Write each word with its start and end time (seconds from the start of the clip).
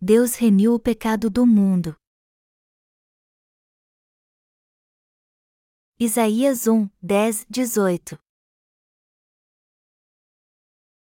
Deus 0.00 0.36
remiu 0.36 0.74
o 0.74 0.78
pecado 0.78 1.28
do 1.28 1.44
mundo. 1.44 1.96
Isaías 5.98 6.68
1, 6.68 6.88
10, 7.02 7.46
18 7.50 8.16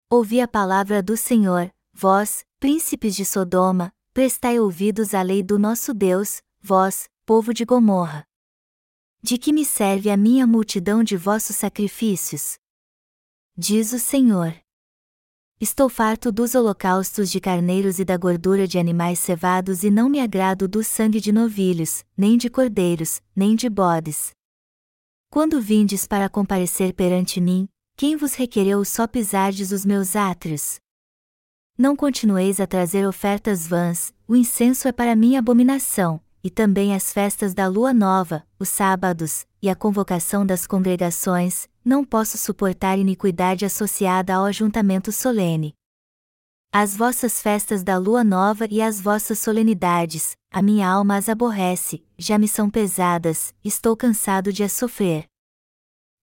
Ouvi 0.09 0.39
a 0.39 0.47
palavra 0.47 1.03
do 1.03 1.17
Senhor, 1.17 1.69
vós, 1.91 2.45
príncipes 2.61 3.13
de 3.13 3.25
Sodoma, 3.25 3.93
prestai 4.13 4.57
ouvidos 4.57 5.13
à 5.13 5.21
lei 5.21 5.43
do 5.43 5.59
nosso 5.59 5.93
Deus, 5.93 6.41
vós, 6.61 7.09
povo 7.25 7.53
de 7.53 7.65
Gomorra. 7.65 8.25
De 9.21 9.37
que 9.37 9.51
me 9.51 9.65
serve 9.65 10.09
a 10.09 10.15
minha 10.15 10.47
multidão 10.47 11.03
de 11.03 11.17
vossos 11.17 11.57
sacrifícios? 11.57 12.57
Diz 13.57 13.91
o 13.91 13.99
Senhor. 13.99 14.53
Estou 15.59 15.89
farto 15.89 16.31
dos 16.31 16.53
holocaustos 16.53 17.31
de 17.31 17.39
carneiros 17.39 17.97
e 17.97 18.05
da 18.05 18.15
gordura 18.15 18.67
de 18.67 18.77
animais 18.77 19.17
cevados 19.17 19.83
e 19.83 19.89
não 19.89 20.07
me 20.07 20.19
agrado 20.19 20.67
do 20.67 20.83
sangue 20.83 21.19
de 21.19 21.31
novilhos, 21.31 22.05
nem 22.15 22.37
de 22.37 22.47
cordeiros, 22.47 23.23
nem 23.35 23.55
de 23.55 23.67
bodes. 23.67 24.29
Quando 25.31 25.59
vindes 25.59 26.05
para 26.05 26.29
comparecer 26.29 26.93
perante 26.93 27.41
mim, 27.41 27.67
quem 27.95 28.15
vos 28.15 28.35
requereu 28.35 28.85
só 28.85 29.07
pisardes 29.07 29.71
os 29.71 29.83
meus 29.83 30.15
átrios? 30.15 30.75
Não 31.75 31.95
continueis 31.95 32.59
a 32.59 32.67
trazer 32.67 33.07
ofertas 33.07 33.65
vãs, 33.65 34.13
o 34.27 34.35
incenso 34.35 34.87
é 34.87 34.91
para 34.91 35.15
mim 35.15 35.37
abominação, 35.37 36.21
e 36.43 36.51
também 36.51 36.93
as 36.93 37.11
festas 37.11 37.55
da 37.55 37.67
lua 37.67 37.95
nova, 37.95 38.45
os 38.59 38.69
sábados, 38.69 39.47
e 39.59 39.71
a 39.71 39.75
convocação 39.75 40.45
das 40.45 40.67
congregações, 40.67 41.67
não 41.87 42.03
posso 42.03 42.37
suportar 42.37 42.99
iniquidade 42.99 43.63
associada 43.63 44.35
ao 44.35 44.43
ajuntamento 44.43 45.09
solene. 45.09 45.73
As 46.69 46.97
vossas 46.97 47.41
festas 47.41 47.81
da 47.81 47.97
lua 47.97 48.25
nova 48.25 48.67
e 48.69 48.81
as 48.81 48.99
vossas 48.99 49.39
solenidades, 49.39 50.35
a 50.51 50.61
minha 50.61 50.85
alma 50.85 51.15
as 51.15 51.29
aborrece, 51.29 52.03
já 52.17 52.37
me 52.37 52.45
são 52.45 52.69
pesadas, 52.69 53.55
estou 53.63 53.95
cansado 53.95 54.51
de 54.51 54.65
as 54.65 54.73
sofrer. 54.73 55.29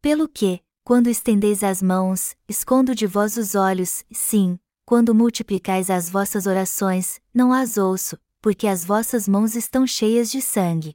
Pelo 0.02 0.28
que, 0.28 0.60
quando 0.84 1.08
estendeis 1.08 1.64
as 1.64 1.80
mãos, 1.80 2.36
escondo 2.46 2.94
de 2.94 3.06
vós 3.06 3.38
os 3.38 3.54
olhos, 3.54 4.04
sim, 4.12 4.58
quando 4.84 5.14
multiplicais 5.14 5.88
as 5.88 6.10
vossas 6.10 6.46
orações, 6.46 7.22
não 7.32 7.54
as 7.54 7.78
ouço, 7.78 8.18
porque 8.42 8.66
as 8.66 8.84
vossas 8.84 9.26
mãos 9.26 9.56
estão 9.56 9.86
cheias 9.86 10.30
de 10.30 10.42
sangue. 10.42 10.94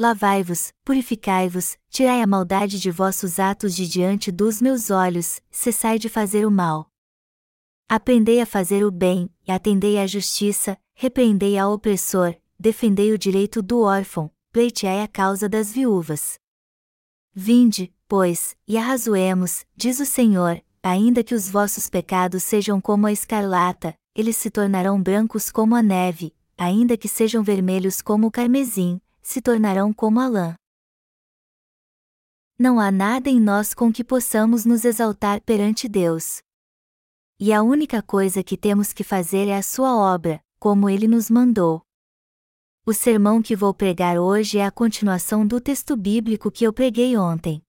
Lavai-vos, 0.00 0.72
purificai-vos, 0.82 1.76
tirai 1.90 2.22
a 2.22 2.26
maldade 2.26 2.80
de 2.80 2.90
vossos 2.90 3.38
atos 3.38 3.76
de 3.76 3.86
diante 3.86 4.32
dos 4.32 4.58
meus 4.58 4.88
olhos, 4.88 5.42
cessai 5.50 5.98
de 5.98 6.08
fazer 6.08 6.46
o 6.46 6.50
mal. 6.50 6.88
Aprendei 7.86 8.40
a 8.40 8.46
fazer 8.46 8.82
o 8.82 8.90
bem, 8.90 9.28
e 9.46 9.52
atendei 9.52 9.98
à 9.98 10.06
justiça, 10.06 10.78
repreendei 10.94 11.58
ao 11.58 11.74
opressor, 11.74 12.34
defendei 12.58 13.12
o 13.12 13.18
direito 13.18 13.60
do 13.60 13.82
órfão, 13.82 14.30
pleiteai 14.50 15.02
a 15.02 15.06
causa 15.06 15.50
das 15.50 15.70
viúvas. 15.70 16.38
Vinde, 17.34 17.92
pois, 18.08 18.56
e 18.66 18.78
arrazoemos, 18.78 19.66
diz 19.76 20.00
o 20.00 20.06
Senhor, 20.06 20.62
ainda 20.82 21.22
que 21.22 21.34
os 21.34 21.46
vossos 21.46 21.90
pecados 21.90 22.42
sejam 22.42 22.80
como 22.80 23.06
a 23.06 23.12
escarlata, 23.12 23.94
eles 24.14 24.38
se 24.38 24.50
tornarão 24.50 24.98
brancos 24.98 25.50
como 25.50 25.76
a 25.76 25.82
neve, 25.82 26.34
ainda 26.56 26.96
que 26.96 27.06
sejam 27.06 27.42
vermelhos 27.42 28.00
como 28.00 28.28
o 28.28 28.30
carmesim, 28.30 28.98
se 29.30 29.40
tornarão 29.40 29.92
como 29.92 30.18
a 30.18 30.26
lã. 30.26 30.56
Não 32.58 32.80
há 32.80 32.90
nada 32.90 33.30
em 33.30 33.40
nós 33.40 33.72
com 33.72 33.92
que 33.92 34.02
possamos 34.02 34.64
nos 34.64 34.84
exaltar 34.84 35.40
perante 35.42 35.88
Deus. 35.88 36.40
E 37.38 37.52
a 37.52 37.62
única 37.62 38.02
coisa 38.02 38.42
que 38.42 38.56
temos 38.56 38.92
que 38.92 39.04
fazer 39.04 39.46
é 39.46 39.56
a 39.56 39.62
sua 39.62 39.96
obra, 39.96 40.40
como 40.58 40.90
ele 40.90 41.06
nos 41.06 41.30
mandou. 41.30 41.80
O 42.84 42.92
sermão 42.92 43.40
que 43.40 43.54
vou 43.54 43.72
pregar 43.72 44.18
hoje 44.18 44.58
é 44.58 44.66
a 44.66 44.70
continuação 44.70 45.46
do 45.46 45.60
texto 45.60 45.96
bíblico 45.96 46.50
que 46.50 46.66
eu 46.66 46.72
preguei 46.72 47.16
ontem. 47.16 47.62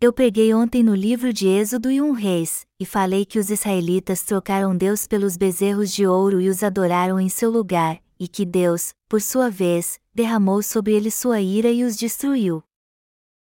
Eu 0.00 0.12
preguei 0.12 0.54
ontem 0.54 0.84
no 0.84 0.94
livro 0.94 1.32
de 1.32 1.48
Êxodo 1.48 1.90
e 1.90 2.00
um 2.00 2.12
Reis, 2.12 2.64
e 2.78 2.86
falei 2.86 3.26
que 3.26 3.40
os 3.40 3.50
israelitas 3.50 4.22
trocaram 4.22 4.76
Deus 4.76 5.04
pelos 5.08 5.36
bezerros 5.36 5.92
de 5.92 6.06
ouro 6.06 6.40
e 6.40 6.48
os 6.48 6.62
adoraram 6.62 7.18
em 7.18 7.28
seu 7.28 7.50
lugar, 7.50 8.00
e 8.20 8.28
que 8.28 8.44
Deus, 8.44 8.94
por 9.08 9.20
sua 9.20 9.50
vez, 9.50 9.98
derramou 10.20 10.62
sobre 10.62 10.92
eles 10.92 11.14
sua 11.14 11.40
ira 11.40 11.70
e 11.70 11.82
os 11.82 11.96
destruiu. 11.96 12.62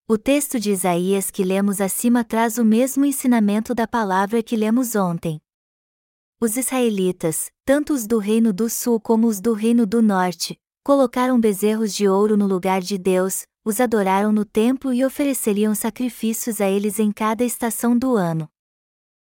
O 0.09 0.19
texto 0.19 0.59
de 0.59 0.73
Isaías 0.73 1.31
que 1.31 1.45
lemos 1.45 1.81
acima 1.81 2.25
traz 2.25 2.59
o 2.59 2.65
mesmo 2.65 3.05
ensinamento 3.05 3.73
da 3.73 3.87
palavra 3.87 4.43
que 4.43 4.57
lemos 4.57 4.97
ontem. 4.97 5.41
Os 6.41 6.57
israelitas, 6.57 7.53
tanto 7.65 7.93
os 7.93 8.05
do 8.05 8.19
reino 8.19 8.53
do 8.53 8.69
sul 8.69 9.01
como 9.01 9.29
os 9.29 9.41
do 9.41 9.53
reino 9.53 9.87
do 9.87 10.03
norte, 10.03 10.59
colocaram 10.85 11.41
bezerros 11.41 11.95
de 11.95 12.09
ouro 12.09 12.37
no 12.37 12.49
lugar 12.49 12.81
de 12.81 12.99
Deus, 12.99 13.47
os 13.65 13.81
adoraram 13.81 14.33
no 14.33 14.45
templo 14.45 14.93
e 14.93 15.05
ofereceriam 15.05 15.73
sacrifícios 15.73 16.61
a 16.61 16.69
eles 16.69 16.99
em 16.99 17.13
cada 17.13 17.45
estação 17.45 17.97
do 17.97 18.17
ano. 18.17 18.49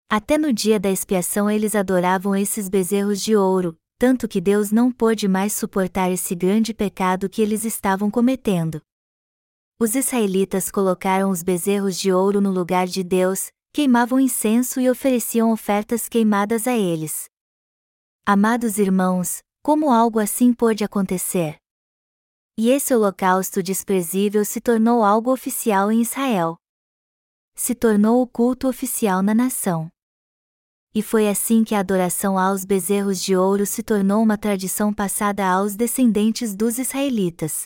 Até 0.10 0.38
no 0.38 0.52
dia 0.52 0.78
da 0.78 0.92
expiação 0.92 1.50
eles 1.50 1.76
adoravam 1.76 2.36
esses 2.36 2.68
bezerros 2.68 3.22
de 3.22 3.38
ouro, 3.38 3.78
tanto 4.02 4.28
que 4.28 4.42
Deus 4.42 4.72
não 4.72 4.92
pôde 4.92 5.28
mais 5.28 5.54
suportar 5.54 6.10
esse 6.10 6.34
grande 6.34 6.74
pecado 6.74 7.30
que 7.30 7.40
eles 7.40 7.64
estavam 7.64 8.10
cometendo. 8.10 8.82
Os 9.80 9.94
israelitas 9.94 10.72
colocaram 10.72 11.30
os 11.30 11.44
bezerros 11.44 12.00
de 12.00 12.12
ouro 12.12 12.42
no 12.42 12.50
lugar 12.50 12.88
de 12.88 13.04
Deus, 13.04 13.52
queimavam 13.72 14.20
incenso 14.20 14.82
e 14.82 14.90
ofereciam 14.90 15.52
ofertas 15.52 16.10
queimadas 16.10 16.66
a 16.66 16.76
eles. 16.76 17.30
Amados 18.26 18.80
irmãos, 18.80 19.44
como 19.62 19.92
algo 19.92 20.18
assim 20.18 20.52
pôde 20.52 20.84
acontecer? 20.84 21.58
E 22.58 22.72
esse 22.72 22.96
holocausto 22.96 23.62
desprezível 23.62 24.44
se 24.44 24.60
tornou 24.60 25.04
algo 25.04 25.32
oficial 25.32 25.92
em 25.92 26.02
Israel. 26.02 26.58
Se 27.54 27.76
tornou 27.76 28.24
o 28.24 28.26
culto 28.26 28.68
oficial 28.68 29.22
na 29.22 29.36
nação. 29.36 29.92
E 30.94 31.02
foi 31.02 31.30
assim 31.30 31.64
que 31.64 31.74
a 31.74 31.80
adoração 31.80 32.38
aos 32.38 32.66
bezerros 32.66 33.22
de 33.22 33.36
ouro 33.36 33.66
se 33.66 33.82
tornou 33.82 34.22
uma 34.22 34.38
tradição 34.38 34.94
passada 34.94 35.48
aos 35.48 35.74
descendentes 35.76 36.54
dos 36.54 36.78
israelitas. 36.78 37.66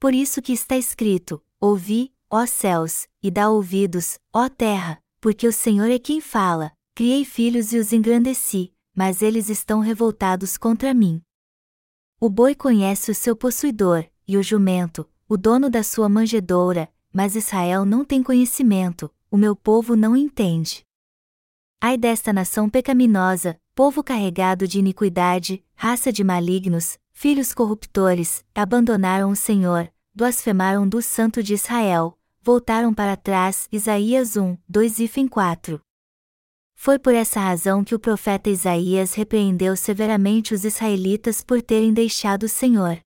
Por 0.00 0.14
isso 0.14 0.40
que 0.40 0.52
está 0.52 0.76
escrito: 0.76 1.42
Ouvi, 1.60 2.12
ó 2.30 2.46
céus, 2.46 3.06
e 3.22 3.30
dá 3.30 3.50
ouvidos, 3.50 4.18
ó 4.32 4.48
terra, 4.48 4.98
porque 5.20 5.46
o 5.46 5.52
Senhor 5.52 5.90
é 5.90 5.98
quem 5.98 6.20
fala, 6.20 6.72
criei 6.94 7.24
filhos 7.26 7.72
e 7.74 7.78
os 7.78 7.92
engrandeci, 7.92 8.72
mas 8.94 9.20
eles 9.20 9.50
estão 9.50 9.80
revoltados 9.80 10.56
contra 10.56 10.94
mim. 10.94 11.20
O 12.18 12.30
boi 12.30 12.54
conhece 12.54 13.10
o 13.10 13.14
seu 13.14 13.36
possuidor, 13.36 14.06
e 14.26 14.38
o 14.38 14.42
jumento, 14.42 15.06
o 15.28 15.36
dono 15.36 15.68
da 15.68 15.82
sua 15.82 16.08
manjedoura, 16.08 16.88
mas 17.12 17.36
Israel 17.36 17.84
não 17.84 18.02
tem 18.02 18.22
conhecimento, 18.22 19.10
o 19.30 19.36
meu 19.36 19.54
povo 19.54 19.94
não 19.94 20.16
entende. 20.16 20.84
Ai 21.86 21.98
desta 21.98 22.32
nação 22.32 22.70
pecaminosa, 22.70 23.60
povo 23.74 24.02
carregado 24.02 24.66
de 24.66 24.78
iniquidade, 24.78 25.62
raça 25.74 26.10
de 26.10 26.24
malignos, 26.24 26.98
filhos 27.12 27.52
corruptores, 27.52 28.42
abandonaram 28.54 29.28
o 29.28 29.36
Senhor, 29.36 29.92
blasfemaram 30.14 30.88
do 30.88 31.02
Santo 31.02 31.42
de 31.42 31.52
Israel, 31.52 32.18
voltaram 32.40 32.94
para 32.94 33.18
trás. 33.18 33.68
Isaías 33.70 34.34
1, 34.34 34.56
2 34.66 34.98
e 34.98 35.28
4. 35.28 35.78
Foi 36.74 36.98
por 36.98 37.14
essa 37.14 37.38
razão 37.38 37.84
que 37.84 37.94
o 37.94 37.98
profeta 37.98 38.48
Isaías 38.48 39.12
repreendeu 39.12 39.76
severamente 39.76 40.54
os 40.54 40.64
israelitas 40.64 41.44
por 41.44 41.60
terem 41.60 41.92
deixado 41.92 42.44
o 42.44 42.48
Senhor. 42.48 42.98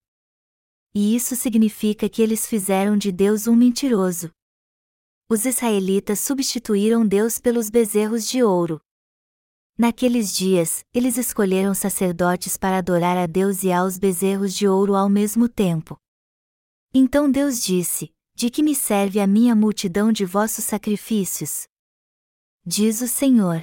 E 0.94 1.17
isso 1.17 1.34
significa 1.34 2.09
que 2.09 2.22
eles 2.22 2.47
fizeram 2.47 2.97
de 2.97 3.11
Deus 3.11 3.49
um 3.49 3.56
mentiroso. 3.56 4.31
Os 5.31 5.44
israelitas 5.44 6.21
substituíram 6.21 7.06
Deus 7.06 7.39
pelos 7.39 7.69
bezerros 7.69 8.27
de 8.27 8.43
ouro. 8.43 8.81
Naqueles 9.77 10.34
dias, 10.34 10.82
eles 10.94 11.19
escolheram 11.19 11.75
sacerdotes 11.75 12.56
para 12.56 12.79
adorar 12.79 13.19
a 13.19 13.26
Deus 13.26 13.62
e 13.62 13.70
aos 13.70 13.99
bezerros 13.99 14.55
de 14.55 14.67
ouro 14.67 14.97
ao 14.97 15.06
mesmo 15.06 15.47
tempo. 15.47 15.99
Então 16.94 17.31
Deus 17.31 17.62
disse: 17.62 18.11
De 18.35 18.49
que 18.49 18.62
me 18.62 18.75
serve 18.75 19.20
a 19.20 19.26
minha 19.26 19.55
multidão 19.55 20.11
de 20.11 20.25
vossos 20.25 20.64
sacrifícios? 20.64 21.67
diz 22.64 23.02
o 23.02 23.06
Senhor. 23.06 23.62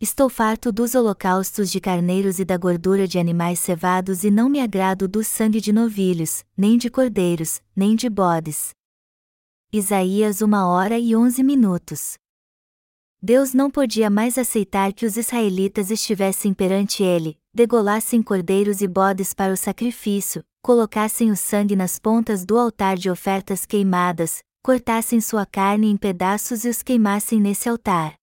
Estou 0.00 0.28
farto 0.28 0.70
dos 0.70 0.94
holocaustos 0.94 1.68
de 1.68 1.80
carneiros 1.80 2.38
e 2.38 2.44
da 2.44 2.56
gordura 2.56 3.08
de 3.08 3.18
animais 3.18 3.58
cevados 3.58 4.22
e 4.22 4.30
não 4.30 4.48
me 4.48 4.60
agrado 4.60 5.08
do 5.08 5.24
sangue 5.24 5.60
de 5.60 5.72
novilhos, 5.72 6.44
nem 6.56 6.78
de 6.78 6.88
cordeiros, 6.88 7.60
nem 7.74 7.96
de 7.96 8.08
bodes. 8.08 8.72
Isaías 9.76 10.40
uma 10.40 10.68
hora 10.68 11.00
e 11.00 11.16
onze 11.16 11.42
minutos. 11.42 12.14
Deus 13.20 13.52
não 13.52 13.68
podia 13.68 14.08
mais 14.08 14.38
aceitar 14.38 14.92
que 14.92 15.04
os 15.04 15.16
israelitas 15.16 15.90
estivessem 15.90 16.54
perante 16.54 17.02
ele, 17.02 17.36
degolassem 17.52 18.22
cordeiros 18.22 18.80
e 18.82 18.86
bodes 18.86 19.34
para 19.34 19.52
o 19.52 19.56
sacrifício, 19.56 20.44
colocassem 20.62 21.32
o 21.32 21.36
sangue 21.36 21.74
nas 21.74 21.98
pontas 21.98 22.44
do 22.44 22.56
altar 22.56 22.96
de 22.96 23.10
ofertas 23.10 23.66
queimadas, 23.66 24.44
cortassem 24.62 25.20
sua 25.20 25.44
carne 25.44 25.90
em 25.90 25.96
pedaços 25.96 26.64
e 26.64 26.68
os 26.68 26.80
queimassem 26.80 27.40
nesse 27.40 27.68
altar. 27.68 28.14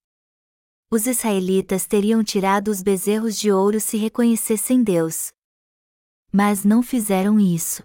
os 0.90 1.06
israelitas 1.06 1.86
teriam 1.86 2.24
tirado 2.24 2.70
os 2.70 2.82
bezerros 2.82 3.36
de 3.38 3.52
ouro 3.52 3.82
se 3.82 3.98
reconhecessem 3.98 4.82
Deus. 4.82 5.32
Mas 6.32 6.64
não 6.64 6.82
fizeram 6.82 7.38
isso. 7.38 7.84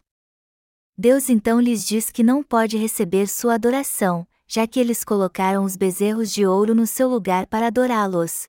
Deus 0.98 1.28
então 1.28 1.60
lhes 1.60 1.84
diz 1.86 2.10
que 2.10 2.22
não 2.22 2.42
pode 2.42 2.78
receber 2.78 3.28
sua 3.28 3.54
adoração, 3.54 4.26
já 4.46 4.66
que 4.66 4.80
eles 4.80 5.04
colocaram 5.04 5.62
os 5.62 5.76
bezerros 5.76 6.32
de 6.32 6.46
ouro 6.46 6.74
no 6.74 6.86
seu 6.86 7.06
lugar 7.08 7.46
para 7.46 7.66
adorá-los. 7.66 8.48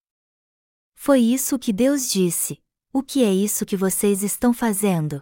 Foi 0.95 1.19
isso 1.19 1.59
que 1.59 1.73
Deus 1.73 2.09
disse: 2.09 2.63
O 2.93 3.03
que 3.03 3.21
é 3.23 3.33
isso 3.33 3.65
que 3.65 3.75
vocês 3.75 4.23
estão 4.23 4.53
fazendo? 4.53 5.21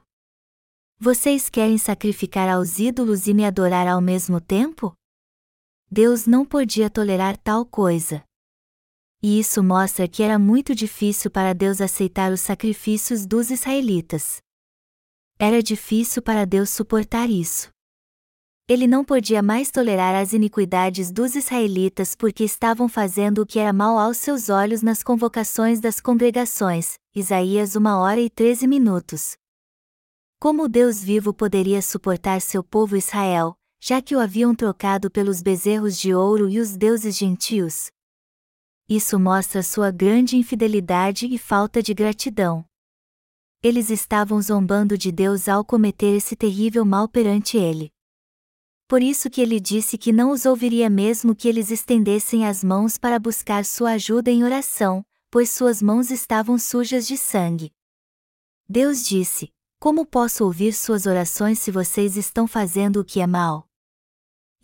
Vocês 0.99 1.49
querem 1.49 1.77
sacrificar 1.79 2.47
aos 2.47 2.77
ídolos 2.77 3.25
e 3.25 3.33
me 3.33 3.43
adorar 3.43 3.87
ao 3.87 3.99
mesmo 3.99 4.39
tempo? 4.39 4.95
Deus 5.89 6.27
não 6.27 6.45
podia 6.45 6.89
tolerar 6.89 7.37
tal 7.37 7.65
coisa. 7.65 8.23
E 9.21 9.39
isso 9.39 9.63
mostra 9.63 10.07
que 10.07 10.21
era 10.21 10.37
muito 10.37 10.75
difícil 10.75 11.31
para 11.31 11.53
Deus 11.53 11.81
aceitar 11.81 12.31
os 12.31 12.41
sacrifícios 12.41 13.25
dos 13.25 13.49
israelitas. 13.49 14.44
Era 15.37 15.61
difícil 15.61 16.21
para 16.21 16.45
Deus 16.45 16.69
suportar 16.69 17.29
isso. 17.29 17.69
Ele 18.69 18.87
não 18.87 19.03
podia 19.03 19.43
mais 19.43 19.69
tolerar 19.69 20.15
as 20.15 20.31
iniquidades 20.31 21.11
dos 21.11 21.35
israelitas 21.35 22.15
porque 22.15 22.45
estavam 22.45 22.87
fazendo 22.87 23.41
o 23.41 23.45
que 23.45 23.59
era 23.59 23.73
mal 23.73 23.99
aos 23.99 24.17
seus 24.17 24.49
olhos 24.49 24.81
nas 24.81 25.03
convocações 25.03 25.81
das 25.81 25.99
congregações. 25.99 26.93
Isaías 27.13 27.75
1 27.75 27.85
hora 27.85 28.19
e 28.19 28.29
13 28.29 28.65
minutos. 28.65 29.35
Como 30.39 30.69
Deus 30.69 31.03
vivo 31.03 31.33
poderia 31.33 31.81
suportar 31.81 32.39
seu 32.39 32.63
povo 32.63 32.95
Israel, 32.95 33.55
já 33.79 34.01
que 34.01 34.15
o 34.15 34.19
haviam 34.19 34.55
trocado 34.55 35.11
pelos 35.11 35.41
bezerros 35.41 35.99
de 35.99 36.13
ouro 36.13 36.49
e 36.49 36.59
os 36.59 36.77
deuses 36.77 37.17
gentios? 37.17 37.87
Isso 38.87 39.19
mostra 39.19 39.61
sua 39.61 39.91
grande 39.91 40.37
infidelidade 40.37 41.27
e 41.27 41.37
falta 41.37 41.83
de 41.83 41.93
gratidão. 41.93 42.65
Eles 43.67 43.89
estavam 43.89 44.39
zombando 44.39 44.95
de 44.95 45.11
Deus 45.11 45.49
ao 45.49 45.65
cometer 45.65 46.15
esse 46.15 46.35
terrível 46.35 46.85
mal 46.85 47.09
perante 47.09 47.57
ele. 47.57 47.91
Por 48.87 49.01
isso 49.01 49.27
que 49.27 49.41
ele 49.41 49.59
disse 49.59 49.97
que 49.97 50.11
não 50.11 50.29
os 50.29 50.45
ouviria 50.45 50.87
mesmo 50.87 51.35
que 51.35 51.47
eles 51.47 51.71
estendessem 51.71 52.45
as 52.45 52.63
mãos 52.63 52.95
para 52.95 53.17
buscar 53.17 53.65
sua 53.65 53.93
ajuda 53.93 54.29
em 54.29 54.43
oração, 54.43 55.03
pois 55.31 55.49
suas 55.49 55.81
mãos 55.81 56.11
estavam 56.11 56.59
sujas 56.59 57.07
de 57.07 57.17
sangue. 57.17 57.73
Deus 58.69 59.03
disse: 59.03 59.51
Como 59.79 60.05
posso 60.05 60.45
ouvir 60.45 60.71
suas 60.71 61.07
orações 61.07 61.57
se 61.57 61.71
vocês 61.71 62.17
estão 62.17 62.45
fazendo 62.45 62.99
o 62.99 63.03
que 63.03 63.19
é 63.19 63.25
mal? 63.25 63.67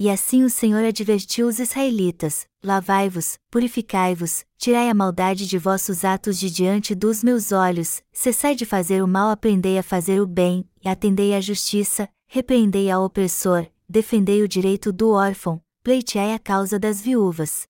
E 0.04 0.10
assim 0.10 0.44
o 0.44 0.50
Senhor 0.50 0.84
advertiu 0.84 1.46
os 1.46 1.60
israelitas: 1.60 2.48
Lavai-vos, 2.64 3.38
purificai-vos, 3.52 4.44
tirai 4.58 4.90
a 4.90 4.96
maldade 4.96 5.46
de 5.46 5.60
vossos 5.60 6.04
atos 6.04 6.40
de 6.40 6.50
diante 6.50 6.96
dos 6.96 7.24
meus 7.24 7.52
olhos, 7.52 8.02
cessai 8.12 8.56
de 8.56 8.66
fazer 8.66 9.04
o 9.04 9.08
mal, 9.08 9.30
aprendei 9.30 9.78
a 9.78 9.84
fazer 9.84 10.20
o 10.20 10.26
bem, 10.26 10.68
e 10.84 10.90
atendei 10.90 11.36
à 11.36 11.40
justiça, 11.40 12.10
repreendei 12.26 12.90
ao 12.90 13.04
opressor, 13.04 13.68
defendei 13.88 14.42
o 14.42 14.48
direito 14.48 14.92
do 14.92 15.12
órfão, 15.12 15.62
pleiteai 15.84 16.34
a 16.34 16.40
causa 16.40 16.80
das 16.80 17.00
viúvas. 17.00 17.68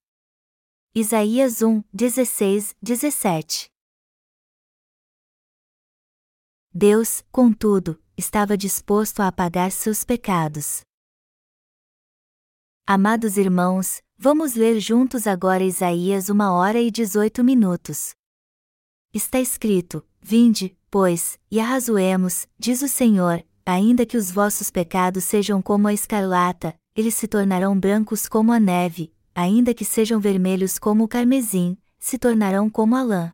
Isaías 0.96 1.62
1, 1.62 1.84
16, 1.92 2.78
17 2.82 3.70
Deus, 6.74 7.26
contudo, 7.30 8.02
estava 8.18 8.56
disposto 8.56 9.20
a 9.20 9.28
apagar 9.28 9.70
seus 9.70 10.06
pecados. 10.06 10.90
Amados 12.94 13.38
irmãos, 13.38 14.02
vamos 14.18 14.54
ler 14.54 14.78
juntos 14.82 15.26
agora 15.26 15.64
Isaías 15.64 16.30
1 16.30 16.42
hora 16.42 16.78
e 16.78 16.92
18 16.92 17.42
minutos. 17.42 18.14
Está 19.14 19.40
escrito: 19.40 20.06
Vinde, 20.22 20.78
pois, 20.90 21.40
e 21.50 21.58
arrazoemos, 21.58 22.48
diz 22.60 22.82
o 22.82 22.90
Senhor, 22.90 23.46
ainda 23.66 24.06
que 24.06 24.18
os 24.18 24.30
vossos 24.30 24.70
pecados 24.70 25.24
sejam 25.24 25.62
como 25.62 25.88
a 25.88 25.94
escarlata, 25.94 26.76
eles 26.94 27.14
se 27.14 27.30
tornarão 27.30 27.80
brancos 27.80 28.28
como 28.28 28.52
a 28.52 28.60
neve, 28.60 29.14
ainda 29.34 29.74
que 29.74 29.86
sejam 29.86 30.20
vermelhos 30.20 30.78
como 30.78 31.06
o 31.06 31.08
carmesim, 31.08 31.78
se 31.98 32.18
tornarão 32.18 32.70
como 32.70 32.98
a 32.98 33.04
lã. 33.04 33.32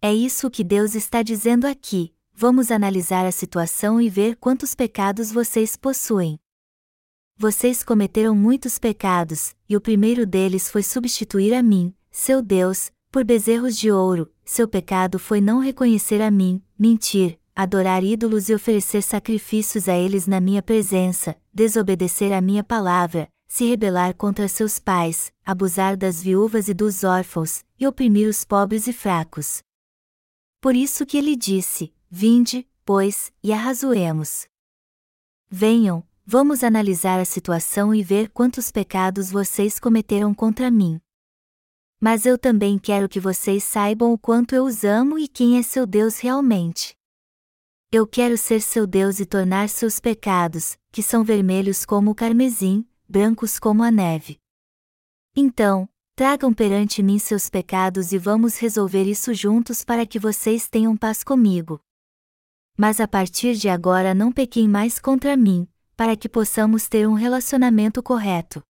É 0.00 0.10
isso 0.10 0.50
que 0.50 0.64
Deus 0.64 0.94
está 0.94 1.22
dizendo 1.22 1.66
aqui. 1.66 2.14
Vamos 2.32 2.70
analisar 2.70 3.26
a 3.26 3.30
situação 3.30 4.00
e 4.00 4.08
ver 4.08 4.36
quantos 4.36 4.74
pecados 4.74 5.30
vocês 5.30 5.76
possuem. 5.76 6.38
Vocês 7.36 7.82
cometeram 7.82 8.34
muitos 8.34 8.78
pecados, 8.78 9.56
e 9.68 9.76
o 9.76 9.80
primeiro 9.80 10.24
deles 10.24 10.70
foi 10.70 10.82
substituir 10.84 11.52
a 11.52 11.62
mim, 11.62 11.92
seu 12.10 12.40
Deus, 12.40 12.92
por 13.10 13.24
bezerros 13.24 13.76
de 13.76 13.90
ouro, 13.90 14.32
seu 14.44 14.68
pecado 14.68 15.18
foi 15.18 15.40
não 15.40 15.58
reconhecer 15.58 16.22
a 16.22 16.30
mim, 16.30 16.62
mentir, 16.78 17.38
adorar 17.54 18.04
ídolos 18.04 18.48
e 18.48 18.54
oferecer 18.54 19.02
sacrifícios 19.02 19.88
a 19.88 19.96
eles 19.96 20.28
na 20.28 20.40
minha 20.40 20.62
presença, 20.62 21.36
desobedecer 21.52 22.32
a 22.32 22.40
minha 22.40 22.62
palavra, 22.62 23.28
se 23.48 23.64
rebelar 23.64 24.14
contra 24.14 24.46
seus 24.48 24.78
pais, 24.78 25.32
abusar 25.44 25.96
das 25.96 26.22
viúvas 26.22 26.68
e 26.68 26.74
dos 26.74 27.02
órfãos, 27.02 27.64
e 27.78 27.86
oprimir 27.86 28.28
os 28.28 28.44
pobres 28.44 28.86
e 28.86 28.92
fracos. 28.92 29.60
Por 30.60 30.74
isso 30.74 31.04
que 31.04 31.18
ele 31.18 31.36
disse: 31.36 31.92
Vinde, 32.10 32.66
pois, 32.84 33.32
e 33.42 33.52
arrazoemos. 33.52 34.46
Venham, 35.50 36.04
vamos 36.26 36.64
analisar 36.64 37.20
a 37.20 37.24
situação 37.24 37.94
e 37.94 38.02
ver 38.02 38.30
quantos 38.30 38.70
pecados 38.70 39.30
vocês 39.30 39.78
cometeram 39.78 40.34
contra 40.34 40.70
mim. 40.70 41.00
Mas 42.00 42.26
eu 42.26 42.38
também 42.38 42.78
quero 42.78 43.08
que 43.08 43.20
vocês 43.20 43.64
saibam 43.64 44.12
o 44.12 44.18
quanto 44.18 44.54
eu 44.54 44.64
os 44.64 44.84
amo 44.84 45.18
e 45.18 45.28
quem 45.28 45.58
é 45.58 45.62
seu 45.62 45.86
Deus 45.86 46.18
realmente. 46.18 46.96
Eu 47.92 48.06
quero 48.06 48.36
ser 48.36 48.60
seu 48.60 48.86
Deus 48.86 49.20
e 49.20 49.26
tornar 49.26 49.68
seus 49.68 50.00
pecados, 50.00 50.76
que 50.90 51.02
são 51.02 51.22
vermelhos 51.22 51.84
como 51.84 52.10
o 52.10 52.14
carmesim, 52.14 52.86
brancos 53.08 53.58
como 53.58 53.82
a 53.82 53.90
neve. 53.90 54.38
Então, 55.36 55.88
tragam 56.16 56.52
perante 56.52 57.02
mim 57.02 57.18
seus 57.18 57.48
pecados 57.48 58.12
e 58.12 58.18
vamos 58.18 58.56
resolver 58.58 59.04
isso 59.04 59.32
juntos 59.32 59.84
para 59.84 60.04
que 60.04 60.18
vocês 60.18 60.68
tenham 60.68 60.96
paz 60.96 61.22
comigo. 61.22 61.80
Mas 62.76 62.98
a 62.98 63.06
partir 63.06 63.54
de 63.54 63.68
agora 63.68 64.12
não 64.12 64.32
pequem 64.32 64.68
mais 64.68 64.98
contra 64.98 65.36
mim, 65.36 65.68
para 65.96 66.16
que 66.16 66.28
possamos 66.28 66.88
ter 66.88 67.08
um 67.08 67.14
relacionamento 67.14 68.02
correto. 68.02 68.62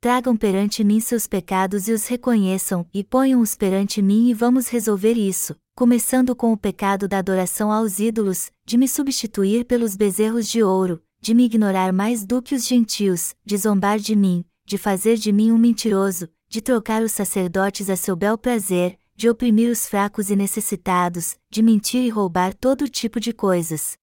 Tragam 0.00 0.36
perante 0.36 0.84
mim 0.84 1.00
seus 1.00 1.26
pecados 1.26 1.88
e 1.88 1.92
os 1.92 2.06
reconheçam, 2.06 2.86
e 2.92 3.02
ponham-os 3.02 3.56
perante 3.56 4.02
mim 4.02 4.28
e 4.28 4.34
vamos 4.34 4.68
resolver 4.68 5.14
isso, 5.14 5.56
começando 5.74 6.36
com 6.36 6.52
o 6.52 6.58
pecado 6.58 7.08
da 7.08 7.18
adoração 7.18 7.72
aos 7.72 7.98
ídolos, 7.98 8.50
de 8.66 8.76
me 8.76 8.86
substituir 8.86 9.64
pelos 9.64 9.96
bezerros 9.96 10.46
de 10.46 10.62
ouro, 10.62 11.02
de 11.22 11.32
me 11.32 11.44
ignorar 11.44 11.90
mais 11.90 12.22
do 12.22 12.42
que 12.42 12.54
os 12.54 12.66
gentios, 12.66 13.34
de 13.46 13.56
zombar 13.56 13.98
de 13.98 14.14
mim, 14.14 14.44
de 14.66 14.76
fazer 14.76 15.16
de 15.16 15.32
mim 15.32 15.50
um 15.50 15.56
mentiroso, 15.56 16.28
de 16.50 16.60
trocar 16.60 17.02
os 17.02 17.12
sacerdotes 17.12 17.88
a 17.88 17.96
seu 17.96 18.14
bel 18.14 18.36
prazer, 18.36 18.98
de 19.16 19.30
oprimir 19.30 19.70
os 19.70 19.86
fracos 19.86 20.28
e 20.28 20.36
necessitados, 20.36 21.36
de 21.50 21.62
mentir 21.62 22.02
e 22.02 22.10
roubar 22.10 22.52
todo 22.52 22.88
tipo 22.88 23.18
de 23.18 23.32
coisas. 23.32 23.96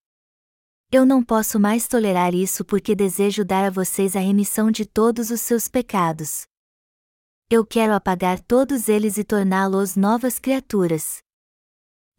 Eu 0.93 1.05
não 1.05 1.23
posso 1.23 1.57
mais 1.57 1.87
tolerar 1.87 2.35
isso 2.35 2.65
porque 2.65 2.93
desejo 2.93 3.45
dar 3.45 3.63
a 3.63 3.69
vocês 3.69 4.13
a 4.13 4.19
remissão 4.19 4.69
de 4.69 4.85
todos 4.85 5.31
os 5.31 5.39
seus 5.39 5.69
pecados. 5.69 6.45
Eu 7.49 7.65
quero 7.65 7.93
apagar 7.93 8.41
todos 8.41 8.89
eles 8.89 9.17
e 9.17 9.23
torná-los 9.23 9.95
novas 9.95 10.37
criaturas. 10.37 11.19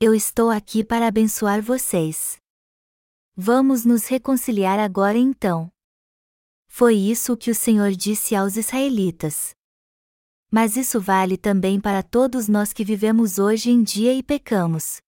Eu 0.00 0.14
estou 0.14 0.48
aqui 0.48 0.82
para 0.82 1.06
abençoar 1.06 1.60
vocês. 1.60 2.38
Vamos 3.36 3.84
nos 3.84 4.06
reconciliar 4.06 4.78
agora 4.78 5.18
então. 5.18 5.70
Foi 6.66 6.94
isso 6.94 7.36
que 7.36 7.50
o 7.50 7.54
Senhor 7.54 7.90
disse 7.92 8.34
aos 8.34 8.56
israelitas. 8.56 9.54
Mas 10.50 10.78
isso 10.78 10.98
vale 10.98 11.36
também 11.36 11.78
para 11.78 12.02
todos 12.02 12.48
nós 12.48 12.72
que 12.72 12.86
vivemos 12.86 13.38
hoje 13.38 13.68
em 13.68 13.82
dia 13.82 14.14
e 14.14 14.22
pecamos. 14.22 15.02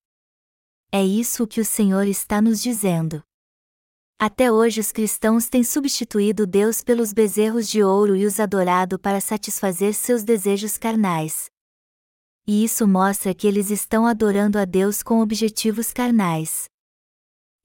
É 0.93 1.03
isso 1.03 1.47
que 1.47 1.63
o 1.63 1.65
Senhor 1.65 2.07
está 2.07 2.43
nos 2.43 2.63
dizendo. 2.63 3.25
Até 4.19 4.51
hoje 4.51 4.81
os 4.81 4.93
cristãos 4.93 5.49
têm 5.49 5.65
substituído 5.65 6.47
Deus 6.47 6.83
pelos 6.83 7.13
bezerros 7.13 7.69
de 7.69 7.83
ouro 7.83 8.15
e 8.15 8.27
os 8.27 8.39
adorado 8.39 8.99
para 8.99 9.21
satisfazer 9.21 9.95
seus 9.95 10.23
desejos 10.23 10.79
carnais 10.79 11.53
e 12.47 12.63
isso 12.63 12.87
mostra 12.87 13.35
que 13.35 13.47
eles 13.47 13.71
estão 13.71 14.07
adorando 14.07 14.59
a 14.59 14.65
Deus 14.65 15.03
com 15.03 15.21
objetivos 15.21 15.93
carnais. 15.93 16.69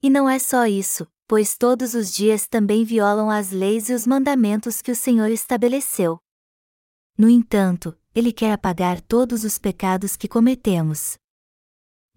E 0.02 0.08
não 0.08 0.28
é 0.28 0.38
só 0.38 0.66
isso, 0.66 1.06
pois 1.28 1.56
todos 1.56 1.94
os 1.94 2.12
dias 2.12 2.46
também 2.46 2.84
violam 2.84 3.30
as 3.30 3.50
leis 3.50 3.90
e 3.90 3.94
os 3.94 4.06
mandamentos 4.06 4.80
que 4.80 4.90
o 4.90 4.96
Senhor 4.96 5.30
estabeleceu. 5.30 6.18
No 7.16 7.28
entanto, 7.28 7.96
Ele 8.14 8.32
quer 8.32 8.52
apagar 8.52 9.00
todos 9.02 9.44
os 9.44 9.58
pecados 9.58 10.16
que 10.16 10.26
cometemos. 10.26 11.18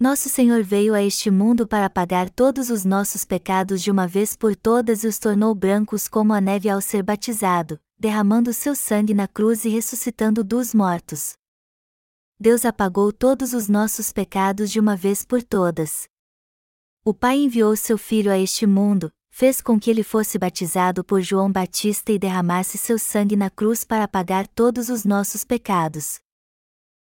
Nosso 0.04 0.28
Senhor 0.28 0.62
veio 0.64 0.94
a 0.94 1.02
este 1.02 1.32
mundo 1.32 1.66
para 1.66 1.86
apagar 1.86 2.30
todos 2.30 2.70
os 2.70 2.84
nossos 2.84 3.24
pecados 3.24 3.82
de 3.82 3.90
uma 3.90 4.06
vez 4.06 4.36
por 4.36 4.54
todas 4.54 5.06
e 5.06 5.08
os 5.08 5.18
tornou 5.18 5.56
brancos 5.56 6.10
como 6.10 6.34
a 6.34 6.42
neve 6.42 6.68
ao 6.68 6.82
ser 6.82 7.02
batizado, 7.02 7.80
derramando 7.98 8.52
seu 8.52 8.76
sangue 8.76 9.14
na 9.14 9.30
cruz 9.30 9.64
e 9.64 9.70
ressuscitando 9.70 10.44
dos 10.44 10.74
mortos. 10.74 11.38
Deus 12.38 12.66
apagou 12.66 13.14
todos 13.14 13.54
os 13.54 13.70
nossos 13.70 14.12
pecados 14.12 14.70
de 14.70 14.78
uma 14.78 14.98
vez 14.98 15.24
por 15.24 15.42
todas. 15.42 16.06
O 17.06 17.14
Pai 17.14 17.38
enviou 17.38 17.74
seu 17.78 17.98
Filho 17.98 18.30
a 18.30 18.38
este 18.38 18.68
mundo, 18.68 19.10
fez 19.32 19.62
com 19.62 19.80
que 19.80 19.90
ele 19.90 20.04
fosse 20.04 20.38
batizado 20.38 21.02
por 21.02 21.22
João 21.22 21.50
Batista 21.50 22.12
e 22.12 22.20
derramasse 22.20 22.78
seu 22.78 23.00
sangue 23.00 23.38
na 23.38 23.50
cruz 23.50 23.86
para 23.86 24.04
apagar 24.04 24.48
todos 24.48 24.90
os 24.90 25.06
nossos 25.06 25.46
pecados. 25.46 26.20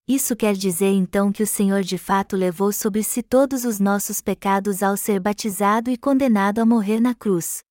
Isso 0.07 0.35
quer 0.35 0.55
dizer 0.55 0.91
então 0.91 1.31
que 1.31 1.45
o 1.45 1.47
Senhor 1.47 1.83
de 1.83 1.97
fato 1.97 2.37
levou 2.37 2.73
sobre 2.73 3.05
si 3.05 3.23
todos 3.23 3.65
os 3.65 3.79
nossos 3.79 4.21
pecados 4.21 4.83
ao 4.83 4.97
ser 4.97 5.21
batizado 5.21 5.91
e 5.91 5.97
condenado 5.97 6.59
a 6.59 6.67
morrer 6.67 6.99
na 6.99 7.15
cruz. 7.15 7.63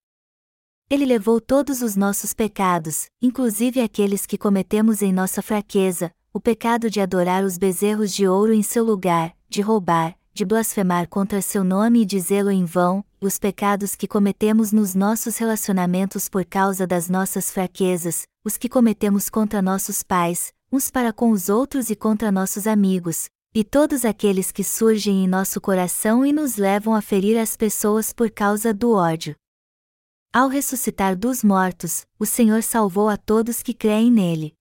Ele 0.89 1.05
levou 1.05 1.41
todos 1.41 1.81
os 1.81 1.97
nossos 1.97 2.33
pecados, 2.33 3.07
inclusive 3.21 3.81
aqueles 3.81 4.25
que 4.25 4.37
cometemos 4.37 5.01
em 5.01 5.11
nossa 5.11 5.41
fraqueza, 5.41 6.09
o 6.33 6.39
pecado 6.39 6.89
de 6.89 7.01
adorar 7.01 7.43
os 7.43 7.57
bezerros 7.57 8.13
de 8.13 8.25
ouro 8.25 8.53
em 8.53 8.63
seu 8.63 8.83
lugar, 8.85 9.35
de 9.49 9.61
roubar, 9.61 10.17
de 10.33 10.45
blasfemar 10.45 11.09
contra 11.09 11.41
seu 11.41 11.65
nome 11.65 12.01
e 12.01 12.05
dizê-lo 12.05 12.49
em 12.49 12.63
vão, 12.63 13.03
os 13.19 13.37
pecados 13.37 13.93
que 13.93 14.07
cometemos 14.07 14.71
nos 14.71 14.95
nossos 14.95 15.37
relacionamentos 15.37 16.29
por 16.29 16.45
causa 16.45 16.87
das 16.87 17.09
nossas 17.09 17.51
fraquezas, 17.51 18.23
os 18.43 18.55
que 18.55 18.69
cometemos 18.69 19.29
contra 19.29 19.61
nossos 19.61 20.01
pais, 20.01 20.53
uns 20.71 20.89
para 20.89 21.11
com 21.11 21.31
os 21.31 21.49
outros 21.49 21.89
e 21.89 21.95
contra 21.95 22.31
nossos 22.31 22.65
amigos, 22.65 23.29
e 23.53 23.63
todos 23.63 24.05
aqueles 24.05 24.51
que 24.51 24.63
surgem 24.63 25.25
em 25.25 25.27
nosso 25.27 25.59
coração 25.59 26.25
e 26.25 26.31
nos 26.31 26.55
levam 26.55 26.95
a 26.95 27.01
ferir 27.01 27.37
as 27.37 27.57
pessoas 27.57 28.13
por 28.13 28.31
causa 28.31 28.73
do 28.73 28.93
ódio. 28.93 29.35
Ao 30.33 30.47
ressuscitar 30.47 31.17
dos 31.17 31.43
mortos, 31.43 32.05
o 32.17 32.25
Senhor 32.25 32.63
salvou 32.63 33.09
a 33.09 33.17
todos 33.17 33.61
que 33.61 33.73
creem 33.73 34.09
nele. 34.09 34.53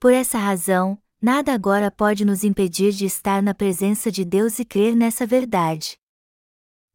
Por 0.00 0.12
essa 0.12 0.36
razão, 0.36 1.00
nada 1.22 1.54
agora 1.54 1.92
pode 1.92 2.24
nos 2.24 2.42
impedir 2.42 2.92
de 2.92 3.06
estar 3.06 3.40
na 3.40 3.54
presença 3.54 4.10
de 4.10 4.24
Deus 4.24 4.58
e 4.58 4.64
crer 4.64 4.96
nessa 4.96 5.24
verdade. 5.24 5.96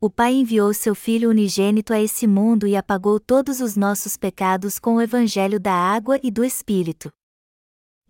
O 0.01 0.09
Pai 0.09 0.33
enviou 0.33 0.73
seu 0.73 0.93
Filho 0.93 1.29
unigênito 1.29 1.93
a 1.93 2.01
esse 2.01 2.27
mundo 2.27 2.67
e 2.67 2.75
apagou 2.75 3.17
todos 3.17 3.61
os 3.61 3.77
nossos 3.77 4.17
pecados 4.17 4.77
com 4.77 4.95
o 4.95 5.01
Evangelho 5.01 5.59
da 5.59 5.73
água 5.73 6.19
e 6.21 6.29
do 6.29 6.43
Espírito. 6.43 7.09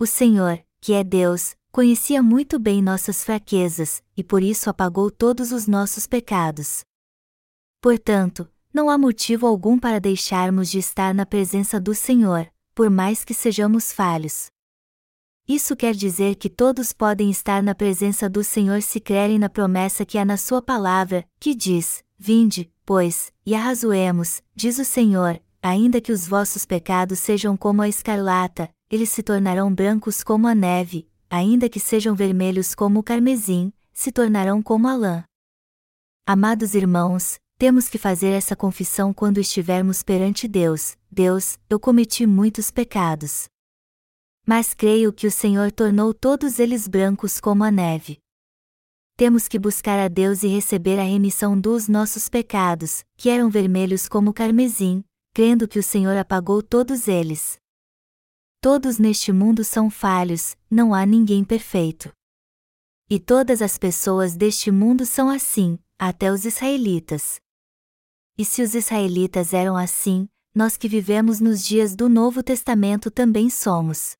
O 0.01 0.05
Senhor, 0.05 0.63
que 0.79 0.93
é 0.93 1.03
Deus, 1.03 1.57
conhecia 1.73 2.23
muito 2.23 2.57
bem 2.57 2.81
nossas 2.81 3.21
fraquezas, 3.21 4.01
e 4.15 4.23
por 4.23 4.41
isso 4.41 4.69
apagou 4.69 5.11
todos 5.11 5.51
os 5.51 5.67
nossos 5.67 6.07
pecados. 6.07 6.85
Portanto, 7.81 8.47
não 8.73 8.89
há 8.89 8.97
motivo 8.97 9.45
algum 9.45 9.77
para 9.77 9.99
deixarmos 9.99 10.69
de 10.69 10.79
estar 10.79 11.13
na 11.13 11.25
presença 11.25 11.81
do 11.81 11.93
Senhor, 11.93 12.49
por 12.73 12.89
mais 12.89 13.25
que 13.25 13.33
sejamos 13.33 13.91
falhos. 13.91 14.47
Isso 15.45 15.75
quer 15.75 15.93
dizer 15.93 16.35
que 16.35 16.49
todos 16.49 16.93
podem 16.93 17.29
estar 17.29 17.61
na 17.61 17.75
presença 17.75 18.29
do 18.29 18.41
Senhor 18.41 18.81
se 18.81 19.01
crerem 19.01 19.37
na 19.37 19.49
promessa 19.49 20.05
que 20.05 20.17
há 20.17 20.23
na 20.23 20.37
Sua 20.37 20.61
palavra, 20.61 21.27
que 21.37 21.53
diz: 21.53 22.05
Vinde, 22.17 22.71
pois, 22.85 23.33
e 23.45 23.53
arrazoemos, 23.53 24.41
diz 24.55 24.79
o 24.79 24.85
Senhor, 24.85 25.41
ainda 25.61 25.99
que 25.99 26.13
os 26.13 26.25
vossos 26.25 26.65
pecados 26.65 27.19
sejam 27.19 27.57
como 27.57 27.81
a 27.81 27.89
escarlata, 27.89 28.69
eles 28.89 29.09
se 29.09 29.21
tornarão 29.21 29.73
brancos 29.73 30.23
como 30.23 30.47
a 30.47 30.55
neve, 30.55 31.07
ainda 31.29 31.69
que 31.69 31.79
sejam 31.79 32.15
vermelhos 32.15 32.73
como 32.73 32.99
o 32.99 33.03
carmesim, 33.03 33.71
se 33.93 34.11
tornarão 34.11 34.61
como 34.61 34.87
a 34.87 34.95
lã. 34.95 35.23
Amados 36.25 36.75
irmãos, 36.75 37.39
temos 37.57 37.89
que 37.89 37.97
fazer 37.97 38.29
essa 38.29 38.55
confissão 38.55 39.13
quando 39.13 39.39
estivermos 39.39 40.03
perante 40.03 40.47
Deus: 40.47 40.97
Deus, 41.11 41.59
eu 41.69 41.79
cometi 41.79 42.25
muitos 42.25 42.71
pecados 42.71 43.47
mas 44.49 44.73
creio 44.73 45.13
que 45.13 45.27
o 45.27 45.31
Senhor 45.31 45.71
tornou 45.71 46.11
todos 46.11 46.57
eles 46.57 46.87
brancos 46.87 47.39
como 47.39 47.63
a 47.63 47.69
neve. 47.69 48.17
Temos 49.15 49.47
que 49.47 49.59
buscar 49.59 49.99
a 49.99 50.07
Deus 50.07 50.41
e 50.41 50.47
receber 50.47 50.97
a 50.97 51.03
remissão 51.03 51.59
dos 51.59 51.87
nossos 51.87 52.27
pecados, 52.27 53.03
que 53.15 53.29
eram 53.29 53.47
vermelhos 53.51 54.09
como 54.09 54.33
carmesim, 54.33 55.03
crendo 55.35 55.67
que 55.67 55.77
o 55.77 55.83
Senhor 55.83 56.17
apagou 56.17 56.63
todos 56.63 57.07
eles. 57.07 57.59
Todos 58.61 58.97
neste 58.99 59.31
mundo 59.31 59.63
são 59.63 59.89
falhos, 59.89 60.55
não 60.69 60.93
há 60.93 61.05
ninguém 61.05 61.43
perfeito. 61.43 62.11
E 63.09 63.19
todas 63.19 63.61
as 63.61 63.77
pessoas 63.77 64.35
deste 64.35 64.69
mundo 64.69 65.05
são 65.05 65.29
assim, 65.29 65.79
até 65.97 66.31
os 66.31 66.45
israelitas. 66.45 67.39
E 68.37 68.45
se 68.45 68.61
os 68.61 68.75
israelitas 68.75 69.53
eram 69.53 69.75
assim, 69.75 70.27
nós 70.53 70.77
que 70.77 70.87
vivemos 70.87 71.39
nos 71.39 71.63
dias 71.63 71.95
do 71.95 72.07
Novo 72.09 72.43
Testamento 72.43 73.09
também 73.09 73.49
somos 73.49 74.17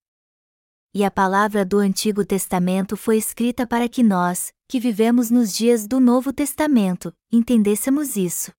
e 0.94 1.04
a 1.04 1.12
palavra 1.12 1.64
do 1.64 1.78
Antigo 1.78 2.26
Testamento 2.26 2.98
foi 2.98 3.18
escrita 3.18 3.68
para 3.68 3.88
que 3.88 4.02
nós, 4.02 4.52
que 4.68 4.80
vivemos 4.80 5.30
nos 5.30 5.54
dias 5.54 5.88
do 5.88 6.00
Novo 6.00 6.34
Testamento, 6.34 7.14
entendêssemos 7.32 8.16
isso. 8.16 8.52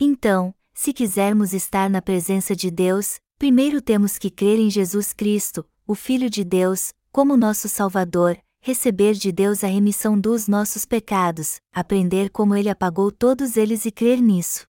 Então, 0.00 0.54
se 0.74 0.92
quisermos 0.92 1.52
estar 1.52 1.88
na 1.88 2.02
presença 2.02 2.56
de 2.56 2.70
Deus, 2.70 3.20
primeiro 3.38 3.80
temos 3.80 4.18
que 4.18 4.30
crer 4.30 4.58
em 4.58 4.68
Jesus 4.68 5.12
Cristo, 5.12 5.64
o 5.86 5.94
Filho 5.94 6.28
de 6.28 6.42
Deus, 6.42 6.92
como 7.12 7.36
nosso 7.36 7.68
Salvador, 7.68 8.36
receber 8.60 9.14
de 9.14 9.30
Deus 9.30 9.62
a 9.62 9.68
remissão 9.68 10.18
dos 10.18 10.48
nossos 10.48 10.84
pecados, 10.84 11.60
aprender 11.72 12.30
como 12.30 12.56
Ele 12.56 12.68
apagou 12.68 13.12
todos 13.12 13.56
eles 13.56 13.86
e 13.86 13.92
crer 13.92 14.20
nisso. 14.20 14.66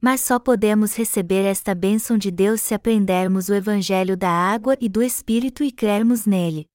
Mas 0.00 0.22
só 0.22 0.38
podemos 0.38 0.94
receber 0.96 1.44
esta 1.44 1.74
bênção 1.74 2.16
de 2.16 2.30
Deus 2.30 2.62
se 2.62 2.72
aprendermos 2.72 3.50
o 3.50 3.54
Evangelho 3.54 4.16
da 4.16 4.30
água 4.30 4.76
e 4.80 4.88
do 4.88 5.02
Espírito 5.02 5.62
e 5.62 5.70
crermos 5.70 6.24
nele. 6.24 6.66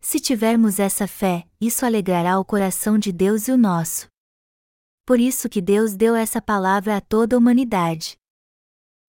Se 0.00 0.20
tivermos 0.20 0.78
essa 0.78 1.08
fé, 1.08 1.44
isso 1.60 1.84
alegrará 1.84 2.38
o 2.38 2.44
coração 2.44 2.98
de 2.98 3.10
Deus 3.10 3.48
e 3.48 3.52
o 3.52 3.56
nosso. 3.56 4.06
Por 5.04 5.18
isso 5.18 5.48
que 5.48 5.60
Deus 5.60 5.96
deu 5.96 6.14
essa 6.14 6.40
palavra 6.40 6.96
a 6.96 7.00
toda 7.00 7.34
a 7.34 7.38
humanidade. 7.38 8.16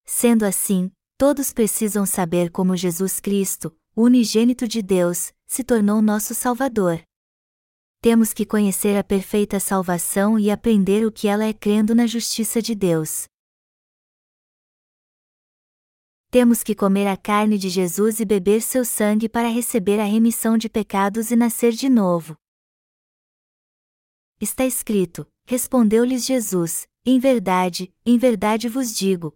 Sendo 0.06 0.44
assim, 0.44 0.92
todos 1.18 1.52
precisam 1.52 2.06
saber 2.06 2.52
como 2.52 2.78
Jesus 2.78 3.20
Cristo, 3.20 3.76
unigênito 3.96 4.68
de 4.68 4.82
Deus, 4.82 5.34
se 5.46 5.64
tornou 5.64 6.02
nosso 6.02 6.34
Salvador 6.34 7.04
temos 8.06 8.36
que 8.36 8.46
conhecer 8.46 8.96
a 8.96 9.04
perfeita 9.04 9.60
salvação 9.60 10.38
e 10.38 10.52
aprender 10.52 11.08
o 11.08 11.12
que 11.12 11.28
ela 11.28 11.44
é 11.44 11.52
crendo 11.52 11.96
na 11.96 12.06
justiça 12.06 12.62
de 12.62 12.76
Deus. 12.76 13.26
Temos 16.30 16.62
que 16.62 16.76
comer 16.76 17.08
a 17.08 17.18
carne 17.18 17.58
de 17.58 17.68
Jesus 17.68 18.20
e 18.20 18.26
beber 18.26 18.62
seu 18.62 18.86
sangue 18.86 19.28
para 19.28 19.48
receber 19.48 20.00
a 20.00 20.04
remissão 20.04 20.56
de 20.56 20.70
pecados 20.70 21.32
e 21.32 21.36
nascer 21.36 21.72
de 21.72 21.90
novo. 21.90 22.38
Está 24.40 24.68
escrito: 24.68 25.26
Respondeu-lhes 25.48 26.28
Jesus: 26.28 26.88
Em 27.04 27.18
verdade, 27.20 27.92
em 28.06 28.20
verdade 28.20 28.70
vos 28.70 28.96
digo, 28.96 29.36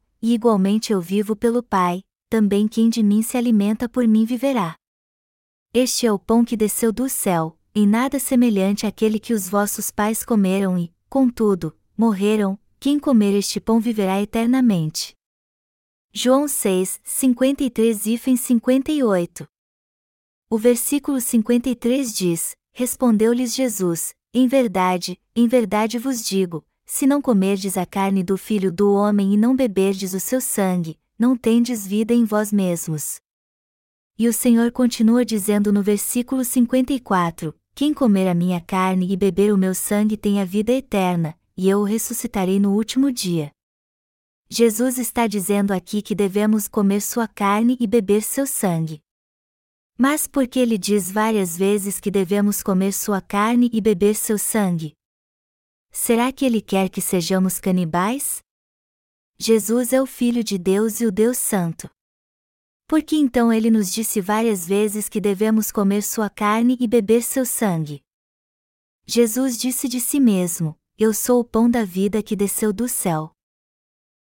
e 0.21 0.33
igualmente 0.33 0.93
eu 0.93 1.01
vivo 1.01 1.35
pelo 1.35 1.63
Pai, 1.63 2.01
também 2.29 2.67
quem 2.67 2.89
de 2.89 3.01
mim 3.01 3.21
se 3.21 3.37
alimenta 3.37 3.89
por 3.89 4.07
mim 4.07 4.23
viverá. 4.23 4.75
Este 5.73 6.05
é 6.05 6.11
o 6.11 6.19
pão 6.19 6.45
que 6.45 6.55
desceu 6.55 6.91
do 6.91 7.09
céu, 7.09 7.57
em 7.73 7.87
nada 7.87 8.19
semelhante 8.19 8.85
àquele 8.85 9.19
que 9.19 9.33
os 9.33 9.47
vossos 9.47 9.89
pais 9.89 10.23
comeram 10.23 10.77
e, 10.77 10.93
contudo, 11.09 11.75
morreram, 11.97 12.59
quem 12.79 12.99
comer 12.99 13.37
este 13.37 13.59
pão 13.59 13.79
viverá 13.79 14.21
eternamente. 14.21 15.13
João 16.13 16.47
6, 16.47 16.99
53 17.03 18.05
e 18.05 18.17
58 18.17 19.47
O 20.49 20.57
versículo 20.57 21.21
53 21.21 22.13
diz: 22.13 22.55
Respondeu-lhes 22.73 23.55
Jesus: 23.55 24.13
Em 24.33 24.47
verdade, 24.47 25.17
em 25.33 25.47
verdade 25.47 25.97
vos 25.97 26.25
digo, 26.25 26.65
se 26.93 27.07
não 27.07 27.21
comerdes 27.21 27.77
a 27.77 27.85
carne 27.85 28.21
do 28.21 28.37
Filho 28.37 28.69
do 28.69 28.93
Homem 28.93 29.33
e 29.33 29.37
não 29.37 29.55
beberdes 29.55 30.13
o 30.13 30.19
seu 30.19 30.41
sangue, 30.41 30.99
não 31.17 31.37
tendes 31.37 31.87
vida 31.87 32.13
em 32.13 32.25
vós 32.25 32.51
mesmos. 32.51 33.21
E 34.19 34.27
o 34.27 34.33
Senhor 34.33 34.73
continua 34.73 35.23
dizendo 35.23 35.71
no 35.71 35.81
versículo 35.81 36.43
54: 36.43 37.55
quem 37.73 37.93
comer 37.93 38.27
a 38.27 38.33
minha 38.33 38.59
carne 38.59 39.09
e 39.09 39.15
beber 39.15 39.53
o 39.53 39.57
meu 39.57 39.73
sangue 39.73 40.17
tem 40.17 40.41
a 40.41 40.43
vida 40.43 40.73
eterna, 40.73 41.33
e 41.55 41.69
eu 41.69 41.79
o 41.79 41.85
ressuscitarei 41.85 42.59
no 42.59 42.73
último 42.73 43.09
dia. 43.09 43.53
Jesus 44.49 44.97
está 44.97 45.27
dizendo 45.27 45.71
aqui 45.71 46.01
que 46.01 46.13
devemos 46.13 46.67
comer 46.67 46.99
sua 46.99 47.25
carne 47.25 47.77
e 47.79 47.87
beber 47.87 48.21
seu 48.21 48.45
sangue. 48.45 49.01
Mas 49.97 50.27
por 50.27 50.45
que 50.45 50.59
ele 50.59 50.77
diz 50.77 51.09
várias 51.09 51.55
vezes 51.55 52.01
que 52.01 52.11
devemos 52.11 52.61
comer 52.61 52.91
sua 52.91 53.21
carne 53.21 53.69
e 53.71 53.79
beber 53.79 54.13
seu 54.13 54.37
sangue? 54.37 54.93
Será 55.91 56.31
que 56.31 56.45
ele 56.45 56.61
quer 56.61 56.89
que 56.89 57.01
sejamos 57.01 57.59
canibais? 57.59 58.41
Jesus 59.37 59.91
é 59.91 60.01
o 60.01 60.05
Filho 60.05 60.41
de 60.41 60.57
Deus 60.57 61.01
e 61.01 61.05
o 61.05 61.11
Deus 61.11 61.37
Santo. 61.37 61.89
Por 62.87 63.03
que 63.03 63.17
então 63.17 63.51
ele 63.51 63.69
nos 63.69 63.91
disse 63.91 64.21
várias 64.21 64.65
vezes 64.65 65.09
que 65.09 65.19
devemos 65.19 65.69
comer 65.69 66.01
sua 66.01 66.29
carne 66.29 66.77
e 66.79 66.87
beber 66.87 67.21
seu 67.21 67.45
sangue? 67.45 68.01
Jesus 69.05 69.57
disse 69.57 69.89
de 69.89 69.99
si 69.99 70.19
mesmo: 70.19 70.77
Eu 70.97 71.13
sou 71.13 71.41
o 71.41 71.43
pão 71.43 71.69
da 71.69 71.83
vida 71.83 72.23
que 72.23 72.37
desceu 72.37 72.71
do 72.71 72.87
céu. 72.87 73.33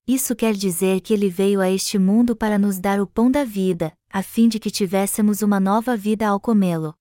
Isso 0.07 0.35
quer 0.35 0.55
dizer 0.55 1.01
que 1.01 1.13
ele 1.13 1.29
veio 1.29 1.61
a 1.61 1.69
este 1.69 1.99
mundo 1.99 2.35
para 2.35 2.57
nos 2.57 2.79
dar 2.79 2.99
o 2.99 3.05
pão 3.05 3.29
da 3.29 3.43
vida, 3.43 3.93
a 4.09 4.23
fim 4.23 4.49
de 4.49 4.59
que 4.59 4.71
tivéssemos 4.71 5.43
uma 5.43 5.59
nova 5.59 5.95
vida 5.95 6.27
ao 6.27 6.39
comê-lo. 6.39 6.98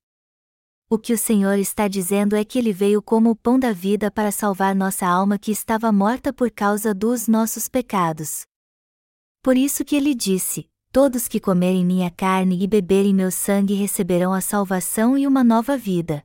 O 0.90 0.98
que 0.98 1.12
o 1.12 1.18
Senhor 1.18 1.58
está 1.58 1.86
dizendo 1.86 2.34
é 2.34 2.42
que 2.42 2.58
ele 2.58 2.72
veio 2.72 3.02
como 3.02 3.28
o 3.28 3.36
pão 3.36 3.58
da 3.58 3.72
vida 3.74 4.10
para 4.10 4.32
salvar 4.32 4.74
nossa 4.74 5.06
alma 5.06 5.38
que 5.38 5.52
estava 5.52 5.92
morta 5.92 6.32
por 6.32 6.50
causa 6.50 6.94
dos 6.94 7.28
nossos 7.28 7.68
pecados. 7.68 8.46
Por 9.42 9.54
isso 9.54 9.84
que 9.84 9.94
ele 9.94 10.14
disse: 10.14 10.66
Todos 10.90 11.28
que 11.28 11.38
comerem 11.38 11.84
minha 11.84 12.10
carne 12.10 12.62
e 12.62 12.66
beberem 12.66 13.14
meu 13.14 13.30
sangue 13.30 13.74
receberão 13.74 14.32
a 14.32 14.40
salvação 14.40 15.18
e 15.18 15.26
uma 15.26 15.44
nova 15.44 15.76
vida. 15.76 16.24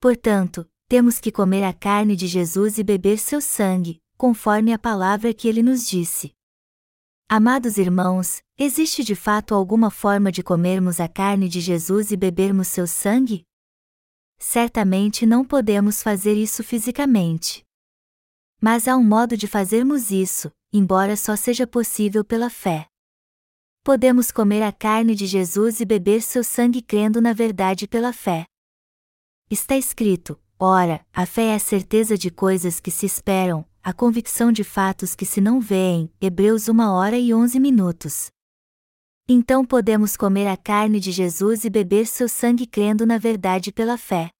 Portanto, 0.00 0.66
temos 0.88 1.20
que 1.20 1.30
comer 1.30 1.64
a 1.64 1.74
carne 1.74 2.16
de 2.16 2.26
Jesus 2.26 2.78
e 2.78 2.82
beber 2.82 3.18
seu 3.18 3.42
sangue, 3.42 4.00
conforme 4.16 4.72
a 4.72 4.78
palavra 4.78 5.34
que 5.34 5.46
ele 5.46 5.62
nos 5.62 5.86
disse. 5.86 6.32
Amados 7.28 7.76
irmãos, 7.76 8.42
existe 8.56 9.04
de 9.04 9.14
fato 9.14 9.54
alguma 9.54 9.90
forma 9.90 10.32
de 10.32 10.42
comermos 10.42 10.98
a 11.00 11.06
carne 11.06 11.50
de 11.50 11.60
Jesus 11.60 12.10
e 12.10 12.16
bebermos 12.16 12.68
seu 12.68 12.86
sangue? 12.86 13.46
Certamente 14.38 15.26
não 15.26 15.44
podemos 15.44 16.02
fazer 16.02 16.34
isso 16.34 16.62
fisicamente. 16.62 17.64
Mas 18.60 18.86
há 18.86 18.96
um 18.96 19.04
modo 19.04 19.36
de 19.36 19.46
fazermos 19.46 20.10
isso, 20.10 20.50
embora 20.72 21.16
só 21.16 21.34
seja 21.34 21.66
possível 21.66 22.24
pela 22.24 22.48
fé. 22.48 22.86
Podemos 23.82 24.30
comer 24.30 24.62
a 24.62 24.72
carne 24.72 25.14
de 25.14 25.26
Jesus 25.26 25.80
e 25.80 25.84
beber 25.84 26.22
seu 26.22 26.44
sangue 26.44 26.80
crendo 26.80 27.20
na 27.20 27.32
verdade 27.32 27.88
pela 27.88 28.12
fé. 28.12 28.44
Está 29.50 29.76
escrito: 29.76 30.38
ora, 30.58 31.04
a 31.12 31.24
fé 31.26 31.46
é 31.46 31.54
a 31.54 31.58
certeza 31.58 32.16
de 32.16 32.30
coisas 32.30 32.80
que 32.80 32.90
se 32.90 33.06
esperam, 33.06 33.64
a 33.82 33.92
convicção 33.92 34.52
de 34.52 34.62
fatos 34.62 35.14
que 35.14 35.24
se 35.24 35.40
não 35.40 35.60
veem, 35.60 36.12
Hebreus 36.20 36.68
1 36.68 36.78
hora 36.80 37.18
e 37.18 37.32
11 37.32 37.58
minutos. 37.58 38.30
Então 39.30 39.62
podemos 39.62 40.16
comer 40.16 40.46
a 40.46 40.56
carne 40.56 40.98
de 40.98 41.12
Jesus 41.12 41.62
e 41.64 41.68
beber 41.68 42.06
seu 42.06 42.30
sangue 42.30 42.66
crendo 42.66 43.04
na 43.04 43.18
verdade 43.18 43.70
pela 43.70 43.98
fé. 43.98 44.30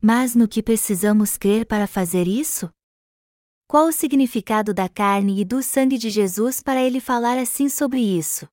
Mas 0.00 0.34
no 0.34 0.48
que 0.48 0.62
precisamos 0.62 1.36
crer 1.36 1.66
para 1.66 1.86
fazer 1.86 2.26
isso? 2.26 2.70
Qual 3.68 3.88
o 3.88 3.92
significado 3.92 4.72
da 4.72 4.88
carne 4.88 5.38
e 5.42 5.44
do 5.44 5.62
sangue 5.62 5.98
de 5.98 6.08
Jesus 6.08 6.62
para 6.62 6.82
ele 6.82 6.98
falar 6.98 7.36
assim 7.36 7.68
sobre 7.68 8.00
isso? 8.00 8.48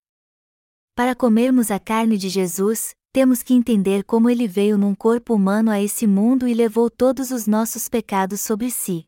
Para 0.93 1.15
comermos 1.15 1.71
a 1.71 1.79
carne 1.79 2.17
de 2.17 2.27
Jesus, 2.27 2.93
temos 3.13 3.41
que 3.41 3.53
entender 3.53 4.03
como 4.03 4.29
ele 4.29 4.49
veio 4.49 4.77
num 4.77 4.93
corpo 4.93 5.33
humano 5.33 5.71
a 5.71 5.81
esse 5.81 6.05
mundo 6.05 6.45
e 6.45 6.53
levou 6.53 6.89
todos 6.89 7.31
os 7.31 7.47
nossos 7.47 7.87
pecados 7.87 8.41
sobre 8.41 8.69
si. 8.69 9.05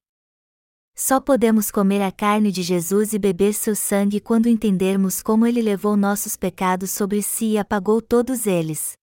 Só 1.01 1.21
podemos 1.21 1.71
comer 1.71 2.01
a 2.01 2.11
carne 2.11 2.51
de 2.51 2.61
Jesus 2.61 3.13
e 3.13 3.17
beber 3.17 3.53
seu 3.53 3.73
sangue 3.73 4.19
quando 4.19 4.49
entendermos 4.49 5.21
como 5.21 5.47
ele 5.47 5.61
levou 5.61 5.95
nossos 5.95 6.35
pecados 6.35 6.91
sobre 6.91 7.23
si 7.23 7.53
e 7.53 7.57
apagou 7.57 8.01
todos 8.01 8.45
eles. 8.45 8.97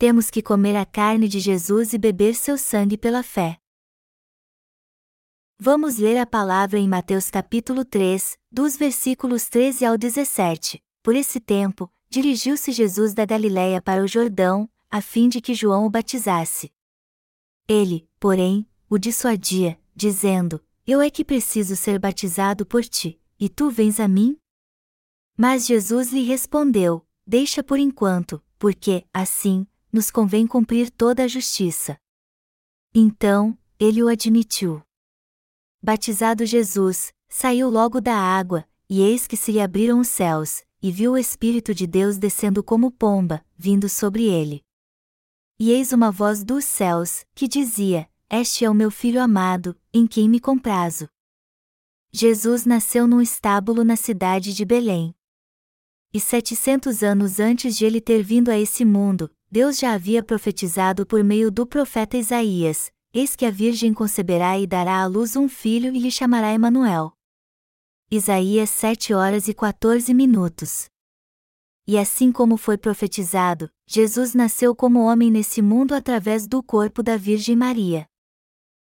Temos 0.00 0.30
que 0.30 0.42
comer 0.42 0.74
a 0.74 0.84
carne 0.84 1.28
de 1.28 1.38
Jesus 1.38 1.92
e 1.92 1.98
beber 1.98 2.34
seu 2.34 2.58
sangue 2.58 2.98
pela 2.98 3.22
fé. 3.22 3.56
Vamos 5.60 5.96
ler 5.96 6.18
a 6.18 6.26
palavra 6.26 6.76
em 6.76 6.88
Mateus 6.88 7.30
capítulo 7.30 7.84
3, 7.84 8.36
dos 8.50 8.76
versículos 8.76 9.48
13 9.48 9.84
ao 9.84 9.96
17. 9.96 10.82
Por 11.04 11.14
esse 11.14 11.38
tempo, 11.38 11.88
dirigiu-se 12.10 12.72
Jesus 12.72 13.14
da 13.14 13.24
Galiléia 13.24 13.80
para 13.80 14.02
o 14.02 14.08
Jordão, 14.08 14.68
a 14.90 15.00
fim 15.00 15.28
de 15.28 15.40
que 15.40 15.54
João 15.54 15.86
o 15.86 15.90
batizasse. 15.90 16.72
Ele, 17.68 18.08
porém, 18.18 18.67
o 18.88 18.98
dissuadia, 18.98 19.80
dizendo: 19.94 20.64
Eu 20.86 21.00
é 21.00 21.10
que 21.10 21.24
preciso 21.24 21.76
ser 21.76 21.98
batizado 21.98 22.64
por 22.64 22.84
ti, 22.84 23.20
e 23.38 23.48
tu 23.48 23.70
vens 23.70 24.00
a 24.00 24.08
mim? 24.08 24.38
Mas 25.36 25.66
Jesus 25.66 26.10
lhe 26.12 26.22
respondeu: 26.22 27.06
Deixa 27.26 27.62
por 27.62 27.78
enquanto, 27.78 28.42
porque, 28.58 29.06
assim, 29.12 29.66
nos 29.92 30.10
convém 30.10 30.46
cumprir 30.46 30.90
toda 30.90 31.24
a 31.24 31.28
justiça. 31.28 31.98
Então, 32.94 33.56
ele 33.78 34.02
o 34.02 34.08
admitiu. 34.08 34.82
Batizado 35.82 36.44
Jesus, 36.44 37.12
saiu 37.28 37.68
logo 37.68 38.00
da 38.00 38.16
água, 38.16 38.66
e 38.88 39.00
eis 39.02 39.26
que 39.26 39.36
se 39.36 39.52
lhe 39.52 39.60
abriram 39.60 40.00
os 40.00 40.08
céus, 40.08 40.62
e 40.82 40.90
viu 40.90 41.12
o 41.12 41.18
Espírito 41.18 41.74
de 41.74 41.86
Deus 41.86 42.16
descendo 42.16 42.62
como 42.62 42.90
pomba, 42.90 43.44
vindo 43.56 43.88
sobre 43.88 44.24
ele. 44.24 44.64
E 45.58 45.70
eis 45.70 45.92
uma 45.92 46.10
voz 46.10 46.42
dos 46.42 46.64
céus, 46.64 47.24
que 47.34 47.46
dizia: 47.46 48.07
este 48.30 48.64
é 48.64 48.70
o 48.70 48.74
meu 48.74 48.90
filho 48.90 49.22
amado, 49.22 49.74
em 49.92 50.06
quem 50.06 50.28
me 50.28 50.38
comprazo. 50.38 51.08
Jesus 52.12 52.66
nasceu 52.66 53.06
num 53.06 53.20
estábulo 53.22 53.84
na 53.84 53.96
cidade 53.96 54.52
de 54.52 54.64
Belém. 54.64 55.14
E 56.12 56.20
setecentos 56.20 57.02
anos 57.02 57.38
antes 57.38 57.76
de 57.76 57.84
ele 57.84 58.00
ter 58.00 58.22
vindo 58.22 58.50
a 58.50 58.58
esse 58.58 58.84
mundo, 58.84 59.30
Deus 59.50 59.78
já 59.78 59.92
havia 59.92 60.22
profetizado 60.22 61.06
por 61.06 61.22
meio 61.24 61.50
do 61.50 61.66
profeta 61.66 62.18
Isaías: 62.18 62.90
Eis 63.14 63.34
que 63.34 63.46
a 63.46 63.50
Virgem 63.50 63.94
conceberá 63.94 64.58
e 64.58 64.66
dará 64.66 65.02
à 65.02 65.06
luz 65.06 65.36
um 65.36 65.48
filho 65.48 65.94
e 65.94 65.98
lhe 65.98 66.10
chamará 66.10 66.52
Emanuel. 66.52 67.12
Isaías 68.10 68.68
7 68.70 69.14
horas 69.14 69.48
e 69.48 69.54
14 69.54 70.12
minutos. 70.12 70.90
E 71.86 71.96
assim 71.96 72.30
como 72.30 72.58
foi 72.58 72.76
profetizado, 72.76 73.70
Jesus 73.86 74.34
nasceu 74.34 74.74
como 74.74 75.00
homem 75.00 75.30
nesse 75.30 75.62
mundo 75.62 75.94
através 75.94 76.46
do 76.46 76.62
corpo 76.62 77.02
da 77.02 77.16
Virgem 77.16 77.56
Maria. 77.56 78.06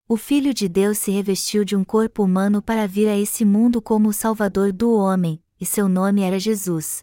O 0.08 0.18
Filho 0.18 0.54
de 0.54 0.68
Deus 0.68 0.98
se 0.98 1.12
revestiu 1.12 1.64
de 1.64 1.76
um 1.76 1.84
corpo 1.84 2.24
humano 2.24 2.62
para 2.62 2.86
vir 2.86 3.08
a 3.08 3.18
esse 3.18 3.46
mundo 3.46 3.82
como 3.82 4.10
o 4.10 4.14
Salvador 4.14 4.74
do 4.74 4.94
homem, 4.94 5.42
e 5.60 5.66
seu 5.66 5.88
nome 5.88 6.22
era 6.22 6.38
Jesus. 6.38 7.02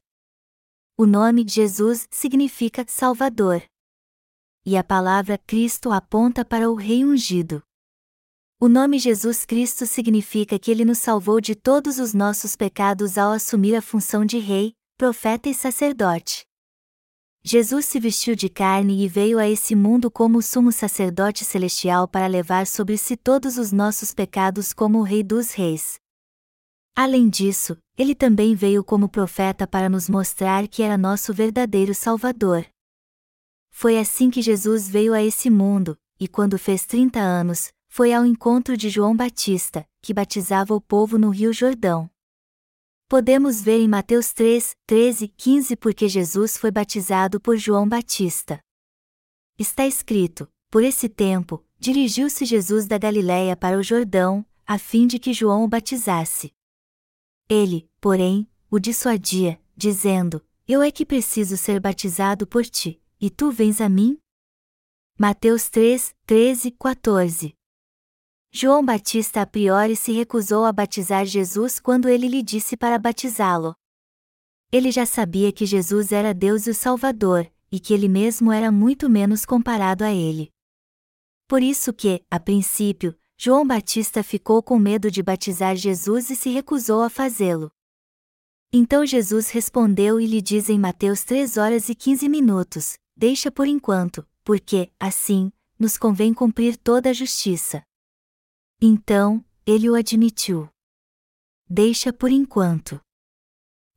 O 0.99 1.07
nome 1.07 1.47
Jesus 1.49 2.07
significa 2.11 2.85
Salvador. 2.87 3.63
E 4.67 4.77
a 4.77 4.85
palavra 4.85 5.39
Cristo 5.39 5.91
aponta 5.91 6.45
para 6.45 6.71
o 6.71 6.75
Rei 6.75 7.03
ungido. 7.03 7.63
O 8.61 8.69
nome 8.69 8.99
Jesus 8.99 9.47
Cristo 9.47 9.87
significa 9.87 10.59
que 10.59 10.71
ele 10.71 10.85
nos 10.85 10.99
salvou 10.99 11.41
de 11.41 11.55
todos 11.55 11.99
os 11.99 12.13
nossos 12.13 12.55
pecados 12.55 13.17
ao 13.17 13.33
assumir 13.33 13.75
a 13.75 13.81
função 13.81 14.27
de 14.27 14.39
Rei, 14.39 14.75
profeta 14.99 15.49
e 15.49 15.55
sacerdote. 15.55 16.50
Jesus 17.42 17.87
se 17.87 17.98
vestiu 17.98 18.37
de 18.37 18.50
carne 18.50 19.03
e 19.03 19.09
veio 19.09 19.38
a 19.38 19.48
esse 19.48 19.74
mundo 19.74 20.11
como 20.11 20.42
sumo 20.42 20.70
sacerdote 20.70 21.42
celestial 21.42 22.07
para 22.07 22.26
levar 22.26 22.66
sobre 22.66 22.98
si 22.98 23.16
todos 23.16 23.57
os 23.57 23.72
nossos 23.72 24.12
pecados 24.12 24.74
como 24.74 24.98
o 24.98 25.03
Rei 25.03 25.22
dos 25.22 25.53
Reis. 25.53 25.98
Além 26.94 27.31
disso, 27.31 27.79
ele 27.96 28.14
também 28.14 28.55
veio 28.55 28.85
como 28.85 29.09
profeta 29.09 29.66
para 29.66 29.88
nos 29.88 30.07
mostrar 30.07 30.68
que 30.68 30.83
era 30.83 30.98
nosso 30.98 31.33
verdadeiro 31.33 31.94
Salvador. 31.94 32.66
Foi 33.70 33.98
assim 33.98 34.31
que 34.31 34.42
Jesus 34.42 34.87
veio 34.87 35.14
a 35.14 35.22
esse 35.22 35.48
mundo, 35.48 35.96
e 36.18 36.29
quando 36.29 36.59
fez 36.59 36.85
30 36.85 37.18
anos, 37.18 37.72
foi 37.88 38.12
ao 38.12 38.26
encontro 38.26 38.76
de 38.76 38.90
João 38.90 39.16
Batista, 39.16 39.87
que 40.03 40.12
batizava 40.12 40.74
o 40.74 40.81
povo 40.81 41.16
no 41.16 41.31
Rio 41.31 41.55
Jordão. 41.55 42.11
Podemos 43.11 43.61
ver 43.61 43.81
em 43.81 43.88
Mateus 43.88 44.33
3, 44.33 44.77
13 44.87 45.25
e 45.25 45.29
15 45.31 45.75
porque 45.75 46.09
Jesus 46.09 46.57
foi 46.57 46.70
batizado 46.70 47.40
por 47.40 47.57
João 47.57 47.88
Batista. 47.88 48.61
Está 49.59 49.85
escrito: 49.85 50.49
Por 50.70 50.85
esse 50.85 51.09
tempo, 51.09 51.61
dirigiu-se 51.77 52.44
Jesus 52.44 52.87
da 52.87 52.96
Galiléia 52.99 53.57
para 53.57 53.77
o 53.77 53.83
Jordão, 53.83 54.46
a 54.64 54.79
fim 54.79 55.09
de 55.09 55.18
que 55.18 55.33
João 55.33 55.64
o 55.64 55.68
batizasse. 55.68 56.53
Ele, 57.49 57.90
porém, 58.01 58.49
o 58.70 58.79
dissuadia, 58.79 59.61
dizendo: 59.77 60.40
Eu 60.68 60.81
é 60.81 60.92
que 60.92 61.05
preciso 61.05 61.57
ser 61.57 61.81
batizado 61.81 62.46
por 62.46 62.64
ti, 62.64 63.03
e 63.20 63.29
tu 63.29 63.51
vens 63.51 63.81
a 63.81 63.88
mim? 63.88 64.20
Mateus 65.18 65.68
3, 65.68 66.14
13, 66.27 66.70
14 66.70 67.60
João 68.53 68.85
Batista 68.85 69.43
a 69.43 69.47
priori 69.47 69.95
se 69.95 70.11
recusou 70.11 70.65
a 70.65 70.73
batizar 70.73 71.25
Jesus 71.25 71.79
quando 71.79 72.09
ele 72.09 72.27
lhe 72.27 72.43
disse 72.43 72.77
para 72.77 72.99
batizá-lo. 72.99 73.77
Ele 74.73 74.91
já 74.91 75.07
sabia 75.07 75.53
que 75.53 75.65
Jesus 75.65 76.11
era 76.11 76.35
Deus 76.35 76.67
e 76.67 76.71
o 76.71 76.75
Salvador, 76.75 77.49
e 77.71 77.79
que 77.79 77.95
ele 77.95 78.09
mesmo 78.09 78.51
era 78.51 78.73
muito 78.73 79.09
menos 79.09 79.47
comparado 79.47 80.03
a 80.03 80.13
ele. 80.13 80.51
Por 81.47 81.63
isso 81.63 81.93
que, 81.93 82.25
a 82.29 82.41
princípio, 82.41 83.17
João 83.39 83.65
Batista 83.65 84.21
ficou 84.21 84.61
com 84.61 84.81
medo 84.81 85.13
de 85.13 85.23
batizar 85.23 85.77
Jesus 85.77 86.29
e 86.29 86.35
se 86.35 86.51
recusou 86.51 87.03
a 87.03 87.09
fazê-lo. 87.09 87.71
Então 88.73 89.07
Jesus 89.07 89.51
respondeu 89.51 90.21
e 90.21 90.27
lhe 90.27 90.43
diz 90.43 90.69
em 90.69 90.79
Mateus 90.79 91.23
3 91.23 91.57
horas 91.57 91.89
e 91.89 91.95
15 91.95 92.29
minutos: 92.29 92.99
Deixa 93.17 93.49
por 93.51 93.69
enquanto, 93.69 94.27
porque, 94.43 94.91
assim, 94.99 95.53
nos 95.79 95.97
convém 95.97 96.35
cumprir 96.35 96.77
toda 96.77 97.11
a 97.11 97.13
justiça. 97.13 97.83
Então, 98.83 99.45
ele 99.66 99.90
o 99.90 99.95
admitiu. 99.95 100.66
Deixa 101.69 102.14
por 102.14 102.33
enquanto. 102.33 102.99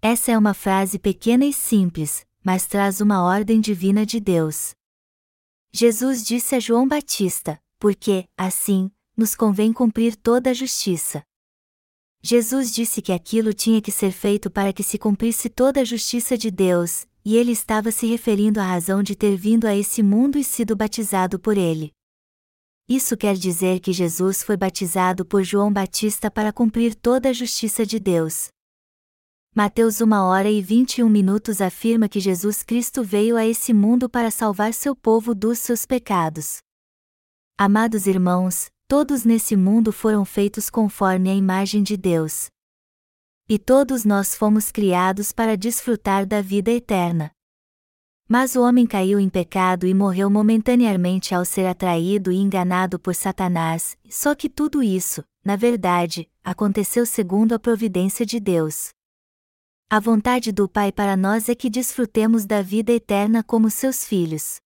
Essa 0.01 0.33
é 0.33 0.37
uma 0.37 0.53
frase 0.53 0.99
pequena 0.99 1.45
e 1.45 1.53
simples, 1.53 2.25
mas 2.43 2.67
traz 2.67 2.99
uma 2.99 3.23
ordem 3.23 3.61
divina 3.61 4.05
de 4.05 4.19
Deus. 4.19 4.75
Jesus 5.71 6.21
disse 6.25 6.55
a 6.55 6.59
João 6.59 6.85
Batista: 6.85 7.57
Porque, 7.79 8.27
assim, 8.37 8.91
nos 9.15 9.35
convém 9.35 9.71
cumprir 9.71 10.17
toda 10.17 10.49
a 10.49 10.53
justiça. 10.53 11.23
Jesus 12.21 12.73
disse 12.73 13.01
que 13.01 13.13
aquilo 13.13 13.53
tinha 13.53 13.81
que 13.81 13.91
ser 13.91 14.11
feito 14.11 14.51
para 14.51 14.73
que 14.73 14.83
se 14.83 14.97
cumprisse 14.97 15.49
toda 15.49 15.79
a 15.79 15.85
justiça 15.85 16.37
de 16.37 16.51
Deus, 16.51 17.07
e 17.23 17.37
ele 17.37 17.53
estava 17.53 17.89
se 17.89 18.05
referindo 18.05 18.59
à 18.59 18.63
razão 18.65 19.01
de 19.01 19.15
ter 19.15 19.37
vindo 19.37 19.65
a 19.65 19.73
esse 19.73 20.03
mundo 20.03 20.37
e 20.37 20.43
sido 20.43 20.75
batizado 20.75 21.39
por 21.39 21.57
ele. 21.57 21.93
Isso 22.87 23.15
quer 23.15 23.35
dizer 23.35 23.79
que 23.79 23.93
Jesus 23.93 24.43
foi 24.43 24.57
batizado 24.57 25.25
por 25.25 25.41
João 25.41 25.71
Batista 25.71 26.29
para 26.29 26.51
cumprir 26.51 26.95
toda 26.95 27.29
a 27.29 27.33
justiça 27.33 27.85
de 27.85 27.97
Deus. 27.97 28.49
Mateus 29.55 30.01
1 30.01 30.11
hora 30.11 30.49
e 30.49 30.61
21 30.61 31.07
minutos 31.07 31.61
afirma 31.61 32.09
que 32.09 32.19
Jesus 32.19 32.61
Cristo 32.61 33.03
veio 33.03 33.37
a 33.37 33.45
esse 33.45 33.71
mundo 33.71 34.09
para 34.09 34.29
salvar 34.29 34.73
seu 34.73 34.95
povo 34.95 35.33
dos 35.33 35.59
seus 35.59 35.85
pecados. 35.85 36.57
Amados 37.57 38.05
irmãos, 38.05 38.69
todos 38.87 39.23
nesse 39.23 39.55
mundo 39.55 39.93
foram 39.93 40.25
feitos 40.25 40.69
conforme 40.69 41.29
a 41.29 41.35
imagem 41.35 41.83
de 41.83 41.95
Deus. 41.95 42.47
E 43.47 43.57
todos 43.57 44.03
nós 44.03 44.35
fomos 44.35 44.71
criados 44.71 45.31
para 45.31 45.55
desfrutar 45.55 46.25
da 46.25 46.41
vida 46.41 46.71
eterna. 46.71 47.31
Mas 48.27 48.55
o 48.55 48.61
homem 48.61 48.87
caiu 48.87 49.19
em 49.19 49.29
pecado 49.29 49.85
e 49.85 49.93
morreu 49.93 50.29
momentaneamente 50.29 51.35
ao 51.35 51.43
ser 51.43 51.65
atraído 51.65 52.31
e 52.31 52.37
enganado 52.37 52.97
por 52.97 53.13
Satanás, 53.13 53.97
só 54.09 54.33
que 54.33 54.49
tudo 54.49 54.81
isso, 54.81 55.23
na 55.43 55.55
verdade, 55.55 56.29
aconteceu 56.43 57.05
segundo 57.05 57.53
a 57.53 57.59
providência 57.59 58.25
de 58.25 58.39
Deus. 58.39 58.91
A 59.89 59.99
vontade 59.99 60.51
do 60.51 60.67
Pai 60.67 60.91
para 60.91 61.15
nós 61.15 61.49
é 61.49 61.53
que 61.53 61.69
desfrutemos 61.69 62.45
da 62.45 62.61
vida 62.61 62.91
eterna 62.91 63.43
como 63.43 63.69
seus 63.69 64.05
filhos. 64.05 64.59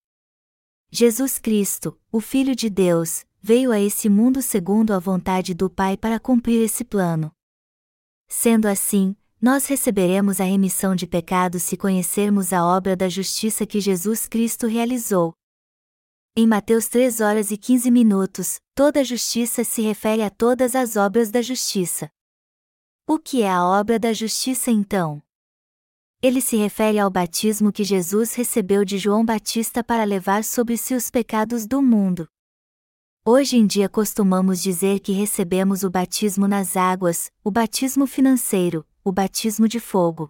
Jesus 0.89 1.37
Cristo, 1.37 1.99
o 2.09 2.21
Filho 2.21 2.55
de 2.55 2.69
Deus, 2.69 3.25
veio 3.41 3.71
a 3.71 3.79
esse 3.79 4.07
mundo 4.07 4.41
segundo 4.41 4.93
a 4.93 4.99
vontade 4.99 5.53
do 5.53 5.69
Pai 5.69 5.97
para 5.97 6.19
cumprir 6.19 6.63
esse 6.63 6.85
plano. 6.85 7.31
Sendo 8.27 8.67
assim, 8.67 9.15
nós 9.41 9.67
receberemos 9.67 10.41
a 10.41 10.43
remissão 10.43 10.95
de 10.95 11.05
pecados 11.05 11.61
se 11.61 11.77
conhecermos 11.77 12.51
a 12.51 12.65
obra 12.65 12.95
da 12.95 13.07
justiça 13.07 13.67
que 13.67 13.79
Jesus 13.79 14.27
Cristo 14.27 14.65
realizou. 14.65 15.33
Em 16.35 16.47
Mateus 16.47 16.87
3 16.87 17.21
horas 17.21 17.51
e 17.51 17.57
15 17.57 17.91
minutos, 17.91 18.59
toda 18.73 19.03
justiça 19.03 19.63
se 19.63 19.81
refere 19.81 20.23
a 20.23 20.29
todas 20.29 20.75
as 20.75 20.95
obras 20.95 21.29
da 21.29 21.41
justiça. 21.41 22.09
O 23.07 23.19
que 23.19 23.43
é 23.43 23.49
a 23.49 23.63
obra 23.63 23.99
da 23.99 24.11
justiça 24.11 24.71
então? 24.71 25.21
Ele 26.19 26.41
se 26.41 26.57
refere 26.57 26.97
ao 26.97 27.11
batismo 27.11 27.71
que 27.71 27.83
Jesus 27.83 28.33
recebeu 28.33 28.83
de 28.83 28.97
João 28.97 29.23
Batista 29.23 29.83
para 29.83 30.03
levar 30.03 30.43
sobre 30.43 30.75
si 30.77 30.95
os 30.95 31.11
pecados 31.11 31.67
do 31.67 31.79
mundo. 31.79 32.27
Hoje 33.23 33.55
em 33.55 33.67
dia 33.67 33.87
costumamos 33.87 34.61
dizer 34.61 34.99
que 34.99 35.11
recebemos 35.11 35.83
o 35.83 35.91
batismo 35.91 36.47
nas 36.47 36.75
águas, 36.75 37.31
o 37.43 37.51
batismo 37.51 38.07
financeiro, 38.07 38.85
o 39.07 39.11
batismo 39.11 39.67
de 39.67 39.79
fogo. 39.79 40.29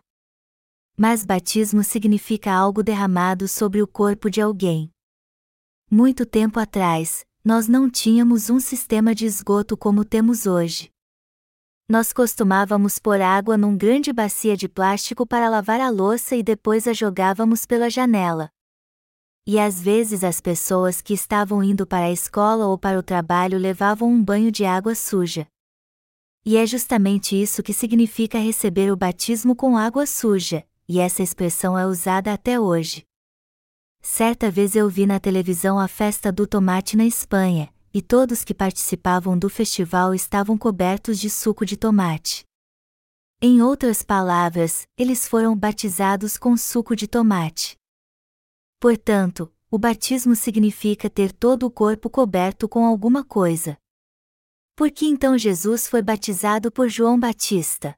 Mas 0.95 1.25
batismo 1.25 1.83
significa 1.83 2.51
algo 2.51 2.83
derramado 2.83 3.47
sobre 3.47 3.81
o 3.81 3.87
corpo 3.87 4.29
de 4.29 4.39
alguém. 4.39 4.91
Muito 5.89 6.25
tempo 6.25 6.59
atrás, 6.59 7.25
nós 7.43 7.67
não 7.67 7.89
tínhamos 7.89 8.49
um 8.49 8.59
sistema 8.59 9.15
de 9.15 9.25
esgoto 9.25 9.75
como 9.75 10.05
temos 10.05 10.45
hoje. 10.45 10.91
Nós 11.89 12.13
costumávamos 12.13 12.99
pôr 12.99 13.21
água 13.21 13.57
num 13.57 13.77
grande 13.77 14.13
bacia 14.13 14.55
de 14.55 14.67
plástico 14.67 15.25
para 15.25 15.49
lavar 15.49 15.79
a 15.79 15.89
louça 15.89 16.35
e 16.35 16.43
depois 16.43 16.87
a 16.87 16.93
jogávamos 16.93 17.65
pela 17.65 17.89
janela 17.89 18.51
e 19.47 19.57
às 19.57 19.81
vezes 19.81 20.25
as 20.25 20.41
pessoas 20.41 21.01
que 21.01 21.13
estavam 21.13 21.63
indo 21.63 21.87
para 21.87 22.07
a 22.07 22.11
escola 22.11 22.67
ou 22.67 22.77
para 22.77 22.99
o 22.99 23.01
trabalho 23.01 23.57
levavam 23.57 24.11
um 24.11 24.21
banho 24.21 24.51
de 24.51 24.65
água 24.65 24.93
suja. 24.93 25.47
E 26.49 26.55
é 26.55 26.65
justamente 26.65 27.35
isso 27.35 27.61
que 27.61 27.73
significa 27.73 28.39
receber 28.39 28.89
o 28.89 28.95
batismo 28.95 29.53
com 29.53 29.75
água 29.75 30.05
suja, 30.05 30.65
e 30.87 30.97
essa 30.97 31.21
expressão 31.21 31.77
é 31.77 31.85
usada 31.85 32.31
até 32.31 32.57
hoje. 32.57 33.03
Certa 34.01 34.49
vez 34.49 34.73
eu 34.73 34.87
vi 34.89 35.05
na 35.05 35.19
televisão 35.19 35.77
a 35.77 35.89
festa 35.89 36.31
do 36.31 36.47
tomate 36.47 36.95
na 36.95 37.05
Espanha, 37.05 37.67
e 37.93 38.01
todos 38.01 38.45
que 38.45 38.53
participavam 38.53 39.37
do 39.37 39.49
festival 39.49 40.15
estavam 40.15 40.57
cobertos 40.57 41.19
de 41.19 41.29
suco 41.29 41.65
de 41.65 41.75
tomate. 41.75 42.45
Em 43.41 43.61
outras 43.61 44.01
palavras, 44.01 44.87
eles 44.97 45.27
foram 45.27 45.53
batizados 45.53 46.37
com 46.37 46.55
suco 46.55 46.95
de 46.95 47.09
tomate. 47.09 47.75
Portanto, 48.79 49.53
o 49.69 49.77
batismo 49.77 50.33
significa 50.33 51.09
ter 51.09 51.33
todo 51.33 51.65
o 51.65 51.69
corpo 51.69 52.09
coberto 52.09 52.69
com 52.69 52.85
alguma 52.85 53.21
coisa. 53.21 53.77
Por 54.77 54.91
que 54.91 55.07
então 55.07 55.35
Jesus 55.35 55.87
foi 55.87 56.03
batizado 56.03 56.71
por 56.71 56.87
João 56.87 57.19
Batista? 57.19 57.97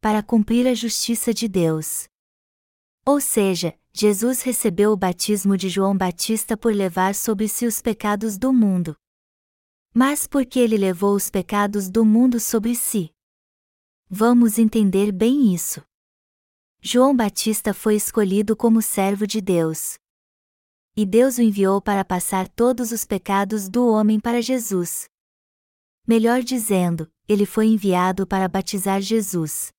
Para 0.00 0.22
cumprir 0.22 0.66
a 0.66 0.72
justiça 0.72 1.34
de 1.34 1.46
Deus. 1.46 2.08
Ou 3.04 3.20
seja, 3.20 3.78
Jesus 3.92 4.40
recebeu 4.40 4.92
o 4.92 4.96
batismo 4.96 5.58
de 5.58 5.68
João 5.68 5.94
Batista 5.94 6.56
por 6.56 6.74
levar 6.74 7.14
sobre 7.14 7.48
si 7.48 7.66
os 7.66 7.82
pecados 7.82 8.38
do 8.38 8.50
mundo. 8.50 8.96
Mas 9.92 10.26
por 10.26 10.46
que 10.46 10.58
ele 10.58 10.78
levou 10.78 11.14
os 11.14 11.28
pecados 11.28 11.90
do 11.90 12.02
mundo 12.02 12.40
sobre 12.40 12.74
si? 12.74 13.10
Vamos 14.08 14.58
entender 14.58 15.12
bem 15.12 15.52
isso. 15.52 15.84
João 16.80 17.14
Batista 17.14 17.74
foi 17.74 17.96
escolhido 17.96 18.56
como 18.56 18.80
servo 18.80 19.26
de 19.26 19.42
Deus. 19.42 19.98
E 20.96 21.04
Deus 21.04 21.36
o 21.36 21.42
enviou 21.42 21.78
para 21.78 22.06
passar 22.06 22.48
todos 22.48 22.90
os 22.90 23.04
pecados 23.04 23.68
do 23.68 23.86
homem 23.86 24.18
para 24.18 24.40
Jesus. 24.40 25.12
Melhor 26.06 26.42
dizendo, 26.42 27.10
ele 27.26 27.46
foi 27.46 27.66
enviado 27.66 28.26
para 28.26 28.46
batizar 28.46 29.00
Jesus. 29.00 29.72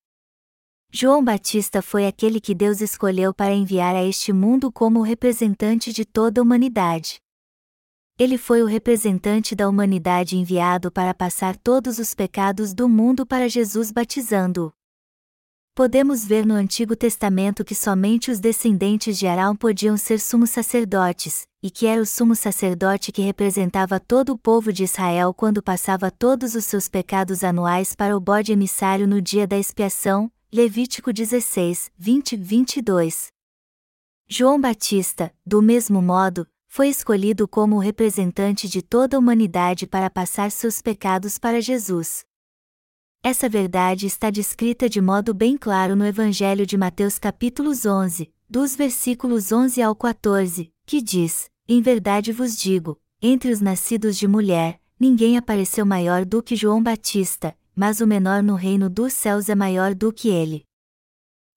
João 0.90 1.22
Batista 1.22 1.80
foi 1.80 2.06
aquele 2.06 2.40
que 2.40 2.52
Deus 2.52 2.80
escolheu 2.80 3.32
para 3.32 3.54
enviar 3.54 3.94
a 3.94 4.02
este 4.02 4.32
mundo 4.32 4.72
como 4.72 4.98
o 4.98 5.02
representante 5.02 5.92
de 5.92 6.04
toda 6.04 6.40
a 6.40 6.42
humanidade. 6.42 7.20
Ele 8.18 8.36
foi 8.36 8.62
o 8.62 8.66
representante 8.66 9.54
da 9.54 9.68
humanidade 9.68 10.36
enviado 10.36 10.90
para 10.90 11.14
passar 11.14 11.56
todos 11.56 11.98
os 11.98 12.12
pecados 12.12 12.74
do 12.74 12.88
mundo 12.88 13.24
para 13.24 13.48
Jesus 13.48 13.92
batizando-o 13.92 14.72
podemos 15.76 16.24
ver 16.24 16.46
no 16.46 16.54
Antigo 16.54 16.96
Testamento 16.96 17.62
que 17.62 17.74
somente 17.74 18.30
os 18.30 18.40
descendentes 18.40 19.18
de 19.18 19.26
Arão 19.26 19.54
podiam 19.54 19.94
ser 19.98 20.18
sumos 20.18 20.48
sacerdotes, 20.48 21.46
e 21.62 21.70
que 21.70 21.86
era 21.86 22.00
o 22.00 22.06
sumo 22.06 22.34
sacerdote 22.34 23.12
que 23.12 23.20
representava 23.20 24.00
todo 24.00 24.32
o 24.32 24.38
povo 24.38 24.72
de 24.72 24.84
Israel 24.84 25.34
quando 25.34 25.62
passava 25.62 26.10
todos 26.10 26.54
os 26.54 26.64
seus 26.64 26.88
pecados 26.88 27.44
anuais 27.44 27.94
para 27.94 28.16
o 28.16 28.20
bode 28.20 28.52
emissário 28.52 29.06
no 29.06 29.20
dia 29.20 29.46
da 29.46 29.58
expiação. 29.58 30.32
Levítico 30.50 31.12
16, 31.12 31.90
20, 31.98 32.36
22. 32.36 33.26
João 34.26 34.58
Batista, 34.58 35.30
do 35.44 35.60
mesmo 35.60 36.00
modo, 36.00 36.46
foi 36.66 36.88
escolhido 36.88 37.46
como 37.46 37.76
o 37.76 37.80
representante 37.80 38.66
de 38.66 38.80
toda 38.80 39.18
a 39.18 39.20
humanidade 39.20 39.86
para 39.86 40.08
passar 40.08 40.50
seus 40.50 40.80
pecados 40.80 41.36
para 41.36 41.60
Jesus. 41.60 42.25
Essa 43.28 43.48
verdade 43.48 44.06
está 44.06 44.30
descrita 44.30 44.88
de 44.88 45.00
modo 45.00 45.34
bem 45.34 45.56
claro 45.58 45.96
no 45.96 46.06
Evangelho 46.06 46.64
de 46.64 46.76
Mateus 46.76 47.18
capítulos 47.18 47.84
11, 47.84 48.32
dos 48.48 48.76
versículos 48.76 49.50
11 49.50 49.82
ao 49.82 49.96
14, 49.96 50.72
que 50.86 51.02
diz: 51.02 51.50
Em 51.66 51.82
verdade 51.82 52.30
vos 52.30 52.56
digo, 52.56 52.96
entre 53.20 53.50
os 53.50 53.60
nascidos 53.60 54.16
de 54.16 54.28
mulher, 54.28 54.80
ninguém 54.96 55.36
apareceu 55.36 55.84
maior 55.84 56.24
do 56.24 56.40
que 56.40 56.54
João 56.54 56.80
Batista, 56.80 57.52
mas 57.74 58.00
o 58.00 58.06
menor 58.06 58.44
no 58.44 58.54
reino 58.54 58.88
dos 58.88 59.12
céus 59.12 59.48
é 59.48 59.56
maior 59.56 59.92
do 59.92 60.12
que 60.12 60.28
ele. 60.28 60.64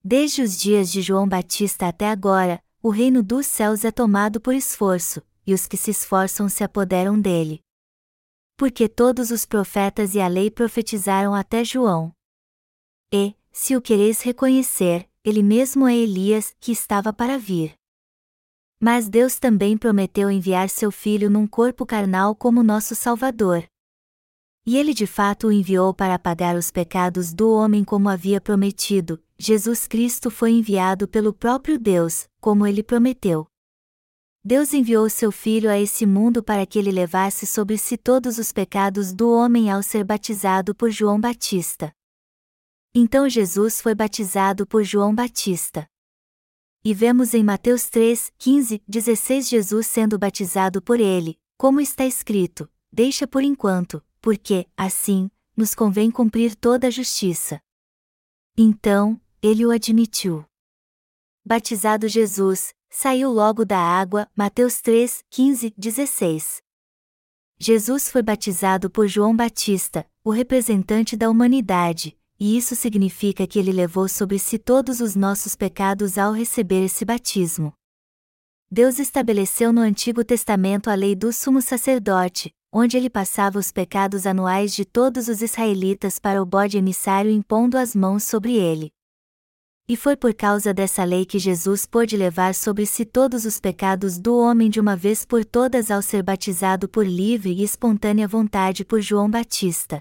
Desde 0.03 0.41
os 0.41 0.57
dias 0.57 0.91
de 0.91 1.03
João 1.03 1.29
Batista 1.29 1.87
até 1.87 2.09
agora, 2.09 2.59
o 2.81 2.89
reino 2.89 3.21
dos 3.21 3.45
céus 3.45 3.85
é 3.85 3.91
tomado 3.91 4.41
por 4.41 4.55
esforço, 4.55 5.21
e 5.45 5.53
os 5.53 5.67
que 5.67 5.77
se 5.77 5.91
esforçam 5.91 6.49
se 6.49 6.63
apoderam 6.63 7.21
dele 7.21 7.61
porque 8.59 8.89
todos 8.89 9.31
os 9.31 9.45
profetas 9.45 10.15
e 10.15 10.19
a 10.19 10.27
lei 10.27 10.51
profetizaram 10.51 11.33
até 11.33 11.63
João. 11.63 12.11
E, 13.09 13.33
se 13.53 13.73
o 13.73 13.81
quereis 13.81 14.21
reconhecer, 14.21 15.07
ele 15.23 15.41
mesmo 15.41 15.87
é 15.87 15.95
Elias, 15.95 16.53
que 16.59 16.73
estava 16.73 17.13
para 17.13 17.37
vir. 17.37 17.73
Mas 18.77 19.07
Deus 19.07 19.39
também 19.39 19.77
prometeu 19.77 20.29
enviar 20.29 20.69
seu 20.69 20.91
filho 20.91 21.29
num 21.29 21.47
corpo 21.47 21.85
carnal 21.85 22.35
como 22.35 22.61
nosso 22.61 22.95
Salvador. 22.95 23.63
E 24.65 24.75
ele 24.75 24.93
de 24.93 25.07
fato 25.07 25.47
o 25.47 25.51
enviou 25.53 25.93
para 25.93 26.15
apagar 26.15 26.57
os 26.57 26.69
pecados 26.69 27.33
do 27.33 27.49
homem 27.53 27.85
como 27.85 28.09
havia 28.09 28.41
prometido, 28.41 29.23
Jesus 29.37 29.87
Cristo 29.87 30.29
foi 30.29 30.51
enviado 30.51 31.07
pelo 31.07 31.31
próprio 31.31 31.79
Deus, 31.79 32.27
como 32.41 32.67
ele 32.67 32.83
prometeu. 32.83 33.48
Deus 34.43 34.73
enviou 34.73 35.09
seu 35.09 35.31
Filho 35.31 35.69
a 35.69 35.77
esse 35.77 36.05
mundo 36.05 36.41
para 36.41 36.65
que 36.65 36.79
ele 36.79 36.91
levasse 36.91 37.45
sobre 37.45 37.77
si 37.77 37.97
todos 37.97 38.37
os 38.37 38.53
pecados 38.53 39.11
do 39.11 39.29
homem 39.29 39.69
ao 39.69 39.83
ser 39.83 40.05
batizado 40.05 40.73
por 40.73 40.89
João 40.89 41.19
Batista. 41.19 41.93
Então 42.95 43.27
Jesus 43.27 43.81
foi 43.81 43.93
batizado 43.93 44.65
por 44.65 44.83
João 44.83 45.13
Batista. 45.13 45.87
E 46.85 46.93
vemos 46.93 47.33
em 47.33 47.43
Mateus 47.43 47.89
3, 47.89 48.31
15, 48.37 48.81
16 48.87 49.49
Jesus 49.49 49.87
sendo 49.87 50.17
batizado 50.17 50.81
por 50.81 51.01
ele, 51.01 51.37
como 51.57 51.81
está 51.81 52.05
escrito: 52.05 52.69
Deixa 52.89 53.27
por 53.27 53.43
enquanto, 53.43 54.01
porque, 54.21 54.65
assim, 54.77 55.29
nos 55.55 55.75
convém 55.75 56.09
cumprir 56.09 56.55
toda 56.55 56.87
a 56.87 56.89
justiça. 56.89 57.61
Então, 58.57 59.19
ele 59.41 59.65
o 59.65 59.71
admitiu. 59.71 60.45
Batizado 61.45 62.07
Jesus, 62.07 62.73
saiu 62.89 63.31
logo 63.31 63.63
da 63.63 63.77
água, 63.77 64.27
Mateus 64.35 64.81
3, 64.81 65.23
15, 65.29 65.73
16. 65.77 66.61
Jesus 67.59 68.09
foi 68.09 68.23
batizado 68.23 68.89
por 68.89 69.07
João 69.07 69.35
Batista, 69.35 70.05
o 70.23 70.31
representante 70.31 71.15
da 71.15 71.29
humanidade, 71.29 72.17
e 72.39 72.57
isso 72.57 72.75
significa 72.75 73.45
que 73.45 73.59
ele 73.59 73.71
levou 73.71 74.07
sobre 74.07 74.39
si 74.39 74.57
todos 74.57 75.01
os 75.01 75.15
nossos 75.15 75.55
pecados 75.55 76.17
ao 76.17 76.31
receber 76.31 76.85
esse 76.85 77.03
batismo. 77.03 77.73
Deus 78.71 78.97
estabeleceu 78.97 79.73
no 79.73 79.81
Antigo 79.81 80.23
Testamento 80.23 80.89
a 80.89 80.95
lei 80.95 81.15
do 81.15 81.33
sumo 81.33 81.61
sacerdote, 81.61 82.53
onde 82.71 82.95
ele 82.95 83.09
passava 83.09 83.57
os 83.59 83.71
pecados 83.71 84.25
anuais 84.25 84.73
de 84.73 84.85
todos 84.85 85.27
os 85.27 85.41
israelitas 85.41 86.19
para 86.19 86.41
o 86.41 86.45
bode 86.45 86.77
emissário 86.77 87.31
impondo 87.31 87.77
as 87.77 87.95
mãos 87.95 88.23
sobre 88.23 88.55
ele. 88.55 88.93
E 89.89 89.97
foi 89.97 90.15
por 90.15 90.35
causa 90.35 90.71
dessa 90.71 91.03
lei 91.03 91.25
que 91.25 91.39
Jesus 91.39 91.83
pôde 91.87 92.15
levar 92.15 92.53
sobre 92.53 92.85
si 92.85 93.03
todos 93.03 93.43
os 93.43 93.59
pecados 93.59 94.19
do 94.19 94.37
homem 94.37 94.69
de 94.69 94.79
uma 94.79 94.95
vez 94.95 95.25
por 95.25 95.43
todas 95.43 95.89
ao 95.89 95.99
ser 95.99 96.21
batizado 96.21 96.87
por 96.87 97.07
livre 97.07 97.51
e 97.51 97.63
espontânea 97.63 98.27
vontade 98.27 98.85
por 98.85 99.01
João 99.01 99.27
Batista. 99.27 99.99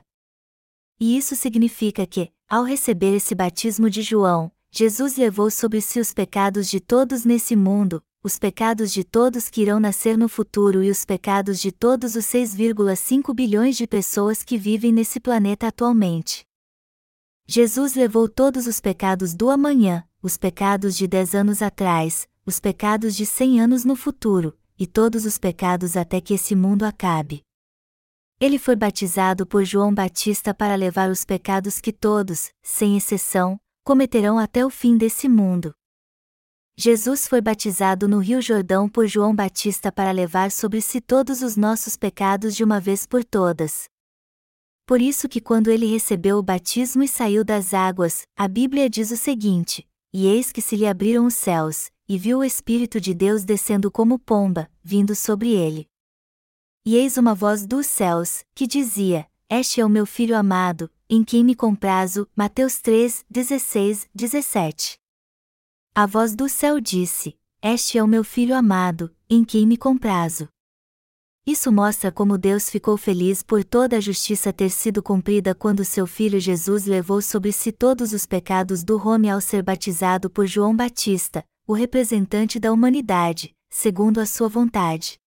E 1.01 1.17
isso 1.17 1.35
significa 1.35 2.07
que, 2.07 2.31
ao 2.47 2.65
receber 2.65 3.17
esse 3.17 3.35
batismo 3.35 3.89
de 3.89 4.03
João, 4.03 4.53
Jesus 4.71 5.17
levou 5.17 5.51
sobre 5.51 5.81
si 5.81 5.99
os 5.99 6.13
pecados 6.13 6.69
de 6.69 6.81
todos 6.81 7.25
nesse 7.25 7.57
mundo, 7.57 8.03
os 8.23 8.39
pecados 8.39 8.93
de 8.93 9.03
todos 9.03 9.49
que 9.49 9.63
irão 9.63 9.81
nascer 9.81 10.19
no 10.19 10.29
futuro 10.29 10.85
e 10.85 10.91
os 10.91 11.07
pecados 11.07 11.59
de 11.59 11.73
todos 11.73 12.15
os 12.15 12.27
6,5 12.27 13.35
bilhões 13.35 13.75
de 13.75 13.87
pessoas 13.87 14.43
que 14.43 14.59
vivem 14.59 14.93
nesse 14.93 15.19
planeta 15.19 15.69
atualmente. 15.69 16.48
Jesus 17.51 17.95
levou 17.95 18.29
todos 18.29 18.67
os 18.67 18.79
pecados 18.79 19.35
do 19.35 19.49
amanhã, 19.49 20.05
os 20.23 20.37
pecados 20.37 20.95
de 20.95 21.07
dez 21.07 21.35
anos 21.35 21.63
atrás, 21.63 22.29
os 22.45 22.61
pecados 22.61 23.17
de 23.17 23.25
cem 23.25 23.59
anos 23.59 23.87
no 23.87 23.97
futuro, 23.97 24.55
e 24.79 24.87
todos 24.87 25.25
os 25.25 25.39
pecados 25.39 25.97
até 25.97 26.21
que 26.21 26.35
esse 26.35 26.55
mundo 26.55 26.83
acabe. 26.83 27.41
Ele 28.39 28.59
foi 28.59 28.77
batizado 28.77 29.47
por 29.47 29.65
João 29.65 29.95
Batista 29.95 30.53
para 30.53 30.75
levar 30.75 31.09
os 31.09 31.25
pecados 31.25 31.81
que 31.81 31.91
todos, 31.91 32.51
sem 32.63 32.99
exceção, 32.99 33.59
cometerão 33.83 34.39
até 34.39 34.63
o 34.67 34.69
fim 34.69 34.99
desse 34.99 35.27
mundo. 35.27 35.73
Jesus 36.77 37.27
foi 37.27 37.41
batizado 37.41 38.07
no 38.07 38.19
Rio 38.19 38.43
Jordão 38.43 38.91
por 38.91 39.07
João 39.07 39.35
Batista 39.35 39.91
para 39.91 40.11
levar 40.11 40.51
sobre 40.51 40.83
si 40.83 41.01
todos 41.01 41.41
os 41.41 41.57
nossos 41.57 41.97
pecados 41.97 42.55
de 42.55 42.63
uma 42.63 42.79
vez 42.79 43.07
por 43.07 43.25
todas. 43.25 43.89
Por 44.89 45.03
isso 45.03 45.29
que 45.29 45.39
quando 45.39 45.71
ele 45.71 45.85
recebeu 45.85 46.39
o 46.39 46.43
batismo 46.43 47.03
e 47.03 47.09
saiu 47.09 47.45
das 47.45 47.75
águas, 47.75 48.27
a 48.35 48.49
Bíblia 48.49 48.89
diz 48.89 49.11
o 49.11 49.19
seguinte: 49.19 49.87
E 50.15 50.27
eis 50.27 50.51
que 50.51 50.63
se 50.63 50.77
lhe 50.77 50.87
abriram 50.87 51.27
os 51.27 51.35
céus, 51.35 51.91
e 52.09 52.17
viu 52.17 52.39
o 52.39 52.45
Espírito 52.45 52.99
de 52.99 53.13
Deus 53.13 53.45
descendo 53.45 53.91
como 53.91 54.19
pomba, 54.19 54.71
vindo 54.83 55.15
sobre 55.15 55.51
ele. 55.51 55.87
E 56.87 56.97
eis 56.97 57.19
uma 57.19 57.35
voz 57.35 57.67
dos 57.67 57.87
céus, 57.87 58.43
que 58.55 58.67
dizia: 58.67 59.27
Este 59.47 59.79
é 59.79 59.85
o 59.85 59.91
meu 59.91 60.07
filho 60.07 60.35
amado, 60.35 60.91
em 61.07 61.23
quem 61.23 61.45
me 61.45 61.55
comprazo. 61.55 62.27
Mateus 62.35 62.81
3, 62.81 63.27
16, 63.29 64.09
17. 64.15 64.99
A 65.95 66.07
voz 66.07 66.35
do 66.35 66.49
céu 66.49 66.81
disse: 66.81 67.37
Este 67.61 67.99
é 67.99 68.03
o 68.03 68.09
meu 68.09 68.25
filho 68.25 68.57
amado, 68.57 69.15
em 69.29 69.45
quem 69.45 69.67
me 69.67 69.77
comprazo. 69.77 70.49
Isso 71.49 71.73
mostra 71.73 72.13
como 72.13 72.37
Deus 72.37 72.69
ficou 72.69 72.99
feliz 72.99 73.43
por 73.43 73.65
toda 73.65 73.97
a 73.97 74.01
justiça 74.01 74.53
ter 74.53 74.69
sido 74.69 75.03
cumprida 75.03 75.55
quando 75.55 75.83
seu 75.83 76.07
filho 76.07 76.39
Jesus 76.39 76.85
levou 76.85 77.23
sobre 77.23 77.53
si 77.53 77.73
todos 77.73 78.13
os 78.13 78.27
pecados 78.27 78.85
do 78.85 78.99
Rome 78.99 79.31
ao 79.31 79.41
ser 79.41 79.63
batizado 79.63 80.29
por 80.29 80.47
João 80.47 80.77
Batista, 80.77 81.43
o 81.67 81.73
representante 81.73 82.61
da 82.61 82.71
humanidade, 82.71 83.57
segundo 83.71 84.19
a 84.21 84.27
sua 84.27 84.47
vontade. 84.47 85.19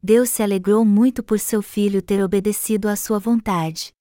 Deus 0.00 0.30
se 0.30 0.40
alegrou 0.40 0.84
muito 0.84 1.20
por 1.20 1.40
seu 1.40 1.60
filho 1.60 2.00
ter 2.00 2.22
obedecido 2.22 2.88
à 2.88 2.94
sua 2.94 3.18
vontade. 3.18 3.92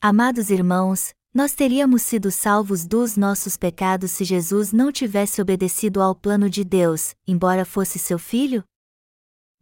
Amados 0.00 0.48
irmãos, 0.48 1.12
nós 1.34 1.52
teríamos 1.52 2.00
sido 2.00 2.30
salvos 2.30 2.86
dos 2.86 3.14
nossos 3.14 3.58
pecados 3.58 4.10
se 4.12 4.24
Jesus 4.24 4.72
não 4.72 4.90
tivesse 4.90 5.42
obedecido 5.42 6.00
ao 6.00 6.14
plano 6.14 6.48
de 6.48 6.64
Deus, 6.64 7.14
embora 7.28 7.66
fosse 7.66 7.98
seu 7.98 8.18
filho? 8.18 8.64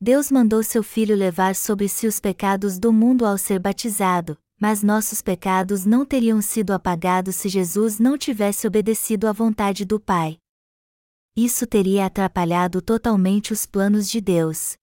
Deus 0.01 0.31
mandou 0.31 0.63
seu 0.63 0.85
Filho 0.85 1.17
levar 1.17 1.57
sobre 1.57 1.89
si 1.89 2.07
os 2.07 2.21
pecados 2.21 2.79
do 2.79 2.93
mundo 2.93 3.27
ao 3.27 3.37
ser 3.37 3.59
batizado, 3.59 4.39
mas 4.57 4.81
nossos 4.81 5.21
pecados 5.21 5.85
não 5.85 6.07
teriam 6.07 6.41
sido 6.41 6.71
apagados 6.71 7.35
se 7.35 7.49
Jesus 7.49 7.99
não 7.99 8.17
tivesse 8.17 8.65
obedecido 8.65 9.27
à 9.27 9.33
vontade 9.33 9.85
do 9.85 9.99
Pai. 9.99 10.39
Isso 11.37 11.67
teria 11.67 12.07
atrapalhado 12.07 12.81
totalmente 12.81 13.53
os 13.53 13.67
planos 13.67 14.09
de 14.09 14.21
Deus. 14.21 14.77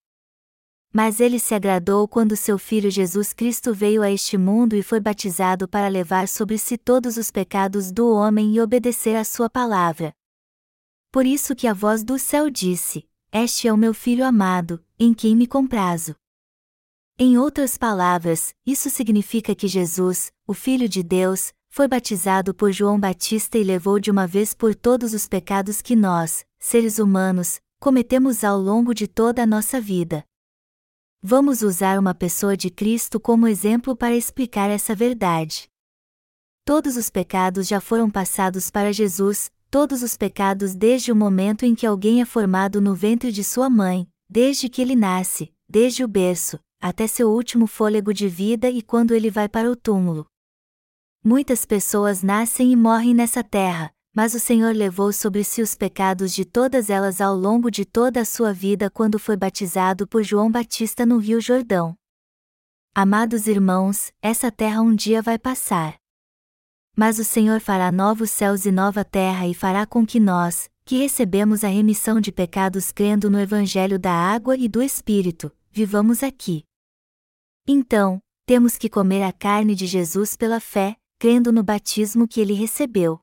Mas 0.93 1.21
ele 1.21 1.39
se 1.39 1.55
agradou 1.55 2.09
quando 2.09 2.35
seu 2.35 2.57
Filho 2.57 2.91
Jesus 2.91 3.31
Cristo 3.31 3.73
veio 3.73 4.01
a 4.01 4.11
este 4.11 4.37
mundo 4.37 4.75
e 4.75 4.83
foi 4.83 4.99
batizado 4.99 5.65
para 5.65 5.87
levar 5.87 6.27
sobre 6.27 6.57
si 6.57 6.77
todos 6.77 7.15
os 7.15 7.31
pecados 7.31 7.89
do 7.89 8.09
homem 8.13 8.53
e 8.53 8.59
obedecer 8.59 9.15
à 9.15 9.23
sua 9.23 9.49
palavra. 9.49 10.13
Por 11.09 11.25
isso 11.25 11.55
que 11.55 11.67
a 11.67 11.73
voz 11.73 12.03
do 12.03 12.19
céu 12.19 12.49
disse: 12.49 13.07
Este 13.31 13.69
é 13.69 13.73
o 13.73 13.77
meu 13.77 13.93
Filho 13.93 14.25
amado, 14.25 14.84
em 14.99 15.13
quem 15.13 15.35
me 15.35 15.45
comprazo. 15.45 16.15
Em 17.17 17.37
outras 17.37 17.77
palavras, 17.77 18.53
isso 18.65 18.89
significa 18.89 19.55
que 19.55 19.67
Jesus, 19.67 20.31
o 20.45 20.53
Filho 20.53 20.89
de 20.89 21.01
Deus, 21.01 21.53
foi 21.69 21.87
batizado 21.87 22.53
por 22.53 22.71
João 22.71 22.99
Batista 22.99 23.57
e 23.57 23.63
levou 23.63 23.99
de 23.99 24.09
uma 24.09 24.25
vez 24.25 24.53
por 24.53 24.73
todos 24.73 25.13
os 25.13 25.27
pecados 25.27 25.81
que 25.81 25.95
nós, 25.95 26.45
seres 26.57 26.99
humanos, 26.99 27.59
cometemos 27.79 28.43
ao 28.43 28.59
longo 28.59 28.93
de 28.93 29.07
toda 29.07 29.43
a 29.43 29.45
nossa 29.45 29.79
vida. 29.79 30.25
Vamos 31.21 31.61
usar 31.61 31.99
uma 31.99 32.13
pessoa 32.13 32.55
de 32.55 32.69
Cristo 32.69 33.19
como 33.19 33.47
exemplo 33.47 33.95
para 33.95 34.15
explicar 34.15 34.69
essa 34.69 34.95
verdade. 34.95 35.69
Todos 36.63 36.97
os 36.97 37.09
pecados 37.09 37.67
já 37.67 37.81
foram 37.81 38.09
passados 38.09 38.71
para 38.71 38.93
Jesus, 38.93 39.51
todos 39.69 40.01
os 40.01 40.15
pecados 40.15 40.73
desde 40.73 41.11
o 41.11 41.15
momento 41.15 41.65
em 41.65 41.75
que 41.75 41.85
alguém 41.85 42.21
é 42.21 42.25
formado 42.25 42.79
no 42.79 42.95
ventre 42.95 43.31
de 43.31 43.43
sua 43.43 43.69
mãe, 43.69 44.07
desde 44.29 44.69
que 44.69 44.81
ele 44.81 44.95
nasce, 44.95 45.53
desde 45.67 46.03
o 46.03 46.07
berço, 46.07 46.59
até 46.79 47.07
seu 47.07 47.29
último 47.31 47.67
fôlego 47.67 48.13
de 48.13 48.27
vida 48.27 48.69
e 48.69 48.81
quando 48.81 49.13
ele 49.13 49.29
vai 49.29 49.49
para 49.49 49.69
o 49.69 49.75
túmulo. 49.75 50.27
Muitas 51.23 51.65
pessoas 51.65 52.21
nascem 52.21 52.71
e 52.71 52.75
morrem 52.75 53.13
nessa 53.13 53.43
terra, 53.43 53.91
mas 54.15 54.33
o 54.33 54.39
Senhor 54.39 54.73
levou 54.73 55.11
sobre 55.11 55.43
si 55.43 55.61
os 55.61 55.75
pecados 55.75 56.33
de 56.33 56.45
todas 56.45 56.89
elas 56.89 57.19
ao 57.19 57.35
longo 57.35 57.69
de 57.69 57.83
toda 57.83 58.21
a 58.21 58.25
sua 58.25 58.53
vida 58.53 58.89
quando 58.89 59.19
foi 59.19 59.35
batizado 59.35 60.07
por 60.07 60.23
João 60.23 60.49
Batista 60.49 61.05
no 61.05 61.17
Rio 61.17 61.41
Jordão. 61.41 61.97
Amados 62.93 63.45
irmãos, 63.45 64.13
essa 64.21 64.49
terra 64.49 64.81
um 64.81 64.95
dia 64.95 65.21
vai 65.21 65.37
passar. 65.37 65.95
Mas 66.95 67.19
o 67.19 67.25
Senhor 67.25 67.59
fará 67.59 67.91
novos 67.91 68.31
céus 68.31 68.65
e 68.65 68.71
nova 68.71 69.03
terra 69.03 69.47
e 69.47 69.53
fará 69.53 69.85
com 69.85 70.05
que 70.05 70.17
nós, 70.17 70.69
que 70.85 70.97
recebemos 70.97 71.63
a 71.63 71.67
remissão 71.67 72.21
de 72.21 72.31
pecados 72.31 72.91
crendo 72.91 73.27
no 73.27 73.39
Evangelho 73.39 73.97
da 73.97 74.13
água 74.13 74.55
e 74.55 74.69
do 74.69 74.83
Espírito, 74.83 75.51
vivamos 75.71 76.21
aqui. 76.21 76.63
Então, 77.67 78.21
temos 78.45 78.77
que 78.77 78.87
comer 78.87 79.23
a 79.23 79.33
carne 79.33 79.73
de 79.73 79.87
Jesus 79.87 80.37
pela 80.37 80.59
fé, 80.59 80.95
crendo 81.17 81.51
no 81.51 81.63
batismo 81.63 82.27
que 82.27 82.39
ele 82.39 82.53
recebeu. 82.53 83.19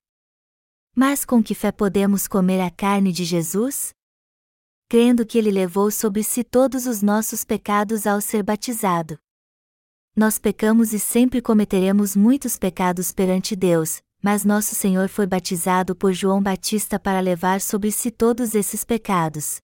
Mas 0.95 1.25
com 1.25 1.41
que 1.41 1.55
fé 1.55 1.71
podemos 1.71 2.27
comer 2.27 2.61
a 2.61 2.71
carne 2.71 3.13
de 3.13 3.25
Jesus? 3.25 3.95
Crendo 4.89 5.25
que 5.25 5.39
ele 5.39 5.53
levou 5.53 5.89
sobre 5.93 6.25
si 6.25 6.43
todos 6.43 6.87
os 6.87 7.01
nossos 7.01 7.45
pecados 7.45 8.09
ao 8.09 8.21
ser 8.21 8.43
batizado. 8.43 9.17
Nós 10.17 10.37
pecamos 10.37 10.93
e 10.93 10.99
sempre 10.99 11.41
cometeremos 11.41 12.17
muitos 12.17 12.59
pecados 12.59 13.13
perante 13.13 13.55
Deus, 13.55 14.03
mas 14.23 14.45
nosso 14.45 14.75
Senhor 14.75 15.09
foi 15.09 15.27
batizado 15.27 15.97
por 15.97 16.13
João 16.13 16.41
Batista 16.41 16.99
para 16.99 17.19
levar 17.19 17.61
sobre 17.61 17.91
si 17.91 18.11
todos 18.11 18.55
esses 18.55 18.85
pecados. 18.85 19.61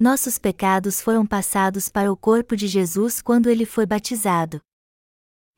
Nossos 0.00 0.36
pecados 0.36 1.00
foram 1.00 1.24
passados 1.24 1.88
para 1.88 2.10
o 2.12 2.16
corpo 2.16 2.56
de 2.56 2.66
Jesus 2.66 3.22
quando 3.22 3.48
ele 3.48 3.64
foi 3.64 3.86
batizado. 3.86 4.60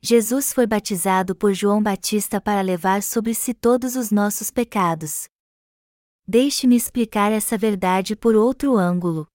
Jesus 0.03 0.53
foi 0.53 0.67
batizado 0.67 1.35
por 1.35 1.51
João 1.51 1.81
Batista 1.81 2.39
para 2.39 2.61
levar 2.61 3.01
sobre 3.01 3.33
si 3.33 3.55
todos 3.55 3.95
os 3.95 4.11
nossos 4.11 4.51
pecados. 4.51 5.27
Deixe-me 6.27 6.75
explicar 6.75 7.31
essa 7.31 7.57
verdade 7.57 8.15
por 8.15 8.35
outro 8.35 8.77
ângulo. 8.77 9.27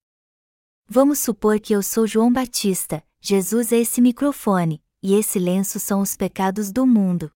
Vamos 0.87 1.19
supor 1.19 1.59
que 1.59 1.73
eu 1.73 1.83
sou 1.83 2.07
João 2.07 2.33
Batista, 2.33 3.05
Jesus 3.21 3.73
é 3.73 3.79
esse 3.79 4.01
microfone, 4.01 4.81
e 5.03 5.15
esse 5.15 5.41
lenço 5.41 5.81
são 5.81 6.01
os 6.01 6.15
pecados 6.17 6.71
do 6.71 6.87
mundo. 6.87 7.33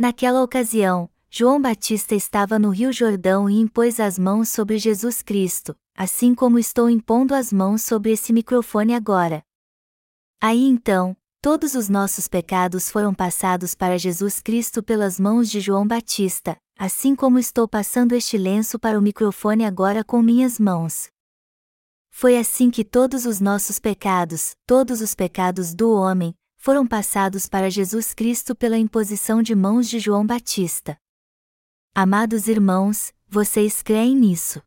Naquela 0.00 0.42
ocasião, 0.42 1.10
João 1.28 1.60
Batista 1.60 2.14
estava 2.14 2.58
no 2.58 2.70
Rio 2.70 2.90
Jordão 2.90 3.50
e 3.50 3.60
impôs 3.60 4.00
as 4.00 4.18
mãos 4.18 4.48
sobre 4.48 4.78
Jesus 4.78 5.20
Cristo, 5.20 5.76
assim 5.94 6.34
como 6.34 6.58
estou 6.58 6.88
impondo 6.88 7.34
as 7.34 7.52
mãos 7.52 7.82
sobre 7.82 8.12
esse 8.12 8.32
microfone 8.32 8.94
agora. 8.94 9.42
Aí 10.40 10.64
então, 10.64 11.14
todos 11.42 11.74
os 11.74 11.90
nossos 11.90 12.26
pecados 12.28 12.90
foram 12.90 13.12
passados 13.12 13.74
para 13.74 13.98
Jesus 13.98 14.40
Cristo 14.40 14.82
pelas 14.82 15.20
mãos 15.20 15.50
de 15.50 15.60
João 15.60 15.86
Batista, 15.86 16.56
assim 16.78 17.14
como 17.14 17.38
estou 17.38 17.68
passando 17.68 18.14
este 18.14 18.38
lenço 18.38 18.78
para 18.78 18.98
o 18.98 19.02
microfone 19.02 19.66
agora 19.66 20.02
com 20.02 20.22
minhas 20.22 20.58
mãos. 20.58 21.10
Foi 22.10 22.38
assim 22.38 22.70
que 22.70 22.86
todos 22.86 23.26
os 23.26 23.38
nossos 23.38 23.78
pecados, 23.78 24.56
todos 24.66 25.02
os 25.02 25.14
pecados 25.14 25.74
do 25.74 25.92
homem, 25.92 26.34
foram 26.60 26.86
passados 26.86 27.48
para 27.48 27.70
Jesus 27.70 28.12
Cristo 28.12 28.54
pela 28.54 28.76
imposição 28.76 29.42
de 29.42 29.54
mãos 29.54 29.88
de 29.88 29.98
João 29.98 30.26
Batista. 30.26 30.94
Amados 31.94 32.48
irmãos, 32.48 33.14
vocês 33.26 33.80
creem 33.80 34.14
nisso? 34.14 34.60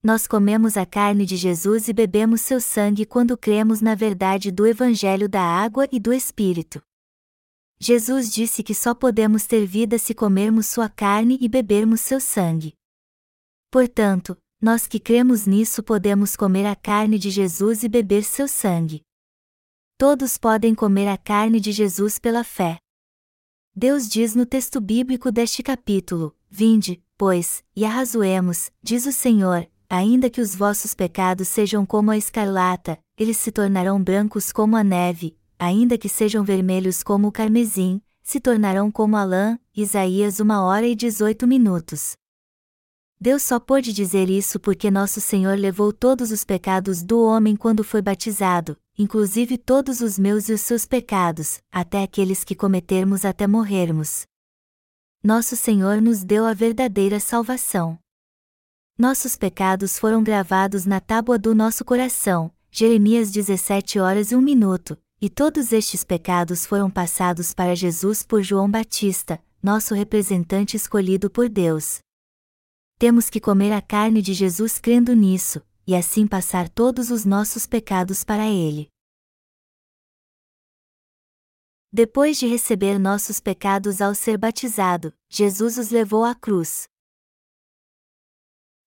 Nós 0.00 0.28
comemos 0.28 0.76
a 0.76 0.86
carne 0.86 1.26
de 1.26 1.36
Jesus 1.36 1.88
e 1.88 1.92
bebemos 1.92 2.42
seu 2.42 2.60
sangue 2.60 3.04
quando 3.04 3.36
cremos 3.36 3.80
na 3.80 3.96
verdade 3.96 4.52
do 4.52 4.64
Evangelho 4.64 5.28
da 5.28 5.42
água 5.42 5.88
e 5.90 5.98
do 5.98 6.12
Espírito. 6.12 6.80
Jesus 7.80 8.32
disse 8.32 8.62
que 8.62 8.72
só 8.72 8.94
podemos 8.94 9.44
ter 9.44 9.66
vida 9.66 9.98
se 9.98 10.14
comermos 10.14 10.68
sua 10.68 10.88
carne 10.88 11.36
e 11.40 11.48
bebermos 11.48 12.00
seu 12.00 12.20
sangue. 12.20 12.74
Portanto, 13.72 14.38
nós 14.60 14.86
que 14.86 15.00
cremos 15.00 15.46
nisso 15.46 15.82
podemos 15.82 16.36
comer 16.36 16.64
a 16.64 16.76
carne 16.76 17.18
de 17.18 17.28
Jesus 17.28 17.82
e 17.82 17.88
beber 17.88 18.22
seu 18.22 18.46
sangue. 18.46 19.02
Todos 20.02 20.36
podem 20.36 20.74
comer 20.74 21.06
a 21.06 21.16
carne 21.16 21.60
de 21.60 21.70
Jesus 21.70 22.18
pela 22.18 22.42
fé. 22.42 22.76
Deus 23.72 24.08
diz 24.08 24.34
no 24.34 24.44
texto 24.44 24.80
bíblico 24.80 25.30
deste 25.30 25.62
capítulo: 25.62 26.34
Vinde, 26.50 27.00
pois, 27.16 27.62
e 27.76 27.84
arrazoemos, 27.84 28.72
diz 28.82 29.06
o 29.06 29.12
Senhor, 29.12 29.64
ainda 29.88 30.28
que 30.28 30.40
os 30.40 30.56
vossos 30.56 30.92
pecados 30.92 31.46
sejam 31.46 31.86
como 31.86 32.10
a 32.10 32.16
escarlata, 32.16 32.98
eles 33.16 33.36
se 33.36 33.52
tornarão 33.52 34.02
brancos 34.02 34.50
como 34.50 34.76
a 34.76 34.82
neve, 34.82 35.38
ainda 35.56 35.96
que 35.96 36.08
sejam 36.08 36.42
vermelhos 36.42 37.04
como 37.04 37.28
o 37.28 37.32
carmesim, 37.32 38.02
se 38.24 38.40
tornarão 38.40 38.90
como 38.90 39.16
a 39.16 39.22
lã. 39.22 39.56
Isaías 39.72 40.40
1 40.40 40.50
hora 40.50 40.84
e 40.88 40.96
18 40.96 41.46
minutos. 41.46 42.16
Deus 43.20 43.44
só 43.44 43.60
pôde 43.60 43.92
dizer 43.92 44.28
isso 44.28 44.58
porque 44.58 44.90
nosso 44.90 45.20
Senhor 45.20 45.56
levou 45.56 45.92
todos 45.92 46.32
os 46.32 46.42
pecados 46.42 47.04
do 47.04 47.22
homem 47.22 47.54
quando 47.54 47.84
foi 47.84 48.02
batizado, 48.02 48.76
inclusive 48.98 49.56
todos 49.56 50.00
os 50.00 50.18
meus 50.18 50.48
e 50.48 50.52
os 50.52 50.60
seus 50.60 50.86
pecados, 50.86 51.60
até 51.70 52.02
aqueles 52.02 52.44
que 52.44 52.54
cometermos 52.54 53.24
até 53.24 53.46
morrermos. 53.46 54.26
Nosso 55.22 55.56
Senhor 55.56 56.00
nos 56.00 56.24
deu 56.24 56.44
a 56.44 56.52
verdadeira 56.52 57.20
salvação. 57.20 57.98
Nossos 58.98 59.36
pecados 59.36 59.98
foram 59.98 60.22
gravados 60.22 60.84
na 60.84 61.00
tábua 61.00 61.38
do 61.38 61.54
nosso 61.54 61.84
coração, 61.84 62.52
Jeremias 62.70 63.30
17 63.30 63.98
horas 63.98 64.32
e 64.32 64.36
1 64.36 64.40
minuto, 64.40 64.98
e 65.20 65.30
todos 65.30 65.72
estes 65.72 66.02
pecados 66.02 66.66
foram 66.66 66.90
passados 66.90 67.54
para 67.54 67.76
Jesus 67.76 68.22
por 68.22 68.42
João 68.42 68.70
Batista, 68.70 69.42
nosso 69.62 69.94
representante 69.94 70.76
escolhido 70.76 71.30
por 71.30 71.48
Deus. 71.48 72.00
Temos 72.98 73.30
que 73.30 73.40
comer 73.40 73.72
a 73.72 73.80
carne 73.80 74.20
de 74.20 74.34
Jesus 74.34 74.78
crendo 74.78 75.14
nisso, 75.14 75.62
e 75.86 75.94
assim 75.94 76.26
passar 76.26 76.68
todos 76.68 77.10
os 77.10 77.24
nossos 77.24 77.66
pecados 77.66 78.24
para 78.24 78.48
Ele. 78.48 78.88
Depois 81.92 82.38
de 82.38 82.46
receber 82.46 82.98
nossos 82.98 83.38
pecados 83.38 84.00
ao 84.00 84.14
ser 84.14 84.38
batizado, 84.38 85.12
Jesus 85.28 85.76
os 85.76 85.90
levou 85.90 86.24
à 86.24 86.34
cruz. 86.34 86.88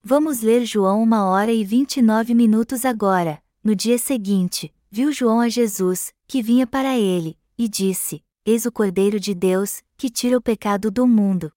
Vamos 0.01 0.41
ler 0.41 0.65
João 0.65 1.03
1 1.03 1.13
hora 1.13 1.51
e 1.51 1.63
29 1.63 2.33
minutos 2.33 2.83
agora. 2.83 3.43
No 3.63 3.75
dia 3.75 3.97
seguinte, 3.97 4.73
viu 4.89 5.11
João 5.11 5.39
a 5.39 5.49
Jesus, 5.49 6.13
que 6.27 6.41
vinha 6.41 6.65
para 6.65 6.97
ele, 6.97 7.37
e 7.57 7.67
disse: 7.67 8.23
Eis 8.45 8.65
o 8.65 8.71
Cordeiro 8.71 9.19
de 9.19 9.33
Deus, 9.33 9.83
que 9.97 10.09
tira 10.09 10.37
o 10.37 10.41
pecado 10.41 10.89
do 10.89 11.07
mundo. 11.07 11.51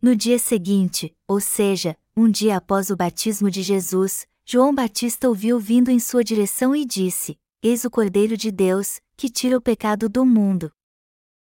No 0.00 0.14
dia 0.14 0.38
seguinte, 0.38 1.16
ou 1.26 1.40
seja, 1.40 1.96
um 2.16 2.30
dia 2.30 2.56
após 2.56 2.90
o 2.90 2.96
batismo 2.96 3.50
de 3.50 3.62
Jesus, 3.62 4.26
João 4.50 4.74
Batista 4.74 5.28
ouviu 5.28 5.60
vindo 5.60 5.90
em 5.90 6.00
sua 6.00 6.24
direção 6.24 6.74
e 6.74 6.82
disse: 6.86 7.38
Eis 7.62 7.84
o 7.84 7.90
Cordeiro 7.90 8.34
de 8.34 8.50
Deus, 8.50 8.98
que 9.14 9.28
tira 9.28 9.54
o 9.54 9.60
pecado 9.60 10.08
do 10.08 10.24
mundo. 10.24 10.72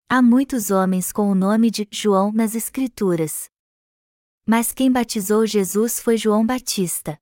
Há 0.09 0.23
muitos 0.23 0.71
homens 0.71 1.11
com 1.11 1.29
o 1.29 1.35
nome 1.35 1.69
de 1.69 1.87
João 1.91 2.31
nas 2.31 2.55
Escrituras. 2.55 3.47
Mas 4.43 4.73
quem 4.73 4.91
batizou 4.91 5.45
Jesus 5.45 5.99
foi 5.99 6.17
João 6.17 6.43
Batista. 6.43 7.21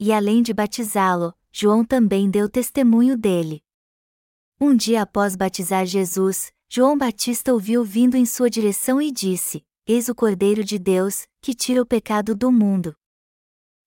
E 0.00 0.12
além 0.12 0.42
de 0.42 0.52
batizá-lo, 0.52 1.32
João 1.52 1.84
também 1.84 2.28
deu 2.28 2.48
testemunho 2.48 3.16
dele. 3.16 3.62
Um 4.60 4.74
dia 4.74 5.02
após 5.02 5.36
batizar 5.36 5.86
Jesus, 5.86 6.50
João 6.68 6.98
Batista 6.98 7.52
ouviu 7.52 7.84
vindo 7.84 8.16
em 8.16 8.26
sua 8.26 8.50
direção 8.50 9.00
e 9.00 9.12
disse: 9.12 9.64
Eis 9.86 10.08
o 10.08 10.16
Cordeiro 10.16 10.64
de 10.64 10.80
Deus, 10.80 11.28
que 11.40 11.54
tira 11.54 11.80
o 11.80 11.86
pecado 11.86 12.34
do 12.34 12.50
mundo. 12.50 12.92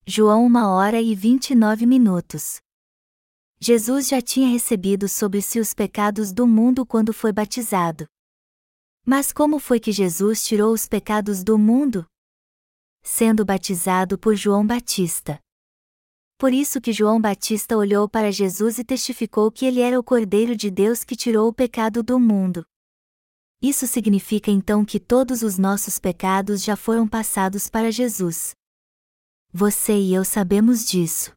João 0.09 0.45
1 0.45 0.55
hora 0.63 1.01
e 1.01 1.13
29 1.13 1.85
minutos. 1.85 2.61
Jesus 3.59 4.07
já 4.07 4.21
tinha 4.21 4.47
recebido 4.47 5.05
sobre 5.09 5.41
si 5.41 5.59
os 5.59 5.73
pecados 5.73 6.31
do 6.31 6.47
mundo 6.47 6.85
quando 6.85 7.11
foi 7.11 7.33
batizado. 7.33 8.07
Mas 9.05 9.33
como 9.33 9.59
foi 9.59 9.81
que 9.81 9.91
Jesus 9.91 10.45
tirou 10.45 10.71
os 10.71 10.87
pecados 10.87 11.43
do 11.43 11.57
mundo? 11.57 12.07
Sendo 13.03 13.43
batizado 13.43 14.17
por 14.17 14.33
João 14.33 14.65
Batista. 14.65 15.41
Por 16.37 16.53
isso 16.53 16.79
que 16.79 16.93
João 16.93 17.19
Batista 17.19 17.75
olhou 17.75 18.07
para 18.07 18.31
Jesus 18.31 18.79
e 18.79 18.85
testificou 18.85 19.51
que 19.51 19.65
ele 19.65 19.81
era 19.81 19.99
o 19.99 20.03
Cordeiro 20.03 20.55
de 20.55 20.71
Deus 20.71 21.03
que 21.03 21.17
tirou 21.17 21.49
o 21.49 21.53
pecado 21.53 22.01
do 22.01 22.17
mundo. 22.17 22.65
Isso 23.61 23.85
significa 23.85 24.49
então 24.49 24.85
que 24.85 25.01
todos 25.01 25.41
os 25.41 25.57
nossos 25.57 25.99
pecados 25.99 26.63
já 26.63 26.77
foram 26.77 27.05
passados 27.05 27.69
para 27.69 27.91
Jesus. 27.91 28.55
Você 29.59 29.97
e 29.97 30.13
eu 30.13 30.23
sabemos 30.23 30.85
disso. 30.85 31.31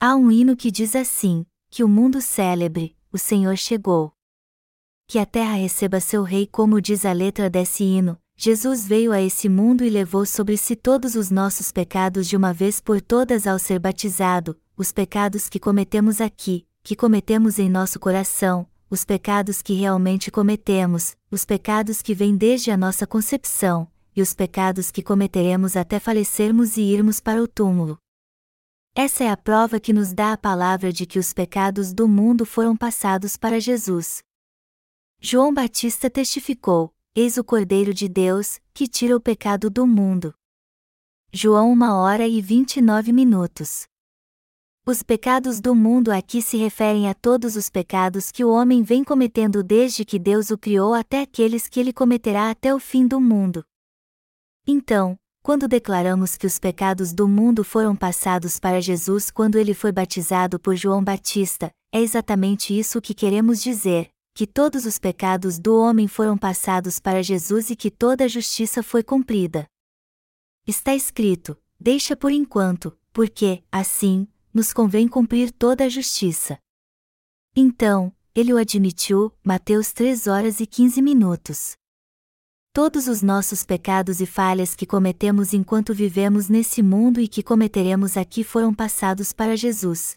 Há 0.00 0.16
um 0.16 0.30
hino 0.30 0.56
que 0.56 0.70
diz 0.70 0.96
assim: 0.96 1.44
que 1.68 1.84
o 1.84 1.88
mundo 1.88 2.18
célebre, 2.22 2.96
o 3.12 3.18
Senhor 3.18 3.58
chegou. 3.58 4.14
Que 5.06 5.18
a 5.18 5.26
terra 5.26 5.52
receba 5.52 6.00
seu 6.00 6.22
rei, 6.22 6.46
como 6.46 6.80
diz 6.80 7.04
a 7.04 7.12
letra 7.12 7.50
desse 7.50 7.84
hino. 7.84 8.16
Jesus 8.38 8.86
veio 8.86 9.12
a 9.12 9.20
esse 9.20 9.50
mundo 9.50 9.84
e 9.84 9.90
levou 9.90 10.24
sobre 10.24 10.56
si 10.56 10.74
todos 10.74 11.14
os 11.14 11.30
nossos 11.30 11.70
pecados 11.70 12.26
de 12.26 12.38
uma 12.38 12.54
vez 12.54 12.80
por 12.80 13.02
todas 13.02 13.46
ao 13.46 13.58
ser 13.58 13.78
batizado, 13.78 14.58
os 14.74 14.90
pecados 14.90 15.46
que 15.46 15.60
cometemos 15.60 16.22
aqui, 16.22 16.66
que 16.82 16.96
cometemos 16.96 17.58
em 17.58 17.68
nosso 17.68 18.00
coração, 18.00 18.66
os 18.88 19.04
pecados 19.04 19.60
que 19.60 19.74
realmente 19.74 20.30
cometemos, 20.30 21.18
os 21.30 21.44
pecados 21.44 22.00
que 22.00 22.14
vêm 22.14 22.34
desde 22.34 22.70
a 22.70 22.78
nossa 22.78 23.06
concepção, 23.06 23.89
e 24.14 24.22
os 24.22 24.34
pecados 24.34 24.90
que 24.90 25.02
cometeremos 25.02 25.76
até 25.76 25.98
falecermos 25.98 26.76
e 26.76 26.82
irmos 26.82 27.20
para 27.20 27.42
o 27.42 27.48
túmulo. 27.48 27.98
Essa 28.94 29.24
é 29.24 29.30
a 29.30 29.36
prova 29.36 29.78
que 29.78 29.92
nos 29.92 30.12
dá 30.12 30.32
a 30.32 30.36
palavra 30.36 30.92
de 30.92 31.06
que 31.06 31.18
os 31.18 31.32
pecados 31.32 31.92
do 31.92 32.08
mundo 32.08 32.44
foram 32.44 32.76
passados 32.76 33.36
para 33.36 33.60
Jesus. 33.60 34.22
João 35.20 35.54
Batista 35.54 36.10
testificou: 36.10 36.92
Eis 37.14 37.36
o 37.36 37.44
Cordeiro 37.44 37.94
de 37.94 38.08
Deus, 38.08 38.58
que 38.74 38.88
tira 38.88 39.16
o 39.16 39.20
pecado 39.20 39.70
do 39.70 39.86
mundo. 39.86 40.34
João 41.32 41.72
1 41.72 41.82
hora 41.92 42.26
e 42.26 42.40
29 42.40 43.12
minutos. 43.12 43.84
Os 44.84 45.02
pecados 45.02 45.60
do 45.60 45.74
mundo 45.74 46.10
aqui 46.10 46.42
se 46.42 46.56
referem 46.56 47.08
a 47.08 47.14
todos 47.14 47.54
os 47.54 47.70
pecados 47.70 48.32
que 48.32 48.44
o 48.44 48.50
homem 48.50 48.82
vem 48.82 49.04
cometendo 49.04 49.62
desde 49.62 50.04
que 50.04 50.18
Deus 50.18 50.50
o 50.50 50.58
criou 50.58 50.94
até 50.94 51.20
aqueles 51.20 51.68
que 51.68 51.78
ele 51.78 51.92
cometerá 51.92 52.50
até 52.50 52.74
o 52.74 52.80
fim 52.80 53.06
do 53.06 53.20
mundo. 53.20 53.64
Então, 54.66 55.18
quando 55.42 55.66
declaramos 55.66 56.36
que 56.36 56.46
os 56.46 56.58
pecados 56.58 57.12
do 57.12 57.26
mundo 57.26 57.64
foram 57.64 57.96
passados 57.96 58.58
para 58.58 58.80
Jesus 58.80 59.30
quando 59.30 59.56
ele 59.56 59.72
foi 59.72 59.90
batizado 59.90 60.60
por 60.60 60.76
João 60.76 61.02
Batista, 61.02 61.70
é 61.92 62.00
exatamente 62.00 62.78
isso 62.78 63.00
que 63.00 63.14
queremos 63.14 63.62
dizer: 63.62 64.10
que 64.34 64.46
todos 64.46 64.84
os 64.84 64.98
pecados 64.98 65.58
do 65.58 65.76
homem 65.76 66.06
foram 66.06 66.36
passados 66.36 66.98
para 67.00 67.22
Jesus 67.22 67.70
e 67.70 67.76
que 67.76 67.90
toda 67.90 68.24
a 68.24 68.28
justiça 68.28 68.82
foi 68.82 69.02
cumprida. 69.02 69.66
Está 70.66 70.94
escrito: 70.94 71.56
deixa 71.78 72.14
por 72.14 72.30
enquanto, 72.30 72.96
porque, 73.12 73.64
assim, 73.72 74.28
nos 74.52 74.72
convém 74.72 75.08
cumprir 75.08 75.50
toda 75.50 75.84
a 75.84 75.88
justiça. 75.88 76.58
Então, 77.56 78.12
ele 78.34 78.52
o 78.52 78.58
admitiu, 78.58 79.32
Mateus 79.42 79.92
3 79.92 80.26
horas 80.26 80.60
e 80.60 80.66
15 80.66 81.02
minutos. 81.02 81.79
Todos 82.72 83.08
os 83.08 83.20
nossos 83.20 83.64
pecados 83.64 84.20
e 84.20 84.26
falhas 84.26 84.76
que 84.76 84.86
cometemos 84.86 85.52
enquanto 85.52 85.92
vivemos 85.92 86.48
nesse 86.48 86.84
mundo 86.84 87.20
e 87.20 87.26
que 87.26 87.42
cometeremos 87.42 88.16
aqui 88.16 88.44
foram 88.44 88.72
passados 88.72 89.32
para 89.32 89.56
Jesus. 89.56 90.14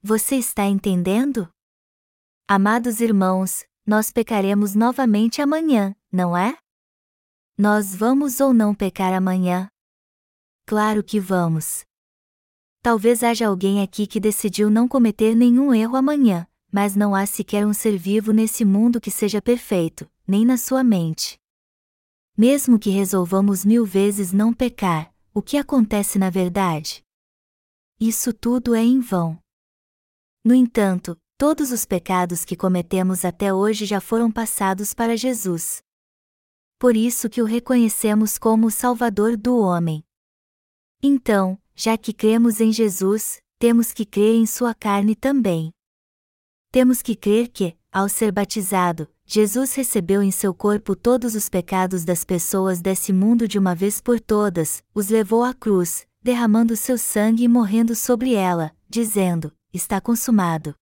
Você 0.00 0.36
está 0.36 0.66
entendendo? 0.66 1.48
Amados 2.46 3.00
irmãos, 3.00 3.64
nós 3.84 4.12
pecaremos 4.12 4.76
novamente 4.76 5.42
amanhã, 5.42 5.96
não 6.12 6.36
é? 6.36 6.56
Nós 7.58 7.92
vamos 7.92 8.38
ou 8.38 8.54
não 8.54 8.72
pecar 8.72 9.12
amanhã? 9.12 9.68
Claro 10.64 11.02
que 11.02 11.18
vamos. 11.18 11.84
Talvez 12.84 13.24
haja 13.24 13.48
alguém 13.48 13.82
aqui 13.82 14.06
que 14.06 14.20
decidiu 14.20 14.70
não 14.70 14.86
cometer 14.86 15.34
nenhum 15.34 15.74
erro 15.74 15.96
amanhã, 15.96 16.46
mas 16.70 16.94
não 16.94 17.16
há 17.16 17.26
sequer 17.26 17.66
um 17.66 17.74
ser 17.74 17.98
vivo 17.98 18.32
nesse 18.32 18.64
mundo 18.64 19.00
que 19.00 19.10
seja 19.10 19.42
perfeito, 19.42 20.08
nem 20.24 20.46
na 20.46 20.56
sua 20.56 20.84
mente. 20.84 21.36
Mesmo 22.40 22.78
que 22.78 22.88
resolvamos 22.88 23.64
mil 23.64 23.84
vezes 23.84 24.32
não 24.32 24.54
pecar, 24.54 25.12
o 25.34 25.42
que 25.42 25.56
acontece 25.56 26.20
na 26.20 26.30
verdade? 26.30 27.02
Isso 27.98 28.32
tudo 28.32 28.76
é 28.76 28.80
em 28.80 29.00
vão. 29.00 29.36
No 30.44 30.54
entanto, 30.54 31.18
todos 31.36 31.72
os 31.72 31.84
pecados 31.84 32.44
que 32.44 32.54
cometemos 32.54 33.24
até 33.24 33.52
hoje 33.52 33.84
já 33.84 34.00
foram 34.00 34.30
passados 34.30 34.94
para 34.94 35.16
Jesus. 35.16 35.82
Por 36.78 36.96
isso 36.96 37.28
que 37.28 37.42
o 37.42 37.44
reconhecemos 37.44 38.38
como 38.38 38.68
o 38.68 38.70
Salvador 38.70 39.36
do 39.36 39.58
homem. 39.58 40.04
Então, 41.02 41.60
já 41.74 41.98
que 41.98 42.12
cremos 42.12 42.60
em 42.60 42.72
Jesus, 42.72 43.42
temos 43.58 43.92
que 43.92 44.06
crer 44.06 44.36
em 44.36 44.46
sua 44.46 44.76
carne 44.76 45.16
também. 45.16 45.72
Temos 46.70 47.02
que 47.02 47.16
crer 47.16 47.48
que, 47.48 47.76
ao 47.90 48.08
ser 48.08 48.30
batizado, 48.30 49.12
Jesus 49.30 49.74
recebeu 49.74 50.22
em 50.22 50.30
seu 50.30 50.54
corpo 50.54 50.96
todos 50.96 51.34
os 51.34 51.50
pecados 51.50 52.02
das 52.02 52.24
pessoas 52.24 52.80
desse 52.80 53.12
mundo 53.12 53.46
de 53.46 53.58
uma 53.58 53.74
vez 53.74 54.00
por 54.00 54.18
todas, 54.18 54.82
os 54.94 55.10
levou 55.10 55.44
à 55.44 55.52
cruz, 55.52 56.06
derramando 56.22 56.74
seu 56.74 56.96
sangue 56.96 57.44
e 57.44 57.48
morrendo 57.48 57.94
sobre 57.94 58.32
ela, 58.32 58.74
dizendo: 58.88 59.52
Está 59.70 60.00
consumado. 60.00 60.74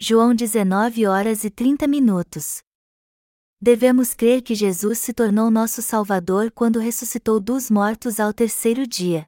João 0.00 0.34
19 0.34 1.06
horas 1.06 1.44
e 1.44 1.50
30 1.50 1.86
minutos. 1.86 2.60
Devemos 3.60 4.14
crer 4.14 4.42
que 4.42 4.56
Jesus 4.56 4.98
se 4.98 5.12
tornou 5.12 5.48
nosso 5.48 5.80
Salvador 5.80 6.50
quando 6.50 6.80
ressuscitou 6.80 7.38
dos 7.38 7.70
mortos 7.70 8.18
ao 8.18 8.34
terceiro 8.34 8.84
dia. 8.84 9.26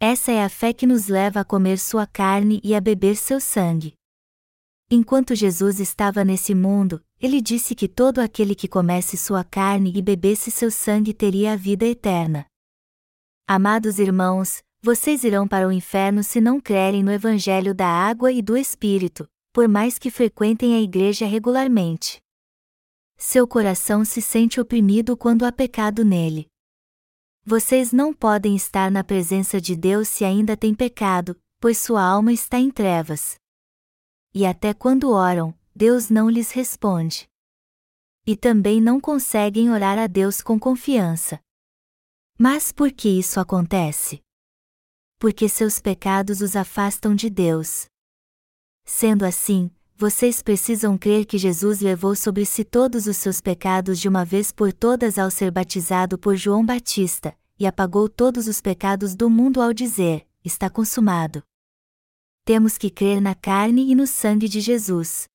Essa 0.00 0.32
é 0.32 0.42
a 0.42 0.48
fé 0.48 0.72
que 0.72 0.84
nos 0.84 1.06
leva 1.06 1.38
a 1.38 1.44
comer 1.44 1.78
sua 1.78 2.08
carne 2.08 2.60
e 2.64 2.74
a 2.74 2.80
beber 2.80 3.14
seu 3.14 3.38
sangue. 3.38 3.99
Enquanto 4.92 5.36
Jesus 5.36 5.78
estava 5.78 6.24
nesse 6.24 6.52
mundo, 6.52 7.00
ele 7.20 7.40
disse 7.40 7.76
que 7.76 7.86
todo 7.86 8.18
aquele 8.18 8.56
que 8.56 8.66
comesse 8.66 9.16
sua 9.16 9.44
carne 9.44 9.92
e 9.94 10.02
bebesse 10.02 10.50
seu 10.50 10.68
sangue 10.68 11.14
teria 11.14 11.52
a 11.52 11.56
vida 11.56 11.86
eterna. 11.86 12.44
Amados 13.46 14.00
irmãos, 14.00 14.60
vocês 14.82 15.22
irão 15.22 15.46
para 15.46 15.68
o 15.68 15.70
inferno 15.70 16.24
se 16.24 16.40
não 16.40 16.60
crerem 16.60 17.04
no 17.04 17.12
Evangelho 17.12 17.72
da 17.72 17.86
água 17.86 18.32
e 18.32 18.42
do 18.42 18.56
Espírito, 18.56 19.28
por 19.52 19.68
mais 19.68 19.96
que 19.96 20.10
frequentem 20.10 20.74
a 20.74 20.80
igreja 20.80 21.24
regularmente. 21.24 22.20
Seu 23.16 23.46
coração 23.46 24.04
se 24.04 24.20
sente 24.20 24.60
oprimido 24.60 25.16
quando 25.16 25.44
há 25.44 25.52
pecado 25.52 26.04
nele. 26.04 26.48
Vocês 27.44 27.92
não 27.92 28.12
podem 28.12 28.56
estar 28.56 28.90
na 28.90 29.04
presença 29.04 29.60
de 29.60 29.76
Deus 29.76 30.08
se 30.08 30.24
ainda 30.24 30.56
têm 30.56 30.74
pecado, 30.74 31.38
pois 31.60 31.78
sua 31.78 32.02
alma 32.02 32.32
está 32.32 32.58
em 32.58 32.72
trevas 32.72 33.38
e 34.32 34.46
até 34.46 34.72
quando 34.72 35.10
oram, 35.10 35.54
Deus 35.74 36.08
não 36.08 36.30
lhes 36.30 36.52
responde. 36.52 37.28
E 38.26 38.36
também 38.36 38.80
não 38.80 39.00
conseguem 39.00 39.70
orar 39.70 39.98
a 39.98 40.06
Deus 40.06 40.40
com 40.40 40.58
confiança. 40.58 41.40
Mas 42.38 42.70
por 42.70 42.92
que 42.92 43.08
isso 43.08 43.40
acontece? 43.40 44.22
Porque 45.18 45.48
seus 45.48 45.80
pecados 45.80 46.40
os 46.40 46.54
afastam 46.54 47.14
de 47.14 47.28
Deus. 47.28 47.86
Sendo 48.84 49.24
assim, 49.24 49.70
vocês 49.96 50.42
precisam 50.42 50.96
crer 50.96 51.26
que 51.26 51.36
Jesus 51.36 51.80
levou 51.80 52.14
sobre 52.14 52.46
si 52.46 52.64
todos 52.64 53.06
os 53.06 53.16
seus 53.16 53.40
pecados 53.40 53.98
de 53.98 54.08
uma 54.08 54.24
vez 54.24 54.52
por 54.52 54.72
todas 54.72 55.18
ao 55.18 55.30
ser 55.30 55.50
batizado 55.50 56.18
por 56.18 56.36
João 56.36 56.64
Batista, 56.64 57.36
e 57.58 57.66
apagou 57.66 58.08
todos 58.08 58.48
os 58.48 58.60
pecados 58.60 59.14
do 59.14 59.28
mundo 59.28 59.60
ao 59.60 59.74
dizer: 59.74 60.26
Está 60.42 60.70
consumado 60.70 61.42
temos 62.44 62.76
que 62.78 62.90
crer 62.90 63.20
na 63.20 63.34
carne 63.34 63.90
e 63.90 63.94
no 63.94 64.06
sangue 64.06 64.48
de 64.48 64.60
Jesus. 64.60 65.28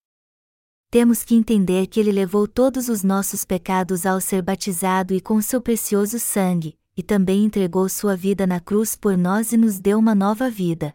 Temos 0.89 1.24
que 1.24 1.36
entender 1.36 1.88
que 1.88 1.99
ele 1.99 2.12
levou 2.12 2.47
todos 2.47 2.89
os 2.89 3.03
nossos 3.03 3.43
pecados 3.43 4.06
ao 4.06 4.22
ser 4.22 4.41
batizado 4.41 5.14
e 5.14 5.20
com 5.20 5.41
seu 5.41 5.62
precioso 5.62 6.20
sangue, 6.20 6.78
e 6.95 7.03
também 7.03 7.43
entregou 7.43 7.89
sua 7.89 8.16
vida 8.16 8.47
na 8.47 8.60
cruz 8.60 8.95
por 8.95 9.18
nós 9.18 9.51
e 9.51 9.58
nos 9.58 9.80
deu 9.80 9.99
uma 9.99 10.16
nova 10.16 10.49
vida. 10.49 10.93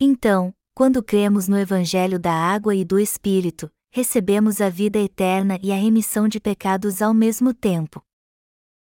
Então, 0.00 0.54
quando 0.74 1.02
cremos 1.02 1.46
no 1.46 1.58
Evangelho 1.58 2.18
da 2.18 2.32
água 2.32 2.74
e 2.74 2.84
do 2.84 2.98
Espírito, 2.98 3.70
recebemos 3.92 4.60
a 4.60 4.68
vida 4.68 4.98
eterna 4.98 5.58
e 5.62 5.70
a 5.70 5.76
remissão 5.76 6.26
de 6.26 6.40
pecados 6.40 7.00
ao 7.00 7.14
mesmo 7.14 7.54
tempo. 7.54 8.02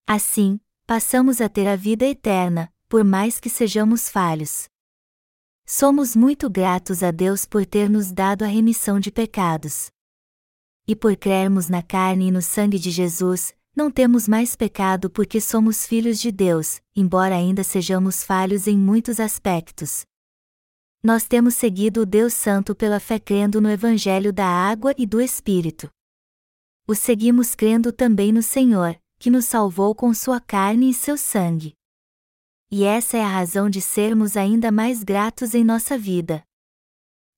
Assim, 0.08 0.60
passamos 0.86 1.42
a 1.42 1.50
ter 1.50 1.68
a 1.68 1.76
vida 1.76 2.06
eterna, 2.06 2.72
por 2.88 3.04
mais 3.04 3.40
que 3.40 3.50
sejamos 3.50 4.10
falhos. 4.10 4.70
Somos 5.66 6.14
muito 6.14 6.50
gratos 6.50 7.02
a 7.02 7.10
Deus 7.10 7.46
por 7.46 7.66
ter 7.66 7.90
nos 7.90 8.12
dado 8.12 8.44
a 8.44 8.48
remissão 8.48 9.00
de 9.00 9.10
pecados. 9.10 9.90
E 10.86 10.94
por 10.94 11.16
crermos 11.16 11.70
na 11.70 11.82
carne 11.82 12.28
e 12.28 12.32
no 12.32 12.42
sangue 12.42 12.78
de 12.78 12.92
Jesus, 12.92 13.56
não 13.74 13.90
temos 13.90 14.28
mais 14.28 14.58
pecado 14.58 15.10
porque 15.10 15.40
somos 15.40 15.88
filhos 15.88 16.20
de 16.20 16.34
Deus, 16.34 16.82
embora 16.94 17.36
ainda 17.36 17.64
sejamos 17.64 18.24
falhos 18.24 18.68
em 18.68 18.78
muitos 18.78 19.22
aspectos. 19.22 20.06
Nós 21.02 21.26
temos 21.26 21.56
seguido 21.56 22.02
o 22.02 22.06
Deus 22.06 22.34
Santo 22.34 22.76
pela 22.76 23.00
fé 23.00 23.18
crendo 23.18 23.62
no 23.62 23.70
Evangelho 23.70 24.34
da 24.34 24.46
água 24.46 24.94
e 24.98 25.06
do 25.06 25.22
Espírito. 25.22 25.90
O 26.86 26.94
seguimos 26.94 27.56
crendo 27.56 27.94
também 27.94 28.34
no 28.34 28.44
Senhor, 28.44 29.00
que 29.18 29.30
nos 29.30 29.46
salvou 29.46 29.96
com 29.96 30.14
sua 30.14 30.42
carne 30.42 30.90
e 30.90 30.94
seu 30.94 31.18
sangue 31.18 31.74
e 32.76 32.86
essa 32.86 33.18
é 33.18 33.22
a 33.22 33.28
razão 33.28 33.70
de 33.70 33.80
sermos 33.80 34.36
ainda 34.36 34.72
mais 34.72 35.04
gratos 35.04 35.54
em 35.54 35.64
nossa 35.64 35.96
vida. 35.96 36.44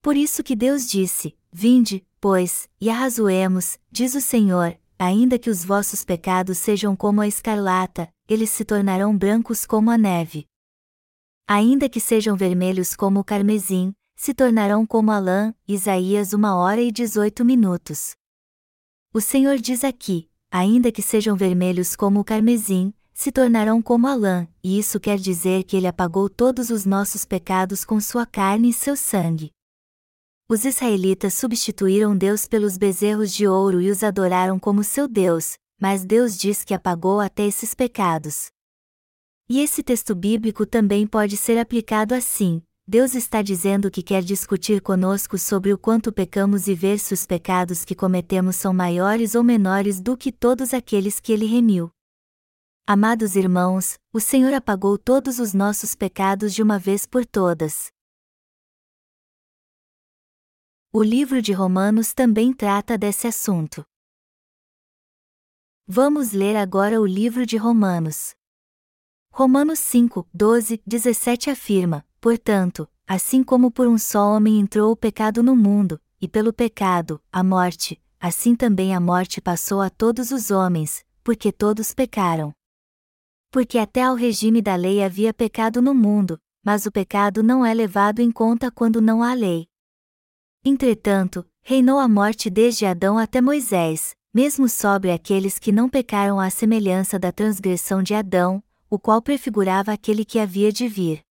Por 0.02 0.16
isso 0.16 0.42
que 0.42 0.56
Deus 0.56 0.90
disse: 0.90 1.38
Vinde, 1.52 2.08
pois, 2.22 2.70
e 2.80 2.90
arrazoemos, 2.90 3.78
diz 3.92 4.16
o 4.16 4.22
Senhor, 4.22 4.80
ainda 4.98 5.38
que 5.38 5.50
os 5.50 5.66
vossos 5.66 6.06
pecados 6.06 6.58
sejam 6.58 6.96
como 6.96 7.20
a 7.20 7.28
escarlata, 7.28 8.08
eles 8.30 8.50
se 8.50 8.64
tornarão 8.64 9.18
brancos 9.18 9.66
como 9.66 9.92
a 9.92 9.98
neve. 9.98 10.48
Ainda 11.46 11.90
que 11.90 12.00
sejam 12.00 12.38
vermelhos 12.38 12.96
como 12.96 13.20
o 13.20 13.24
carmesim, 13.24 13.94
se 14.16 14.34
tornarão 14.34 14.86
como 14.86 15.12
a 15.12 15.20
lã, 15.20 15.54
Isaías 15.68 16.34
1 16.34 16.46
hora 16.46 16.80
e 16.80 16.94
18 16.94 17.44
minutos. 17.44 18.16
O 19.14 19.20
Senhor 19.20 19.58
diz 19.58 19.84
aqui: 19.84 20.30
ainda 20.50 20.94
que 20.94 21.02
sejam 21.02 21.36
vermelhos 21.36 21.94
como 21.94 22.22
o 22.22 22.24
carmesim, 22.24 22.94
se 23.16 23.32
tornarão 23.32 23.82
como 23.82 24.08
a 24.08 24.14
lã, 24.14 24.46
e 24.62 24.78
isso 24.78 25.00
quer 25.00 25.18
dizer 25.18 25.64
que 25.64 25.78
ele 25.78 25.88
apagou 25.88 26.30
todos 26.30 26.70
os 26.70 26.86
nossos 26.86 27.24
pecados 27.24 27.86
com 27.86 28.00
sua 28.02 28.26
carne 28.26 28.70
e 28.70 28.74
seu 28.74 28.96
sangue. 28.98 29.52
Os 30.50 30.66
israelitas 30.66 31.34
substituíram 31.34 32.16
Deus 32.16 32.46
pelos 32.46 32.78
bezerros 32.78 33.34
de 33.34 33.48
ouro 33.48 33.82
e 33.82 33.90
os 33.90 34.04
adoraram 34.04 34.60
como 34.60 34.84
seu 34.84 35.08
Deus, 35.08 35.54
mas 35.82 36.04
Deus 36.04 36.38
diz 36.38 36.66
que 36.66 36.74
apagou 36.74 37.22
até 37.22 37.48
esses 37.48 37.74
pecados. 37.74 38.48
E 39.48 39.62
esse 39.62 39.82
texto 39.82 40.14
bíblico 40.14 40.66
também 40.66 41.08
pode 41.08 41.38
ser 41.38 41.58
aplicado 41.58 42.14
assim: 42.14 42.62
Deus 42.86 43.16
está 43.16 43.42
dizendo 43.42 43.90
que 43.90 44.04
quer 44.04 44.24
discutir 44.24 44.82
conosco 44.82 45.38
sobre 45.38 45.72
o 45.72 45.78
quanto 45.78 46.12
pecamos 46.12 46.68
e 46.68 46.76
ver 46.76 47.00
se 47.00 47.14
os 47.14 47.26
pecados 47.26 47.86
que 47.86 47.96
cometemos 47.96 48.58
são 48.58 48.74
maiores 48.74 49.36
ou 49.36 49.44
menores 49.44 50.02
do 50.02 50.18
que 50.18 50.34
todos 50.34 50.74
aqueles 50.74 51.20
que 51.20 51.32
ele 51.32 51.46
remiu. 51.46 51.95
Amados 52.88 53.36
irmãos, 53.36 53.98
o 54.14 54.20
Senhor 54.20 54.54
apagou 54.54 54.96
todos 54.96 55.40
os 55.40 55.56
nossos 55.56 55.96
pecados 55.96 56.54
de 56.54 56.62
uma 56.62 56.78
vez 56.78 57.04
por 57.04 57.26
todas. 57.26 57.88
O 60.94 61.02
livro 61.02 61.42
de 61.42 61.52
Romanos 61.52 62.14
também 62.14 62.54
trata 62.54 62.96
desse 62.96 63.26
assunto. 63.26 63.84
Vamos 65.88 66.32
ler 66.32 66.56
agora 66.56 67.02
o 67.02 67.08
livro 67.08 67.44
de 67.44 67.58
Romanos. 67.58 68.36
Romanos 69.32 69.80
5, 69.80 70.30
12, 70.32 70.84
17 70.86 71.50
afirma: 71.50 72.06
Portanto, 72.22 72.88
assim 73.08 73.44
como 73.44 73.72
por 73.72 73.88
um 73.88 73.98
só 73.98 74.28
homem 74.28 74.60
entrou 74.60 74.92
o 74.92 74.96
pecado 74.96 75.42
no 75.42 75.56
mundo, 75.56 76.00
e 76.22 76.28
pelo 76.28 76.54
pecado, 76.54 77.20
a 77.32 77.44
morte, 77.44 78.00
assim 78.20 78.56
também 78.56 78.94
a 78.94 79.00
morte 79.00 79.42
passou 79.42 79.82
a 79.82 79.90
todos 79.90 80.30
os 80.30 80.52
homens, 80.52 81.04
porque 81.24 81.52
todos 81.52 81.92
pecaram 81.92 82.54
porque 83.56 83.78
até 83.78 84.04
ao 84.04 84.16
regime 84.16 84.62
da 84.62 84.76
lei 84.76 85.02
havia 85.02 85.34
pecado 85.34 85.82
no 85.82 85.96
mundo, 85.96 86.38
mas 86.62 86.86
o 86.86 86.92
pecado 86.92 87.42
não 87.42 87.66
é 87.66 87.74
levado 87.74 88.20
em 88.20 88.30
conta 88.30 88.70
quando 88.70 89.02
não 89.02 89.24
há 89.24 89.34
lei. 89.34 89.70
Entretanto, 90.66 91.46
reinou 91.62 91.98
a 91.98 92.06
morte 92.06 92.50
desde 92.50 92.86
Adão 92.86 93.18
até 93.18 93.40
Moisés, 93.40 94.14
mesmo 94.34 94.68
sobre 94.68 95.10
aqueles 95.10 95.58
que 95.58 95.72
não 95.72 95.88
pecaram 95.88 96.38
à 96.38 96.50
semelhança 96.50 97.18
da 97.18 97.32
transgressão 97.32 98.04
de 98.04 98.14
Adão, 98.14 98.62
o 98.90 99.00
qual 99.00 99.22
prefigurava 99.22 99.94
aquele 99.94 100.26
que 100.26 100.38
havia 100.38 100.70
de 100.70 100.86
vir. 100.90 101.22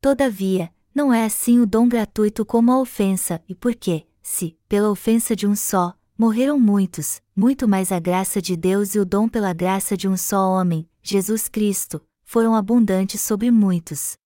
Todavia, 0.00 0.72
não 0.94 1.12
é 1.12 1.26
assim 1.26 1.60
o 1.60 1.66
dom 1.66 1.86
gratuito 1.86 2.46
como 2.46 2.72
a 2.72 2.80
ofensa, 2.80 3.42
e 3.46 3.54
por 3.54 3.74
quê? 3.74 4.06
Se, 4.22 4.56
pela 4.66 4.88
ofensa 4.88 5.36
de 5.36 5.46
um 5.46 5.54
só, 5.54 5.92
morreram 6.16 6.58
muitos, 6.58 7.20
muito 7.36 7.68
mais 7.68 7.92
a 7.92 7.98
graça 7.98 8.40
de 8.40 8.56
Deus 8.56 8.94
e 8.94 8.98
o 8.98 9.04
dom 9.04 9.28
pela 9.28 9.52
graça 9.52 9.98
de 9.98 10.08
um 10.08 10.16
só 10.16 10.48
homem, 10.50 10.88
Jesus 11.08 11.46
Cristo, 11.46 12.04
foram 12.24 12.52
abundantes 12.52 13.20
sobre 13.20 13.48
muitos. 13.48 14.16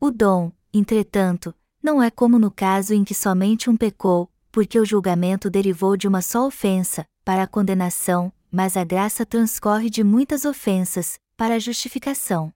O 0.00 0.10
dom, 0.10 0.50
entretanto, 0.72 1.54
não 1.82 2.02
é 2.02 2.10
como 2.10 2.38
no 2.38 2.50
caso 2.50 2.94
em 2.94 3.04
que 3.04 3.14
somente 3.14 3.68
um 3.68 3.76
pecou, 3.76 4.32
porque 4.50 4.80
o 4.80 4.86
julgamento 4.86 5.50
derivou 5.50 5.94
de 5.94 6.08
uma 6.08 6.22
só 6.22 6.46
ofensa, 6.46 7.06
para 7.22 7.42
a 7.42 7.46
condenação, 7.46 8.32
mas 8.50 8.74
a 8.74 8.84
graça 8.84 9.26
transcorre 9.26 9.90
de 9.90 10.02
muitas 10.02 10.46
ofensas, 10.46 11.20
para 11.36 11.56
a 11.56 11.58
justificação. 11.58 12.50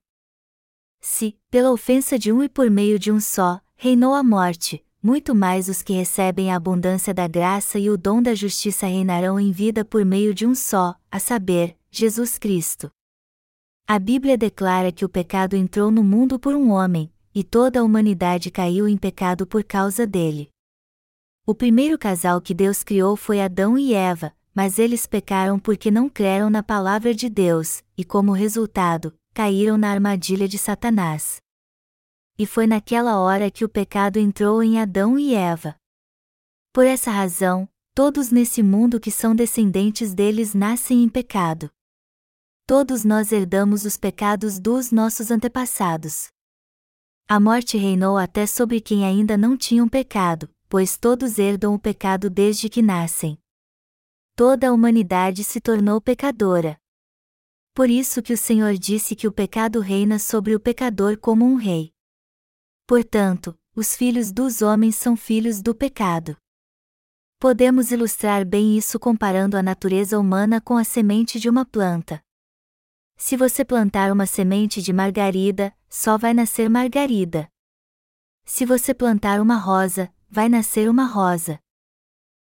Se, 0.99 1.39
pela 1.51 1.71
ofensa 1.71 2.19
de 2.19 2.33
um 2.33 2.43
e 2.43 2.49
por 2.49 2.71
meio 2.71 2.99
de 2.99 3.13
um 3.13 3.21
só, 3.21 3.61
reinou 3.77 4.15
a 4.15 4.23
morte, 4.23 4.83
muito 5.03 5.35
mais 5.35 5.69
os 5.69 5.83
que 5.83 5.93
recebem 5.93 6.51
a 6.51 6.57
abundância 6.57 7.13
da 7.13 7.29
graça 7.29 7.79
e 7.79 7.91
o 7.91 7.99
dom 7.99 8.23
da 8.23 8.35
justiça 8.35 8.87
reinarão 8.87 9.39
em 9.39 9.53
vida 9.53 9.85
por 9.85 10.07
meio 10.07 10.33
de 10.33 10.47
um 10.47 10.55
só, 10.55 10.95
a 11.11 11.19
saber, 11.19 11.77
Jesus 11.91 12.39
Cristo. 12.39 12.91
A 13.89 14.01
Bíblia 14.01 14.37
declara 14.37 14.91
que 14.91 15.05
o 15.05 15.09
pecado 15.09 15.55
entrou 15.55 15.93
no 15.93 16.03
mundo 16.03 16.41
por 16.41 16.57
um 16.57 16.73
homem, 16.73 17.09
e 17.33 17.45
toda 17.45 17.79
a 17.79 17.85
humanidade 17.85 18.51
caiu 18.51 18.89
em 18.89 18.97
pecado 18.97 19.47
por 19.47 19.63
causa 19.63 20.05
dele. 20.05 20.51
O 21.47 21.55
primeiro 21.55 21.97
casal 21.97 22.41
que 22.41 22.53
Deus 22.53 22.83
criou 22.83 23.15
foi 23.15 23.41
Adão 23.41 23.79
e 23.79 23.95
Eva, 23.95 24.35
mas 24.53 24.81
eles 24.81 25.07
pecaram 25.07 25.57
porque 25.57 25.89
não 25.89 26.09
creram 26.09 26.51
na 26.51 26.65
palavra 26.65 27.15
de 27.15 27.29
Deus, 27.29 27.85
e 27.97 28.05
como 28.05 28.33
resultado, 28.33 29.17
caíram 29.33 29.79
na 29.79 29.89
armadilha 29.89 30.49
de 30.49 30.59
Satanás. 30.59 31.37
E 32.37 32.45
foi 32.45 32.67
naquela 32.67 33.21
hora 33.21 33.53
que 33.53 33.65
o 33.65 33.69
pecado 33.69 34.19
entrou 34.19 34.65
em 34.65 34.81
Adão 34.81 35.17
e 35.17 35.33
Eva. 35.33 35.77
Por 36.73 36.85
essa 36.85 37.13
razão, 37.13 37.69
todos 37.95 38.33
nesse 38.33 38.65
mundo 38.65 38.99
que 38.99 39.13
são 39.13 39.33
descendentes 39.33 40.13
deles 40.13 40.55
nascem 40.55 41.05
em 41.05 41.09
pecado. 41.09 41.71
Todos 42.69 43.05
nós 43.05 43.31
herdamos 43.31 43.85
os 43.85 43.97
pecados 43.97 44.59
dos 44.59 44.91
nossos 44.91 45.31
antepassados. 45.31 46.31
A 47.29 47.39
morte 47.39 47.77
reinou 47.77 48.19
até 48.19 48.45
sobre 48.45 48.81
quem 48.81 49.05
ainda 49.05 49.37
não 49.37 49.57
tinham 49.57 49.89
pecado, 49.89 50.51
pois 50.69 50.97
todos 50.97 51.39
herdam 51.39 51.75
o 51.75 51.79
pecado 51.79 52.29
desde 52.29 52.69
que 52.69 52.83
nascem. 52.83 53.39
Toda 54.35 54.69
a 54.69 54.73
humanidade 54.73 55.45
se 55.45 55.61
tornou 55.61 56.01
pecadora. 56.01 56.77
Por 57.73 57.89
isso 57.89 58.21
que 58.21 58.33
o 58.33 58.37
Senhor 58.37 58.75
disse 58.75 59.15
que 59.15 59.29
o 59.29 59.33
pecado 59.33 59.79
reina 59.79 60.19
sobre 60.19 60.53
o 60.53 60.59
pecador 60.59 61.17
como 61.19 61.45
um 61.45 61.55
rei. 61.55 61.93
Portanto, 62.85 63.57
os 63.77 63.95
filhos 63.95 64.33
dos 64.33 64.61
homens 64.61 64.97
são 64.97 65.17
filhos 65.17 65.63
do 65.63 65.73
pecado. 65.73 66.37
Podemos 67.39 67.93
ilustrar 67.93 68.45
bem 68.45 68.77
isso 68.77 68.99
comparando 68.99 69.57
a 69.57 69.63
natureza 69.63 70.19
humana 70.19 70.61
com 70.61 70.77
a 70.77 70.83
semente 70.83 71.39
de 71.39 71.49
uma 71.49 71.65
planta. 71.65 72.26
Se 73.17 73.37
você 73.37 73.65
plantar 73.65 74.13
uma 74.13 74.27
semente 74.27 74.83
de 74.83 74.93
margarida, 74.93 75.75
só 75.89 76.19
vai 76.19 76.35
nascer 76.35 76.69
margarida. 76.69 77.49
Se 78.45 78.67
você 78.67 78.93
plantar 78.93 79.41
uma 79.41 79.57
rosa, 79.57 80.13
vai 80.31 80.49
nascer 80.49 80.89
uma 80.89 81.07
rosa. 81.07 81.59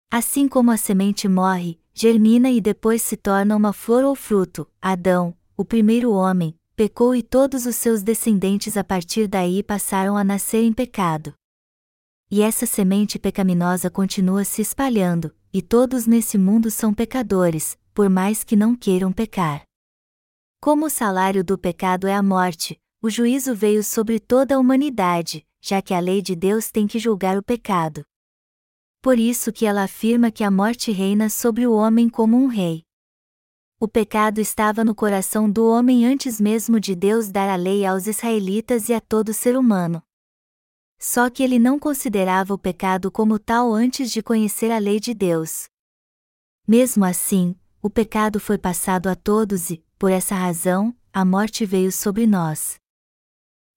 Assim 0.10 0.48
como 0.48 0.72
a 0.72 0.78
semente 0.78 1.28
morre, 1.28 1.80
germina 1.94 2.50
e 2.50 2.62
depois 2.62 3.02
se 3.02 3.18
torna 3.18 3.56
uma 3.56 3.74
flor 3.74 4.04
ou 4.04 4.16
fruto. 4.16 4.68
Adão, 4.82 5.36
o 5.56 5.66
primeiro 5.66 6.12
homem, 6.12 6.58
pecou 6.76 7.14
e 7.14 7.22
todos 7.22 7.66
os 7.66 7.76
seus 7.76 8.02
descendentes 8.02 8.78
a 8.78 8.84
partir 8.84 9.28
daí 9.28 9.62
passaram 9.62 10.18
a 10.18 10.24
nascer 10.24 10.64
em 10.64 10.74
pecado. 10.74 11.34
E 12.30 12.42
essa 12.42 12.66
semente 12.66 13.20
pecaminosa 13.20 13.90
continua 13.90 14.46
se 14.46 14.62
espalhando, 14.62 15.36
e 15.54 15.62
todos 15.62 16.08
nesse 16.08 16.38
mundo 16.38 16.72
são 16.72 16.94
pecadores, 16.94 17.78
por 17.94 18.10
mais 18.10 18.44
que 18.44 18.56
não 18.56 18.74
queiram 18.74 19.12
pecar. 19.12 19.64
Como 20.62 20.86
o 20.86 20.90
salário 20.90 21.44
do 21.44 21.58
pecado 21.58 22.08
é 22.08 22.14
a 22.14 22.24
morte, 22.24 22.80
o 23.02 23.10
juízo 23.10 23.54
veio 23.54 23.84
sobre 23.84 24.18
toda 24.18 24.56
a 24.56 24.60
humanidade, 24.60 25.46
já 25.60 25.82
que 25.82 25.94
a 25.94 26.00
lei 26.00 26.22
de 26.22 26.38
Deus 26.38 26.72
tem 26.72 26.88
que 26.88 27.00
julgar 27.00 27.38
o 27.38 27.44
pecado 27.44 28.06
por 29.02 29.18
isso 29.18 29.52
que 29.52 29.66
ela 29.66 29.84
afirma 29.84 30.32
que 30.32 30.44
a 30.44 30.52
morte 30.52 30.92
reina 30.92 31.28
sobre 31.28 31.66
o 31.66 31.74
homem 31.74 32.08
como 32.08 32.38
um 32.38 32.46
rei. 32.46 32.86
O 33.80 33.88
pecado 33.88 34.40
estava 34.40 34.86
no 34.86 34.94
coração 34.94 35.50
do 35.50 35.68
homem 35.68 36.06
antes 36.06 36.40
mesmo 36.40 36.80
de 36.80 36.96
Deus 36.96 37.30
dar 37.30 37.50
a 37.50 37.56
lei 37.56 37.84
aos 37.84 38.06
israelitas 38.06 38.90
e 38.90 38.94
a 38.94 39.02
todo 39.02 39.34
ser 39.34 39.58
humano. 39.58 40.04
Só 41.00 41.32
que 41.32 41.42
ele 41.42 41.58
não 41.58 41.80
considerava 41.80 42.54
o 42.54 42.60
pecado 42.60 43.12
como 43.12 43.40
tal 43.40 43.74
antes 43.74 44.12
de 44.12 44.22
conhecer 44.22 44.72
a 44.72 44.78
lei 44.78 45.00
de 45.00 45.16
Deus. 45.16 45.68
Mesmo 46.68 47.04
assim, 47.04 47.56
o 47.82 47.90
pecado 47.90 48.40
foi 48.40 48.60
passado 48.60 49.08
a 49.08 49.16
todos 49.16 49.72
e, 49.72 49.84
por 50.02 50.12
essa 50.12 50.34
razão, 50.34 50.96
a 51.14 51.24
morte 51.24 51.64
veio 51.64 51.92
sobre 51.92 52.26
nós. 52.26 52.78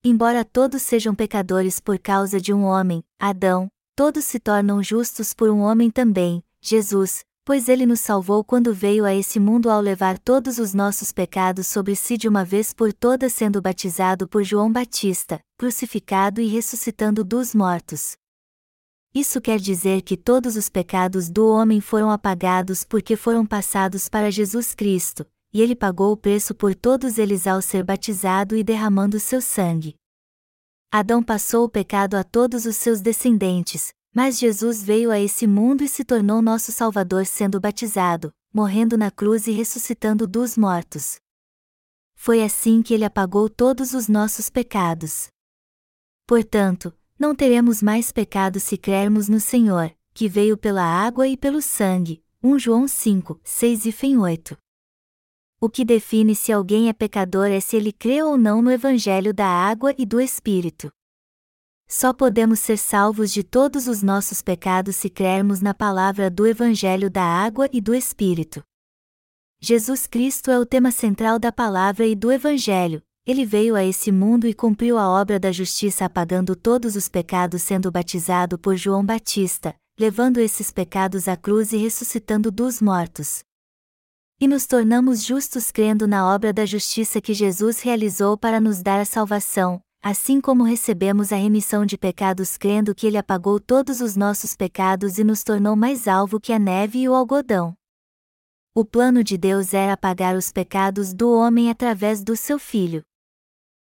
Embora 0.03 0.43
todos 0.43 0.81
sejam 0.81 1.15
pecadores 1.15 1.79
por 1.79 1.99
causa 1.99 2.41
de 2.41 2.51
um 2.51 2.63
homem, 2.63 3.05
Adão, 3.21 3.69
todos 3.95 4.25
se 4.25 4.41
tornam 4.41 4.83
justos 4.83 5.35
por 5.35 5.51
um 5.51 5.61
homem 5.61 5.91
também, 5.91 6.43
Jesus, 6.63 7.27
pois 7.45 7.69
ele 7.69 7.85
nos 7.85 8.01
salvou 8.01 8.43
quando 8.43 8.73
veio 8.73 9.05
a 9.05 9.15
esse 9.15 9.39
mundo 9.39 9.69
ao 9.69 9.83
levar 9.83 10.19
todos 10.19 10.59
os 10.59 10.73
nossos 10.73 11.13
pecados 11.13 11.67
sobre 11.67 11.95
si 11.95 12.17
de 12.17 12.27
uma 12.27 12.43
vez 12.43 12.73
por 12.73 12.91
todas, 12.91 13.35
sendo 13.35 13.61
batizado 13.61 14.27
por 14.27 14.43
João 14.43 14.73
Batista, 14.73 15.39
crucificado 15.59 16.41
e 16.41 16.47
ressuscitando 16.47 17.23
dos 17.23 17.55
mortos. 17.55 18.17
Isso 19.15 19.43
quer 19.43 19.61
dizer 19.61 20.01
que 20.01 20.17
todos 20.17 20.57
os 20.57 20.71
pecados 20.71 21.29
do 21.29 21.47
homem 21.47 21.83
foram 21.83 22.11
apagados 22.11 22.83
porque 22.83 23.15
foram 23.15 23.45
passados 23.45 24.09
para 24.09 24.31
Jesus 24.31 24.75
Cristo, 24.75 25.27
e 25.55 25.63
ele 25.63 25.77
pagou 25.77 26.11
o 26.11 26.17
preço 26.17 26.53
por 26.53 26.75
todos 26.75 27.17
eles 27.17 27.47
ao 27.47 27.63
ser 27.63 27.85
batizado 27.85 28.57
e 28.57 28.65
derramando 28.65 29.21
seu 29.21 29.41
sangue. 29.41 29.95
Adão 30.91 31.23
passou 31.23 31.65
o 31.65 31.69
pecado 31.69 32.17
a 32.17 32.25
todos 32.25 32.67
os 32.67 32.77
seus 32.77 33.01
descendentes, 33.01 33.93
mas 34.13 34.37
Jesus 34.37 34.83
veio 34.83 35.13
a 35.13 35.21
esse 35.21 35.47
mundo 35.47 35.85
e 35.85 35.89
se 35.89 36.05
tornou 36.05 36.43
nosso 36.43 36.73
Salvador 36.73 37.25
sendo 37.25 37.61
batizado, 37.61 38.33
morrendo 38.53 38.99
na 38.99 39.13
cruz 39.13 39.47
e 39.47 39.53
ressuscitando 39.53 40.27
dos 40.27 40.59
mortos. 40.59 41.17
Foi 42.17 42.43
assim 42.43 42.83
que 42.83 42.93
ele 42.93 43.05
apagou 43.05 43.49
todos 43.49 43.95
os 43.95 44.09
nossos 44.09 44.51
pecados. 44.51 45.29
Portanto, 46.27 46.93
não 47.17 47.33
teremos 47.35 47.81
mais 47.81 48.11
pecado 48.11 48.59
se 48.59 48.77
crermos 48.77 49.29
no 49.29 49.39
Senhor, 49.39 49.95
que 50.13 50.29
veio 50.29 50.57
pela 50.57 50.83
água 50.83 51.29
e 51.29 51.37
pelo 51.37 51.63
sangue. 51.63 52.25
1 52.43 52.59
João 52.59 52.89
5, 52.89 53.41
6 53.43 53.87
e 53.87 54.17
8. 54.17 54.64
O 55.65 55.71
que 55.71 55.83
define 55.83 56.35
se 56.35 56.53
alguém 56.53 56.91
é 56.91 56.93
pecador 56.93 57.47
é 57.47 57.59
se 57.59 57.75
ele 57.75 57.91
crê 57.91 58.23
ou 58.23 58.37
não 58.37 58.61
no 58.61 58.71
Evangelho 58.71 59.33
da 59.33 59.47
água 59.47 59.95
e 59.97 60.05
do 60.05 60.21
Espírito. 60.21 60.93
Só 61.89 62.13
podemos 62.13 62.61
ser 62.61 62.77
salvos 62.77 63.33
de 63.33 63.43
todos 63.43 63.89
os 63.89 64.03
nossos 64.03 64.43
pecados 64.43 64.95
se 64.95 65.09
crermos 65.09 65.63
na 65.63 65.73
palavra 65.73 66.29
do 66.31 66.47
Evangelho 66.47 67.09
da 67.09 67.25
água 67.25 67.67
e 67.73 67.81
do 67.81 67.95
Espírito. 67.95 68.63
Jesus 69.59 70.07
Cristo 70.07 70.51
é 70.51 70.59
o 70.59 70.67
tema 70.67 70.91
central 70.91 71.39
da 71.39 71.51
palavra 71.51 72.07
e 72.07 72.15
do 72.15 72.31
Evangelho, 72.31 73.03
ele 73.27 73.47
veio 73.47 73.75
a 73.75 73.83
esse 73.83 74.13
mundo 74.13 74.47
e 74.47 74.53
cumpriu 74.53 74.99
a 74.99 75.09
obra 75.09 75.41
da 75.41 75.51
justiça 75.51 76.05
apagando 76.05 76.55
todos 76.55 76.95
os 76.95 77.09
pecados 77.09 77.63
sendo 77.63 77.91
batizado 77.91 78.59
por 78.59 78.77
João 78.77 79.03
Batista, 79.03 79.75
levando 79.99 80.41
esses 80.41 80.71
pecados 80.71 81.27
à 81.27 81.39
cruz 81.39 81.73
e 81.73 81.79
ressuscitando 81.79 82.51
dos 82.51 82.83
mortos. 82.83 83.43
E 84.41 84.49
nos 84.49 84.67
tornamos 84.67 85.23
justos 85.23 85.71
crendo 85.71 86.09
na 86.09 86.29
obra 86.35 86.53
da 86.53 86.67
justiça 86.67 87.21
que 87.21 87.33
Jesus 87.33 87.81
realizou 87.81 88.37
para 88.37 88.61
nos 88.61 88.83
dar 88.83 89.01
a 89.01 89.05
salvação, 89.05 89.81
assim 90.03 90.41
como 90.41 90.65
recebemos 90.65 91.33
a 91.33 91.37
remissão 91.37 91.87
de 91.87 91.97
pecados 91.97 92.57
crendo 92.57 92.95
que 92.95 93.07
Ele 93.07 93.17
apagou 93.17 93.61
todos 93.61 94.01
os 94.01 94.17
nossos 94.17 94.57
pecados 94.57 95.19
e 95.19 95.25
nos 95.25 95.45
tornou 95.45 95.77
mais 95.77 96.09
alvo 96.09 96.41
que 96.41 96.53
a 96.53 96.59
neve 96.59 96.99
e 96.99 97.09
o 97.09 97.15
algodão. 97.15 97.77
O 98.75 98.85
plano 98.85 99.23
de 99.23 99.39
Deus 99.39 99.73
era 99.73 99.93
apagar 99.93 100.35
os 100.35 100.51
pecados 100.51 101.15
do 101.15 101.33
homem 101.33 101.71
através 101.71 102.25
do 102.25 102.37
seu 102.37 102.59
Filho. 102.59 103.05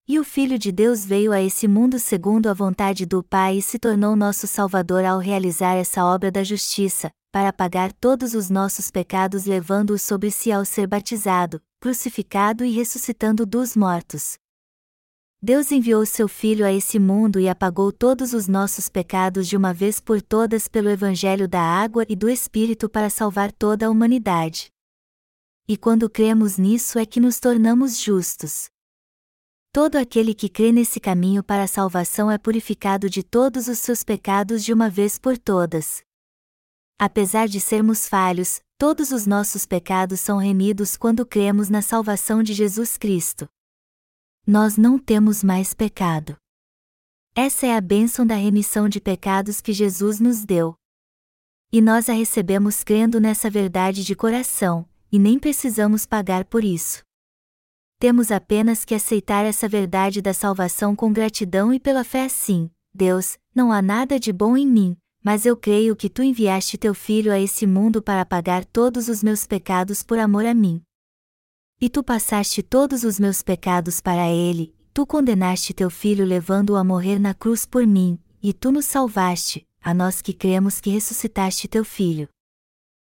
E 0.08 0.18
o 0.18 0.24
Filho 0.24 0.58
de 0.58 0.72
Deus 0.72 1.06
veio 1.06 1.32
a 1.32 1.40
esse 1.40 1.68
mundo 1.68 2.00
segundo 2.00 2.50
a 2.50 2.54
vontade 2.54 3.06
do 3.06 3.24
Pai 3.24 3.58
e 3.58 3.62
se 3.62 3.78
tornou 3.78 4.16
nosso 4.16 4.48
Salvador 4.48 5.06
ao 5.06 5.20
realizar 5.20 5.76
essa 5.76 6.04
obra 6.04 6.32
da 6.32 6.44
justiça, 6.44 7.12
para 7.32 7.50
apagar 7.50 7.94
todos 7.94 8.34
os 8.34 8.50
nossos 8.50 8.92
pecados 8.92 9.46
levando-os 9.46 10.02
sobre 10.02 10.30
si 10.30 10.52
ao 10.52 10.66
ser 10.66 10.86
batizado, 10.86 11.62
crucificado 11.80 12.66
e 12.66 12.72
ressuscitando 12.72 13.46
dos 13.46 13.76
mortos. 13.76 14.38
Deus 15.44 15.72
enviou 15.72 16.06
seu 16.06 16.28
Filho 16.28 16.64
a 16.64 16.72
esse 16.72 17.00
mundo 17.00 17.40
e 17.40 17.50
apagou 17.50 17.92
todos 17.92 18.32
os 18.32 18.48
nossos 18.48 18.90
pecados 18.90 19.48
de 19.48 19.58
uma 19.58 19.74
vez 19.74 20.00
por 20.00 20.22
todas 20.22 20.68
pelo 20.68 20.88
Evangelho 20.88 21.48
da 21.48 21.62
água 21.62 22.06
e 22.08 22.16
do 22.16 22.30
Espírito 22.30 22.88
para 22.88 23.10
salvar 23.10 23.52
toda 23.52 23.88
a 23.88 23.90
humanidade. 23.90 24.70
E 25.68 25.76
quando 25.76 26.08
cremos 26.08 26.58
nisso 26.58 27.00
é 27.00 27.08
que 27.08 27.20
nos 27.20 27.40
tornamos 27.40 27.98
justos. 27.98 28.70
Todo 29.74 29.96
aquele 29.96 30.36
que 30.36 30.50
crê 30.50 30.72
nesse 30.72 31.00
caminho 31.00 31.42
para 31.42 31.64
a 31.64 31.68
salvação 31.68 32.30
é 32.30 32.38
purificado 32.38 33.10
de 33.10 33.24
todos 33.24 33.68
os 33.68 33.80
seus 33.80 34.04
pecados 34.04 34.64
de 34.64 34.74
uma 34.74 34.90
vez 34.90 35.18
por 35.18 35.38
todas. 35.38 36.04
Apesar 37.02 37.48
de 37.48 37.60
sermos 37.60 38.08
falhos, 38.08 38.62
todos 38.78 39.12
os 39.12 39.26
nossos 39.26 39.66
pecados 39.66 40.20
são 40.20 40.38
remidos 40.38 40.96
quando 40.96 41.26
cremos 41.26 41.70
na 41.70 41.82
salvação 41.82 42.44
de 42.44 42.54
Jesus 42.54 42.98
Cristo 42.98 43.50
nós 44.46 44.76
não 44.76 44.98
temos 44.98 45.44
mais 45.44 45.74
pecado. 45.74 46.36
Essa 47.36 47.68
é 47.68 47.76
a 47.76 47.82
bênção 47.82 48.26
da 48.26 48.36
remissão 48.36 48.90
de 48.90 49.00
pecados 49.00 49.62
que 49.62 49.72
Jesus 49.72 50.20
nos 50.20 50.44
deu. 50.44 50.76
E 51.72 51.80
nós 51.80 52.10
a 52.10 52.14
recebemos 52.14 52.84
crendo 52.84 53.22
nessa 53.22 53.50
verdade 53.50 54.04
de 54.04 54.16
coração, 54.16 54.86
e 55.12 55.18
nem 55.18 55.40
precisamos 55.40 56.06
pagar 56.06 56.44
por 56.44 56.64
isso. 56.64 57.02
Temos 57.98 58.32
apenas 58.32 58.84
que 58.84 58.96
aceitar 58.96 59.46
essa 59.46 59.70
verdade 59.70 60.22
da 60.22 60.34
salvação 60.34 60.96
com 60.96 61.14
gratidão 61.14 61.74
e 61.74 61.80
pela 61.80 62.04
fé 62.04 62.26
assim: 62.26 62.70
Deus, 62.94 63.38
não 63.56 63.72
há 63.72 63.82
nada 63.82 64.20
de 64.20 64.34
bom 64.34 64.58
em 64.58 64.68
mim, 64.68 64.98
mas 65.24 65.46
eu 65.46 65.56
creio 65.56 65.96
que 65.96 66.10
tu 66.10 66.24
enviaste 66.24 66.78
teu 66.78 66.94
filho 66.94 67.32
a 67.32 67.40
esse 67.40 67.68
mundo 67.68 68.02
para 68.02 68.26
pagar 68.26 68.66
todos 68.66 69.08
os 69.08 69.24
meus 69.24 69.46
pecados 69.46 70.02
por 70.02 70.18
amor 70.18 70.46
a 70.46 70.54
mim. 70.54 70.82
E 71.80 71.90
tu 71.90 72.04
passaste 72.04 72.64
todos 72.64 73.04
os 73.04 73.20
meus 73.20 73.42
pecados 73.42 74.02
para 74.02 74.30
ele, 74.30 74.74
tu 74.94 75.06
condenaste 75.06 75.74
teu 75.74 75.90
filho 75.90 76.26
levando-o 76.26 76.76
a 76.76 76.84
morrer 76.84 77.20
na 77.20 77.34
cruz 77.34 77.66
por 77.66 77.86
mim, 77.86 78.20
e 78.42 78.54
tu 78.54 78.72
nos 78.72 78.86
salvaste, 78.86 79.68
a 79.82 79.94
nós 79.94 80.22
que 80.22 80.34
cremos 80.34 80.82
que 80.82 80.90
ressuscitaste 80.90 81.68
teu 81.68 81.86
filho. 81.86 82.28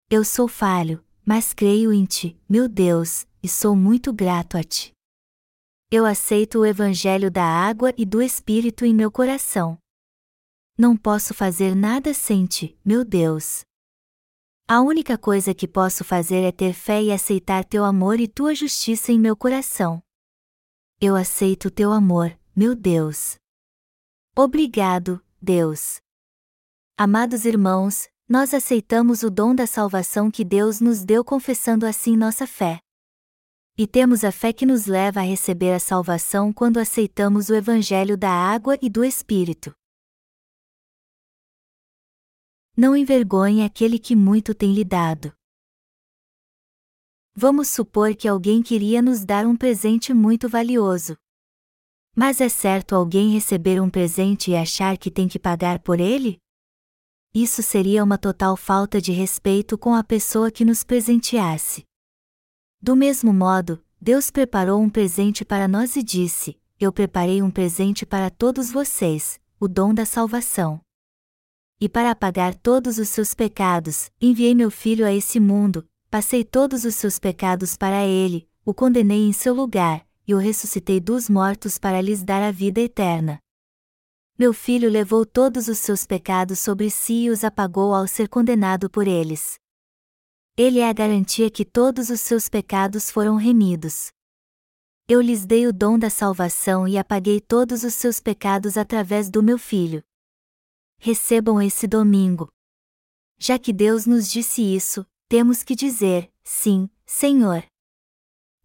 Eu 0.10 0.24
sou 0.24 0.48
falho, 0.48 1.04
mas 1.26 1.54
creio 1.54 1.92
em 1.92 2.06
ti, 2.06 2.40
meu 2.48 2.70
Deus, 2.70 3.28
e 3.42 3.48
sou 3.48 3.76
muito 3.76 4.14
grato 4.14 4.58
a 4.58 4.64
ti. 4.64 4.92
Eu 5.92 6.06
aceito 6.06 6.60
o 6.60 6.66
Evangelho 6.66 7.32
da 7.32 7.44
água 7.44 7.94
e 7.98 8.06
do 8.06 8.22
Espírito 8.22 8.86
em 8.86 8.94
meu 8.94 9.12
coração. 9.12 9.78
Não 10.78 10.98
posso 10.98 11.34
fazer 11.34 11.74
nada 11.74 12.14
sem 12.14 12.46
ti, 12.46 12.78
meu 12.84 13.06
Deus. 13.06 13.64
A 14.68 14.82
única 14.82 15.18
coisa 15.18 15.54
que 15.54 15.70
posso 15.70 16.04
fazer 16.04 16.44
é 16.44 16.52
ter 16.52 16.74
fé 16.74 17.02
e 17.02 17.14
aceitar 17.14 17.64
teu 17.64 17.86
amor 17.86 18.20
e 18.20 18.28
tua 18.28 18.54
justiça 18.54 19.14
em 19.14 19.18
meu 19.18 19.38
coração. 19.38 20.04
Eu 21.00 21.16
aceito 21.16 21.72
teu 21.72 21.94
amor, 21.94 22.38
meu 22.54 22.76
Deus. 22.76 23.36
Obrigado, 24.36 25.24
Deus. 25.42 26.02
Amados 26.98 27.46
irmãos, 27.46 28.10
nós 28.28 28.54
aceitamos 28.54 29.24
o 29.24 29.30
dom 29.30 29.56
da 29.56 29.66
salvação 29.66 30.30
que 30.30 30.44
Deus 30.44 30.82
nos 30.82 31.06
deu 31.06 31.24
confessando 31.24 31.86
assim 31.86 32.18
nossa 32.18 32.46
fé. 32.46 32.80
E 33.78 33.88
temos 33.88 34.26
a 34.26 34.32
fé 34.32 34.52
que 34.52 34.66
nos 34.66 34.88
leva 34.88 35.22
a 35.22 35.24
receber 35.24 35.72
a 35.72 35.80
salvação 35.80 36.52
quando 36.52 36.80
aceitamos 36.80 37.48
o 37.48 37.56
Evangelho 37.56 38.18
da 38.18 38.32
água 38.32 38.78
e 38.82 38.90
do 38.90 39.06
Espírito. 39.06 39.74
Não 42.78 42.94
envergonhe 42.94 43.64
aquele 43.64 43.98
que 43.98 44.18
muito 44.18 44.54
tem 44.54 44.74
lhe 44.74 44.84
dado. 44.84 45.34
Vamos 47.34 47.70
supor 47.70 48.14
que 48.14 48.28
alguém 48.28 48.62
queria 48.62 49.02
nos 49.02 49.24
dar 49.24 49.46
um 49.46 49.56
presente 49.56 50.14
muito 50.14 50.50
valioso. 50.50 51.18
Mas 52.14 52.42
é 52.42 52.50
certo 52.50 52.94
alguém 52.94 53.32
receber 53.32 53.82
um 53.82 53.90
presente 53.90 54.52
e 54.52 54.58
achar 54.58 54.98
que 54.98 55.10
tem 55.10 55.26
que 55.26 55.40
pagar 55.40 55.80
por 55.80 56.02
ele? 56.02 56.38
Isso 57.34 57.64
seria 57.64 58.04
uma 58.04 58.18
total 58.18 58.58
falta 58.58 59.00
de 59.00 59.14
respeito 59.14 59.78
com 59.78 59.96
a 59.96 60.04
pessoa 60.04 60.52
que 60.52 60.66
nos 60.66 60.84
presenteasse. 60.84 61.86
Do 62.82 62.94
mesmo 62.94 63.32
modo, 63.32 63.82
Deus 64.02 64.30
preparou 64.30 64.82
um 64.82 64.90
presente 64.90 65.46
para 65.46 65.68
nós 65.68 65.96
e 65.96 66.04
disse: 66.04 66.60
Eu 66.78 66.92
preparei 66.92 67.42
um 67.42 67.52
presente 67.52 68.06
para 68.06 68.30
todos 68.30 68.70
vocês, 68.70 69.40
o 69.60 69.68
dom 69.68 69.94
da 69.94 70.06
salvação 70.06 70.85
e 71.80 71.90
para 71.90 72.12
apagar 72.12 72.56
todos 72.56 72.98
os 72.98 73.10
seus 73.10 73.34
pecados, 73.34 74.10
enviei 74.22 74.56
meu 74.56 74.72
filho 74.72 75.06
a 75.06 75.14
esse 75.14 75.40
mundo, 75.40 75.88
passei 76.10 76.44
todos 76.44 76.86
os 76.86 76.96
seus 76.96 77.20
pecados 77.20 77.76
para 77.76 78.06
ele, 78.06 78.48
o 78.64 78.74
condenei 78.74 79.28
em 79.28 79.34
seu 79.34 79.54
lugar, 79.54 80.08
e 80.28 80.34
o 80.34 80.38
ressuscitei 80.38 81.00
dos 81.00 81.30
mortos 81.30 81.78
para 81.78 82.02
lhes 82.02 82.24
dar 82.24 82.42
a 82.42 82.52
vida 82.52 82.80
eterna. 82.80 83.40
Meu 84.38 84.54
filho 84.54 84.90
levou 84.90 85.26
todos 85.26 85.68
os 85.68 85.78
seus 85.78 86.06
pecados 86.06 86.60
sobre 86.60 86.90
si 86.90 87.26
e 87.26 87.30
os 87.30 87.44
apagou 87.44 87.94
ao 87.94 88.08
ser 88.08 88.28
condenado 88.28 88.90
por 88.90 89.08
eles. 89.08 89.56
Ele 90.58 90.80
é 90.80 90.90
a 90.90 90.94
garantia 90.94 91.50
que 91.50 91.66
todos 91.66 92.10
os 92.10 92.22
seus 92.22 92.50
pecados 92.50 93.12
foram 93.12 93.36
remidos. 93.36 94.10
Eu 95.08 95.22
lhes 95.22 95.46
dei 95.46 95.68
o 95.68 95.74
dom 95.74 96.00
da 96.00 96.10
salvação 96.10 96.88
e 96.88 96.98
apaguei 96.98 97.40
todos 97.40 97.84
os 97.84 97.94
seus 97.94 98.20
pecados 98.20 98.78
através 98.78 99.30
do 99.30 99.44
meu 99.44 99.58
filho 99.58 100.04
recebam 100.98 101.62
esse 101.62 101.88
domingo. 101.88 102.50
Já 103.38 103.60
que 103.60 103.74
Deus 103.74 104.06
nos 104.06 104.30
disse 104.30 104.62
isso, 104.62 105.06
temos 105.28 105.64
que 105.64 105.76
dizer: 105.76 106.32
sim, 106.44 106.90
Senhor. 107.06 107.64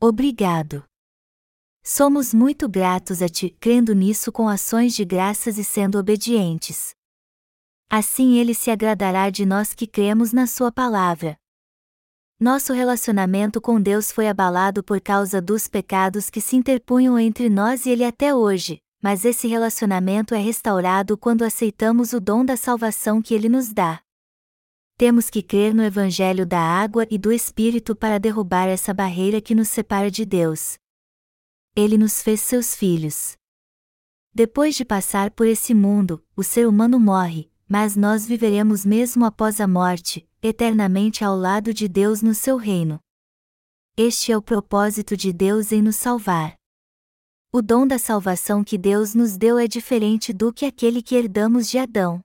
Obrigado. 0.00 0.84
Somos 1.82 2.32
muito 2.32 2.68
gratos 2.68 3.22
a 3.22 3.28
Ti, 3.28 3.56
crendo 3.58 3.94
nisso 3.94 4.30
com 4.30 4.48
ações 4.48 4.94
de 4.94 5.04
graças 5.04 5.58
e 5.58 5.64
sendo 5.64 5.98
obedientes. 5.98 6.94
Assim 7.88 8.38
Ele 8.38 8.54
se 8.54 8.70
agradará 8.70 9.30
de 9.30 9.44
nós 9.44 9.74
que 9.74 9.86
cremos 9.86 10.32
na 10.32 10.46
Sua 10.46 10.70
palavra. 10.70 11.36
Nosso 12.38 12.72
relacionamento 12.72 13.60
com 13.60 13.80
Deus 13.80 14.12
foi 14.12 14.28
abalado 14.28 14.82
por 14.82 15.00
causa 15.00 15.42
dos 15.42 15.66
pecados 15.68 16.30
que 16.30 16.40
se 16.40 16.56
interpunham 16.56 17.18
entre 17.18 17.50
nós 17.50 17.84
e 17.84 17.90
Ele 17.90 18.04
até 18.04 18.34
hoje, 18.34 18.80
mas 19.02 19.24
esse 19.24 19.48
relacionamento 19.48 20.34
é 20.34 20.38
restaurado 20.38 21.16
quando 21.16 21.42
aceitamos 21.42 22.12
o 22.12 22.20
dom 22.20 22.44
da 22.44 22.56
salvação 22.56 23.22
que 23.22 23.34
ele 23.34 23.48
nos 23.48 23.72
dá. 23.72 24.02
Temos 24.96 25.30
que 25.30 25.42
crer 25.42 25.74
no 25.74 25.82
Evangelho 25.82 26.44
da 26.44 26.60
água 26.60 27.06
e 27.10 27.16
do 27.16 27.32
Espírito 27.32 27.96
para 27.96 28.20
derrubar 28.20 28.68
essa 28.68 28.92
barreira 28.92 29.40
que 29.40 29.54
nos 29.54 29.68
separa 29.68 30.10
de 30.10 30.26
Deus. 30.26 30.76
Ele 31.74 31.96
nos 31.96 32.20
fez 32.20 32.42
seus 32.42 32.76
filhos. 32.76 33.36
Depois 34.34 34.74
de 34.74 34.84
passar 34.84 35.30
por 35.30 35.46
esse 35.46 35.72
mundo, 35.72 36.22
o 36.36 36.42
ser 36.42 36.68
humano 36.68 37.00
morre, 37.00 37.50
mas 37.66 37.96
nós 37.96 38.26
viveremos 38.26 38.84
mesmo 38.84 39.24
após 39.24 39.58
a 39.60 39.66
morte, 39.66 40.28
eternamente 40.42 41.24
ao 41.24 41.34
lado 41.34 41.72
de 41.72 41.88
Deus 41.88 42.20
no 42.20 42.34
seu 42.34 42.58
reino. 42.58 43.00
Este 43.96 44.32
é 44.32 44.36
o 44.36 44.42
propósito 44.42 45.16
de 45.16 45.32
Deus 45.32 45.72
em 45.72 45.80
nos 45.80 45.96
salvar. 45.96 46.59
O 47.52 47.60
dom 47.60 47.84
da 47.84 47.98
salvação 47.98 48.62
que 48.62 48.78
Deus 48.78 49.12
nos 49.12 49.36
deu 49.36 49.58
é 49.58 49.66
diferente 49.66 50.32
do 50.32 50.52
que 50.52 50.64
aquele 50.64 51.02
que 51.02 51.16
herdamos 51.16 51.68
de 51.68 51.78
Adão. 51.78 52.20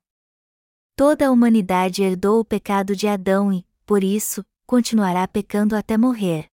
Toda 0.95 1.27
a 1.27 1.31
humanidade 1.31 2.03
herdou 2.03 2.41
o 2.41 2.45
pecado 2.45 2.95
de 2.95 3.07
Adão 3.07 3.51
e, 3.51 3.65
por 3.87 4.03
isso, 4.03 4.45
continuará 4.67 5.27
pecando 5.27 5.75
até 5.75 5.97
morrer. 5.97 6.45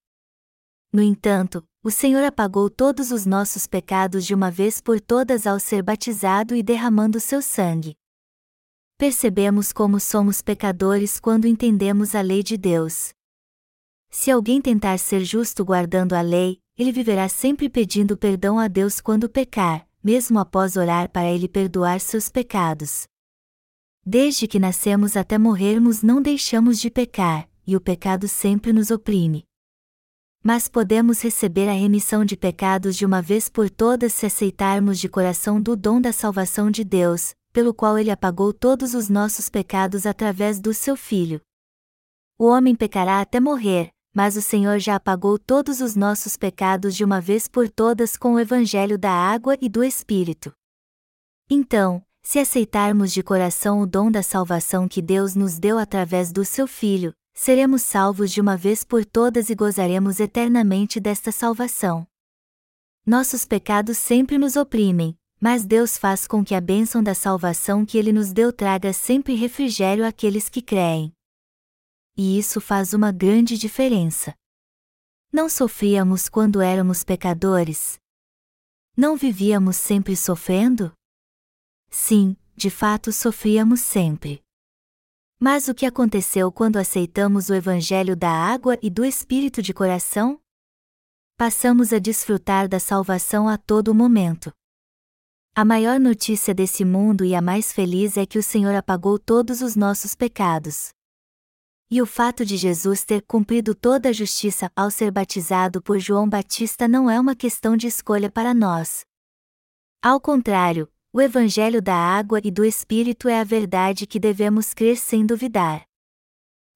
No 0.91 1.03
entanto, 1.03 1.62
o 1.83 1.91
Senhor 1.91 2.25
apagou 2.25 2.70
todos 2.70 3.12
os 3.12 3.27
nossos 3.27 3.66
pecados 3.66 4.25
de 4.25 4.35
uma 4.35 4.51
vez 4.51 4.81
por 4.81 4.99
todas 5.03 5.47
ao 5.47 5.61
ser 5.61 5.83
batizado 5.83 6.57
e 6.57 6.62
derramando 6.62 7.20
seu 7.20 7.43
sangue. 7.43 7.95
Percebemos 8.97 9.70
como 9.70 10.01
somos 10.01 10.41
pecadores 10.41 11.20
quando 11.20 11.47
entendemos 11.47 12.14
a 12.14 12.23
lei 12.23 12.43
de 12.43 12.57
Deus. 12.57 13.12
Se 14.09 14.31
alguém 14.31 14.62
tentar 14.62 14.97
ser 14.99 15.25
justo 15.25 15.62
guardando 15.62 16.14
a 16.14 16.23
lei, 16.23 16.62
ele 16.77 16.93
viverá 16.93 17.29
sempre 17.29 17.68
pedindo 17.68 18.16
perdão 18.16 18.59
a 18.59 18.68
Deus 18.68 19.01
quando 19.01 19.29
pecar, 19.29 19.87
mesmo 20.03 20.39
após 20.39 20.77
orar 20.77 21.11
para 21.11 21.31
ele 21.31 21.49
perdoar 21.49 22.01
seus 22.01 22.29
pecados. 22.29 23.05
Desde 24.05 24.49
que 24.49 24.59
nascemos 24.59 25.16
até 25.16 25.39
morrermos 25.39 26.03
não 26.03 26.20
deixamos 26.20 26.81
de 26.81 26.91
pecar, 26.91 27.49
e 27.66 27.77
o 27.77 27.81
pecado 27.81 28.27
sempre 28.27 28.73
nos 28.73 28.91
oprime. 28.91 29.45
Mas 30.43 30.66
podemos 30.66 31.23
receber 31.23 31.68
a 31.68 31.73
remissão 31.73 32.25
de 32.25 32.37
pecados 32.37 32.97
de 32.97 33.07
uma 33.07 33.23
vez 33.23 33.49
por 33.49 33.70
todas 33.70 34.12
se 34.12 34.27
aceitarmos 34.27 34.99
de 34.99 35.09
coração 35.09 35.61
do 35.61 35.77
dom 35.77 36.01
da 36.01 36.12
salvação 36.12 36.68
de 36.68 36.83
Deus, 36.83 37.33
pelo 37.53 37.73
qual 37.73 37.97
ele 37.97 38.11
apagou 38.11 38.53
todos 38.53 38.93
os 38.93 39.09
nossos 39.09 39.49
pecados 39.49 40.05
através 40.05 40.59
do 40.59 40.75
seu 40.75 40.97
Filho. 40.97 41.41
O 42.37 42.47
homem 42.47 42.75
pecará 42.75 43.20
até 43.20 43.39
morrer, 43.39 43.91
mas 44.15 44.37
o 44.37 44.43
Senhor 44.43 44.79
já 44.79 44.97
apagou 44.97 45.39
todos 45.39 45.81
os 45.81 45.97
nossos 45.97 46.37
pecados 46.37 46.95
de 46.95 47.05
uma 47.05 47.21
vez 47.21 47.49
por 47.49 47.69
todas 47.69 48.17
com 48.17 48.35
o 48.35 48.41
Evangelho 48.41 48.99
da 48.99 49.11
água 49.11 49.57
e 49.61 49.69
do 49.69 49.83
Espírito. 49.83 50.53
Então, 51.49 52.05
se 52.23 52.39
aceitarmos 52.39 53.13
de 53.13 53.23
coração 53.23 53.81
o 53.81 53.87
dom 53.87 54.11
da 54.11 54.23
salvação 54.23 54.87
que 54.87 55.03
Deus 55.03 55.35
nos 55.35 55.59
deu 55.59 55.79
através 55.79 56.31
do 56.31 56.45
seu 56.45 56.67
Filho, 56.67 57.13
seremos 57.35 57.83
salvos 57.83 58.31
de 58.31 58.41
uma 58.41 58.57
vez 58.57 58.85
por 58.85 59.05
todas 59.05 59.51
e 59.51 59.55
gozaremos 59.55 60.21
eternamente 60.21 61.01
desta 61.01 61.33
salvação. 61.33 62.07
Nossos 63.05 63.45
pecados 63.45 63.99
sempre 63.99 64.39
nos 64.39 64.55
oprimem, 64.55 65.19
mas 65.41 65.65
Deus 65.65 65.99
faz 65.99 66.27
com 66.27 66.45
que 66.45 66.55
a 66.55 66.61
bênção 66.61 67.03
da 67.03 67.15
salvação 67.15 67.85
que 67.85 67.99
Ele 67.99 68.13
nos 68.13 68.33
deu 68.33 68.53
traga 68.53 68.93
sempre 68.93 69.35
refrigério 69.35 70.07
àqueles 70.07 70.49
que 70.49 70.63
creem. 70.63 71.13
E 72.17 72.39
isso 72.39 72.61
faz 72.61 72.93
uma 72.93 73.11
grande 73.11 73.57
diferença. 73.57 74.35
Não 75.33 75.49
sofríamos 75.49 76.29
quando 76.29 76.61
éramos 76.61 77.03
pecadores? 77.03 77.99
Não 78.95 79.17
vivíamos 79.17 79.77
sempre 79.77 80.15
sofrendo? 80.15 80.93
Sim, 81.89 82.37
de 82.55 82.69
fato 82.69 83.11
sofríamos 83.11 83.81
sempre. 83.81 84.43
Mas 85.41 85.69
o 85.69 85.75
que 85.75 85.87
aconteceu 85.87 86.53
quando 86.53 86.77
aceitamos 86.77 87.49
o 87.49 87.55
Evangelho 87.55 88.15
da 88.15 88.31
água 88.31 88.79
e 88.83 88.91
do 88.91 89.05
Espírito 89.05 89.63
de 89.63 89.73
coração? 89.73 90.39
Passamos 91.37 91.93
a 91.93 91.99
desfrutar 91.99 92.69
da 92.69 92.79
salvação 92.79 93.49
a 93.49 93.57
todo 93.57 93.95
momento. 93.95 94.53
A 95.55 95.65
maior 95.65 95.99
notícia 95.99 96.55
desse 96.55 96.85
mundo 96.85 97.25
e 97.25 97.35
a 97.35 97.43
mais 97.43 97.73
feliz 97.73 98.17
é 98.17 98.25
que 98.25 98.39
o 98.39 98.43
Senhor 98.43 98.75
apagou 98.75 99.19
todos 99.19 99.63
os 99.63 99.75
nossos 99.75 100.15
pecados. 100.15 100.91
E 101.95 102.01
o 102.01 102.07
fato 102.07 102.43
de 102.43 102.57
Jesus 102.57 103.05
ter 103.05 103.20
cumprido 103.20 103.74
toda 103.74 104.09
a 104.09 104.12
justiça 104.14 104.72
ao 104.74 104.90
ser 104.90 105.11
batizado 105.11 105.82
por 105.82 105.99
João 105.99 106.26
Batista 106.26 106.88
não 106.88 107.11
é 107.11 107.20
uma 107.20 107.36
questão 107.36 107.76
de 107.76 107.86
escolha 107.86 108.30
para 108.30 108.55
nós. 108.55 109.05
Ao 110.03 110.18
contrário, 110.18 110.88
o 111.12 111.20
Evangelho 111.20 111.82
da 111.82 111.95
água 111.95 112.40
e 112.43 112.51
do 112.51 112.64
Espírito 112.64 113.28
é 113.28 113.38
a 113.38 113.45
verdade 113.45 114.07
que 114.07 114.18
devemos 114.18 114.72
crer 114.72 114.97
sem 114.97 115.26
duvidar. 115.26 115.82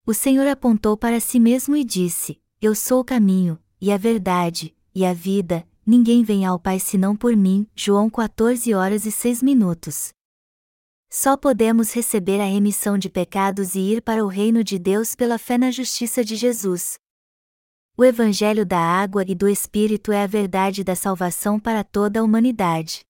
O 0.06 0.12
Senhor 0.12 0.46
apontou 0.46 0.98
para 0.98 1.18
si 1.18 1.40
mesmo 1.40 1.74
e 1.74 1.82
disse: 1.82 2.38
Eu 2.60 2.74
sou 2.74 3.00
o 3.00 3.04
caminho, 3.04 3.58
e 3.80 3.90
a 3.90 3.96
verdade, 3.96 4.76
e 4.94 5.02
a 5.02 5.14
vida, 5.14 5.66
ninguém 5.86 6.24
vem 6.24 6.44
ao 6.44 6.58
Pai 6.58 6.78
senão 6.78 7.16
por 7.16 7.34
mim. 7.34 7.66
João 7.74 8.10
14 8.10 8.74
horas 8.74 9.06
e 9.06 9.10
6 9.10 9.42
minutos. 9.42 10.12
Só 11.18 11.34
podemos 11.34 11.94
receber 11.94 12.42
a 12.42 12.44
remissão 12.44 12.98
de 12.98 13.08
pecados 13.08 13.74
e 13.74 13.80
ir 13.80 14.02
para 14.02 14.22
o 14.22 14.28
reino 14.28 14.62
de 14.62 14.78
Deus 14.78 15.14
pela 15.14 15.38
fé 15.38 15.56
na 15.56 15.70
justiça 15.70 16.22
de 16.22 16.36
Jesus. 16.36 16.98
O 17.96 18.04
Evangelho 18.04 18.66
da 18.66 18.78
água 18.78 19.24
e 19.26 19.34
do 19.34 19.48
Espírito 19.48 20.12
é 20.12 20.22
a 20.22 20.26
verdade 20.26 20.84
da 20.84 20.94
salvação 20.94 21.58
para 21.58 21.82
toda 21.82 22.20
a 22.20 22.22
humanidade. 22.22 23.00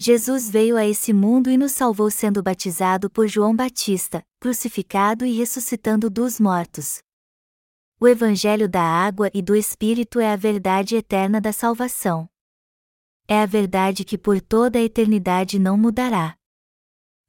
Jesus 0.00 0.48
veio 0.48 0.74
a 0.74 0.86
esse 0.86 1.12
mundo 1.12 1.50
e 1.50 1.58
nos 1.58 1.72
salvou 1.72 2.10
sendo 2.10 2.42
batizado 2.42 3.10
por 3.10 3.28
João 3.28 3.54
Batista, 3.54 4.24
crucificado 4.40 5.26
e 5.26 5.36
ressuscitando 5.36 6.08
dos 6.08 6.40
mortos. 6.40 7.02
O 8.00 8.08
Evangelho 8.08 8.70
da 8.70 8.82
água 8.82 9.30
e 9.34 9.42
do 9.42 9.54
Espírito 9.54 10.18
é 10.18 10.32
a 10.32 10.36
verdade 10.36 10.96
eterna 10.96 11.42
da 11.42 11.52
salvação. 11.52 12.26
É 13.28 13.42
a 13.42 13.44
verdade 13.44 14.02
que 14.02 14.16
por 14.16 14.40
toda 14.40 14.78
a 14.78 14.82
eternidade 14.82 15.58
não 15.58 15.76
mudará. 15.76 16.38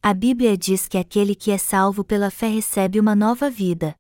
A 0.06 0.14
Bíblia 0.14 0.58
diz 0.58 0.86
que 0.86 0.98
aquele 0.98 1.34
que 1.34 1.50
é 1.50 1.58
salvo 1.58 2.04
pela 2.04 2.30
fé 2.30 2.50
recebe 2.50 3.00
uma 3.00 3.16
nova 3.16 3.50
vida. 3.50 3.96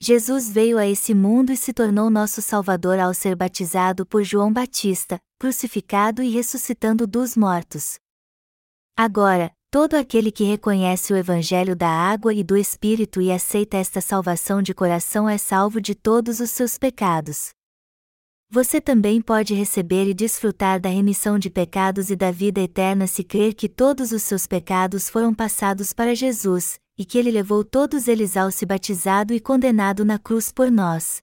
Jesus 0.00 0.50
veio 0.50 0.78
a 0.78 0.86
esse 0.86 1.12
mundo 1.12 1.52
e 1.52 1.58
se 1.58 1.74
tornou 1.74 2.08
nosso 2.08 2.40
Salvador 2.40 2.98
ao 2.98 3.12
ser 3.12 3.36
batizado 3.36 4.06
por 4.06 4.24
João 4.24 4.50
Batista, 4.50 5.20
crucificado 5.38 6.22
e 6.22 6.30
ressuscitando 6.30 7.06
dos 7.06 7.36
mortos. 7.36 7.98
Agora, 8.96 9.52
todo 9.70 9.92
aquele 9.92 10.32
que 10.32 10.44
reconhece 10.44 11.12
o 11.12 11.16
Evangelho 11.16 11.76
da 11.76 11.90
água 11.90 12.32
e 12.32 12.42
do 12.42 12.56
Espírito 12.56 13.20
e 13.20 13.30
aceita 13.30 13.76
esta 13.76 14.00
salvação 14.00 14.62
de 14.62 14.72
coração 14.72 15.28
é 15.28 15.36
salvo 15.36 15.82
de 15.82 15.94
todos 15.94 16.40
os 16.40 16.48
seus 16.48 16.78
pecados. 16.78 17.53
Você 18.50 18.80
também 18.80 19.20
pode 19.20 19.54
receber 19.54 20.08
e 20.08 20.14
desfrutar 20.14 20.80
da 20.80 20.88
remissão 20.88 21.38
de 21.38 21.50
pecados 21.50 22.10
e 22.10 22.16
da 22.16 22.30
vida 22.30 22.60
eterna 22.60 23.06
se 23.06 23.24
crer 23.24 23.54
que 23.54 23.68
todos 23.68 24.12
os 24.12 24.22
seus 24.22 24.46
pecados 24.46 25.08
foram 25.08 25.34
passados 25.34 25.92
para 25.92 26.14
Jesus, 26.14 26.78
e 26.96 27.04
que 27.04 27.18
ele 27.18 27.30
levou 27.30 27.64
todos 27.64 28.06
eles 28.06 28.36
ao 28.36 28.50
se 28.50 28.64
batizado 28.64 29.34
e 29.34 29.40
condenado 29.40 30.04
na 30.04 30.18
cruz 30.18 30.52
por 30.52 30.70
nós. 30.70 31.20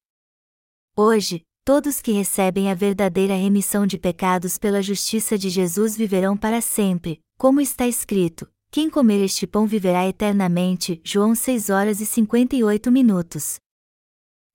Hoje, 0.95 1.43
todos 1.63 2.01
que 2.01 2.11
recebem 2.11 2.69
a 2.69 2.73
verdadeira 2.73 3.35
remissão 3.35 3.87
de 3.87 3.97
pecados 3.97 4.57
pela 4.57 4.81
justiça 4.81 5.37
de 5.37 5.49
Jesus 5.49 5.95
viverão 5.95 6.35
para 6.35 6.59
sempre, 6.59 7.21
como 7.37 7.61
está 7.61 7.87
escrito: 7.87 8.45
quem 8.71 8.89
comer 8.89 9.21
este 9.21 9.45
pão 9.45 9.67
viverá 9.67 10.07
eternamente. 10.07 11.01
João 11.03 11.35
6 11.35 11.69
horas 11.69 11.99
e 11.99 12.05
58 12.05 12.89
minutos. 12.89 13.59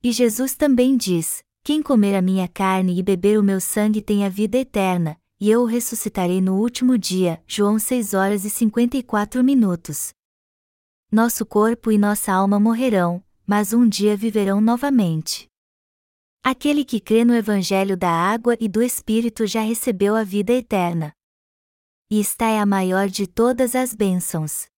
E 0.03 0.11
Jesus 0.11 0.55
também 0.55 0.97
diz: 0.97 1.43
Quem 1.67 1.83
comer 1.83 2.15
a 2.15 2.23
minha 2.23 2.47
carne 2.47 2.97
e 2.97 3.03
beber 3.03 3.41
o 3.41 3.43
meu 3.43 3.61
sangue 3.61 4.01
tem 4.01 4.25
a 4.25 4.29
vida 4.29 4.57
eterna, 4.57 5.21
e 5.41 5.51
eu 5.51 5.63
o 5.63 5.65
ressuscitarei 5.65 6.41
no 6.41 6.61
último 6.61 6.97
dia. 6.97 7.43
João 7.45 7.77
6 7.77 8.15
horas 8.15 8.45
e 8.45 8.51
54 8.51 9.43
minutos 9.43 10.13
nosso 11.11 11.45
corpo 11.45 11.91
e 11.91 11.99
nossa 11.99 12.33
alma 12.33 12.61
morrerão, 12.61 13.21
mas 13.45 13.73
um 13.73 13.89
dia 13.89 14.17
viverão 14.17 14.61
novamente. 14.61 15.49
Aquele 16.41 16.85
que 16.85 17.01
crê 17.01 17.25
no 17.25 17.35
Evangelho 17.35 17.97
da 17.97 18.11
água 18.13 18.57
e 18.61 18.69
do 18.69 18.81
Espírito 18.81 19.45
já 19.45 19.63
recebeu 19.63 20.15
a 20.15 20.23
vida 20.23 20.53
eterna. 20.53 21.13
E 22.09 22.21
esta 22.21 22.45
é 22.45 22.61
a 22.61 22.67
maior 22.67 23.09
de 23.09 23.27
todas 23.27 23.75
as 23.75 23.93
bênçãos. 23.93 24.69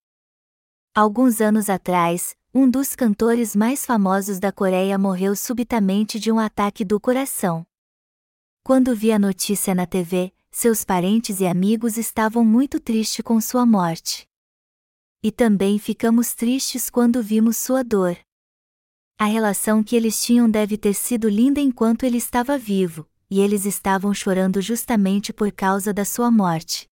Alguns 0.95 1.39
anos 1.39 1.69
atrás, 1.69 2.35
um 2.53 2.67
dos 2.67 2.95
cantores 2.95 3.55
mais 3.55 3.85
famosos 3.85 4.39
da 4.39 4.51
Coreia 4.51 4.97
morreu 4.97 5.35
subitamente 5.35 6.19
de 6.19 6.31
um 6.31 6.39
ataque 6.39 6.83
do 6.83 6.99
coração. 6.99 7.65
Quando 8.63 8.95
vi 8.95 9.11
a 9.11 9.19
notícia 9.19 9.75
na 9.75 9.85
TV, 9.85 10.33
seus 10.49 10.83
parentes 10.83 11.39
e 11.39 11.45
amigos 11.45 11.95
estavam 11.95 12.43
muito 12.43 12.79
tristes 12.79 13.23
com 13.23 13.39
sua 13.39 13.67
morte. 13.67 14.27
E 15.21 15.31
também 15.31 15.77
ficamos 15.77 16.33
tristes 16.33 16.89
quando 16.89 17.21
vimos 17.21 17.55
sua 17.55 17.83
dor. 17.83 18.17
A 19.19 19.25
relação 19.25 19.83
que 19.83 19.95
eles 19.95 20.19
tinham 20.19 20.49
deve 20.49 20.75
ter 20.75 20.95
sido 20.95 21.29
linda 21.29 21.59
enquanto 21.59 22.03
ele 22.03 22.17
estava 22.17 22.57
vivo, 22.57 23.07
e 23.29 23.41
eles 23.41 23.65
estavam 23.65 24.11
chorando 24.11 24.59
justamente 24.59 25.31
por 25.31 25.51
causa 25.51 25.93
da 25.93 26.03
sua 26.03 26.31
morte. 26.31 26.87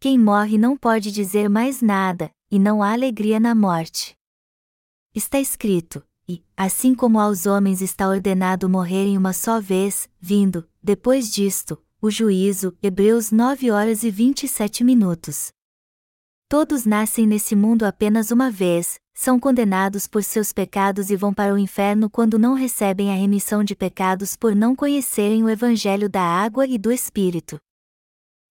Quem 0.00 0.18
morre 0.18 0.58
não 0.58 0.76
pode 0.76 1.12
dizer 1.12 1.48
mais 1.48 1.80
nada, 1.80 2.32
e 2.50 2.58
não 2.58 2.82
há 2.82 2.92
alegria 2.92 3.38
na 3.38 3.54
morte. 3.54 4.15
Está 5.16 5.40
escrito: 5.40 6.04
E, 6.28 6.44
assim 6.54 6.94
como 6.94 7.18
aos 7.18 7.46
homens 7.46 7.80
está 7.80 8.06
ordenado 8.06 8.68
morrerem 8.68 9.16
uma 9.16 9.32
só 9.32 9.58
vez, 9.58 10.10
vindo, 10.20 10.68
depois 10.82 11.32
disto, 11.32 11.82
o 12.02 12.10
juízo. 12.10 12.76
Hebreus 12.82 13.32
9 13.32 13.70
horas 13.70 14.02
e 14.02 14.10
27 14.10 14.84
minutos. 14.84 15.48
Todos 16.50 16.84
nascem 16.84 17.26
nesse 17.26 17.56
mundo 17.56 17.84
apenas 17.84 18.30
uma 18.30 18.50
vez, 18.50 19.00
são 19.14 19.40
condenados 19.40 20.06
por 20.06 20.22
seus 20.22 20.52
pecados 20.52 21.08
e 21.08 21.16
vão 21.16 21.32
para 21.32 21.54
o 21.54 21.58
inferno 21.58 22.10
quando 22.10 22.38
não 22.38 22.52
recebem 22.52 23.10
a 23.10 23.14
remissão 23.14 23.64
de 23.64 23.74
pecados 23.74 24.36
por 24.36 24.54
não 24.54 24.76
conhecerem 24.76 25.42
o 25.42 25.48
Evangelho 25.48 26.10
da 26.10 26.22
água 26.22 26.66
e 26.66 26.76
do 26.76 26.92
Espírito. 26.92 27.58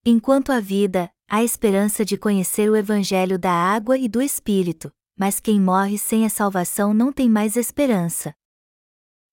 Enquanto 0.04 0.52
há 0.52 0.60
vida, 0.60 1.12
há 1.30 1.44
esperança 1.44 2.04
de 2.04 2.18
conhecer 2.18 2.72
o 2.72 2.76
Evangelho 2.76 3.38
da 3.38 3.52
água 3.52 4.00
e 4.00 4.10
do 4.10 4.20
Espírito, 4.20 4.92
mas 5.18 5.40
quem 5.40 5.60
morre 5.60 5.98
sem 5.98 6.26
a 6.26 6.30
salvação 6.30 6.94
não 6.94 7.12
tem 7.12 7.30
mais 7.30 7.56
esperança. 7.56 8.34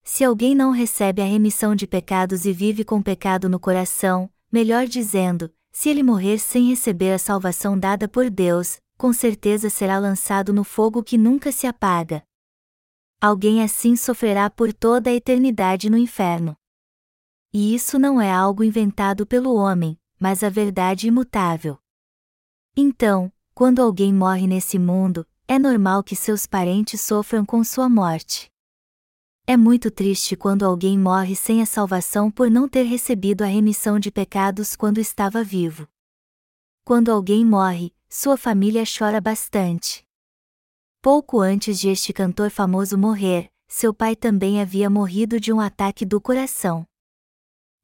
Se 0.03 0.23
alguém 0.23 0.53
não 0.53 0.71
recebe 0.71 1.21
a 1.21 1.25
remissão 1.25 1.75
de 1.75 1.87
pecados 1.87 2.45
e 2.45 2.51
vive 2.53 2.83
com 2.83 3.01
pecado 3.01 3.47
no 3.49 3.59
coração, 3.59 4.29
melhor 4.51 4.85
dizendo, 4.85 5.53
se 5.71 5.89
ele 5.89 6.03
morrer 6.03 6.37
sem 6.39 6.69
receber 6.69 7.13
a 7.13 7.17
salvação 7.17 7.77
dada 7.77 8.07
por 8.07 8.29
Deus, 8.29 8.79
com 8.97 9.11
certeza 9.11 9.69
será 9.69 9.97
lançado 9.97 10.53
no 10.53 10.63
fogo 10.63 11.03
que 11.03 11.17
nunca 11.17 11.51
se 11.51 11.65
apaga. 11.65 12.23
Alguém 13.19 13.63
assim 13.63 13.95
sofrerá 13.95 14.49
por 14.49 14.73
toda 14.73 15.09
a 15.09 15.13
eternidade 15.13 15.89
no 15.89 15.97
inferno. 15.97 16.55
E 17.53 17.73
isso 17.73 17.97
não 17.97 18.19
é 18.19 18.31
algo 18.31 18.63
inventado 18.63 19.25
pelo 19.25 19.55
homem, 19.55 19.97
mas 20.19 20.43
a 20.43 20.49
verdade 20.49 21.07
imutável. 21.07 21.77
Então, 22.75 23.31
quando 23.53 23.81
alguém 23.81 24.13
morre 24.13 24.47
nesse 24.47 24.77
mundo, 24.77 25.25
é 25.47 25.59
normal 25.59 26.03
que 26.03 26.15
seus 26.15 26.45
parentes 26.45 27.01
sofram 27.01 27.45
com 27.45 27.63
sua 27.63 27.89
morte. 27.89 28.49
É 29.45 29.57
muito 29.57 29.91
triste 29.91 30.37
quando 30.37 30.63
alguém 30.63 30.97
morre 30.97 31.35
sem 31.35 31.61
a 31.61 31.65
salvação 31.65 32.31
por 32.31 32.49
não 32.49 32.67
ter 32.67 32.83
recebido 32.83 33.43
a 33.43 33.47
remissão 33.47 33.99
de 33.99 34.09
pecados 34.09 34.75
quando 34.75 34.99
estava 34.99 35.43
vivo. 35.43 35.87
Quando 36.85 37.11
alguém 37.11 37.45
morre, 37.45 37.93
sua 38.09 38.37
família 38.37 38.83
chora 38.85 39.19
bastante. 39.19 40.05
Pouco 41.01 41.41
antes 41.41 41.77
de 41.77 41.89
este 41.89 42.13
cantor 42.13 42.49
famoso 42.49 42.97
morrer, 42.97 43.51
seu 43.67 43.93
pai 43.93 44.15
também 44.15 44.61
havia 44.61 44.89
morrido 44.89 45.39
de 45.39 45.51
um 45.51 45.59
ataque 45.59 46.05
do 46.05 46.21
coração. 46.21 46.85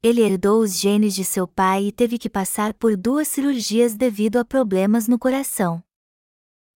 Ele 0.02 0.22
herdou 0.22 0.62
os 0.62 0.78
genes 0.78 1.14
de 1.14 1.26
seu 1.26 1.46
pai 1.46 1.88
e 1.88 1.92
teve 1.92 2.16
que 2.16 2.30
passar 2.30 2.72
por 2.72 2.96
duas 2.96 3.28
cirurgias 3.28 3.94
devido 3.94 4.38
a 4.38 4.44
problemas 4.46 5.06
no 5.06 5.18
coração. 5.18 5.84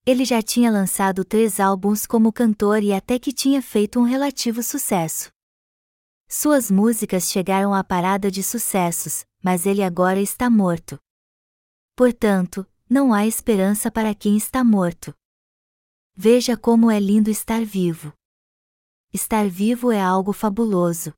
Ele 0.07 0.23
já 0.27 0.43
tinha 0.43 0.71
lançado 0.71 1.25
três 1.25 1.59
álbuns 1.59 2.05
como 2.05 2.31
cantor 2.31 2.83
e 2.83 2.93
até 2.93 3.19
que 3.19 3.33
tinha 3.33 3.63
feito 3.63 3.99
um 3.99 4.03
relativo 4.03 4.63
sucesso. 4.63 5.31
Suas 6.29 6.71
músicas 6.71 7.31
chegaram 7.31 7.73
à 7.73 7.83
parada 7.83 8.31
de 8.31 8.43
sucessos, 8.43 9.25
mas 9.43 9.65
ele 9.65 9.83
agora 9.83 10.21
está 10.21 10.51
morto. 10.51 10.99
Portanto, 11.97 12.67
não 12.89 13.15
há 13.15 13.27
esperança 13.27 13.91
para 13.91 14.15
quem 14.15 14.37
está 14.37 14.63
morto. 14.63 15.15
Veja 16.15 16.55
como 16.55 16.91
é 16.91 17.01
lindo 17.01 17.31
estar 17.31 17.65
vivo. 17.65 18.13
Estar 19.11 19.49
vivo 19.49 19.91
é 19.91 20.01
algo 20.03 20.35
fabuloso. 20.35 21.15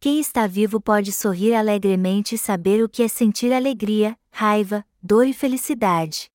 Quem 0.00 0.18
está 0.18 0.48
vivo 0.48 0.80
pode 0.80 1.12
sorrir 1.12 1.54
alegremente 1.54 2.34
e 2.34 2.38
saber 2.38 2.82
o 2.82 2.88
que 2.88 3.04
é 3.04 3.08
sentir 3.08 3.52
alegria, 3.52 4.18
raiva, 4.32 4.84
dor 5.00 5.28
e 5.28 5.32
felicidade. 5.32 6.33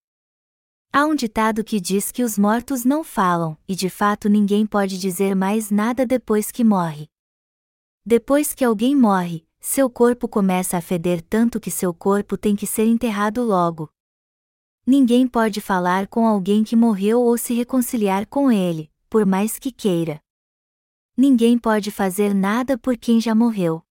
Há 0.91 1.05
um 1.05 1.13
ditado 1.13 1.63
que 1.63 1.79
diz 1.79 2.11
que 2.11 2.23
os 2.23 2.35
mortos 2.35 2.83
não 2.83 3.03
falam, 3.03 3.55
e 3.67 3.75
de 3.75 3.91
fato 3.91 4.27
ninguém 4.27 4.65
pode 4.65 4.97
dizer 4.97 5.35
mais 5.35 5.69
nada 5.69 6.03
depois 6.03 6.49
que 6.49 6.63
morre. 6.63 7.07
Depois 8.03 8.55
que 8.55 8.65
alguém 8.65 8.95
morre, 8.95 9.47
seu 9.59 9.87
corpo 9.87 10.27
começa 10.27 10.77
a 10.77 10.81
feder 10.81 11.21
tanto 11.21 11.59
que 11.59 11.69
seu 11.69 11.93
corpo 11.93 12.35
tem 12.35 12.55
que 12.55 12.65
ser 12.65 12.87
enterrado 12.87 13.43
logo. 13.43 13.93
Ninguém 14.83 15.27
pode 15.27 15.61
falar 15.61 16.07
com 16.07 16.25
alguém 16.25 16.63
que 16.63 16.75
morreu 16.75 17.21
ou 17.21 17.37
se 17.37 17.53
reconciliar 17.53 18.25
com 18.25 18.51
ele, 18.51 18.91
por 19.07 19.27
mais 19.27 19.59
que 19.59 19.71
queira. 19.71 20.19
Ninguém 21.15 21.59
pode 21.59 21.91
fazer 21.91 22.33
nada 22.33 22.79
por 22.79 22.97
quem 22.97 23.21
já 23.21 23.35
morreu. 23.35 23.85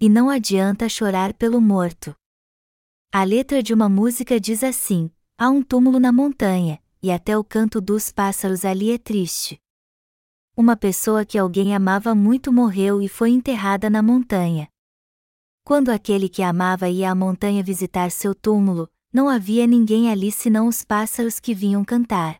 E 0.00 0.08
não 0.08 0.28
adianta 0.28 0.88
chorar 0.88 1.34
pelo 1.34 1.60
morto. 1.60 2.16
A 3.12 3.22
letra 3.22 3.62
de 3.62 3.72
uma 3.72 3.88
música 3.88 4.40
diz 4.40 4.64
assim: 4.64 5.08
há 5.40 5.48
um 5.48 5.62
túmulo 5.62 5.98
na 5.98 6.12
montanha, 6.12 6.78
e 7.02 7.10
até 7.10 7.38
o 7.38 7.42
canto 7.42 7.80
dos 7.80 8.12
pássaros 8.12 8.62
ali 8.62 8.90
é 8.90 8.98
triste. 8.98 9.58
Uma 10.54 10.76
pessoa 10.76 11.24
que 11.24 11.38
alguém 11.38 11.74
amava 11.74 12.14
muito 12.14 12.52
morreu 12.52 13.00
e 13.00 13.08
foi 13.08 13.30
enterrada 13.30 13.88
na 13.88 14.02
montanha. 14.02 14.68
Quando 15.64 15.88
aquele 15.88 16.28
que 16.28 16.42
amava 16.42 16.90
ia 16.90 17.10
à 17.10 17.14
montanha 17.14 17.62
visitar 17.62 18.10
seu 18.10 18.34
túmulo, 18.34 18.86
não 19.10 19.30
havia 19.30 19.66
ninguém 19.66 20.10
ali 20.10 20.30
senão 20.30 20.68
os 20.68 20.84
pássaros 20.84 21.40
que 21.40 21.54
vinham 21.54 21.82
cantar. 21.86 22.36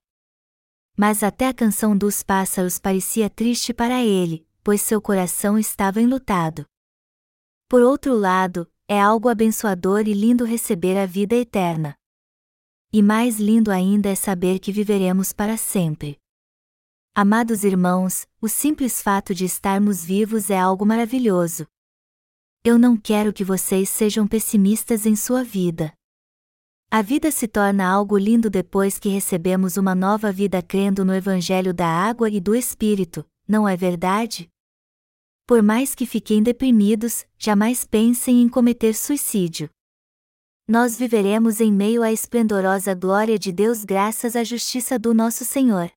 Mas 0.95 1.23
até 1.23 1.49
a 1.49 1.55
canção 1.55 1.97
dos 1.97 2.23
pássaros 2.23 2.79
parecia 2.79 3.31
triste 3.31 3.73
para 3.73 4.05
ele, 4.05 4.47
pois 4.63 4.83
seu 4.83 5.01
coração 5.01 5.59
estava 5.59 6.03
enlutado. 6.03 6.67
Por 7.67 7.81
outro 7.81 8.15
lado, 8.15 8.71
é 8.87 9.01
algo 9.01 9.31
abençoador 9.31 10.07
e 10.07 10.13
lindo 10.13 10.45
receber 10.45 10.99
a 10.99 11.07
vida 11.07 11.35
eterna. 11.35 11.97
E 12.93 13.03
mais 13.03 13.39
lindo 13.39 13.71
ainda 13.71 14.09
é 14.09 14.17
saber 14.17 14.59
que 14.59 14.73
viveremos 14.73 15.33
para 15.33 15.57
sempre. 15.57 16.19
Amados 17.15 17.63
irmãos, 17.63 18.27
o 18.41 18.49
simples 18.49 19.01
fato 19.01 19.33
de 19.33 19.45
estarmos 19.45 20.05
vivos 20.05 20.51
é 20.51 20.59
algo 20.59 20.85
maravilhoso. 20.85 21.69
Eu 22.65 22.77
não 22.81 22.97
quero 22.97 23.33
que 23.33 23.45
vocês 23.45 23.89
sejam 23.89 24.27
pessimistas 24.27 25.07
em 25.07 25.15
sua 25.15 25.45
vida. 25.45 25.93
A 26.91 27.01
vida 27.01 27.31
se 27.31 27.47
torna 27.47 27.89
algo 27.89 28.19
lindo 28.19 28.51
depois 28.51 28.99
que 28.99 29.09
recebemos 29.09 29.77
uma 29.77 29.95
nova 29.95 30.33
vida 30.33 30.61
crendo 30.61 31.05
no 31.05 31.15
Evangelho 31.15 31.73
da 31.73 31.87
água 31.87 32.29
e 32.29 32.41
do 32.41 32.57
Espírito, 32.57 33.25
não 33.47 33.69
é 33.69 33.77
verdade? 33.77 34.49
Por 35.47 35.63
mais 35.63 35.95
que 35.95 36.07
fiquem 36.07 36.43
deprimidos, 36.43 37.25
jamais 37.39 37.85
pensem 37.85 38.43
em 38.43 38.49
cometer 38.49 38.95
suicídio. 38.95 39.71
Nós 40.71 40.97
viveremos 40.97 41.61
em 41.61 41.73
meio 41.73 42.01
à 42.01 42.13
esplendorosa 42.13 42.95
glória 42.95 43.37
de 43.37 43.51
Deus 43.51 43.85
graças 43.85 44.37
à 44.37 44.45
justiça 44.45 45.01
do 45.01 45.13
nosso 45.13 45.45
Senhor. 45.45 45.91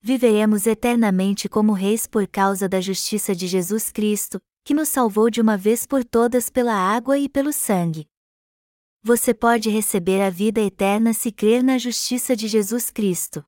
Viveremos 0.00 0.66
eternamente 0.66 1.50
como 1.50 1.72
reis 1.72 2.06
por 2.06 2.26
causa 2.26 2.66
da 2.66 2.80
justiça 2.80 3.34
de 3.34 3.46
Jesus 3.46 3.92
Cristo, 3.92 4.40
que 4.64 4.72
nos 4.72 4.88
salvou 4.88 5.28
de 5.28 5.38
uma 5.38 5.58
vez 5.58 5.86
por 5.86 6.02
todas 6.02 6.48
pela 6.48 6.72
água 6.72 7.18
e 7.18 7.28
pelo 7.28 7.52
sangue 7.52 8.08
você 9.06 9.34
pode 9.34 9.68
receber 9.68 10.22
a 10.22 10.30
vida 10.30 10.62
eterna 10.62 11.12
se 11.12 11.30
crer 11.30 11.62
na 11.62 11.76
justiça 11.76 12.34
de 12.34 12.48
Jesus 12.48 12.90
Cristo. 12.90 13.44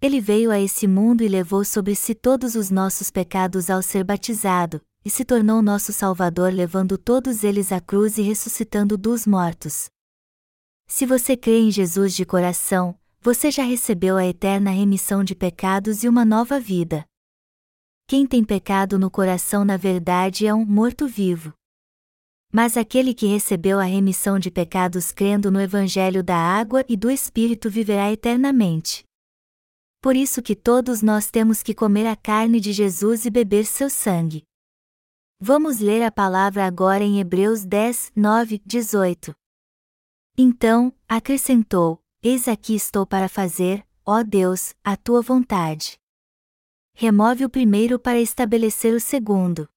Ele 0.00 0.22
veio 0.22 0.50
a 0.50 0.58
esse 0.58 0.86
mundo 0.86 1.22
e 1.22 1.28
levou 1.28 1.66
sobre 1.66 1.94
si 1.94 2.14
todos 2.14 2.54
os 2.54 2.70
nossos 2.70 3.10
pecados 3.10 3.68
ao 3.68 3.82
ser 3.82 4.02
batizado, 4.04 4.80
e 5.04 5.10
se 5.10 5.24
tornou 5.24 5.60
nosso 5.60 5.92
Salvador 5.92 6.52
levando 6.52 6.96
todos 6.96 7.44
eles 7.44 7.70
à 7.70 7.80
cruz 7.80 8.16
e 8.16 8.22
ressuscitando 8.22 8.96
dos 8.96 9.26
mortos. 9.26 9.86
Se 10.86 11.04
você 11.04 11.36
crê 11.36 11.60
em 11.60 11.70
Jesus 11.70 12.14
de 12.14 12.24
coração, 12.24 12.98
você 13.20 13.50
já 13.50 13.62
recebeu 13.62 14.16
a 14.16 14.26
eterna 14.26 14.70
remissão 14.70 15.24
de 15.24 15.34
pecados 15.34 16.04
e 16.04 16.08
uma 16.08 16.24
nova 16.24 16.60
vida. 16.60 17.04
Quem 18.06 18.26
tem 18.26 18.44
pecado 18.44 18.98
no 18.98 19.10
coração 19.10 19.64
na 19.64 19.76
verdade 19.76 20.46
é 20.46 20.54
um 20.54 20.64
morto-vivo. 20.64 21.52
Mas 22.52 22.76
aquele 22.76 23.14
que 23.14 23.26
recebeu 23.26 23.80
a 23.80 23.84
remissão 23.84 24.38
de 24.38 24.50
pecados 24.50 25.10
crendo 25.10 25.50
no 25.50 25.60
Evangelho 25.60 26.22
da 26.22 26.36
água 26.36 26.84
e 26.88 26.96
do 26.96 27.10
Espírito 27.10 27.68
viverá 27.68 28.12
eternamente. 28.12 29.04
Por 30.00 30.14
isso 30.14 30.42
que 30.42 30.54
todos 30.54 31.00
nós 31.00 31.30
temos 31.30 31.62
que 31.62 31.74
comer 31.74 32.06
a 32.06 32.14
carne 32.14 32.60
de 32.60 32.72
Jesus 32.72 33.24
e 33.24 33.30
beber 33.30 33.64
seu 33.64 33.88
sangue. 33.88 34.44
Vamos 35.46 35.78
ler 35.78 36.02
a 36.02 36.10
palavra 36.10 36.64
agora 36.64 37.04
em 37.04 37.20
Hebreus 37.20 37.66
10, 37.66 38.12
9, 38.16 38.62
18. 38.64 39.36
Então, 40.38 40.90
acrescentou: 41.06 42.02
Eis 42.22 42.48
aqui 42.48 42.74
estou 42.74 43.06
para 43.06 43.28
fazer, 43.28 43.86
ó 44.06 44.22
Deus, 44.22 44.74
a 44.82 44.96
tua 44.96 45.20
vontade. 45.20 45.98
Remove 46.94 47.44
o 47.44 47.50
primeiro 47.50 47.98
para 47.98 48.18
estabelecer 48.18 48.94
o 48.94 48.98
segundo. 48.98 49.68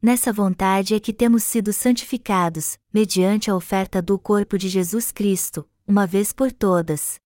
Nessa 0.00 0.32
vontade 0.32 0.94
é 0.94 0.98
que 0.98 1.12
temos 1.12 1.44
sido 1.44 1.74
santificados, 1.74 2.78
mediante 2.90 3.50
a 3.50 3.54
oferta 3.54 4.00
do 4.00 4.18
corpo 4.18 4.56
de 4.56 4.70
Jesus 4.70 5.12
Cristo, 5.12 5.68
uma 5.86 6.06
vez 6.06 6.32
por 6.32 6.50
todas. 6.50 7.20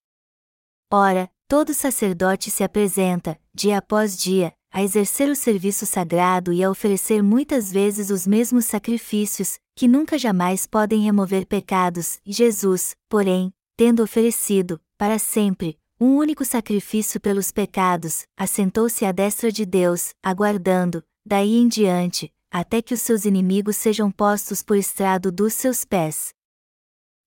Ora, 0.93 1.31
todo 1.47 1.73
sacerdote 1.73 2.51
se 2.51 2.65
apresenta, 2.65 3.41
dia 3.55 3.79
após 3.79 4.19
dia, 4.19 4.53
a 4.75 4.83
exercer 4.83 5.31
o 5.31 5.37
serviço 5.37 5.87
sagrado 5.87 6.53
e 6.53 6.61
a 6.61 6.68
oferecer 6.68 7.22
muitas 7.22 7.70
vezes 7.70 8.11
os 8.11 8.27
mesmos 8.27 8.64
sacrifícios, 8.64 9.57
que 9.77 9.87
nunca 9.87 10.18
jamais 10.18 10.66
podem 10.66 11.01
remover 11.01 11.47
pecados, 11.47 12.18
Jesus, 12.27 12.97
porém, 13.09 13.55
tendo 13.77 14.03
oferecido, 14.03 14.81
para 14.99 15.16
sempre, 15.16 15.79
um 16.01 16.16
único 16.16 16.45
sacrifício 16.45 17.20
pelos 17.20 17.53
pecados, 17.53 18.27
assentou-se 18.37 19.05
à 19.05 19.12
destra 19.12 19.53
de 19.53 19.64
Deus, 19.64 20.12
aguardando, 20.20 21.05
daí 21.25 21.55
em 21.55 21.68
diante, 21.68 22.33
até 22.51 22.83
que 22.83 22.95
os 22.95 23.01
seus 23.01 23.25
inimigos 23.25 23.77
sejam 23.77 24.11
postos 24.11 24.61
por 24.61 24.77
estrado 24.77 25.31
dos 25.31 25.55
seus 25.55 25.85
pés. 25.85 26.35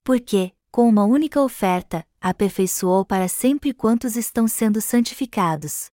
Porque, 0.03 0.51
com 0.69 0.89
uma 0.89 1.05
única 1.05 1.41
oferta, 1.41 2.05
aperfeiçoou 2.19 3.05
para 3.05 3.29
sempre 3.29 3.73
quantos 3.73 4.17
estão 4.17 4.49
sendo 4.49 4.81
santificados. 4.81 5.89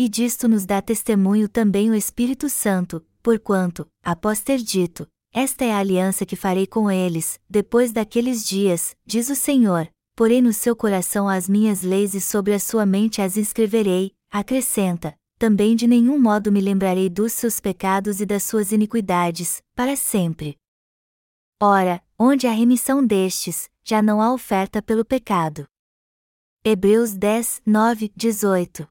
E 0.00 0.08
disto 0.08 0.46
nos 0.46 0.64
dá 0.64 0.80
testemunho 0.80 1.48
também 1.48 1.90
o 1.90 1.94
Espírito 1.94 2.48
Santo, 2.48 3.04
porquanto, 3.20 3.84
após 4.00 4.40
ter 4.40 4.58
dito, 4.58 5.08
esta 5.32 5.64
é 5.64 5.72
a 5.72 5.78
aliança 5.78 6.24
que 6.24 6.36
farei 6.36 6.68
com 6.68 6.88
eles, 6.88 7.40
depois 7.50 7.90
daqueles 7.90 8.46
dias, 8.46 8.94
diz 9.04 9.28
o 9.28 9.34
Senhor, 9.34 9.90
porém 10.14 10.40
no 10.40 10.52
seu 10.52 10.76
coração 10.76 11.28
as 11.28 11.48
minhas 11.48 11.82
leis 11.82 12.14
e 12.14 12.20
sobre 12.20 12.54
a 12.54 12.60
sua 12.60 12.86
mente 12.86 13.20
as 13.20 13.36
inscreverei, 13.36 14.12
acrescenta, 14.30 15.18
também 15.36 15.74
de 15.74 15.88
nenhum 15.88 16.16
modo 16.16 16.52
me 16.52 16.60
lembrarei 16.60 17.08
dos 17.08 17.32
seus 17.32 17.58
pecados 17.58 18.20
e 18.20 18.26
das 18.26 18.44
suas 18.44 18.70
iniquidades, 18.70 19.60
para 19.74 19.96
sempre. 19.96 20.56
Ora, 21.60 22.00
onde 22.16 22.46
há 22.46 22.52
remissão 22.52 23.04
destes, 23.04 23.68
já 23.82 24.00
não 24.00 24.22
há 24.22 24.32
oferta 24.32 24.80
pelo 24.80 25.04
pecado. 25.04 25.66
Hebreus 26.64 27.14
10, 27.14 27.62
9, 27.66 28.12
18. 28.14 28.86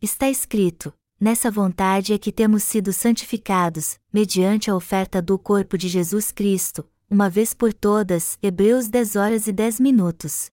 Está 0.00 0.30
escrito: 0.30 0.94
Nessa 1.20 1.50
vontade 1.50 2.12
é 2.12 2.18
que 2.18 2.30
temos 2.30 2.62
sido 2.62 2.92
santificados, 2.92 3.98
mediante 4.12 4.70
a 4.70 4.76
oferta 4.76 5.20
do 5.20 5.36
corpo 5.36 5.76
de 5.76 5.88
Jesus 5.88 6.30
Cristo, 6.30 6.88
uma 7.10 7.28
vez 7.28 7.52
por 7.52 7.72
todas. 7.72 8.38
Hebreus 8.40 8.88
10 8.88 9.16
horas 9.16 9.46
e 9.48 9.52
10 9.52 9.80
minutos. 9.80 10.50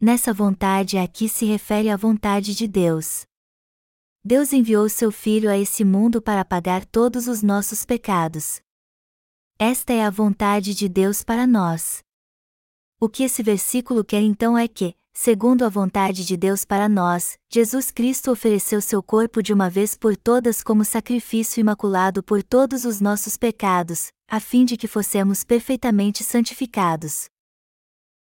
Nessa 0.00 0.32
vontade 0.32 0.98
aqui 0.98 1.28
se 1.28 1.44
refere 1.44 1.90
à 1.90 1.96
vontade 1.96 2.52
de 2.52 2.66
Deus. 2.66 3.22
Deus 4.24 4.52
enviou 4.52 4.88
seu 4.88 5.12
Filho 5.12 5.48
a 5.48 5.56
esse 5.56 5.84
mundo 5.84 6.20
para 6.20 6.44
pagar 6.44 6.84
todos 6.84 7.28
os 7.28 7.42
nossos 7.42 7.84
pecados. 7.84 8.60
Esta 9.60 9.92
é 9.92 10.04
a 10.04 10.10
vontade 10.10 10.74
de 10.74 10.88
Deus 10.88 11.22
para 11.22 11.46
nós. 11.46 12.02
O 12.98 13.08
que 13.08 13.22
esse 13.22 13.42
versículo 13.44 14.04
quer 14.04 14.22
então 14.22 14.58
é 14.58 14.66
que, 14.66 14.94
segundo 15.12 15.64
a 15.64 15.68
vontade 15.68 16.24
de 16.24 16.36
Deus 16.36 16.64
para 16.64 16.88
nós, 16.88 17.38
Jesus 17.48 17.90
Cristo 17.90 18.30
ofereceu 18.30 18.80
seu 18.80 19.02
corpo 19.02 19.42
de 19.42 19.52
uma 19.52 19.68
vez 19.68 19.96
por 19.96 20.16
todas 20.16 20.62
como 20.62 20.84
sacrifício 20.84 21.60
imaculado 21.60 22.22
por 22.22 22.42
todos 22.42 22.84
os 22.84 23.00
nossos 23.00 23.36
pecados, 23.36 24.10
a 24.28 24.40
fim 24.40 24.64
de 24.64 24.76
que 24.76 24.88
fossemos 24.88 25.44
perfeitamente 25.44 26.22
santificados. 26.24 27.28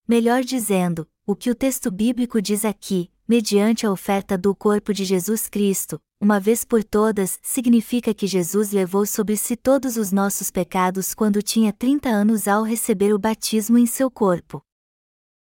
Melhor 0.08 0.42
dizendo, 0.42 1.06
o 1.26 1.34
que 1.34 1.50
o 1.50 1.54
texto 1.54 1.90
bíblico 1.90 2.40
diz 2.40 2.64
aqui, 2.64 3.10
mediante 3.26 3.84
a 3.84 3.90
oferta 3.90 4.38
do 4.38 4.54
corpo 4.54 4.94
de 4.94 5.04
Jesus 5.04 5.48
Cristo, 5.48 6.00
uma 6.20 6.40
vez 6.40 6.64
por 6.64 6.82
todas, 6.82 7.38
significa 7.42 8.14
que 8.14 8.26
Jesus 8.26 8.70
levou 8.70 9.04
sobre 9.04 9.36
si 9.36 9.54
todos 9.54 9.96
os 9.96 10.12
nossos 10.12 10.50
pecados 10.50 11.12
quando 11.12 11.42
tinha 11.42 11.72
30 11.72 12.08
anos 12.08 12.48
ao 12.48 12.62
receber 12.62 13.12
o 13.12 13.18
batismo 13.18 13.76
em 13.76 13.84
seu 13.84 14.10
corpo. 14.10 14.62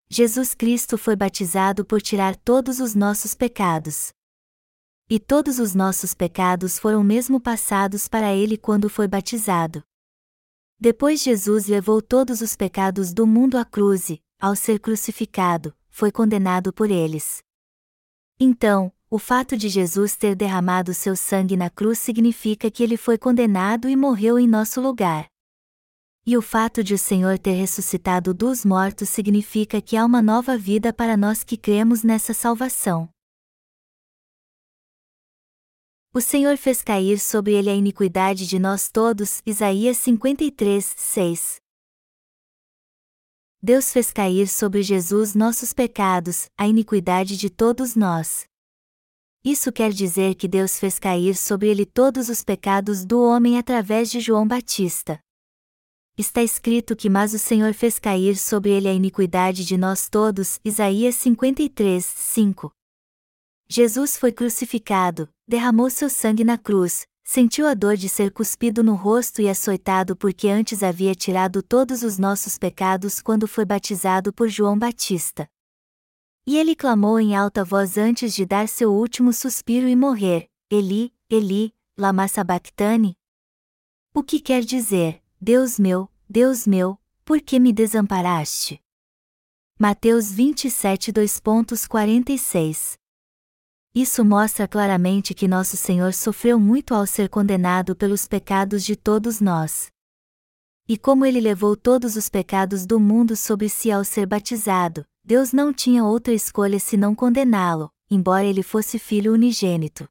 Jesus 0.09 0.53
Cristo 0.53 0.97
foi 0.97 1.17
batizado 1.17 1.83
por 1.83 2.01
tirar 2.01 2.35
todos 2.37 2.79
os 2.79 2.95
nossos 2.95 3.33
pecados. 3.33 4.11
E 5.09 5.19
todos 5.19 5.59
os 5.59 5.75
nossos 5.75 6.13
pecados 6.13 6.79
foram 6.79 7.03
mesmo 7.03 7.41
passados 7.41 8.07
para 8.07 8.33
ele 8.33 8.57
quando 8.57 8.89
foi 8.89 9.07
batizado. 9.07 9.83
Depois 10.79 11.21
Jesus 11.21 11.67
levou 11.67 12.01
todos 12.01 12.39
os 12.39 12.55
pecados 12.55 13.13
do 13.13 13.27
mundo 13.27 13.57
à 13.57 13.65
cruz 13.65 14.09
e, 14.09 14.21
ao 14.39 14.55
ser 14.55 14.79
crucificado, 14.79 15.75
foi 15.89 16.11
condenado 16.11 16.71
por 16.71 16.89
eles. 16.89 17.43
Então, 18.39 18.93
o 19.09 19.19
fato 19.19 19.57
de 19.57 19.67
Jesus 19.67 20.15
ter 20.15 20.35
derramado 20.35 20.93
seu 20.93 21.15
sangue 21.15 21.57
na 21.57 21.69
cruz 21.69 21.99
significa 21.99 22.71
que 22.71 22.83
ele 22.83 22.95
foi 22.95 23.17
condenado 23.17 23.89
e 23.89 23.95
morreu 23.95 24.39
em 24.39 24.47
nosso 24.47 24.79
lugar. 24.79 25.27
E 26.29 26.35
o 26.35 26.41
fato 26.41 26.83
de 26.83 26.93
o 26.93 26.97
Senhor 26.97 27.39
ter 27.39 27.53
ressuscitado 27.53 28.33
dos 28.33 28.65
mortos 28.65 29.07
significa 29.07 29.81
que 29.81 29.95
há 29.95 30.05
uma 30.05 30.21
nova 30.21 30.57
vida 30.57 30.91
para 30.91 31.15
nós 31.15 31.41
que 31.41 31.55
cremos 31.55 32.03
nessa 32.03 32.33
salvação. 32.33 33.09
O 36.13 36.19
Senhor 36.19 36.57
fez 36.57 36.81
cair 36.81 37.17
sobre 37.17 37.53
ele 37.53 37.69
a 37.69 37.73
iniquidade 37.73 38.45
de 38.45 38.59
nós 38.59 38.89
todos. 38.89 39.41
Isaías 39.45 39.95
53, 39.99 40.95
6. 40.97 41.61
Deus 43.63 43.93
fez 43.93 44.11
cair 44.11 44.49
sobre 44.49 44.83
Jesus 44.83 45.33
nossos 45.33 45.71
pecados, 45.71 46.49
a 46.57 46.67
iniquidade 46.67 47.37
de 47.37 47.49
todos 47.49 47.95
nós. 47.95 48.45
Isso 49.45 49.71
quer 49.71 49.93
dizer 49.93 50.35
que 50.35 50.49
Deus 50.49 50.77
fez 50.77 50.99
cair 50.99 51.37
sobre 51.37 51.69
ele 51.69 51.85
todos 51.85 52.27
os 52.27 52.43
pecados 52.43 53.05
do 53.05 53.23
homem 53.23 53.57
através 53.57 54.11
de 54.11 54.19
João 54.19 54.45
Batista. 54.45 55.17
Está 56.17 56.41
escrito 56.41 56.95
que 56.95 57.11
mas 57.11 57.35
o 57.35 57.37
Senhor 57.37 57.75
fez 57.75 57.99
cair 57.99 58.37
sobre 58.37 58.71
ele 58.71 58.87
a 58.87 58.93
iniquidade 58.93 59.63
de 59.63 59.77
nós 59.77 60.09
todos, 60.09 60.59
Isaías 60.65 61.13
53, 61.13 62.03
5. 62.03 62.71
Jesus 63.69 64.17
foi 64.17 64.31
crucificado, 64.31 65.29
derramou 65.47 65.91
seu 65.91 66.09
sangue 66.09 66.43
na 66.43 66.57
cruz, 66.57 67.05
sentiu 67.23 67.67
a 67.67 67.75
dor 67.75 67.95
de 67.95 68.09
ser 68.09 68.31
cuspido 68.31 68.83
no 68.83 68.95
rosto 68.95 69.43
e 69.43 69.47
açoitado 69.47 70.15
porque 70.15 70.47
antes 70.47 70.81
havia 70.81 71.13
tirado 71.13 71.61
todos 71.61 72.01
os 72.01 72.17
nossos 72.17 72.57
pecados 72.57 73.21
quando 73.21 73.47
foi 73.47 73.63
batizado 73.63 74.33
por 74.33 74.49
João 74.49 74.75
Batista. 74.75 75.47
E 76.47 76.57
ele 76.57 76.75
clamou 76.75 77.19
em 77.19 77.35
alta 77.35 77.63
voz 77.63 77.95
antes 77.95 78.33
de 78.33 78.43
dar 78.43 78.67
seu 78.67 78.91
último 78.91 79.31
suspiro 79.31 79.87
e 79.87 79.95
morrer: 79.95 80.49
Eli, 80.71 81.13
Eli, 81.29 81.75
lama 81.95 82.27
sabachthani? 82.27 83.15
O 84.15 84.23
que 84.23 84.39
quer 84.39 84.63
dizer, 84.63 85.21
Deus 85.39 85.77
meu, 85.77 86.09
Deus 86.27 86.65
meu, 86.65 86.99
por 87.23 87.39
que 87.39 87.59
me 87.59 87.71
desamparaste? 87.71 88.81
Mateus 89.79 90.31
27 90.31 91.13
2.46 91.13 92.97
isso 93.99 94.23
mostra 94.23 94.67
claramente 94.67 95.33
que 95.33 95.47
nosso 95.47 95.75
Senhor 95.75 96.13
sofreu 96.13 96.59
muito 96.59 96.93
ao 96.93 97.07
ser 97.07 97.29
condenado 97.29 97.95
pelos 97.95 98.27
pecados 98.27 98.83
de 98.83 98.95
todos 98.95 99.41
nós. 99.41 99.91
E 100.87 100.99
como 100.99 101.25
ele 101.25 101.39
levou 101.39 101.75
todos 101.75 102.15
os 102.15 102.29
pecados 102.29 102.85
do 102.85 102.99
mundo 102.99 103.35
sobre 103.35 103.67
si 103.69 103.91
ao 103.91 104.03
ser 104.03 104.27
batizado, 104.27 105.03
Deus 105.23 105.51
não 105.51 105.73
tinha 105.73 106.05
outra 106.05 106.31
escolha 106.31 106.79
senão 106.79 107.15
condená-lo, 107.15 107.91
embora 108.07 108.45
ele 108.45 108.61
fosse 108.61 108.99
filho 108.99 109.33
unigênito. 109.33 110.07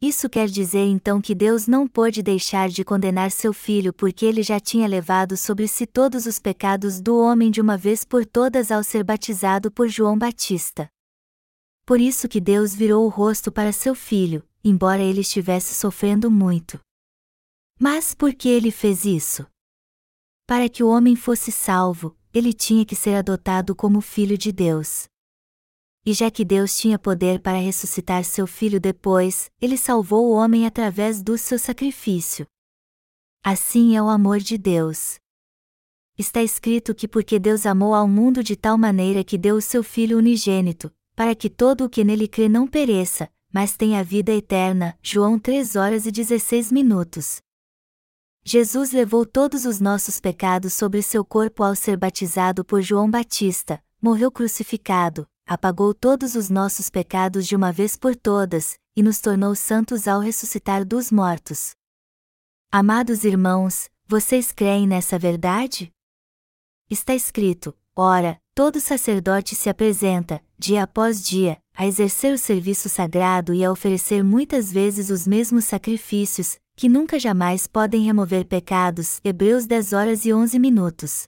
Isso 0.00 0.28
quer 0.28 0.48
dizer 0.48 0.84
então 0.84 1.20
que 1.20 1.34
Deus 1.34 1.66
não 1.66 1.88
pôde 1.88 2.22
deixar 2.22 2.68
de 2.68 2.84
condenar 2.84 3.30
seu 3.30 3.52
filho 3.52 3.92
porque 3.92 4.24
ele 4.24 4.42
já 4.42 4.60
tinha 4.60 4.86
levado 4.86 5.36
sobre 5.36 5.66
si 5.66 5.86
todos 5.86 6.26
os 6.26 6.38
pecados 6.38 7.00
do 7.00 7.18
homem 7.18 7.50
de 7.50 7.60
uma 7.60 7.76
vez 7.76 8.04
por 8.04 8.24
todas 8.24 8.70
ao 8.70 8.84
ser 8.84 9.02
batizado 9.02 9.70
por 9.70 9.88
João 9.88 10.16
Batista 10.16 10.88
por 11.88 12.02
isso 12.02 12.28
que 12.28 12.38
Deus 12.38 12.74
virou 12.74 13.06
o 13.06 13.08
rosto 13.08 13.50
para 13.50 13.72
seu 13.72 13.94
filho, 13.94 14.46
embora 14.62 15.00
ele 15.00 15.22
estivesse 15.22 15.74
sofrendo 15.74 16.30
muito. 16.30 16.78
Mas 17.80 18.12
por 18.12 18.34
que 18.34 18.46
ele 18.46 18.70
fez 18.70 19.06
isso? 19.06 19.46
Para 20.46 20.68
que 20.68 20.84
o 20.84 20.88
homem 20.88 21.16
fosse 21.16 21.50
salvo, 21.50 22.14
ele 22.30 22.52
tinha 22.52 22.84
que 22.84 22.94
ser 22.94 23.14
adotado 23.14 23.74
como 23.74 24.02
filho 24.02 24.36
de 24.36 24.52
Deus. 24.52 25.08
E 26.08 26.14
já 26.14 26.30
que 26.30 26.42
Deus 26.42 26.74
tinha 26.74 26.98
poder 26.98 27.38
para 27.38 27.58
ressuscitar 27.58 28.24
seu 28.24 28.46
filho 28.46 28.80
depois, 28.80 29.50
ele 29.60 29.76
salvou 29.76 30.24
o 30.24 30.32
homem 30.32 30.64
através 30.64 31.22
do 31.22 31.36
seu 31.36 31.58
sacrifício. 31.58 32.46
Assim 33.44 33.94
é 33.94 34.02
o 34.02 34.08
amor 34.08 34.38
de 34.38 34.56
Deus. 34.56 35.18
Está 36.16 36.42
escrito 36.42 36.94
que 36.94 37.06
porque 37.06 37.38
Deus 37.38 37.66
amou 37.66 37.94
ao 37.94 38.08
mundo 38.08 38.42
de 38.42 38.56
tal 38.56 38.78
maneira 38.78 39.22
que 39.22 39.36
deu 39.36 39.56
o 39.56 39.60
seu 39.60 39.84
Filho 39.84 40.16
unigênito, 40.16 40.90
para 41.14 41.34
que 41.34 41.50
todo 41.50 41.84
o 41.84 41.90
que 41.90 42.02
nele 42.02 42.26
crê 42.26 42.48
não 42.48 42.66
pereça, 42.66 43.30
mas 43.52 43.76
tenha 43.76 44.02
vida 44.02 44.32
eterna. 44.32 44.98
João 45.02 45.38
3 45.38 45.76
horas 45.76 46.06
e 46.06 46.10
16 46.10 46.72
minutos. 46.72 47.42
Jesus 48.42 48.92
levou 48.92 49.26
todos 49.26 49.66
os 49.66 49.78
nossos 49.78 50.18
pecados 50.18 50.72
sobre 50.72 51.02
seu 51.02 51.22
corpo 51.22 51.62
ao 51.62 51.76
ser 51.76 51.98
batizado 51.98 52.64
por 52.64 52.80
João 52.80 53.10
Batista, 53.10 53.78
morreu 54.00 54.32
crucificado, 54.32 55.28
apagou 55.48 55.94
todos 55.94 56.34
os 56.34 56.50
nossos 56.50 56.90
pecados 56.90 57.46
de 57.46 57.56
uma 57.56 57.72
vez 57.72 57.96
por 57.96 58.14
todas, 58.14 58.78
e 58.94 59.02
nos 59.02 59.18
tornou 59.18 59.54
santos 59.54 60.06
ao 60.06 60.20
ressuscitar 60.20 60.84
dos 60.84 61.10
mortos. 61.10 61.70
Amados 62.70 63.24
irmãos, 63.24 63.88
vocês 64.06 64.52
creem 64.52 64.86
nessa 64.86 65.18
verdade? 65.18 65.90
Está 66.90 67.14
escrito: 67.14 67.74
Ora, 67.96 68.38
todo 68.54 68.78
sacerdote 68.78 69.54
se 69.54 69.70
apresenta, 69.70 70.44
dia 70.58 70.82
após 70.82 71.26
dia, 71.26 71.58
a 71.74 71.86
exercer 71.86 72.34
o 72.34 72.38
serviço 72.38 72.90
sagrado 72.90 73.54
e 73.54 73.64
a 73.64 73.72
oferecer 73.72 74.22
muitas 74.22 74.70
vezes 74.70 75.08
os 75.08 75.26
mesmos 75.26 75.64
sacrifícios, 75.64 76.58
que 76.76 76.90
nunca 76.90 77.18
jamais 77.18 77.66
podem 77.66 78.02
remover 78.02 78.44
pecados. 78.44 79.18
Hebreus 79.24 79.64
10 79.64 79.92
horas 79.94 80.24
e 80.26 80.32
11 80.32 80.58
minutos. 80.58 81.26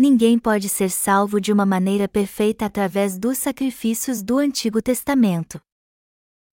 Ninguém 0.00 0.38
pode 0.38 0.68
ser 0.68 0.90
salvo 0.90 1.38
de 1.38 1.52
uma 1.52 1.66
maneira 1.66 2.08
perfeita 2.08 2.64
através 2.64 3.18
dos 3.18 3.36
sacrifícios 3.36 4.22
do 4.22 4.38
Antigo 4.38 4.80
Testamento. 4.80 5.60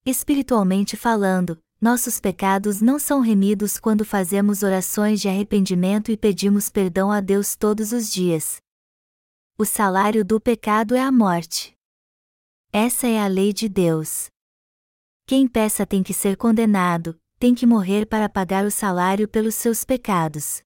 Espiritualmente 0.06 0.98
falando, 0.98 1.58
nossos 1.80 2.20
pecados 2.20 2.82
não 2.82 3.00
são 3.00 3.22
remidos 3.22 3.80
quando 3.80 4.04
fazemos 4.04 4.64
orações 4.64 5.22
de 5.22 5.30
arrependimento 5.30 6.12
e 6.12 6.18
pedimos 6.18 6.68
perdão 6.70 7.10
a 7.12 7.22
Deus 7.22 7.56
todos 7.56 7.94
os 7.94 8.12
dias 8.12 8.62
o 9.60 9.66
salário 9.66 10.24
do 10.24 10.40
pecado 10.40 10.94
é 10.94 11.02
a 11.02 11.12
morte. 11.12 11.76
Essa 12.72 13.08
é 13.08 13.20
a 13.20 13.26
lei 13.26 13.52
de 13.52 13.68
Deus. 13.68 14.28
Quem 15.26 15.48
peça 15.48 15.84
tem 15.84 16.04
que 16.04 16.14
ser 16.14 16.38
condenado, 16.38 17.20
tem 17.40 17.56
que 17.56 17.66
morrer 17.66 18.06
para 18.06 18.30
pagar 18.30 18.66
o 18.66 18.70
salário 18.70 19.28
pelos 19.28 19.56
seus 19.56 19.84
pecados. 19.84 20.62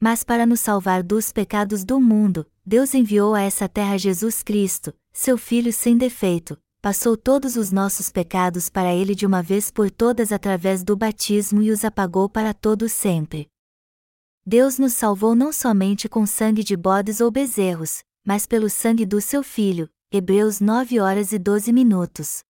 Mas 0.00 0.24
para 0.24 0.46
nos 0.46 0.60
salvar 0.60 1.02
dos 1.02 1.30
pecados 1.30 1.84
do 1.84 2.00
mundo, 2.00 2.46
Deus 2.64 2.94
enviou 2.94 3.34
a 3.34 3.42
essa 3.42 3.68
terra 3.68 3.98
Jesus 3.98 4.42
Cristo, 4.42 4.94
seu 5.12 5.36
Filho 5.36 5.72
sem 5.72 5.98
defeito, 5.98 6.58
passou 6.80 7.16
todos 7.16 7.56
os 7.56 7.70
nossos 7.70 8.10
pecados 8.10 8.70
para 8.70 8.94
ele 8.94 9.14
de 9.14 9.26
uma 9.26 9.42
vez 9.42 9.70
por 9.70 9.90
todas 9.90 10.32
através 10.32 10.82
do 10.82 10.96
batismo 10.96 11.60
e 11.60 11.70
os 11.70 11.84
apagou 11.84 12.30
para 12.30 12.54
todo 12.54 12.88
sempre. 12.88 13.46
Deus 14.46 14.78
nos 14.78 14.94
salvou 14.94 15.34
não 15.34 15.52
somente 15.52 16.08
com 16.08 16.24
sangue 16.24 16.64
de 16.64 16.76
bodes 16.76 17.20
ou 17.20 17.30
bezerros, 17.30 18.02
mas 18.24 18.46
pelo 18.46 18.70
sangue 18.70 19.04
do 19.04 19.20
seu 19.20 19.42
Filho. 19.42 19.88
Hebreus 20.12 20.60
9 20.60 20.98
horas 20.98 21.30
e 21.30 21.38
12 21.38 21.72
minutos. 21.72 22.42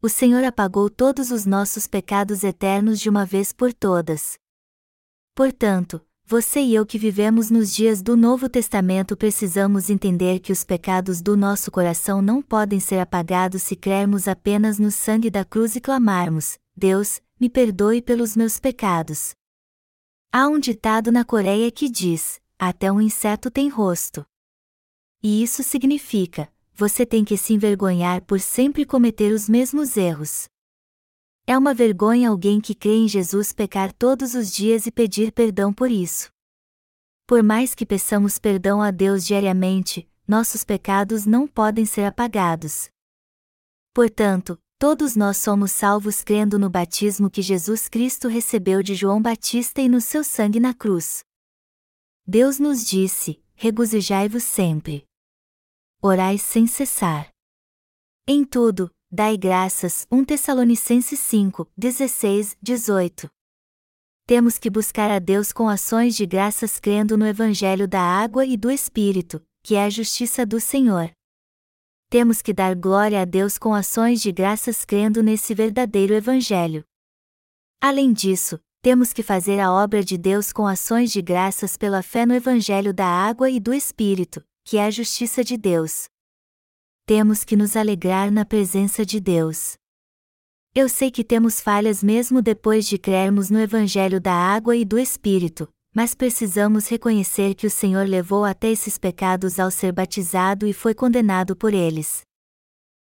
O 0.00 0.08
Senhor 0.08 0.42
apagou 0.42 0.88
todos 0.88 1.30
os 1.30 1.44
nossos 1.44 1.86
pecados 1.86 2.42
eternos 2.42 2.98
de 2.98 3.10
uma 3.10 3.26
vez 3.26 3.52
por 3.52 3.74
todas. 3.74 4.38
Portanto, 5.34 6.00
você 6.24 6.60
e 6.60 6.74
eu 6.74 6.86
que 6.86 6.98
vivemos 6.98 7.50
nos 7.50 7.74
dias 7.74 8.00
do 8.00 8.16
Novo 8.16 8.48
Testamento 8.48 9.16
precisamos 9.16 9.90
entender 9.90 10.38
que 10.40 10.52
os 10.52 10.64
pecados 10.64 11.20
do 11.20 11.36
nosso 11.36 11.70
coração 11.70 12.22
não 12.22 12.40
podem 12.40 12.80
ser 12.80 12.98
apagados 13.00 13.62
se 13.62 13.76
crermos 13.76 14.26
apenas 14.26 14.78
no 14.78 14.90
sangue 14.90 15.30
da 15.30 15.44
cruz 15.44 15.76
e 15.76 15.80
clamarmos: 15.80 16.58
Deus, 16.76 17.20
me 17.38 17.50
perdoe 17.50 18.00
pelos 18.00 18.36
meus 18.36 18.58
pecados. 18.58 19.34
Há 20.32 20.48
um 20.48 20.58
ditado 20.58 21.12
na 21.12 21.24
Coreia 21.24 21.70
que 21.70 21.90
diz: 21.90 22.40
até 22.58 22.90
um 22.90 23.00
inseto 23.00 23.50
tem 23.50 23.68
rosto. 23.68 24.24
E 25.22 25.42
isso 25.42 25.62
significa: 25.62 26.50
você 26.72 27.04
tem 27.04 27.24
que 27.24 27.36
se 27.36 27.52
envergonhar 27.52 28.22
por 28.22 28.40
sempre 28.40 28.86
cometer 28.86 29.32
os 29.32 29.48
mesmos 29.48 29.96
erros. 29.96 30.48
É 31.44 31.58
uma 31.58 31.74
vergonha 31.74 32.28
alguém 32.28 32.60
que 32.60 32.74
crê 32.74 32.94
em 32.94 33.08
Jesus 33.08 33.52
pecar 33.52 33.92
todos 33.92 34.34
os 34.34 34.52
dias 34.52 34.86
e 34.86 34.92
pedir 34.92 35.32
perdão 35.32 35.72
por 35.72 35.90
isso. 35.90 36.30
Por 37.26 37.42
mais 37.42 37.74
que 37.74 37.84
peçamos 37.84 38.38
perdão 38.38 38.80
a 38.80 38.90
Deus 38.92 39.26
diariamente, 39.26 40.08
nossos 40.26 40.62
pecados 40.62 41.26
não 41.26 41.48
podem 41.48 41.84
ser 41.84 42.04
apagados. 42.04 42.88
Portanto, 43.92 44.56
todos 44.78 45.16
nós 45.16 45.36
somos 45.36 45.72
salvos 45.72 46.22
crendo 46.22 46.58
no 46.58 46.70
batismo 46.70 47.28
que 47.28 47.42
Jesus 47.42 47.88
Cristo 47.88 48.28
recebeu 48.28 48.82
de 48.82 48.94
João 48.94 49.20
Batista 49.20 49.80
e 49.80 49.88
no 49.88 50.00
seu 50.00 50.22
sangue 50.22 50.60
na 50.60 50.72
cruz. 50.72 51.24
Deus 52.24 52.60
nos 52.60 52.84
disse: 52.84 53.42
regozijai-vos 53.54 54.44
sempre. 54.44 55.04
Orai 56.00 56.38
sem 56.38 56.66
cessar. 56.66 57.30
Em 58.26 58.44
tudo, 58.44 58.90
dai 59.12 59.36
graças. 59.36 60.06
1 60.10 60.24
Tessalonicenses 60.24 61.20
5, 61.20 61.68
16, 61.76 62.56
18. 62.62 63.30
Temos 64.26 64.58
que 64.58 64.70
buscar 64.70 65.10
a 65.10 65.18
Deus 65.18 65.52
com 65.52 65.68
ações 65.68 66.16
de 66.16 66.24
graças 66.24 66.80
crendo 66.80 67.18
no 67.18 67.26
Evangelho 67.26 67.86
da 67.86 68.00
água 68.00 68.46
e 68.46 68.56
do 68.56 68.70
Espírito, 68.70 69.44
que 69.62 69.74
é 69.74 69.84
a 69.84 69.90
justiça 69.90 70.46
do 70.46 70.58
Senhor 70.58 71.12
temos 72.12 72.42
que 72.42 72.52
dar 72.52 72.74
glória 72.76 73.22
a 73.22 73.24
Deus 73.24 73.56
com 73.56 73.72
ações 73.72 74.20
de 74.20 74.30
graças 74.30 74.84
crendo 74.84 75.22
nesse 75.22 75.54
verdadeiro 75.54 76.12
Evangelho. 76.12 76.84
Além 77.80 78.12
disso, 78.12 78.60
temos 78.82 79.14
que 79.14 79.22
fazer 79.22 79.58
a 79.58 79.72
obra 79.72 80.04
de 80.04 80.18
Deus 80.18 80.52
com 80.52 80.66
ações 80.66 81.10
de 81.10 81.22
graças 81.22 81.74
pela 81.78 82.02
fé 82.02 82.26
no 82.26 82.34
Evangelho 82.34 82.92
da 82.92 83.06
água 83.06 83.48
e 83.48 83.58
do 83.58 83.72
Espírito, 83.72 84.44
que 84.62 84.76
é 84.76 84.84
a 84.84 84.90
justiça 84.90 85.42
de 85.42 85.56
Deus. 85.56 86.11
Temos 87.04 87.42
que 87.42 87.56
nos 87.56 87.74
alegrar 87.74 88.30
na 88.30 88.44
presença 88.44 89.04
de 89.04 89.18
Deus. 89.18 89.74
Eu 90.72 90.88
sei 90.88 91.10
que 91.10 91.24
temos 91.24 91.60
falhas 91.60 92.00
mesmo 92.00 92.40
depois 92.40 92.86
de 92.86 92.96
crermos 92.96 93.50
no 93.50 93.58
Evangelho 93.58 94.20
da 94.20 94.32
água 94.32 94.76
e 94.76 94.84
do 94.84 94.96
Espírito, 94.96 95.68
mas 95.92 96.14
precisamos 96.14 96.86
reconhecer 96.86 97.54
que 97.54 97.66
o 97.66 97.70
Senhor 97.70 98.06
levou 98.06 98.44
até 98.44 98.70
esses 98.70 98.98
pecados 98.98 99.58
ao 99.58 99.68
ser 99.68 99.90
batizado 99.90 100.64
e 100.64 100.72
foi 100.72 100.94
condenado 100.94 101.56
por 101.56 101.74
eles. 101.74 102.22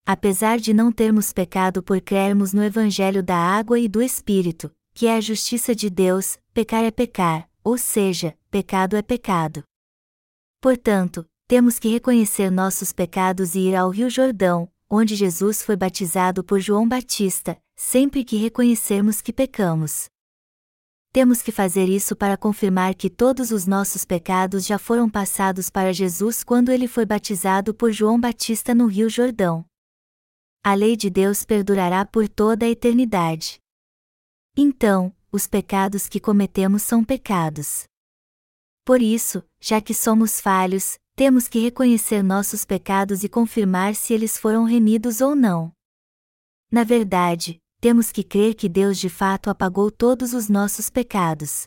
Apesar 0.06 0.60
de 0.60 0.74
não 0.74 0.92
termos 0.92 1.32
pecado 1.32 1.82
por 1.82 2.02
crermos 2.02 2.52
no 2.52 2.64
Evangelho 2.64 3.24
da 3.24 3.38
água 3.38 3.80
e 3.80 3.88
do 3.88 4.02
Espírito, 4.02 4.70
que 4.94 5.08
é 5.08 5.16
a 5.16 5.22
justiça 5.22 5.74
de 5.74 5.90
Deus, 5.90 6.38
pecar 6.54 6.84
é 6.84 6.92
pecar, 6.92 7.50
ou 7.64 7.78
seja, 7.78 8.38
pecado 8.52 8.98
é 8.98 9.02
pecado. 9.02 9.64
Portanto, 10.60 11.26
temos 11.48 11.80
que 11.80 11.88
reconhecer 11.88 12.52
nossos 12.52 12.92
pecados 12.92 13.56
e 13.56 13.70
ir 13.70 13.76
ao 13.76 13.90
Rio 13.90 14.10
Jordão, 14.10 14.70
onde 14.90 15.16
Jesus 15.16 15.64
foi 15.64 15.76
batizado 15.76 16.44
por 16.44 16.60
João 16.60 16.88
Batista, 16.88 17.58
sempre 17.76 18.24
que 18.24 18.38
reconhecermos 18.38 19.22
que 19.22 19.34
pecamos 19.34 20.10
temos 21.18 21.42
que 21.42 21.52
fazer 21.52 21.90
isso 21.90 22.16
para 22.16 22.38
confirmar 22.38 22.94
que 22.94 23.10
todos 23.10 23.50
os 23.50 23.66
nossos 23.66 24.06
pecados 24.06 24.64
já 24.64 24.78
foram 24.78 25.10
passados 25.10 25.68
para 25.68 25.92
Jesus 25.92 26.44
quando 26.44 26.70
ele 26.70 26.88
foi 26.88 27.08
batizado 27.08 27.74
por 27.74 27.92
João 27.92 28.20
Batista 28.20 28.76
no 28.76 28.86
Rio 28.86 29.10
Jordão. 29.10 29.66
A 30.64 30.76
lei 30.76 30.96
de 30.96 31.10
Deus 31.10 31.44
perdurará 31.44 32.06
por 32.06 32.30
toda 32.30 32.68
a 32.68 32.70
eternidade. 32.70 33.60
Então, 34.56 35.12
os 35.32 35.48
pecados 35.48 36.08
que 36.08 36.20
cometemos 36.20 36.84
são 36.84 37.04
pecados. 37.04 37.86
Por 38.86 39.02
isso, 39.02 39.44
já 39.60 39.82
que 39.82 39.96
somos 39.96 40.40
falhos, 40.40 41.00
temos 41.18 41.48
que 41.48 41.58
reconhecer 41.58 42.22
nossos 42.22 42.64
pecados 42.64 43.24
e 43.24 43.28
confirmar 43.28 43.96
se 43.96 44.14
eles 44.14 44.38
foram 44.38 44.66
remidos 44.66 45.20
ou 45.20 45.36
não. 45.36 45.74
Na 46.72 46.84
verdade, 46.84 47.60
temos 47.82 48.12
que 48.12 48.24
crer 48.24 48.54
que 48.54 48.70
Deus 48.70 49.00
de 49.00 49.10
fato 49.10 49.50
apagou 49.50 49.90
todos 49.90 50.34
os 50.34 50.48
nossos 50.48 50.92
pecados. 50.92 51.66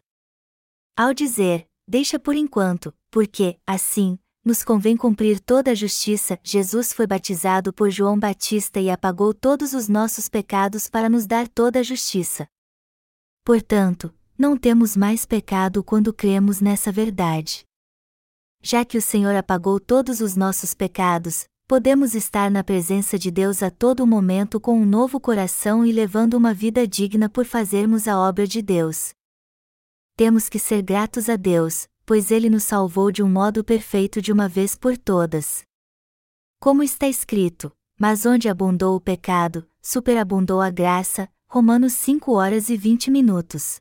Ao 0.97 1.13
dizer, 1.13 1.67
deixa 1.85 2.17
por 2.17 2.37
enquanto, 2.37 2.95
porque, 3.11 3.59
assim, 3.67 4.21
nos 4.45 4.63
convém 4.63 4.97
cumprir 4.97 5.41
toda 5.41 5.73
a 5.73 5.75
justiça, 5.75 6.39
Jesus 6.45 6.93
foi 6.93 7.09
batizado 7.09 7.73
por 7.73 7.91
João 7.91 8.17
Batista 8.17 8.79
e 8.79 8.89
apagou 8.89 9.35
todos 9.35 9.73
os 9.73 9.89
nossos 9.89 10.29
pecados 10.29 10.89
para 10.89 11.09
nos 11.09 11.27
dar 11.27 11.49
toda 11.49 11.81
a 11.81 11.83
justiça. 11.83 12.47
Portanto, 13.45 14.15
não 14.39 14.57
temos 14.57 14.97
mais 14.97 15.27
pecado 15.27 15.83
quando 15.83 16.13
cremos 16.13 16.61
nessa 16.61 16.93
verdade. 16.93 17.69
Já 18.63 18.85
que 18.85 18.99
o 18.99 19.03
Senhor 19.03 19.35
apagou 19.35 19.81
todos 19.81 20.21
os 20.21 20.37
nossos 20.37 20.75
pecados, 20.75 21.47
podemos 21.67 22.15
estar 22.15 22.51
na 22.51 22.63
presença 22.63 23.19
de 23.19 23.31
Deus 23.31 23.63
a 23.63 23.71
todo 23.71 24.07
momento 24.07 24.61
com 24.61 24.79
um 24.79 24.85
novo 24.85 25.19
coração 25.19 25.85
e 25.85 25.91
levando 25.93 26.35
uma 26.35 26.53
vida 26.53 26.87
digna 26.87 27.29
por 27.29 27.47
fazermos 27.47 28.07
a 28.07 28.19
obra 28.19 28.47
de 28.47 28.61
Deus. 28.61 29.15
Temos 30.15 30.51
que 30.51 30.59
ser 30.59 30.83
gratos 30.83 31.31
a 31.31 31.37
Deus, 31.37 31.89
pois 32.05 32.31
Ele 32.31 32.51
nos 32.51 32.65
salvou 32.65 33.11
de 33.11 33.23
um 33.23 33.31
modo 33.31 33.65
perfeito 33.65 34.21
de 34.21 34.31
uma 34.31 34.47
vez 34.47 34.77
por 34.77 34.99
todas. 34.99 35.63
Como 36.61 36.83
está 36.83 37.09
escrito, 37.09 37.73
mas 37.99 38.27
onde 38.27 38.47
abundou 38.47 38.95
o 38.95 39.01
pecado, 39.01 39.67
superabundou 39.81 40.61
a 40.61 40.69
graça, 40.69 41.31
Romanos 41.49 41.95
5 41.95 42.33
horas 42.33 42.69
e 42.69 42.77
20 42.77 43.11
minutos. 43.11 43.81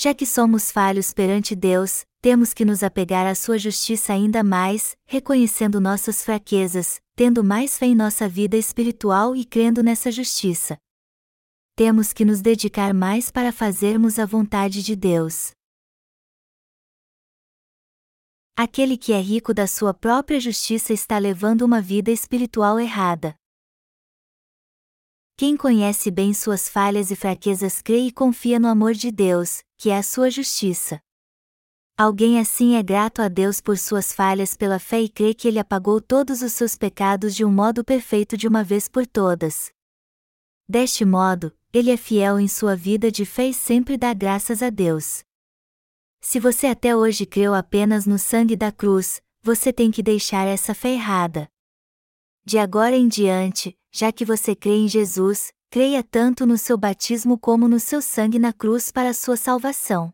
Já 0.00 0.14
que 0.14 0.24
somos 0.24 0.70
falhos 0.70 1.12
perante 1.12 1.56
Deus, 1.56 2.06
temos 2.22 2.54
que 2.54 2.64
nos 2.64 2.84
apegar 2.84 3.26
à 3.26 3.34
sua 3.34 3.58
justiça 3.58 4.12
ainda 4.12 4.44
mais, 4.44 4.96
reconhecendo 5.04 5.80
nossas 5.80 6.22
fraquezas, 6.22 7.00
tendo 7.16 7.42
mais 7.42 7.76
fé 7.76 7.86
em 7.86 7.96
nossa 7.96 8.28
vida 8.28 8.56
espiritual 8.56 9.34
e 9.34 9.44
crendo 9.44 9.82
nessa 9.82 10.12
justiça. 10.12 10.78
Temos 11.74 12.12
que 12.12 12.24
nos 12.24 12.40
dedicar 12.40 12.94
mais 12.94 13.32
para 13.32 13.50
fazermos 13.50 14.20
a 14.20 14.24
vontade 14.24 14.84
de 14.84 14.94
Deus. 14.94 15.50
Aquele 18.56 18.96
que 18.96 19.12
é 19.12 19.20
rico 19.20 19.52
da 19.52 19.66
sua 19.66 19.92
própria 19.92 20.38
justiça 20.38 20.92
está 20.92 21.18
levando 21.18 21.62
uma 21.62 21.80
vida 21.80 22.12
espiritual 22.12 22.78
errada. 22.78 23.34
Quem 25.36 25.56
conhece 25.56 26.08
bem 26.08 26.32
suas 26.32 26.68
falhas 26.68 27.10
e 27.10 27.16
fraquezas 27.16 27.82
crê 27.82 28.06
e 28.06 28.12
confia 28.12 28.60
no 28.60 28.68
amor 28.68 28.92
de 28.92 29.10
Deus, 29.10 29.62
que 29.78 29.90
é 29.90 29.96
a 29.96 30.02
sua 30.02 30.28
justiça. 30.28 31.00
Alguém 31.96 32.40
assim 32.40 32.74
é 32.74 32.82
grato 32.82 33.22
a 33.22 33.28
Deus 33.28 33.60
por 33.60 33.78
suas 33.78 34.12
falhas 34.12 34.56
pela 34.56 34.80
fé 34.80 35.00
e 35.00 35.08
crê 35.08 35.32
que 35.32 35.46
Ele 35.46 35.58
apagou 35.58 36.00
todos 36.00 36.42
os 36.42 36.52
seus 36.52 36.76
pecados 36.76 37.34
de 37.34 37.44
um 37.44 37.50
modo 37.50 37.84
perfeito 37.84 38.36
de 38.36 38.48
uma 38.48 38.64
vez 38.64 38.88
por 38.88 39.06
todas. 39.06 39.72
Deste 40.68 41.04
modo, 41.04 41.56
Ele 41.72 41.92
é 41.92 41.96
fiel 41.96 42.40
em 42.40 42.48
sua 42.48 42.74
vida 42.74 43.10
de 43.10 43.24
fé 43.24 43.48
e 43.48 43.54
sempre 43.54 43.96
dá 43.96 44.12
graças 44.12 44.62
a 44.62 44.68
Deus. 44.68 45.22
Se 46.20 46.40
você 46.40 46.66
até 46.66 46.96
hoje 46.96 47.24
creu 47.24 47.54
apenas 47.54 48.04
no 48.04 48.18
sangue 48.18 48.56
da 48.56 48.72
cruz, 48.72 49.22
você 49.42 49.72
tem 49.72 49.92
que 49.92 50.02
deixar 50.02 50.46
essa 50.46 50.74
fé 50.74 50.90
errada. 50.90 51.48
De 52.44 52.58
agora 52.58 52.96
em 52.96 53.06
diante, 53.06 53.78
já 53.92 54.10
que 54.10 54.24
você 54.24 54.56
crê 54.56 54.76
em 54.76 54.88
Jesus, 54.88 55.52
creia 55.70 56.02
tanto 56.02 56.46
no 56.46 56.56
seu 56.56 56.78
batismo 56.78 57.38
como 57.38 57.68
no 57.68 57.78
seu 57.78 58.00
sangue 58.00 58.38
na 58.38 58.52
cruz 58.52 58.90
para 58.90 59.10
a 59.10 59.14
sua 59.14 59.36
salvação. 59.36 60.12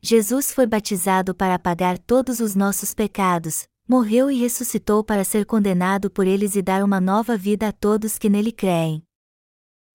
Jesus 0.00 0.52
foi 0.52 0.66
batizado 0.66 1.34
para 1.34 1.54
apagar 1.54 1.98
todos 1.98 2.40
os 2.40 2.54
nossos 2.54 2.92
pecados, 2.92 3.68
morreu 3.86 4.30
e 4.30 4.38
ressuscitou 4.38 5.04
para 5.04 5.24
ser 5.24 5.46
condenado 5.46 6.10
por 6.10 6.26
eles 6.26 6.56
e 6.56 6.62
dar 6.62 6.82
uma 6.84 7.00
nova 7.00 7.36
vida 7.36 7.68
a 7.68 7.72
todos 7.72 8.18
que 8.18 8.28
nele 8.28 8.52
creem. 8.52 9.02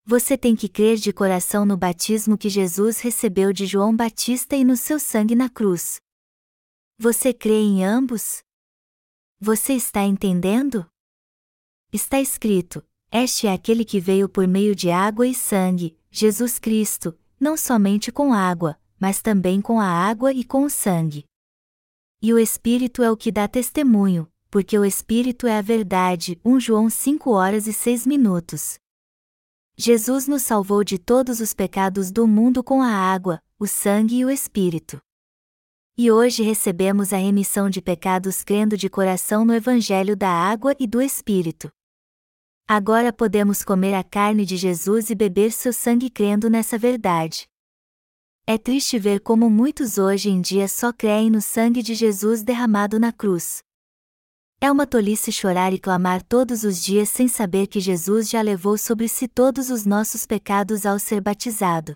Você 0.05 0.37
tem 0.37 0.55
que 0.55 0.67
crer 0.67 0.97
de 0.97 1.13
coração 1.13 1.65
no 1.65 1.77
batismo 1.77 2.37
que 2.37 2.49
Jesus 2.49 2.99
recebeu 2.99 3.53
de 3.53 3.65
João 3.65 3.95
Batista 3.95 4.55
e 4.55 4.63
no 4.63 4.75
seu 4.75 4.99
sangue 4.99 5.35
na 5.35 5.49
cruz. 5.49 6.01
Você 6.97 7.33
crê 7.33 7.61
em 7.61 7.85
ambos? 7.85 8.43
Você 9.39 9.73
está 9.73 10.03
entendendo? 10.03 10.85
Está 11.91 12.19
escrito: 12.19 12.85
Este 13.15 13.45
é 13.45 13.53
aquele 13.53 13.85
que 13.85 13.99
veio 13.99 14.27
por 14.27 14.47
meio 14.47 14.75
de 14.75 14.89
água 14.89 15.27
e 15.27 15.35
sangue, 15.35 15.95
Jesus 16.09 16.57
Cristo, 16.57 17.15
não 17.39 17.55
somente 17.55 18.11
com 18.11 18.33
água, 18.33 18.75
mas 18.99 19.21
também 19.21 19.61
com 19.61 19.79
a 19.79 19.85
água 19.85 20.33
e 20.33 20.43
com 20.43 20.63
o 20.63 20.69
sangue. 20.69 21.23
E 22.19 22.33
o 22.33 22.39
Espírito 22.39 23.03
é 23.03 23.11
o 23.11 23.15
que 23.15 23.31
dá 23.31 23.47
testemunho, 23.47 24.27
porque 24.49 24.79
o 24.79 24.83
Espírito 24.83 25.45
é 25.45 25.59
a 25.59 25.61
verdade. 25.61 26.41
1 26.43 26.59
João 26.59 26.89
5 26.89 27.29
horas 27.29 27.67
e 27.67 27.73
6 27.73 28.07
minutos. 28.07 28.79
Jesus 29.77 30.27
nos 30.27 30.41
salvou 30.41 30.83
de 30.83 30.97
todos 30.97 31.39
os 31.39 31.53
pecados 31.53 32.11
do 32.11 32.27
mundo 32.27 32.63
com 32.63 32.81
a 32.81 32.89
água, 32.89 33.39
o 33.59 33.67
sangue 33.67 34.17
e 34.17 34.25
o 34.25 34.31
Espírito. 34.31 34.99
E 35.95 36.09
hoje 36.09 36.41
recebemos 36.41 37.13
a 37.13 37.17
remissão 37.17 37.69
de 37.69 37.79
pecados 37.79 38.43
crendo 38.43 38.75
de 38.75 38.89
coração 38.89 39.45
no 39.45 39.53
Evangelho 39.53 40.17
da 40.17 40.31
água 40.31 40.75
e 40.79 40.87
do 40.87 40.99
Espírito. 40.99 41.71
Agora 42.67 43.11
podemos 43.11 43.61
comer 43.61 43.93
a 43.93 44.03
carne 44.03 44.45
de 44.45 44.55
Jesus 44.55 45.09
e 45.09 45.15
beber 45.15 45.51
seu 45.51 45.73
sangue 45.73 46.09
crendo 46.09 46.49
nessa 46.49 46.77
verdade. 46.77 47.45
É 48.47 48.57
triste 48.57 48.97
ver 48.97 49.19
como 49.19 49.49
muitos 49.49 49.97
hoje 49.97 50.29
em 50.29 50.39
dia 50.39 50.67
só 50.67 50.93
creem 50.93 51.29
no 51.29 51.41
sangue 51.41 51.83
de 51.83 51.93
Jesus 51.93 52.41
derramado 52.41 52.99
na 52.99 53.11
cruz. 53.11 53.61
É 54.61 54.71
uma 54.71 54.87
tolice 54.87 55.29
chorar 55.29 55.73
e 55.73 55.79
clamar 55.79 56.23
todos 56.23 56.63
os 56.63 56.81
dias 56.81 57.09
sem 57.09 57.27
saber 57.27 57.67
que 57.67 57.81
Jesus 57.81 58.29
já 58.29 58.41
levou 58.41 58.77
sobre 58.77 59.09
si 59.09 59.27
todos 59.27 59.69
os 59.69 59.85
nossos 59.85 60.25
pecados 60.25 60.85
ao 60.85 60.97
ser 60.97 61.19
batizado. 61.19 61.93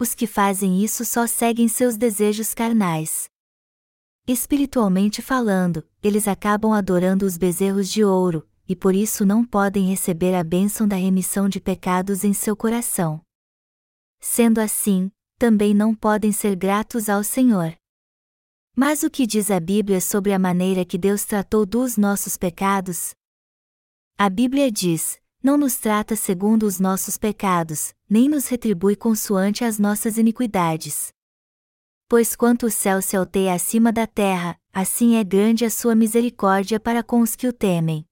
Os 0.00 0.14
que 0.14 0.26
fazem 0.26 0.82
isso 0.82 1.04
só 1.04 1.26
seguem 1.26 1.68
seus 1.68 1.98
desejos 1.98 2.54
carnais. 2.54 3.28
Espiritualmente 4.26 5.20
falando, 5.20 5.86
eles 6.02 6.26
acabam 6.26 6.72
adorando 6.72 7.26
os 7.26 7.36
bezerros 7.36 7.90
de 7.90 8.02
ouro, 8.02 8.47
e 8.68 8.76
por 8.76 8.94
isso 8.94 9.24
não 9.24 9.44
podem 9.44 9.86
receber 9.86 10.34
a 10.34 10.44
bênção 10.44 10.86
da 10.86 10.96
remissão 10.96 11.48
de 11.48 11.60
pecados 11.60 12.22
em 12.22 12.34
seu 12.34 12.54
coração. 12.54 13.20
Sendo 14.20 14.58
assim, 14.58 15.10
também 15.38 15.72
não 15.72 15.94
podem 15.94 16.32
ser 16.32 16.54
gratos 16.54 17.08
ao 17.08 17.24
Senhor. 17.24 17.74
Mas 18.76 19.02
o 19.02 19.10
que 19.10 19.26
diz 19.26 19.50
a 19.50 19.58
Bíblia 19.58 20.00
sobre 20.00 20.32
a 20.32 20.38
maneira 20.38 20.84
que 20.84 20.98
Deus 20.98 21.24
tratou 21.24 21.64
dos 21.64 21.96
nossos 21.96 22.36
pecados? 22.36 23.14
A 24.16 24.28
Bíblia 24.28 24.70
diz: 24.70 25.20
não 25.42 25.56
nos 25.56 25.76
trata 25.76 26.16
segundo 26.16 26.64
os 26.64 26.80
nossos 26.80 27.16
pecados, 27.16 27.94
nem 28.10 28.28
nos 28.28 28.48
retribui 28.48 28.96
consoante 28.96 29.64
as 29.64 29.78
nossas 29.78 30.18
iniquidades. 30.18 31.12
Pois 32.08 32.34
quanto 32.34 32.66
o 32.66 32.70
céu 32.70 33.00
se 33.00 33.16
alteia 33.16 33.54
acima 33.54 33.92
da 33.92 34.06
terra, 34.06 34.58
assim 34.72 35.16
é 35.16 35.22
grande 35.22 35.64
a 35.64 35.70
sua 35.70 35.94
misericórdia 35.94 36.80
para 36.80 37.02
com 37.02 37.20
os 37.20 37.36
que 37.36 37.46
o 37.46 37.52
temem. 37.52 38.07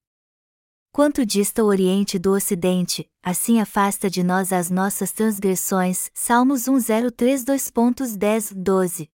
Quanto 0.97 1.23
dista 1.23 1.63
o 1.63 1.67
Oriente 1.67 2.17
do 2.17 2.31
Ocidente, 2.31 3.07
assim 3.21 3.61
afasta 3.61 4.09
de 4.09 4.23
nós 4.23 4.51
as 4.51 4.71
nossas 4.71 5.11
transgressões. 5.11 6.09
Salmos 6.11 6.63
103.2.10 6.63 8.55
12. 8.55 9.07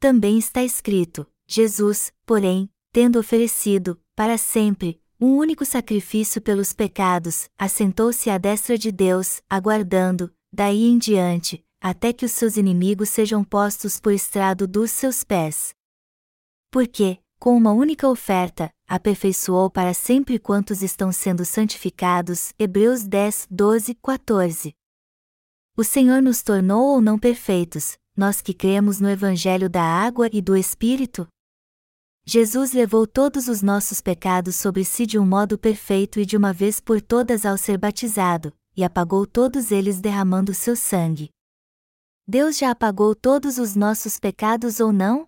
Também 0.00 0.36
está 0.36 0.64
escrito: 0.64 1.24
Jesus, 1.46 2.12
porém, 2.26 2.68
tendo 2.90 3.20
oferecido, 3.20 4.02
para 4.16 4.36
sempre, 4.36 5.00
um 5.20 5.36
único 5.36 5.64
sacrifício 5.64 6.42
pelos 6.42 6.72
pecados, 6.72 7.48
assentou-se 7.56 8.28
à 8.28 8.36
destra 8.36 8.76
de 8.76 8.90
Deus, 8.90 9.40
aguardando, 9.48 10.34
daí 10.52 10.86
em 10.86 10.98
diante, 10.98 11.64
até 11.80 12.12
que 12.12 12.24
os 12.24 12.32
seus 12.32 12.56
inimigos 12.56 13.10
sejam 13.10 13.44
postos 13.44 14.00
por 14.00 14.12
estrado 14.12 14.66
dos 14.66 14.90
seus 14.90 15.22
pés. 15.22 15.72
Porque, 16.68 17.20
com 17.40 17.56
uma 17.56 17.72
única 17.72 18.06
oferta, 18.06 18.70
aperfeiçoou 18.86 19.70
para 19.70 19.94
sempre 19.94 20.38
quantos 20.38 20.82
estão 20.82 21.10
sendo 21.10 21.42
santificados. 21.42 22.52
Hebreus 22.58 23.04
10, 23.04 23.48
12, 23.50 23.94
14. 23.94 24.74
O 25.74 25.82
Senhor 25.82 26.20
nos 26.20 26.42
tornou 26.42 26.96
ou 26.96 27.00
não 27.00 27.18
perfeitos, 27.18 27.96
nós 28.14 28.42
que 28.42 28.52
cremos 28.52 29.00
no 29.00 29.08
Evangelho 29.08 29.70
da 29.70 29.82
água 29.82 30.28
e 30.30 30.42
do 30.42 30.54
Espírito? 30.54 31.26
Jesus 32.26 32.74
levou 32.74 33.06
todos 33.06 33.48
os 33.48 33.62
nossos 33.62 34.02
pecados 34.02 34.56
sobre 34.56 34.84
si 34.84 35.06
de 35.06 35.18
um 35.18 35.24
modo 35.24 35.58
perfeito 35.58 36.20
e 36.20 36.26
de 36.26 36.36
uma 36.36 36.52
vez 36.52 36.78
por 36.78 37.00
todas 37.00 37.46
ao 37.46 37.56
ser 37.56 37.78
batizado, 37.78 38.52
e 38.76 38.84
apagou 38.84 39.26
todos 39.26 39.70
eles 39.70 39.98
derramando 39.98 40.52
seu 40.52 40.76
sangue. 40.76 41.30
Deus 42.28 42.58
já 42.58 42.70
apagou 42.70 43.14
todos 43.14 43.56
os 43.56 43.74
nossos 43.74 44.20
pecados 44.20 44.78
ou 44.78 44.92
não? 44.92 45.26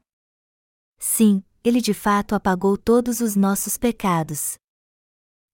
Sim, 0.98 1.42
ele 1.64 1.80
de 1.80 1.94
fato 1.94 2.34
apagou 2.34 2.76
todos 2.76 3.20
os 3.20 3.36
nossos 3.36 3.76
pecados. 3.76 4.56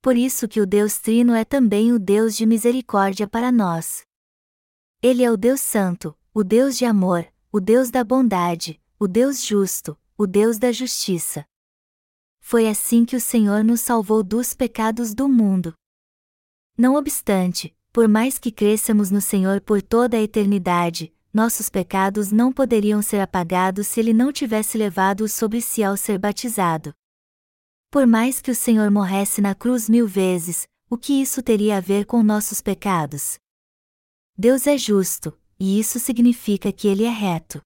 Por 0.01 0.17
isso 0.17 0.49
que 0.49 0.61
o 0.61 0.67
Deus 0.67 0.99
Trino 0.99 1.35
é 1.35 1.45
também 1.45 1.93
o 1.93 1.99
Deus 1.99 2.37
de 2.37 2.47
misericórdia 2.47 3.27
para 3.27 3.51
nós. 3.51 4.03
Ele 5.03 5.23
é 5.23 5.31
o 5.31 5.37
Deus 5.37 5.61
Santo, 5.61 6.17
o 6.33 6.43
Deus 6.43 6.79
de 6.79 6.85
amor, 6.85 7.27
o 7.53 7.61
Deus 7.61 7.91
da 7.91 8.03
bondade, 8.05 8.81
o 8.99 9.07
Deus 9.07 9.45
justo, 9.45 9.99
o 10.17 10.27
Deus 10.27 10.59
da 10.59 10.73
justiça. 10.73 11.45
Foi 12.41 12.69
assim 12.69 13.05
que 13.05 13.17
o 13.17 13.21
Senhor 13.21 13.63
nos 13.63 13.81
salvou 13.81 14.23
dos 14.23 14.55
pecados 14.55 15.15
do 15.15 15.29
mundo. 15.29 15.75
Não 16.77 16.95
obstante, 16.95 17.77
por 17.93 18.09
mais 18.09 18.39
que 18.39 18.51
cresçamos 18.51 19.11
no 19.11 19.21
Senhor 19.21 19.61
por 19.61 19.83
toda 19.83 20.17
a 20.17 20.23
eternidade, 20.23 21.13
nossos 21.39 21.69
pecados 21.71 22.33
não 22.33 22.53
poderiam 22.53 23.01
ser 23.01 23.21
apagados 23.21 23.87
se 23.87 24.01
ele 24.01 24.13
não 24.13 24.33
tivesse 24.33 24.77
levado-os 24.77 25.33
sobre 25.33 25.61
si 25.61 25.85
ao 25.85 25.97
ser 25.97 26.19
batizado. 26.19 26.93
Por 27.93 28.09
mais 28.09 28.41
que 28.41 28.51
o 28.51 28.55
Senhor 28.57 28.91
morresse 28.91 29.41
na 29.41 29.55
cruz 29.55 29.89
mil 29.89 30.05
vezes, 30.05 30.67
o 30.91 30.99
que 30.99 31.13
isso 31.13 31.41
teria 31.41 31.77
a 31.77 31.81
ver 31.81 32.07
com 32.07 32.25
nossos 32.25 32.61
pecados? 32.61 33.39
Deus 34.37 34.67
é 34.67 34.77
justo, 34.77 35.33
e 35.61 35.79
isso 35.79 36.01
significa 36.01 36.73
que 36.73 36.89
ele 36.89 37.05
é 37.05 37.11
reto 37.11 37.63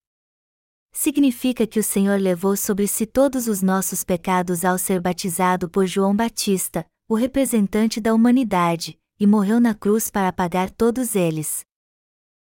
significa 0.94 1.66
que 1.66 1.80
o 1.80 1.82
Senhor 1.82 2.20
levou 2.20 2.54
sobre 2.54 2.86
si 2.86 3.06
todos 3.06 3.48
os 3.48 3.62
nossos 3.62 4.04
pecados 4.04 4.62
ao 4.62 4.76
ser 4.76 5.00
batizado 5.00 5.66
por 5.66 5.86
João 5.86 6.14
Batista, 6.14 6.84
o 7.08 7.14
representante 7.14 7.98
da 7.98 8.12
humanidade, 8.12 8.98
e 9.18 9.26
morreu 9.26 9.58
na 9.58 9.74
cruz 9.74 10.10
para 10.10 10.28
apagar 10.28 10.70
todos 10.70 11.16
eles. 11.16 11.64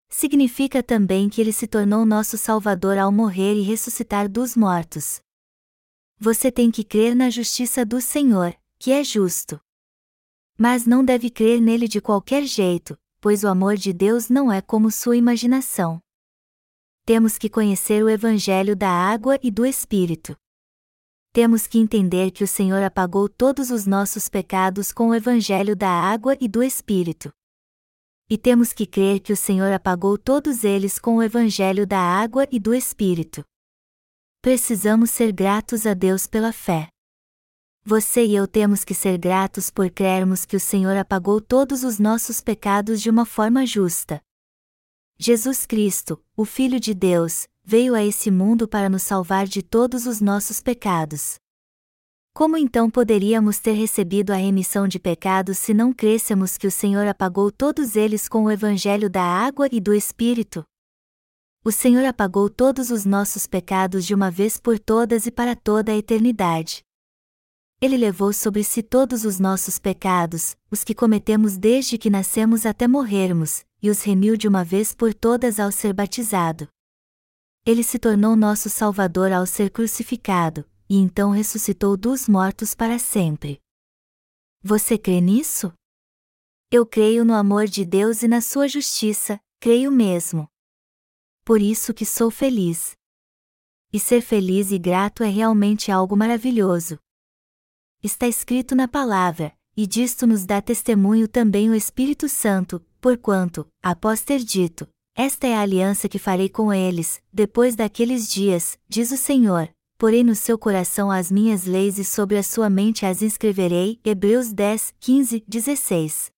Significa 0.10 0.82
também 0.84 1.30
que 1.30 1.40
ele 1.40 1.54
se 1.54 1.68
tornou 1.68 2.06
nosso 2.06 2.38
Salvador 2.38 2.98
ao 2.98 3.12
morrer 3.12 3.54
e 3.54 3.62
ressuscitar 3.62 4.28
dos 4.28 4.56
mortos. 4.56 5.22
Você 6.18 6.52
tem 6.52 6.70
que 6.72 6.84
crer 6.84 7.16
na 7.16 7.30
justiça 7.30 7.86
do 7.86 8.02
Senhor, 8.02 8.54
que 8.78 8.92
é 8.92 9.04
justo. 9.04 9.60
Mas 10.58 10.86
não 10.86 11.06
deve 11.06 11.30
crer 11.30 11.62
nele 11.62 11.88
de 11.88 12.02
qualquer 12.02 12.44
jeito, 12.44 12.98
pois 13.22 13.44
o 13.44 13.48
amor 13.48 13.78
de 13.78 13.94
Deus 13.94 14.30
não 14.30 14.52
é 14.52 14.62
como 14.62 14.92
sua 14.92 15.16
imaginação 15.16 16.02
temos 17.10 17.40
que 17.40 17.50
conhecer 17.50 18.04
o 18.04 18.08
Evangelho 18.08 18.76
da 18.76 18.88
água 18.88 19.40
e 19.42 19.50
do 19.50 19.66
Espírito. 19.66 20.38
Temos 21.34 21.66
que 21.66 21.80
entender 21.80 22.30
que 22.30 22.44
o 22.44 22.48
Senhor 22.48 22.84
apagou 22.84 23.28
todos 23.28 23.72
os 23.72 23.88
nossos 23.88 24.30
pecados 24.30 24.92
com 24.92 25.08
o 25.10 25.16
Evangelho 25.16 25.76
da 25.76 25.90
água 25.90 26.38
e 26.40 26.48
do 26.48 26.62
Espírito. 26.62 27.34
E 28.30 28.38
temos 28.38 28.72
que 28.72 28.86
crer 28.86 29.20
que 29.20 29.34
o 29.34 29.38
Senhor 29.38 29.74
apagou 29.74 30.16
todos 30.16 30.64
eles 30.64 31.00
com 31.00 31.16
o 31.16 31.24
Evangelho 31.24 31.88
da 31.88 32.00
água 32.00 32.48
e 32.52 32.60
do 32.60 32.76
Espírito. 32.76 33.44
Precisamos 34.40 35.10
ser 35.10 35.32
gratos 35.32 35.88
a 35.88 35.96
Deus 35.96 36.28
pela 36.28 36.54
fé. 36.54 36.90
Você 37.84 38.24
e 38.24 38.36
eu 38.36 38.48
temos 38.48 38.84
que 38.84 38.94
ser 38.94 39.18
gratos 39.18 39.72
por 39.72 39.90
crermos 39.90 40.46
que 40.46 40.56
o 40.56 40.60
Senhor 40.60 40.96
apagou 40.96 41.42
todos 41.42 41.84
os 41.84 41.98
nossos 41.98 42.40
pecados 42.40 43.02
de 43.02 43.10
uma 43.10 43.26
forma 43.26 43.66
justa. 43.66 44.22
Jesus 45.18 45.66
Cristo, 45.66 46.24
o 46.38 46.46
Filho 46.46 46.80
de 46.80 46.94
Deus, 46.94 47.48
veio 47.66 47.96
a 47.96 48.06
esse 48.06 48.30
mundo 48.30 48.68
para 48.68 48.90
nos 48.90 49.02
salvar 49.02 49.48
de 49.48 49.64
todos 49.64 50.06
os 50.06 50.22
nossos 50.22 50.62
pecados. 50.62 51.40
Como 52.34 52.56
então 52.56 52.90
poderíamos 52.90 53.60
ter 53.60 53.74
recebido 53.74 54.32
a 54.32 54.36
remissão 54.36 54.88
de 54.88 55.00
pecados 55.00 55.58
se 55.58 55.74
não 55.74 55.92
crêssemos 55.92 56.58
que 56.58 56.68
o 56.68 56.72
Senhor 56.72 57.06
apagou 57.08 57.52
todos 57.52 57.96
eles 57.96 58.30
com 58.30 58.44
o 58.44 58.52
Evangelho 58.52 59.10
da 59.10 59.24
água 59.24 59.68
e 59.72 59.82
do 59.82 59.94
Espírito? 59.94 60.64
O 61.64 61.72
Senhor 61.72 62.06
apagou 62.06 62.50
todos 62.50 62.90
os 62.90 63.04
nossos 63.04 63.46
pecados 63.46 64.06
de 64.06 64.16
uma 64.16 64.32
vez 64.32 64.58
por 64.58 64.80
todas 64.80 65.26
e 65.26 65.32
para 65.32 65.56
toda 65.56 65.92
a 65.92 65.98
eternidade. 65.98 66.82
Ele 67.82 67.98
levou 67.98 68.32
sobre 68.32 68.64
si 68.64 68.82
todos 68.82 69.26
os 69.26 69.40
nossos 69.40 69.80
pecados, 69.80 70.56
os 70.72 70.84
que 70.84 70.96
cometemos 70.96 71.58
desde 71.58 71.98
que 71.98 72.10
nascemos 72.10 72.66
até 72.66 72.88
morrermos, 72.88 73.66
e 73.82 73.90
os 73.90 74.02
remiu 74.04 74.38
de 74.38 74.48
uma 74.48 74.64
vez 74.64 74.94
por 74.94 75.14
todas 75.14 75.60
ao 75.60 75.72
ser 75.72 75.94
batizado. 75.94 76.68
Ele 77.66 77.84
se 77.84 78.00
tornou 78.00 78.36
nosso 78.36 78.70
Salvador 78.70 79.32
ao 79.32 79.46
ser 79.46 79.70
crucificado, 79.70 80.66
e 80.90 80.98
então 80.98 81.32
ressuscitou 81.32 81.96
dos 81.96 82.28
mortos 82.28 82.74
para 82.74 82.98
sempre. 82.98 83.62
Você 84.62 84.98
crê 84.98 85.22
nisso? 85.22 85.72
Eu 86.72 86.86
creio 86.86 87.24
no 87.24 87.34
amor 87.34 87.68
de 87.68 87.86
Deus 87.86 88.24
e 88.24 88.28
na 88.28 88.42
sua 88.42 88.68
justiça, 88.68 89.40
creio 89.60 89.92
mesmo. 89.92 90.50
Por 91.46 91.62
isso 91.62 91.94
que 91.94 92.06
sou 92.06 92.30
feliz. 92.30 92.98
E 93.94 94.00
ser 94.00 94.22
feliz 94.22 94.72
e 94.72 94.78
grato 94.78 95.24
é 95.24 95.30
realmente 95.30 95.92
algo 95.92 96.16
maravilhoso. 96.18 97.00
Está 98.04 98.28
escrito 98.28 98.76
na 98.76 98.88
palavra, 98.88 99.58
e 99.76 99.88
disto 99.88 100.28
nos 100.28 100.46
dá 100.46 100.62
testemunho 100.62 101.28
também 101.28 101.70
o 101.70 101.76
Espírito 101.76 102.28
Santo, 102.28 102.86
Porquanto, 103.02 103.66
após 103.82 104.24
ter 104.24 104.40
dito, 104.40 104.86
esta 105.16 105.48
é 105.48 105.56
a 105.56 105.62
aliança 105.62 106.10
que 106.10 106.20
farei 106.20 106.50
com 106.50 106.74
eles, 106.74 107.22
depois 107.32 107.74
daqueles 107.74 108.30
dias, 108.30 108.78
diz 108.90 109.12
o 109.12 109.18
Senhor, 109.18 109.70
porei 110.00 110.24
no 110.24 110.34
seu 110.34 110.58
coração 110.58 111.12
as 111.12 111.30
minhas 111.30 111.66
leis 111.66 112.00
e 112.00 112.04
sobre 112.04 112.40
a 112.40 112.42
sua 112.42 112.72
mente 112.72 113.06
as 113.06 113.22
inscreverei. 113.22 114.00
Hebreus 114.04 114.52
10, 114.52 114.96
15, 115.00 115.44
16. 115.48 116.32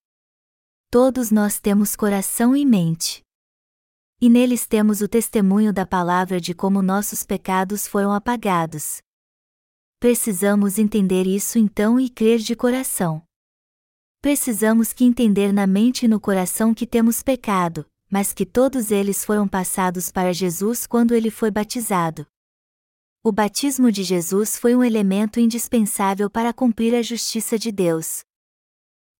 Todos 0.90 1.30
nós 1.30 1.58
temos 1.58 1.96
coração 1.96 2.54
e 2.54 2.66
mente. 2.66 3.22
E 4.20 4.28
neles 4.28 4.66
temos 4.66 5.00
o 5.00 5.08
testemunho 5.08 5.72
da 5.72 5.86
palavra 5.86 6.38
de 6.38 6.52
como 6.52 6.82
nossos 6.82 7.22
pecados 7.22 7.86
foram 7.86 8.12
apagados. 8.12 9.00
Precisamos 9.98 10.78
entender 10.78 11.26
isso 11.26 11.58
então 11.58 11.98
e 11.98 12.10
crer 12.10 12.40
de 12.40 12.54
coração 12.54 13.22
precisamos 14.22 14.92
que 14.92 15.04
entender 15.04 15.52
na 15.52 15.66
mente 15.66 16.04
e 16.04 16.08
no 16.08 16.20
coração 16.20 16.72
que 16.72 16.86
temos 16.86 17.24
pecado, 17.24 17.84
mas 18.08 18.32
que 18.32 18.46
todos 18.46 18.92
eles 18.92 19.24
foram 19.24 19.48
passados 19.48 20.12
para 20.12 20.32
Jesus 20.32 20.86
quando 20.86 21.12
ele 21.12 21.28
foi 21.28 21.50
batizado. 21.50 22.24
O 23.24 23.30
batismo 23.30 23.92
de 23.92 24.02
Jesus 24.02 24.56
foi 24.56 24.74
um 24.74 24.82
elemento 24.82 25.38
indispensável 25.38 26.28
para 26.28 26.52
cumprir 26.52 26.92
a 26.92 27.02
justiça 27.02 27.56
de 27.56 27.70
Deus. 27.70 28.24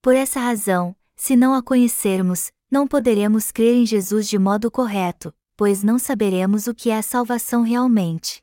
Por 0.02 0.16
essa 0.16 0.40
razão, 0.40 0.96
se 1.14 1.36
não 1.36 1.54
a 1.54 1.62
conhecermos, 1.62 2.50
não 2.68 2.88
poderemos 2.88 3.52
crer 3.52 3.76
em 3.76 3.86
Jesus 3.86 4.28
de 4.28 4.40
modo 4.40 4.72
correto, 4.72 5.32
pois 5.56 5.84
não 5.84 6.00
saberemos 6.00 6.66
o 6.66 6.74
que 6.74 6.90
é 6.90 6.96
a 6.96 7.02
salvação 7.02 7.62
realmente. 7.62 8.42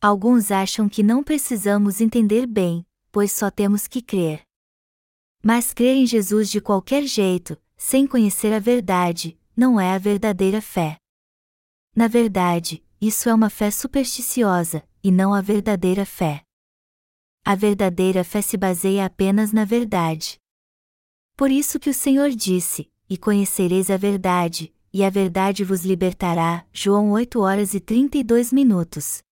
Alguns 0.00 0.50
acham 0.50 0.88
que 0.88 1.02
não 1.02 1.22
precisamos 1.22 2.00
entender 2.00 2.46
bem, 2.46 2.86
pois 3.12 3.32
só 3.32 3.50
temos 3.50 3.86
que 3.86 4.00
crer. 4.00 4.46
Mas 5.42 5.74
crer 5.74 5.94
em 5.94 6.06
Jesus 6.06 6.48
de 6.48 6.62
qualquer 6.62 7.02
jeito, 7.02 7.54
sem 7.76 8.06
conhecer 8.06 8.54
a 8.54 8.58
verdade, 8.60 9.38
não 9.54 9.78
é 9.78 9.92
a 9.92 9.98
verdadeira 9.98 10.62
fé. 10.62 10.96
Na 11.94 12.08
verdade, 12.08 12.82
isso 13.06 13.28
é 13.28 13.34
uma 13.34 13.50
fé 13.50 13.70
supersticiosa, 13.70 14.82
e 15.02 15.10
não 15.10 15.34
a 15.34 15.40
verdadeira 15.40 16.06
fé. 16.06 16.42
A 17.44 17.54
verdadeira 17.54 18.24
fé 18.24 18.40
se 18.40 18.56
baseia 18.56 19.04
apenas 19.04 19.52
na 19.52 19.64
verdade. 19.64 20.38
Por 21.36 21.50
isso 21.50 21.78
que 21.78 21.90
o 21.90 21.94
Senhor 21.94 22.30
disse: 22.30 22.90
E 23.08 23.18
conhecereis 23.18 23.90
a 23.90 23.98
verdade, 23.98 24.74
e 24.92 25.04
a 25.04 25.10
verdade 25.10 25.64
vos 25.64 25.84
libertará. 25.84 26.64
João 26.72 27.10
8 27.10 27.40
horas 27.40 27.74
e 27.74 27.80
32 27.80 28.52
minutos. 28.52 29.22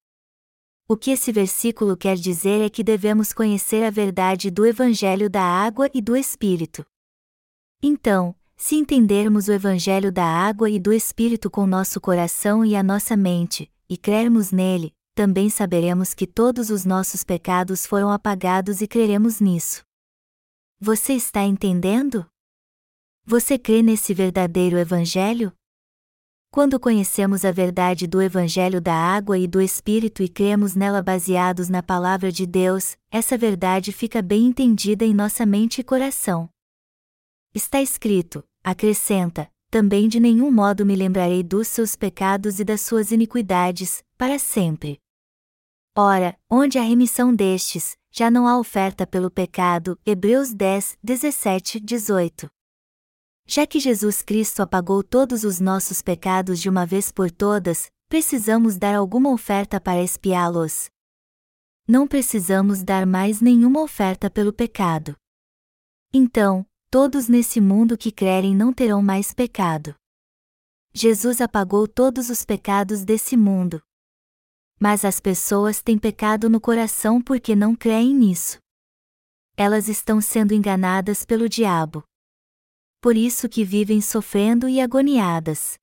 O 0.87 0.97
que 0.97 1.13
esse 1.13 1.33
versículo 1.33 1.97
quer 1.97 2.17
dizer 2.17 2.61
é 2.61 2.69
que 2.69 2.85
devemos 2.85 3.33
conhecer 3.33 3.85
a 3.85 3.91
verdade 3.91 4.51
do 4.51 4.67
Evangelho 4.67 5.31
da 5.31 5.43
água 5.43 5.89
e 5.95 6.03
do 6.03 6.15
Espírito. 6.15 6.85
Então, 7.83 8.35
se 8.65 8.77
entendermos 8.77 9.49
o 9.49 9.53
Evangelho 9.53 10.13
da 10.13 10.25
água 10.25 10.71
e 10.71 10.79
do 10.79 10.93
Espírito 10.93 11.51
com 11.51 11.67
nosso 11.67 12.01
coração 12.01 12.65
e 12.65 12.77
a 12.77 12.83
nossa 12.83 13.17
mente, 13.17 13.69
e 13.89 13.97
crermos 13.97 14.53
nele, 14.53 14.95
também 15.17 15.51
saberemos 15.51 16.15
que 16.15 16.29
todos 16.29 16.71
os 16.71 16.85
nossos 16.85 17.25
pecados 17.25 17.85
foram 17.85 18.09
apagados 18.09 18.81
e 18.81 18.87
creremos 18.87 19.41
nisso. 19.41 19.83
Você 20.79 21.15
está 21.15 21.43
entendendo? 21.43 22.25
Você 23.27 23.59
crê 23.59 23.83
nesse 23.83 24.15
verdadeiro 24.15 24.79
Evangelho? 24.79 25.53
Quando 26.49 26.79
conhecemos 26.79 27.45
a 27.45 27.51
verdade 27.51 28.07
do 28.07 28.23
Evangelho 28.23 28.81
da 28.81 28.95
água 28.95 29.37
e 29.37 29.49
do 29.49 29.61
Espírito 29.61 30.23
e 30.23 30.29
cremos 30.29 30.77
nela 30.77 31.03
baseados 31.03 31.69
na 31.69 31.83
Palavra 31.83 32.31
de 32.31 32.47
Deus, 32.47 32.97
essa 33.11 33.37
verdade 33.37 33.91
fica 33.91 34.23
bem 34.23 34.47
entendida 34.47 35.05
em 35.05 35.13
nossa 35.13 35.45
mente 35.45 35.81
e 35.81 35.85
coração. 35.85 36.49
Está 37.53 37.83
escrito, 37.83 38.43
acrescenta, 38.63 39.51
também 39.71 40.09
de 40.09 40.21
nenhum 40.21 40.51
modo 40.51 40.85
me 40.85 40.95
lembrarei 40.95 41.43
dos 41.43 41.69
seus 41.69 41.97
pecados 41.97 42.61
e 42.61 42.65
das 42.65 42.83
suas 42.83 43.11
iniquidades, 43.11 44.05
para 44.19 44.39
sempre. 44.39 45.01
Ora, 45.97 46.39
onde 46.51 46.79
há 46.79 46.83
remissão 46.83 47.35
destes, 47.35 47.97
já 48.11 48.31
não 48.31 48.47
há 48.47 48.59
oferta 48.59 49.07
pelo 49.07 49.31
pecado. 49.31 49.99
Hebreus 50.05 50.53
10, 50.53 50.99
17, 51.03 51.81
18. 51.81 52.51
Já 53.47 53.67
que 53.67 53.81
Jesus 53.81 54.23
Cristo 54.23 54.61
apagou 54.63 55.03
todos 55.03 55.45
os 55.45 55.59
nossos 55.59 56.01
pecados 56.01 56.61
de 56.61 56.69
uma 56.69 56.87
vez 56.87 57.11
por 57.11 57.31
todas, 57.31 57.91
precisamos 58.09 58.77
dar 58.77 58.95
alguma 58.95 59.31
oferta 59.31 59.81
para 59.81 60.03
expiá-los. 60.03 60.91
Não 61.89 62.07
precisamos 62.07 62.83
dar 62.83 63.07
mais 63.07 63.41
nenhuma 63.41 63.83
oferta 63.83 64.31
pelo 64.31 64.53
pecado. 64.53 65.17
Então, 66.13 66.67
todos 66.93 67.27
nesse 67.27 67.59
mundo 67.59 67.97
que 67.97 68.13
crerem 68.13 68.55
não 68.55 68.71
terão 68.71 69.01
mais 69.01 69.33
pecado. 69.33 69.95
Jesus 70.93 71.41
apagou 71.41 71.89
todos 71.89 72.29
os 72.29 72.45
pecados 72.45 73.03
desse 73.03 73.35
mundo, 73.35 73.83
mas 74.79 75.03
as 75.03 75.19
pessoas 75.19 75.81
têm 75.81 75.99
pecado 75.99 76.51
no 76.51 76.61
coração 76.61 77.19
porque 77.19 77.57
não 77.57 77.75
creem 77.75 78.15
nisso. 78.15 78.59
Elas 79.57 79.89
estão 79.89 80.21
sendo 80.21 80.53
enganadas 80.53 81.25
pelo 81.25 81.49
diabo. 81.49 82.05
Por 83.01 83.17
isso 83.17 83.49
que 83.49 83.65
vivem 83.65 84.03
sofrendo 84.03 84.69
e 84.69 84.79
agoniadas. 84.79 85.79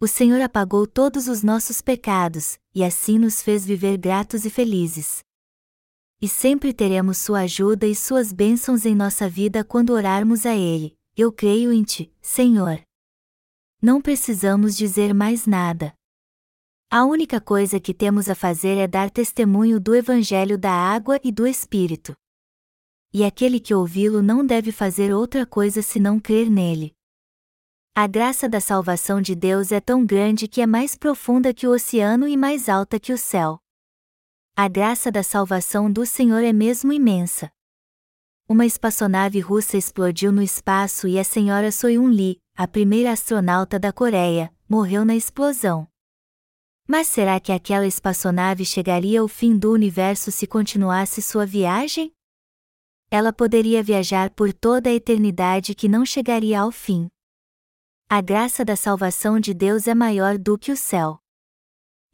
O 0.00 0.08
Senhor 0.08 0.40
apagou 0.40 0.86
todos 0.86 1.28
os 1.28 1.42
nossos 1.42 1.82
pecados, 1.82 2.58
e 2.74 2.82
assim 2.82 3.18
nos 3.18 3.42
fez 3.42 3.66
viver 3.66 3.98
gratos 3.98 4.46
e 4.46 4.50
felizes. 4.50 5.25
E 6.20 6.28
sempre 6.28 6.72
teremos 6.72 7.18
Sua 7.18 7.40
ajuda 7.40 7.86
e 7.86 7.94
Suas 7.94 8.32
bênçãos 8.32 8.86
em 8.86 8.94
nossa 8.94 9.28
vida 9.28 9.62
quando 9.62 9.90
orarmos 9.90 10.46
a 10.46 10.54
Ele. 10.54 10.96
Eu 11.14 11.30
creio 11.30 11.72
em 11.72 11.82
Ti, 11.82 12.10
Senhor. 12.22 12.80
Não 13.82 14.00
precisamos 14.00 14.76
dizer 14.76 15.12
mais 15.12 15.46
nada. 15.46 15.92
A 16.90 17.04
única 17.04 17.40
coisa 17.40 17.78
que 17.78 17.92
temos 17.92 18.30
a 18.30 18.34
fazer 18.34 18.78
é 18.78 18.86
dar 18.86 19.10
testemunho 19.10 19.78
do 19.78 19.94
Evangelho 19.94 20.56
da 20.56 20.72
água 20.72 21.20
e 21.22 21.30
do 21.30 21.46
Espírito. 21.46 22.16
E 23.12 23.24
aquele 23.24 23.60
que 23.60 23.74
ouvi-lo 23.74 24.22
não 24.22 24.44
deve 24.44 24.72
fazer 24.72 25.12
outra 25.12 25.44
coisa 25.44 25.82
senão 25.82 26.18
crer 26.18 26.48
nele. 26.48 26.94
A 27.94 28.06
graça 28.06 28.48
da 28.48 28.60
salvação 28.60 29.20
de 29.20 29.34
Deus 29.34 29.72
é 29.72 29.80
tão 29.80 30.04
grande 30.04 30.48
que 30.48 30.60
é 30.60 30.66
mais 30.66 30.94
profunda 30.94 31.52
que 31.52 31.66
o 31.66 31.72
oceano 31.72 32.26
e 32.28 32.36
mais 32.36 32.68
alta 32.68 33.00
que 33.00 33.12
o 33.12 33.18
céu. 33.18 33.58
A 34.58 34.68
graça 34.68 35.12
da 35.12 35.22
salvação 35.22 35.92
do 35.92 36.06
Senhor 36.06 36.42
é 36.42 36.50
mesmo 36.50 36.90
imensa. 36.90 37.52
Uma 38.48 38.64
espaçonave 38.64 39.38
russa 39.38 39.76
explodiu 39.76 40.32
no 40.32 40.40
espaço 40.40 41.06
e 41.06 41.18
a 41.18 41.24
senhora 41.24 41.70
Soyun 41.70 42.08
Lee, 42.08 42.40
a 42.56 42.66
primeira 42.66 43.12
astronauta 43.12 43.78
da 43.78 43.92
Coreia, 43.92 44.50
morreu 44.66 45.04
na 45.04 45.14
explosão. 45.14 45.86
Mas 46.88 47.06
será 47.06 47.38
que 47.38 47.52
aquela 47.52 47.86
espaçonave 47.86 48.64
chegaria 48.64 49.20
ao 49.20 49.28
fim 49.28 49.58
do 49.58 49.70
universo 49.72 50.32
se 50.32 50.46
continuasse 50.46 51.20
sua 51.20 51.44
viagem? 51.44 52.10
Ela 53.10 53.34
poderia 53.34 53.82
viajar 53.82 54.30
por 54.30 54.54
toda 54.54 54.88
a 54.88 54.94
eternidade 54.94 55.74
que 55.74 55.86
não 55.86 56.06
chegaria 56.06 56.62
ao 56.62 56.72
fim. 56.72 57.08
A 58.08 58.22
graça 58.22 58.64
da 58.64 58.74
salvação 58.74 59.38
de 59.38 59.52
Deus 59.52 59.86
é 59.86 59.94
maior 59.94 60.38
do 60.38 60.56
que 60.56 60.72
o 60.72 60.76
céu. 60.78 61.20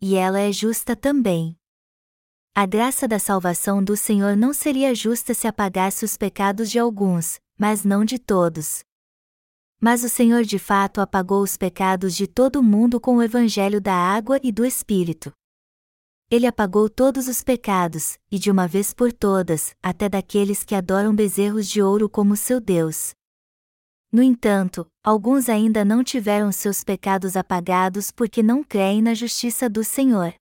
E 0.01 0.17
ela 0.17 0.41
é 0.41 0.51
justa 0.51 0.97
também. 0.97 1.57
A 2.55 2.67
graça 2.67 3.09
da 3.09 3.19
salvação 3.19 3.83
do 3.83 3.97
Senhor 3.97 4.37
não 4.37 4.53
seria 4.53 4.95
justa 4.95 5.33
se 5.33 5.47
apagasse 5.47 6.05
os 6.05 6.19
pecados 6.19 6.71
de 6.71 6.79
alguns, 6.79 7.41
mas 7.59 7.83
não 7.83 8.05
de 8.05 8.19
todos. 8.19 8.85
Mas 9.81 10.05
o 10.05 10.09
Senhor 10.09 10.45
de 10.45 10.59
fato 10.59 11.01
apagou 11.01 11.43
os 11.43 11.57
pecados 11.57 12.15
de 12.15 12.27
todo 12.27 12.63
mundo 12.63 13.01
com 13.01 13.17
o 13.17 13.23
evangelho 13.23 13.81
da 13.81 13.95
água 13.95 14.39
e 14.43 14.53
do 14.53 14.67
Espírito. 14.67 15.33
Ele 16.31 16.47
apagou 16.47 16.91
todos 16.91 17.27
os 17.27 17.43
pecados, 17.43 18.19
e 18.31 18.39
de 18.39 18.51
uma 18.51 18.69
vez 18.69 18.93
por 18.93 19.15
todas, 19.15 19.75
até 19.83 20.07
daqueles 20.07 20.63
que 20.63 20.75
adoram 20.75 21.15
bezerros 21.15 21.67
de 21.67 21.81
ouro 21.81 22.07
como 22.07 22.37
seu 22.37 22.61
Deus. 22.61 23.15
No 24.13 24.23
entanto, 24.23 24.87
alguns 25.03 25.49
ainda 25.49 25.87
não 25.87 26.05
tiveram 26.05 26.53
seus 26.53 26.85
pecados 26.85 27.35
apagados 27.35 28.11
porque 28.11 28.43
não 28.43 28.63
creem 28.63 29.01
na 29.01 29.15
justiça 29.15 29.71
do 29.71 29.83
Senhor. 29.83 30.35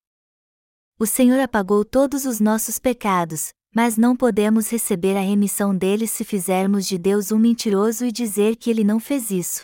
O 1.02 1.08
Senhor 1.08 1.40
apagou 1.40 1.84
todos 1.84 2.26
os 2.26 2.40
nossos 2.40 2.78
pecados, 2.78 3.50
mas 3.74 3.98
não 3.98 4.16
podemos 4.16 4.70
receber 4.70 5.18
a 5.18 5.20
remissão 5.20 5.76
deles 5.76 6.12
se 6.12 6.24
fizermos 6.24 6.86
de 6.86 6.96
Deus 6.96 7.32
um 7.32 7.40
mentiroso 7.40 8.06
e 8.06 8.12
dizer 8.12 8.56
que 8.56 8.70
ele 8.70 8.84
não 8.84 9.00
fez 9.00 9.32
isso. 9.32 9.64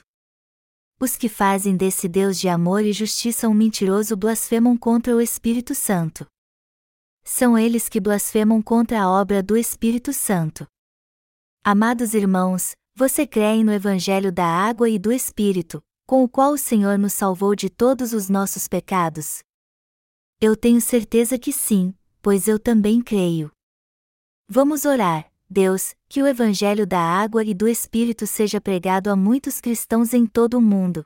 Os 1.00 1.16
que 1.16 1.30
fazem 1.30 1.78
desse 1.78 2.08
Deus 2.08 2.40
de 2.40 2.50
amor 2.50 2.84
e 2.84 2.92
justiça 2.92 3.48
um 3.48 3.54
mentiroso 3.54 4.18
blasfemam 4.18 4.76
contra 4.76 5.16
o 5.16 5.22
Espírito 5.22 5.76
Santo. 5.76 6.26
São 7.24 7.56
eles 7.56 7.88
que 7.88 8.00
blasfemam 8.00 8.60
contra 8.60 9.04
a 9.04 9.08
obra 9.08 9.44
do 9.44 9.56
Espírito 9.56 10.14
Santo. 10.14 10.66
Amados 11.64 12.16
irmãos, 12.16 12.72
você 12.96 13.28
crê 13.28 13.64
no 13.64 13.72
Evangelho 13.72 14.32
da 14.32 14.48
água 14.48 14.90
e 14.90 14.98
do 14.98 15.12
Espírito, 15.12 15.84
com 16.08 16.24
o 16.24 16.28
qual 16.28 16.54
o 16.54 16.58
Senhor 16.58 16.98
nos 16.98 17.14
salvou 17.14 17.54
de 17.54 17.70
todos 17.70 18.12
os 18.12 18.28
nossos 18.28 18.68
pecados? 18.68 19.46
Eu 20.40 20.56
tenho 20.56 20.80
certeza 20.80 21.40
que 21.40 21.52
sim, 21.52 21.96
pois 22.22 22.48
eu 22.48 22.60
também 22.60 23.02
creio. 23.02 23.52
Vamos 24.48 24.86
orar, 24.86 25.32
Deus, 25.50 25.96
que 26.08 26.22
o 26.22 26.28
Evangelho 26.28 26.86
da 26.86 27.00
água 27.00 27.44
e 27.44 27.56
do 27.56 27.68
Espírito 27.68 28.28
seja 28.28 28.62
pregado 28.62 29.10
a 29.10 29.16
muitos 29.16 29.60
cristãos 29.60 30.14
em 30.14 30.28
todo 30.28 30.60
o 30.60 30.62
mundo. 30.62 31.04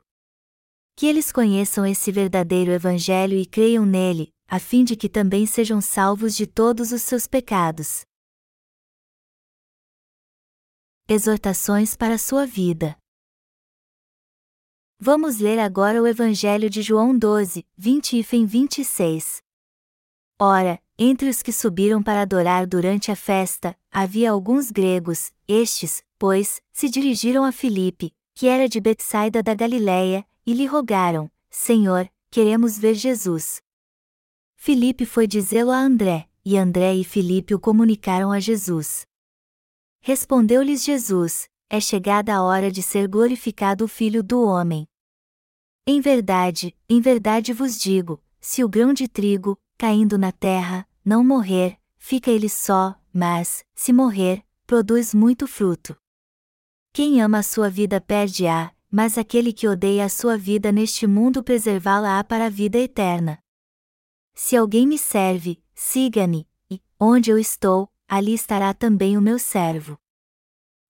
Que 0.94 1.06
eles 1.06 1.32
conheçam 1.32 1.86
esse 1.86 2.12
verdadeiro 2.12 2.72
Evangelho 2.72 3.34
e 3.38 3.46
creiam 3.46 3.86
nele, 3.86 4.30
a 4.46 4.58
fim 4.58 4.84
de 4.84 4.94
que 4.94 5.08
também 5.08 5.46
sejam 5.46 5.80
salvos 5.80 6.36
de 6.36 6.46
todos 6.46 6.92
os 6.92 7.00
seus 7.00 7.26
pecados. 7.26 8.02
Exortações 11.08 11.96
para 11.96 12.16
a 12.16 12.18
sua 12.18 12.46
vida. 12.46 13.01
Vamos 15.04 15.40
ler 15.40 15.58
agora 15.58 16.00
o 16.00 16.06
Evangelho 16.06 16.70
de 16.70 16.80
João 16.80 17.18
12, 17.18 17.66
20 17.76 18.18
e 18.18 18.46
26. 18.46 19.42
Ora, 20.38 20.80
entre 20.96 21.28
os 21.28 21.42
que 21.42 21.52
subiram 21.52 22.00
para 22.00 22.22
adorar 22.22 22.68
durante 22.68 23.10
a 23.10 23.16
festa, 23.16 23.76
havia 23.90 24.30
alguns 24.30 24.70
gregos, 24.70 25.32
estes, 25.48 26.04
pois, 26.16 26.62
se 26.72 26.88
dirigiram 26.88 27.42
a 27.42 27.50
Filipe, 27.50 28.14
que 28.32 28.46
era 28.46 28.68
de 28.68 28.80
Betsaida 28.80 29.42
da 29.42 29.54
Galiléia, 29.54 30.24
e 30.46 30.54
lhe 30.54 30.66
rogaram: 30.66 31.28
Senhor, 31.50 32.08
queremos 32.30 32.78
ver 32.78 32.94
Jesus. 32.94 33.60
Filipe 34.54 35.04
foi 35.04 35.26
dizê-lo 35.26 35.72
a 35.72 35.78
André, 35.78 36.28
e 36.44 36.56
André 36.56 36.94
e 36.94 37.02
Filipe 37.02 37.56
o 37.56 37.58
comunicaram 37.58 38.30
a 38.30 38.38
Jesus. 38.38 39.04
Respondeu-lhes 40.00 40.84
Jesus: 40.84 41.48
É 41.68 41.80
chegada 41.80 42.36
a 42.36 42.44
hora 42.44 42.70
de 42.70 42.84
ser 42.84 43.08
glorificado 43.08 43.84
o 43.86 43.88
Filho 43.88 44.22
do 44.22 44.40
Homem. 44.44 44.86
Em 45.84 46.00
verdade, 46.00 46.76
em 46.88 47.00
verdade 47.00 47.52
vos 47.52 47.78
digo: 47.78 48.22
se 48.40 48.62
o 48.62 48.68
grão 48.68 48.92
de 48.92 49.08
trigo, 49.08 49.58
caindo 49.76 50.16
na 50.16 50.30
terra, 50.30 50.88
não 51.04 51.24
morrer, 51.24 51.76
fica 51.98 52.30
ele 52.30 52.48
só, 52.48 52.94
mas, 53.12 53.64
se 53.74 53.92
morrer, 53.92 54.44
produz 54.64 55.12
muito 55.12 55.46
fruto. 55.48 55.96
Quem 56.92 57.20
ama 57.20 57.38
a 57.38 57.42
sua 57.42 57.68
vida 57.68 58.00
perde-a, 58.00 58.72
mas 58.90 59.18
aquele 59.18 59.52
que 59.52 59.66
odeia 59.66 60.04
a 60.04 60.08
sua 60.08 60.38
vida 60.38 60.70
neste 60.70 61.06
mundo 61.06 61.42
preservá-la-á 61.42 62.22
para 62.22 62.46
a 62.46 62.50
vida 62.50 62.78
eterna. 62.78 63.38
Se 64.34 64.56
alguém 64.56 64.86
me 64.86 64.98
serve, 64.98 65.60
siga-me, 65.74 66.48
e, 66.70 66.80
onde 67.00 67.30
eu 67.30 67.38
estou, 67.38 67.88
ali 68.06 68.34
estará 68.34 68.72
também 68.72 69.18
o 69.18 69.22
meu 69.22 69.38
servo. 69.38 69.98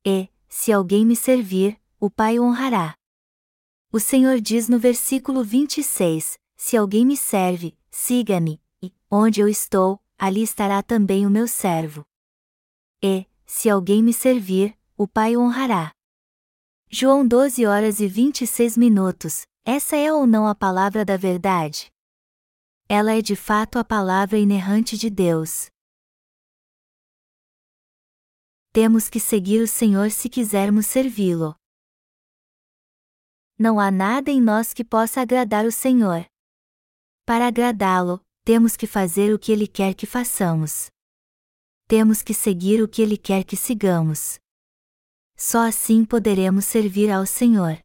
E, 0.04 0.28
se 0.48 0.70
alguém 0.70 1.06
me 1.06 1.16
servir, 1.16 1.80
o 1.98 2.10
Pai 2.10 2.38
o 2.38 2.44
honrará. 2.44 2.94
O 3.94 4.00
Senhor 4.00 4.40
diz 4.40 4.70
no 4.70 4.78
versículo 4.78 5.44
26: 5.44 6.38
Se 6.56 6.78
alguém 6.78 7.04
me 7.04 7.14
serve, 7.14 7.76
siga-me, 7.90 8.58
e, 8.82 8.90
onde 9.10 9.42
eu 9.42 9.48
estou, 9.48 10.00
ali 10.18 10.42
estará 10.42 10.82
também 10.82 11.26
o 11.26 11.30
meu 11.30 11.46
servo. 11.46 12.02
E, 13.02 13.26
se 13.44 13.68
alguém 13.68 14.02
me 14.02 14.14
servir, 14.14 14.74
o 14.96 15.06
Pai 15.06 15.36
o 15.36 15.42
honrará. 15.42 15.92
João 16.88 17.26
12 17.28 17.66
horas 17.66 18.00
e 18.00 18.08
26 18.08 18.78
minutos. 18.78 19.42
Essa 19.62 19.94
é 19.94 20.10
ou 20.10 20.26
não 20.26 20.46
a 20.46 20.54
palavra 20.54 21.04
da 21.04 21.18
verdade? 21.18 21.92
Ela 22.88 23.12
é 23.12 23.20
de 23.20 23.36
fato 23.36 23.78
a 23.78 23.84
palavra 23.84 24.38
inerrante 24.38 24.96
de 24.96 25.10
Deus. 25.10 25.66
Temos 28.72 29.10
que 29.10 29.20
seguir 29.20 29.60
o 29.60 29.68
Senhor 29.68 30.10
se 30.10 30.30
quisermos 30.30 30.86
servi-lo. 30.86 31.54
Não 33.62 33.78
há 33.78 33.92
nada 33.92 34.28
em 34.28 34.40
nós 34.40 34.74
que 34.74 34.82
possa 34.82 35.20
agradar 35.20 35.64
o 35.64 35.70
Senhor. 35.70 36.26
Para 37.24 37.46
agradá-lo, 37.46 38.20
temos 38.44 38.76
que 38.76 38.88
fazer 38.88 39.32
o 39.32 39.38
que 39.38 39.52
Ele 39.52 39.68
quer 39.68 39.94
que 39.94 40.04
façamos. 40.04 40.90
Temos 41.86 42.22
que 42.22 42.34
seguir 42.34 42.82
o 42.82 42.88
que 42.88 43.00
Ele 43.00 43.16
quer 43.16 43.44
que 43.44 43.56
sigamos. 43.56 44.40
Só 45.36 45.60
assim 45.60 46.04
poderemos 46.04 46.64
servir 46.64 47.08
ao 47.08 47.24
Senhor. 47.24 47.78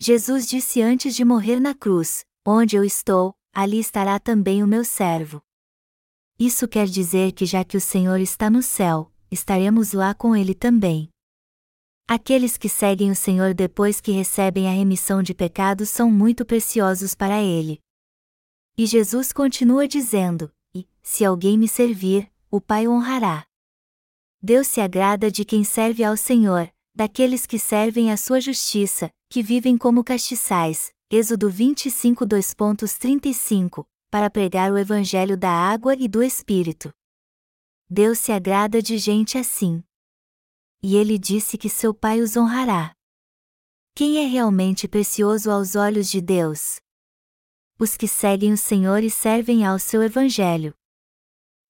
Jesus 0.00 0.48
disse 0.48 0.82
antes 0.82 1.14
de 1.14 1.24
morrer 1.24 1.60
na 1.60 1.76
cruz: 1.76 2.24
Onde 2.44 2.74
eu 2.74 2.82
estou, 2.82 3.36
ali 3.54 3.78
estará 3.78 4.18
também 4.18 4.64
o 4.64 4.66
meu 4.66 4.84
servo. 4.84 5.40
Isso 6.40 6.66
quer 6.66 6.88
dizer 6.88 7.30
que 7.30 7.46
já 7.46 7.64
que 7.64 7.76
o 7.76 7.80
Senhor 7.80 8.18
está 8.18 8.50
no 8.50 8.64
céu, 8.64 9.12
estaremos 9.30 9.92
lá 9.92 10.12
com 10.12 10.34
ele 10.34 10.56
também. 10.56 11.08
Aqueles 12.14 12.58
que 12.58 12.68
seguem 12.68 13.10
o 13.10 13.16
Senhor 13.16 13.54
depois 13.54 13.98
que 13.98 14.12
recebem 14.12 14.68
a 14.68 14.70
remissão 14.70 15.22
de 15.22 15.32
pecados 15.32 15.88
são 15.88 16.10
muito 16.10 16.44
preciosos 16.44 17.14
para 17.14 17.40
ele. 17.40 17.80
E 18.76 18.84
Jesus 18.84 19.32
continua 19.32 19.88
dizendo: 19.88 20.52
E, 20.74 20.86
se 21.02 21.24
alguém 21.24 21.56
me 21.56 21.66
servir, 21.66 22.30
o 22.50 22.60
Pai 22.60 22.86
o 22.86 22.92
honrará. 22.92 23.46
Deus 24.42 24.66
se 24.66 24.78
agrada 24.78 25.30
de 25.30 25.42
quem 25.42 25.64
serve 25.64 26.04
ao 26.04 26.14
Senhor, 26.14 26.70
daqueles 26.94 27.46
que 27.46 27.58
servem 27.58 28.12
a 28.12 28.18
sua 28.18 28.42
justiça, 28.42 29.10
que 29.30 29.42
vivem 29.42 29.78
como 29.78 30.04
castiçais. 30.04 30.92
Êxodo 31.10 31.48
25 31.48 32.26
2.35, 32.26 33.86
para 34.10 34.28
pregar 34.28 34.70
o 34.70 34.76
evangelho 34.76 35.34
da 35.34 35.50
água 35.50 35.94
e 35.94 36.06
do 36.06 36.22
Espírito. 36.22 36.92
Deus 37.88 38.18
se 38.18 38.32
agrada 38.32 38.82
de 38.82 38.98
gente 38.98 39.38
assim. 39.38 39.82
E 40.82 40.96
ele 40.96 41.16
disse 41.18 41.56
que 41.56 41.68
seu 41.68 41.94
Pai 41.94 42.20
os 42.20 42.36
honrará. 42.36 42.92
Quem 43.94 44.18
é 44.18 44.26
realmente 44.26 44.88
precioso 44.88 45.50
aos 45.50 45.76
olhos 45.76 46.10
de 46.10 46.20
Deus? 46.20 46.80
Os 47.78 47.96
que 47.96 48.08
seguem 48.08 48.52
o 48.52 48.56
Senhor 48.56 49.04
e 49.04 49.10
servem 49.10 49.64
ao 49.64 49.78
seu 49.78 50.02
evangelho. 50.02 50.74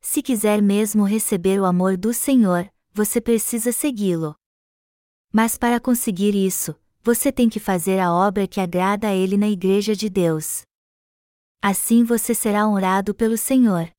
Se 0.01 0.22
quiser 0.22 0.62
mesmo 0.62 1.05
receber 1.05 1.60
o 1.60 1.64
amor 1.64 1.97
do 1.97 2.14
Senhor, 2.14 2.72
você 2.93 3.20
precisa 3.20 3.70
segui-lo. 3.70 4.34
Mas 5.32 5.56
para 5.56 5.80
conseguir 5.80 6.34
isso, 6.34 6.74
você 7.02 7.32
tem 7.32 7.48
que 7.48 7.59
fazer 7.60 7.98
a 7.98 8.12
obra 8.12 8.47
que 8.47 8.60
agrada 8.60 9.09
a 9.09 9.14
Ele 9.14 9.36
na 9.36 9.48
Igreja 9.48 9.94
de 9.94 10.09
Deus. 10.09 10.62
Assim 11.60 12.05
você 12.05 12.34
será 12.34 12.66
honrado 12.66 13.14
pelo 13.14 13.36
Senhor. 13.36 13.90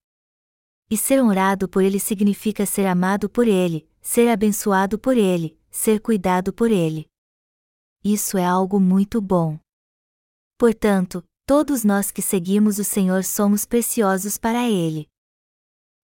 E 0.89 0.97
ser 0.97 1.21
honrado 1.21 1.67
por 1.67 1.83
Ele 1.83 1.99
significa 1.99 2.65
ser 2.65 2.85
amado 2.85 3.29
por 3.29 3.47
Ele, 3.47 3.87
ser 4.01 4.29
abençoado 4.29 4.99
por 4.99 5.17
Ele, 5.17 5.57
ser 5.69 5.99
cuidado 5.99 6.53
por 6.53 6.71
Ele. 6.71 7.07
Isso 8.03 8.37
é 8.37 8.45
algo 8.45 8.79
muito 8.79 9.21
bom. 9.21 9.57
Portanto, 10.57 11.23
todos 11.45 11.83
nós 11.83 12.11
que 12.11 12.21
seguimos 12.21 12.79
o 12.79 12.83
Senhor 12.83 13.23
somos 13.23 13.65
preciosos 13.65 14.37
para 14.37 14.69
Ele. 14.69 15.09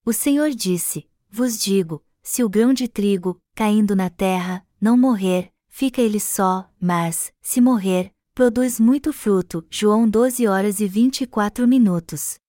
O 0.05 0.13
Senhor 0.13 0.49
disse: 0.51 1.07
Vos 1.29 1.59
digo, 1.59 2.03
se 2.23 2.43
o 2.43 2.49
grão 2.49 2.73
de 2.73 2.87
trigo, 2.87 3.39
caindo 3.55 3.95
na 3.95 4.09
terra, 4.09 4.65
não 4.79 4.97
morrer, 4.97 5.51
fica 5.67 6.01
ele 6.01 6.19
só, 6.19 6.69
mas, 6.79 7.33
se 7.41 7.59
morrer, 7.59 8.11
produz 8.33 8.79
muito 8.79 9.11
fruto. 9.11 9.65
João 9.69 10.09
12 10.09 10.47
horas 10.47 10.79
e 10.79 10.87
24 10.87 11.67
minutos. 11.67 12.39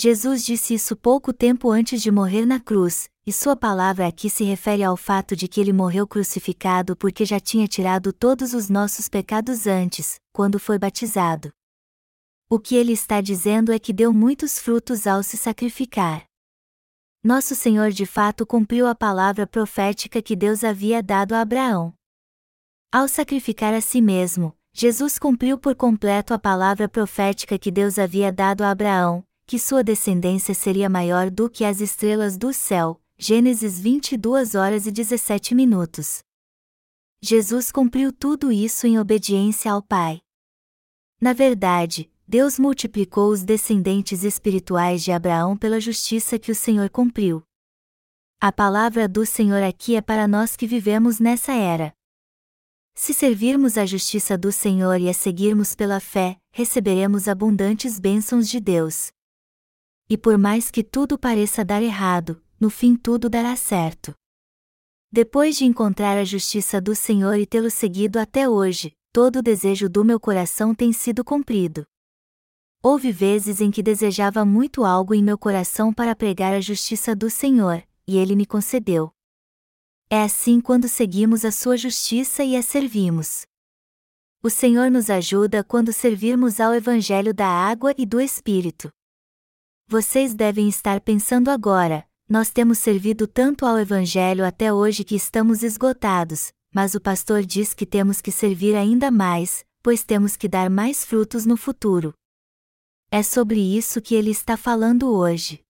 Jesus 0.00 0.44
disse 0.44 0.74
isso 0.74 0.94
pouco 0.94 1.32
tempo 1.32 1.72
antes 1.72 2.00
de 2.00 2.08
morrer 2.08 2.46
na 2.46 2.60
cruz, 2.60 3.10
e 3.26 3.32
sua 3.32 3.56
palavra 3.56 4.06
aqui 4.06 4.30
se 4.30 4.44
refere 4.44 4.84
ao 4.84 4.96
fato 4.96 5.34
de 5.34 5.48
que 5.48 5.60
ele 5.60 5.72
morreu 5.72 6.06
crucificado 6.06 6.94
porque 6.94 7.24
já 7.24 7.40
tinha 7.40 7.66
tirado 7.66 8.12
todos 8.12 8.54
os 8.54 8.68
nossos 8.68 9.08
pecados 9.08 9.66
antes, 9.66 10.20
quando 10.32 10.60
foi 10.60 10.78
batizado. 10.78 11.50
O 12.48 12.60
que 12.60 12.76
ele 12.76 12.92
está 12.92 13.20
dizendo 13.20 13.72
é 13.72 13.78
que 13.80 13.92
deu 13.92 14.12
muitos 14.12 14.60
frutos 14.60 15.04
ao 15.04 15.20
se 15.24 15.36
sacrificar. 15.36 16.24
Nosso 17.20 17.56
Senhor 17.56 17.90
de 17.90 18.06
fato 18.06 18.46
cumpriu 18.46 18.86
a 18.86 18.94
palavra 18.94 19.48
profética 19.48 20.22
que 20.22 20.36
Deus 20.36 20.62
havia 20.62 21.02
dado 21.02 21.32
a 21.32 21.40
Abraão. 21.40 21.92
Ao 22.92 23.08
sacrificar 23.08 23.74
a 23.74 23.80
si 23.80 24.00
mesmo, 24.00 24.56
Jesus 24.72 25.18
cumpriu 25.18 25.58
por 25.58 25.74
completo 25.74 26.32
a 26.32 26.38
palavra 26.38 26.88
profética 26.88 27.58
que 27.58 27.72
Deus 27.72 27.98
havia 27.98 28.32
dado 28.32 28.62
a 28.62 28.70
Abraão, 28.70 29.26
que 29.48 29.58
sua 29.58 29.82
descendência 29.82 30.54
seria 30.54 30.90
maior 30.90 31.30
do 31.30 31.48
que 31.48 31.64
as 31.64 31.80
estrelas 31.80 32.36
do 32.36 32.52
céu. 32.52 33.00
Gênesis 33.16 33.80
22 33.80 34.54
horas 34.54 34.86
e 34.86 34.92
17 34.92 35.54
minutos. 35.54 36.18
Jesus 37.22 37.72
cumpriu 37.72 38.12
tudo 38.12 38.52
isso 38.52 38.86
em 38.86 38.98
obediência 38.98 39.72
ao 39.72 39.82
Pai. 39.82 40.20
Na 41.18 41.32
verdade, 41.32 42.12
Deus 42.28 42.58
multiplicou 42.58 43.30
os 43.30 43.42
descendentes 43.42 44.22
espirituais 44.22 45.02
de 45.02 45.12
Abraão 45.12 45.56
pela 45.56 45.80
justiça 45.80 46.38
que 46.38 46.52
o 46.52 46.54
Senhor 46.54 46.90
cumpriu. 46.90 47.42
A 48.38 48.52
palavra 48.52 49.08
do 49.08 49.24
Senhor 49.24 49.62
aqui 49.62 49.96
é 49.96 50.02
para 50.02 50.28
nós 50.28 50.56
que 50.56 50.66
vivemos 50.66 51.18
nessa 51.18 51.54
era. 51.54 51.94
Se 52.94 53.14
servirmos 53.14 53.78
a 53.78 53.86
justiça 53.86 54.36
do 54.36 54.52
Senhor 54.52 55.00
e 55.00 55.08
a 55.08 55.14
seguirmos 55.14 55.74
pela 55.74 56.00
fé, 56.00 56.36
receberemos 56.52 57.28
abundantes 57.28 57.98
bênçãos 57.98 58.46
de 58.46 58.60
Deus. 58.60 59.10
E 60.08 60.16
por 60.16 60.38
mais 60.38 60.70
que 60.70 60.82
tudo 60.82 61.18
pareça 61.18 61.64
dar 61.64 61.82
errado, 61.82 62.42
no 62.58 62.70
fim 62.70 62.96
tudo 62.96 63.28
dará 63.28 63.54
certo. 63.56 64.14
Depois 65.12 65.56
de 65.56 65.64
encontrar 65.64 66.16
a 66.18 66.24
justiça 66.24 66.80
do 66.80 66.94
Senhor 66.94 67.36
e 67.38 67.46
tê-lo 67.46 67.70
seguido 67.70 68.18
até 68.18 68.48
hoje, 68.48 68.94
todo 69.12 69.40
o 69.40 69.42
desejo 69.42 69.88
do 69.88 70.04
meu 70.04 70.18
coração 70.18 70.74
tem 70.74 70.92
sido 70.92 71.24
cumprido. 71.24 71.86
Houve 72.82 73.10
vezes 73.10 73.60
em 73.60 73.70
que 73.70 73.82
desejava 73.82 74.44
muito 74.44 74.84
algo 74.84 75.14
em 75.14 75.22
meu 75.22 75.36
coração 75.36 75.92
para 75.92 76.14
pregar 76.14 76.54
a 76.54 76.60
justiça 76.60 77.14
do 77.14 77.28
Senhor, 77.28 77.82
e 78.06 78.16
ele 78.16 78.36
me 78.36 78.46
concedeu. 78.46 79.10
É 80.08 80.22
assim 80.22 80.60
quando 80.60 80.88
seguimos 80.88 81.44
a 81.44 81.50
sua 81.50 81.76
justiça 81.76 82.42
e 82.44 82.56
a 82.56 82.62
servimos. 82.62 83.44
O 84.42 84.48
Senhor 84.48 84.90
nos 84.90 85.10
ajuda 85.10 85.64
quando 85.64 85.92
servirmos 85.92 86.60
ao 86.60 86.72
Evangelho 86.72 87.34
da 87.34 87.46
água 87.46 87.92
e 87.98 88.06
do 88.06 88.20
Espírito. 88.20 88.90
Vocês 89.90 90.34
devem 90.34 90.68
estar 90.68 91.00
pensando 91.00 91.48
agora, 91.48 92.06
nós 92.28 92.50
temos 92.50 92.76
servido 92.76 93.26
tanto 93.26 93.64
ao 93.64 93.78
Evangelho 93.78 94.44
até 94.44 94.70
hoje 94.70 95.02
que 95.02 95.14
estamos 95.14 95.62
esgotados, 95.62 96.52
mas 96.74 96.94
o 96.94 97.00
pastor 97.00 97.42
diz 97.42 97.72
que 97.72 97.86
temos 97.86 98.20
que 98.20 98.30
servir 98.30 98.76
ainda 98.76 99.10
mais, 99.10 99.64
pois 99.82 100.04
temos 100.04 100.36
que 100.36 100.46
dar 100.46 100.68
mais 100.68 101.06
frutos 101.06 101.46
no 101.46 101.56
futuro. 101.56 102.12
É 103.10 103.22
sobre 103.22 103.60
isso 103.60 104.02
que 104.02 104.14
ele 104.14 104.30
está 104.30 104.58
falando 104.58 105.10
hoje. 105.10 105.62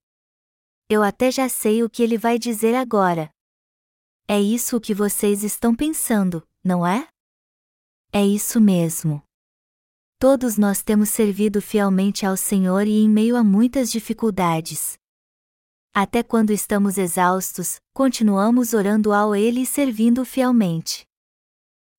Eu 0.89 1.05
até 1.05 1.31
já 1.31 1.49
sei 1.49 1.85
o 1.85 1.89
que 1.89 2.03
ele 2.03 2.19
vai 2.19 2.41
dizer 2.41 2.75
agora. 2.75 3.31
É 4.27 4.41
isso 4.41 4.79
o 4.79 4.81
que 4.81 4.95
vocês 4.95 5.45
estão 5.45 5.73
pensando, 5.77 6.43
não 6.65 6.85
é? 6.85 7.07
É 8.13 8.27
isso 8.27 8.61
mesmo. 8.61 9.23
Todos 10.21 10.59
nós 10.59 10.83
temos 10.83 11.11
servido 11.11 11.63
fielmente 11.63 12.27
ao 12.27 12.37
Senhor 12.37 12.89
e 12.89 13.05
em 13.05 13.09
meio 13.09 13.37
a 13.37 13.45
muitas 13.45 13.89
dificuldades. 13.89 14.99
Até 15.95 16.25
quando 16.25 16.51
estamos 16.51 16.99
exaustos, 16.99 17.79
continuamos 17.95 18.75
orando 18.75 19.13
ao 19.13 19.33
Ele 19.33 19.61
e 19.61 19.67
servindo 19.67 20.25
fielmente. 20.25 21.07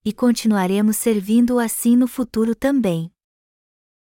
E 0.04 0.12
continuaremos 0.12 0.98
servindo-o 0.98 1.60
assim 1.60 1.96
no 1.96 2.10
futuro 2.10 2.54
também. 2.54 3.10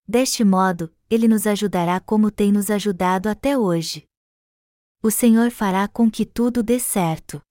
Deste 0.09 0.43
modo, 0.45 0.91
Ele 1.11 1.29
nos 1.29 1.47
ajudará 1.47 2.01
como 2.01 2.31
tem 2.31 2.51
nos 2.51 2.71
ajudado 2.71 3.29
até 3.29 3.59
hoje. 3.59 4.07
O 5.03 5.11
Senhor 5.11 5.51
fará 5.51 5.87
com 5.87 6.11
que 6.11 6.25
tudo 6.25 6.63
dê 6.63 6.81
certo. 6.81 7.43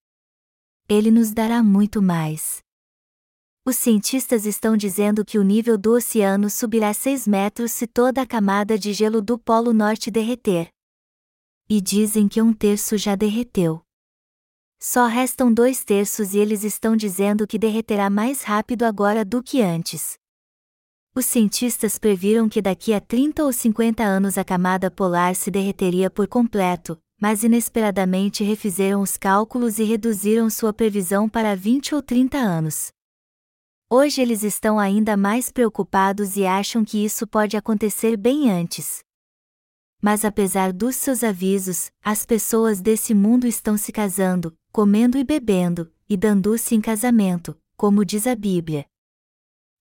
Ele 0.89 1.11
nos 1.11 1.31
dará 1.31 1.61
muito 1.61 2.01
mais. 2.01 2.64
Os 3.67 3.77
cientistas 3.77 4.45
estão 4.45 4.77
dizendo 4.77 5.25
que 5.25 5.39
o 5.39 5.43
nível 5.43 5.75
do 5.75 5.93
oceano 5.93 6.51
subirá 6.51 6.93
6 6.93 7.27
metros 7.27 7.71
se 7.71 7.87
toda 7.87 8.21
a 8.21 8.25
camada 8.25 8.77
de 8.77 8.93
gelo 8.93 9.23
do 9.23 9.39
Polo 9.39 9.73
Norte 9.73 10.11
derreter. 10.11 10.67
E 11.67 11.81
dizem 11.81 12.27
que 12.27 12.39
um 12.39 12.53
terço 12.53 12.95
já 12.95 13.15
derreteu. 13.15 13.81
Só 14.79 15.07
restam 15.07 15.51
dois 15.51 15.83
terços 15.83 16.35
e 16.35 16.37
eles 16.37 16.63
estão 16.63 16.95
dizendo 16.95 17.47
que 17.47 17.57
derreterá 17.57 18.07
mais 18.07 18.43
rápido 18.43 18.83
agora 18.83 19.25
do 19.25 19.41
que 19.41 19.63
antes. 19.63 20.13
Os 21.15 21.25
cientistas 21.25 21.97
previram 21.97 22.47
que 22.47 22.61
daqui 22.61 22.93
a 22.93 23.01
30 23.01 23.43
ou 23.43 23.51
50 23.51 24.03
anos 24.03 24.37
a 24.37 24.43
camada 24.43 24.91
polar 24.91 25.35
se 25.35 25.49
derreteria 25.49 26.11
por 26.11 26.27
completo, 26.27 26.99
mas 27.19 27.41
inesperadamente 27.41 28.43
refizeram 28.43 29.01
os 29.01 29.17
cálculos 29.17 29.79
e 29.79 29.83
reduziram 29.83 30.51
sua 30.51 30.71
previsão 30.71 31.27
para 31.27 31.55
20 31.55 31.95
ou 31.95 32.01
30 32.03 32.37
anos. 32.37 32.93
Hoje 33.87 34.19
eles 34.19 34.41
estão 34.41 34.79
ainda 34.79 35.15
mais 35.15 35.51
preocupados 35.51 36.35
e 36.35 36.45
acham 36.45 36.83
que 36.83 37.05
isso 37.05 37.27
pode 37.27 37.55
acontecer 37.55 38.17
bem 38.17 38.49
antes. 38.49 39.03
Mas 40.01 40.25
apesar 40.25 40.73
dos 40.73 40.95
seus 40.95 41.23
avisos, 41.23 41.91
as 42.03 42.25
pessoas 42.25 42.81
desse 42.81 43.13
mundo 43.13 43.45
estão 43.45 43.77
se 43.77 43.91
casando, 43.91 44.57
comendo 44.71 45.19
e 45.19 45.23
bebendo, 45.23 45.91
e 46.09 46.17
dando-se 46.17 46.73
em 46.73 46.81
casamento, 46.81 47.55
como 47.77 48.03
diz 48.03 48.25
a 48.25 48.35
Bíblia. 48.35 48.87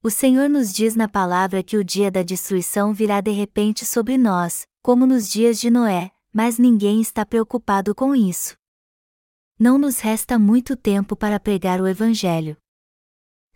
O 0.03 0.11
Senhor 0.11 0.51
nos 0.51 0.71
diz 0.71 0.95
na 0.95 1.09
palavra 1.09 1.63
que 1.63 1.79
o 1.79 1.85
dia 1.85 2.11
da 2.11 2.23
destruição 2.23 2.93
virá 2.93 3.23
de 3.23 3.31
repente 3.31 3.87
sobre 3.87 4.19
nós, 4.19 4.67
como 4.83 5.07
nos 5.07 5.31
dias 5.31 5.59
de 5.59 5.71
Noé, 5.71 6.11
mas 6.31 6.59
ninguém 6.59 7.01
está 7.01 7.25
preocupado 7.25 7.95
com 7.95 8.15
isso. 8.15 8.55
Não 9.59 9.79
nos 9.79 10.01
resta 10.01 10.39
muito 10.39 10.77
tempo 10.77 11.17
para 11.17 11.41
pregar 11.41 11.81
o 11.81 11.87
Evangelho. 11.87 12.55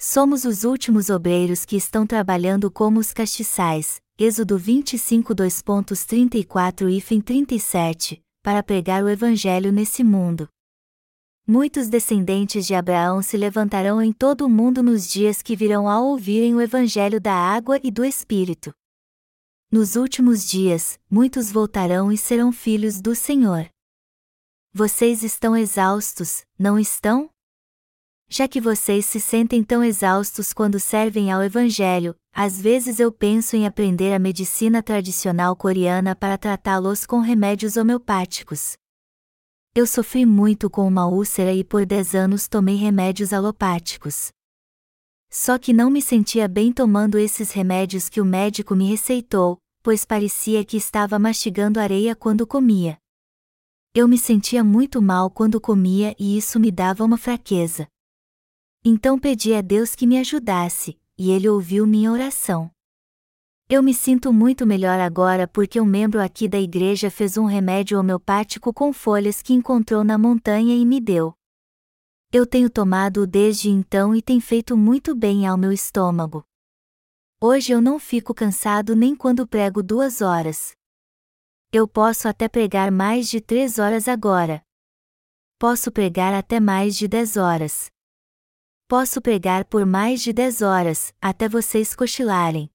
Somos 0.00 0.44
os 0.44 0.62
últimos 0.62 1.10
obreiros 1.10 1.64
que 1.64 1.74
estão 1.74 2.06
trabalhando 2.06 2.70
como 2.70 3.00
os 3.00 3.12
castiçais, 3.12 4.00
Êxodo 4.16 4.56
25 4.56 5.34
2.34 5.34 6.88
e 6.88 7.20
37, 7.20 8.22
para 8.40 8.62
pregar 8.62 9.02
o 9.02 9.08
Evangelho 9.08 9.72
nesse 9.72 10.04
mundo. 10.04 10.48
Muitos 11.44 11.88
descendentes 11.88 12.64
de 12.64 12.76
Abraão 12.76 13.20
se 13.22 13.36
levantarão 13.36 14.00
em 14.00 14.12
todo 14.12 14.46
o 14.46 14.48
mundo 14.48 14.84
nos 14.84 15.08
dias 15.08 15.42
que 15.42 15.56
virão 15.56 15.88
ao 15.88 16.04
ouvirem 16.04 16.54
o 16.54 16.60
Evangelho 16.60 17.20
da 17.20 17.34
água 17.34 17.80
e 17.82 17.90
do 17.90 18.04
Espírito. 18.04 18.72
Nos 19.68 19.96
últimos 19.96 20.48
dias, 20.48 20.96
muitos 21.10 21.50
voltarão 21.50 22.12
e 22.12 22.16
serão 22.16 22.52
filhos 22.52 23.00
do 23.00 23.16
Senhor. 23.16 23.68
Vocês 24.72 25.24
estão 25.24 25.56
exaustos, 25.56 26.42
não 26.56 26.78
estão? 26.78 27.28
Já 28.30 28.46
que 28.46 28.60
vocês 28.60 29.06
se 29.06 29.18
sentem 29.18 29.64
tão 29.64 29.82
exaustos 29.82 30.52
quando 30.52 30.78
servem 30.78 31.32
ao 31.32 31.42
Evangelho, 31.42 32.14
às 32.30 32.60
vezes 32.60 33.00
eu 33.00 33.10
penso 33.10 33.56
em 33.56 33.66
aprender 33.66 34.12
a 34.12 34.18
medicina 34.18 34.82
tradicional 34.82 35.56
coreana 35.56 36.14
para 36.14 36.36
tratá-los 36.36 37.06
com 37.06 37.20
remédios 37.20 37.78
homeopáticos. 37.78 38.76
Eu 39.74 39.86
sofri 39.86 40.26
muito 40.26 40.68
com 40.68 40.86
uma 40.86 41.06
úlcera 41.06 41.54
e 41.54 41.64
por 41.64 41.86
10 41.86 42.14
anos 42.14 42.46
tomei 42.46 42.76
remédios 42.76 43.32
alopáticos. 43.32 44.28
Só 45.30 45.58
que 45.58 45.72
não 45.72 45.88
me 45.88 46.02
sentia 46.02 46.46
bem 46.46 46.70
tomando 46.70 47.18
esses 47.18 47.52
remédios 47.52 48.10
que 48.10 48.20
o 48.20 48.26
médico 48.26 48.76
me 48.76 48.90
receitou, 48.90 49.58
pois 49.82 50.04
parecia 50.04 50.64
que 50.66 50.76
estava 50.76 51.18
mastigando 51.18 51.80
areia 51.80 52.14
quando 52.14 52.46
comia. 52.46 52.98
Eu 53.94 54.06
me 54.06 54.18
sentia 54.18 54.62
muito 54.62 55.00
mal 55.00 55.30
quando 55.30 55.58
comia 55.58 56.14
e 56.18 56.36
isso 56.36 56.60
me 56.60 56.70
dava 56.70 57.04
uma 57.04 57.16
fraqueza. 57.16 57.88
Então 58.84 59.18
pedi 59.18 59.54
a 59.54 59.60
Deus 59.60 59.94
que 59.94 60.06
me 60.06 60.18
ajudasse, 60.18 60.98
e 61.16 61.30
ele 61.30 61.48
ouviu 61.48 61.86
minha 61.86 62.12
oração. 62.12 62.70
Eu 63.68 63.82
me 63.82 63.92
sinto 63.92 64.32
muito 64.32 64.66
melhor 64.66 64.98
agora 64.98 65.46
porque 65.46 65.78
um 65.78 65.84
membro 65.84 66.22
aqui 66.22 66.48
da 66.48 66.58
igreja 66.58 67.10
fez 67.10 67.36
um 67.36 67.44
remédio 67.44 67.98
homeopático 67.98 68.72
com 68.72 68.94
folhas 68.94 69.42
que 69.42 69.52
encontrou 69.52 70.02
na 70.02 70.16
montanha 70.16 70.74
e 70.74 70.86
me 70.86 71.00
deu. 71.00 71.34
Eu 72.32 72.46
tenho 72.46 72.70
tomado-o 72.70 73.26
desde 73.26 73.68
então 73.68 74.14
e 74.14 74.22
tem 74.22 74.40
feito 74.40 74.74
muito 74.74 75.14
bem 75.14 75.46
ao 75.46 75.58
meu 75.58 75.70
estômago. 75.70 76.44
Hoje 77.40 77.72
eu 77.72 77.80
não 77.80 77.98
fico 77.98 78.32
cansado 78.32 78.96
nem 78.96 79.14
quando 79.14 79.46
prego 79.46 79.82
duas 79.82 80.22
horas. 80.22 80.72
Eu 81.70 81.86
posso 81.86 82.26
até 82.26 82.48
pregar 82.48 82.90
mais 82.90 83.28
de 83.28 83.40
três 83.40 83.78
horas 83.78 84.08
agora. 84.08 84.62
Posso 85.58 85.92
pregar 85.92 86.32
até 86.32 86.58
mais 86.58 86.96
de 86.96 87.06
dez 87.06 87.36
horas. 87.36 87.90
Posso 88.88 89.20
pregar 89.20 89.66
por 89.66 89.84
mais 89.84 90.22
de 90.22 90.32
10 90.32 90.62
horas, 90.62 91.12
até 91.20 91.46
vocês 91.46 91.94
cochilarem. 91.94 92.70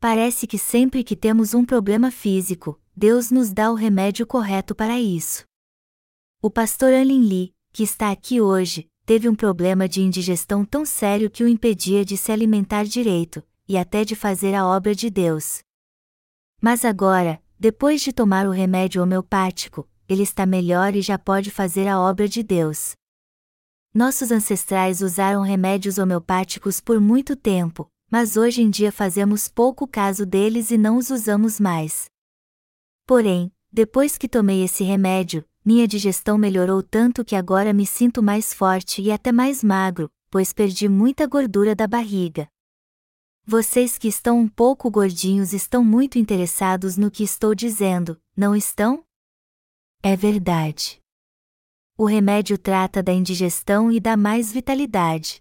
Parece 0.00 0.44
que 0.44 0.58
sempre 0.58 1.04
que 1.04 1.14
temos 1.14 1.54
um 1.54 1.64
problema 1.64 2.10
físico, 2.10 2.80
Deus 2.96 3.30
nos 3.30 3.52
dá 3.52 3.70
o 3.70 3.76
remédio 3.76 4.26
correto 4.26 4.74
para 4.74 4.98
isso. 4.98 5.44
O 6.42 6.50
pastor 6.50 6.92
Alin 6.92 7.28
Lee, 7.28 7.54
que 7.72 7.84
está 7.84 8.10
aqui 8.10 8.40
hoje, 8.40 8.90
teve 9.06 9.28
um 9.28 9.36
problema 9.36 9.88
de 9.88 10.00
indigestão 10.00 10.64
tão 10.64 10.84
sério 10.84 11.30
que 11.30 11.44
o 11.44 11.48
impedia 11.48 12.04
de 12.04 12.16
se 12.16 12.32
alimentar 12.32 12.82
direito, 12.82 13.40
e 13.68 13.78
até 13.78 14.04
de 14.04 14.16
fazer 14.16 14.52
a 14.52 14.66
obra 14.66 14.96
de 14.96 15.08
Deus. 15.10 15.60
Mas 16.60 16.84
agora, 16.84 17.40
depois 17.56 18.02
de 18.02 18.12
tomar 18.12 18.48
o 18.48 18.50
remédio 18.50 19.00
homeopático, 19.00 19.88
ele 20.08 20.24
está 20.24 20.44
melhor 20.44 20.96
e 20.96 21.00
já 21.00 21.16
pode 21.16 21.52
fazer 21.52 21.86
a 21.86 22.00
obra 22.00 22.26
de 22.26 22.42
Deus. 22.42 22.96
Nossos 23.94 24.32
ancestrais 24.32 25.00
usaram 25.00 25.42
remédios 25.42 25.98
homeopáticos 25.98 26.80
por 26.80 27.00
muito 27.00 27.36
tempo, 27.36 27.88
mas 28.10 28.36
hoje 28.36 28.60
em 28.60 28.68
dia 28.68 28.90
fazemos 28.90 29.46
pouco 29.46 29.86
caso 29.86 30.26
deles 30.26 30.72
e 30.72 30.76
não 30.76 30.96
os 30.96 31.10
usamos 31.10 31.60
mais. 31.60 32.06
Porém, 33.06 33.52
depois 33.70 34.18
que 34.18 34.28
tomei 34.28 34.64
esse 34.64 34.82
remédio, 34.82 35.44
minha 35.64 35.86
digestão 35.86 36.36
melhorou 36.36 36.82
tanto 36.82 37.24
que 37.24 37.36
agora 37.36 37.72
me 37.72 37.86
sinto 37.86 38.20
mais 38.20 38.52
forte 38.52 39.00
e 39.00 39.12
até 39.12 39.30
mais 39.30 39.62
magro, 39.62 40.10
pois 40.28 40.52
perdi 40.52 40.88
muita 40.88 41.24
gordura 41.28 41.72
da 41.72 41.86
barriga. 41.86 42.48
Vocês 43.46 43.96
que 43.96 44.08
estão 44.08 44.40
um 44.40 44.48
pouco 44.48 44.90
gordinhos 44.90 45.52
estão 45.52 45.84
muito 45.84 46.18
interessados 46.18 46.96
no 46.96 47.12
que 47.12 47.22
estou 47.22 47.54
dizendo, 47.54 48.20
não 48.36 48.56
estão? 48.56 49.04
É 50.02 50.16
verdade. 50.16 51.03
O 51.96 52.06
remédio 52.06 52.58
trata 52.58 53.00
da 53.00 53.12
indigestão 53.12 53.92
e 53.92 54.00
dá 54.00 54.16
mais 54.16 54.50
vitalidade. 54.50 55.40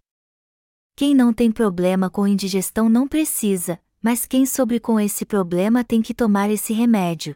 Quem 0.96 1.16
não 1.16 1.34
tem 1.34 1.52
problema 1.52 2.12
com 2.12 2.28
indigestão 2.28 2.88
não 2.88 3.08
precisa, 3.08 3.82
mas 4.00 4.28
quem 4.28 4.46
sobre 4.46 4.80
com 4.80 5.00
esse 5.00 5.26
problema 5.26 5.84
tem 5.84 6.00
que 6.00 6.14
tomar 6.14 6.52
esse 6.52 6.72
remédio. 6.72 7.36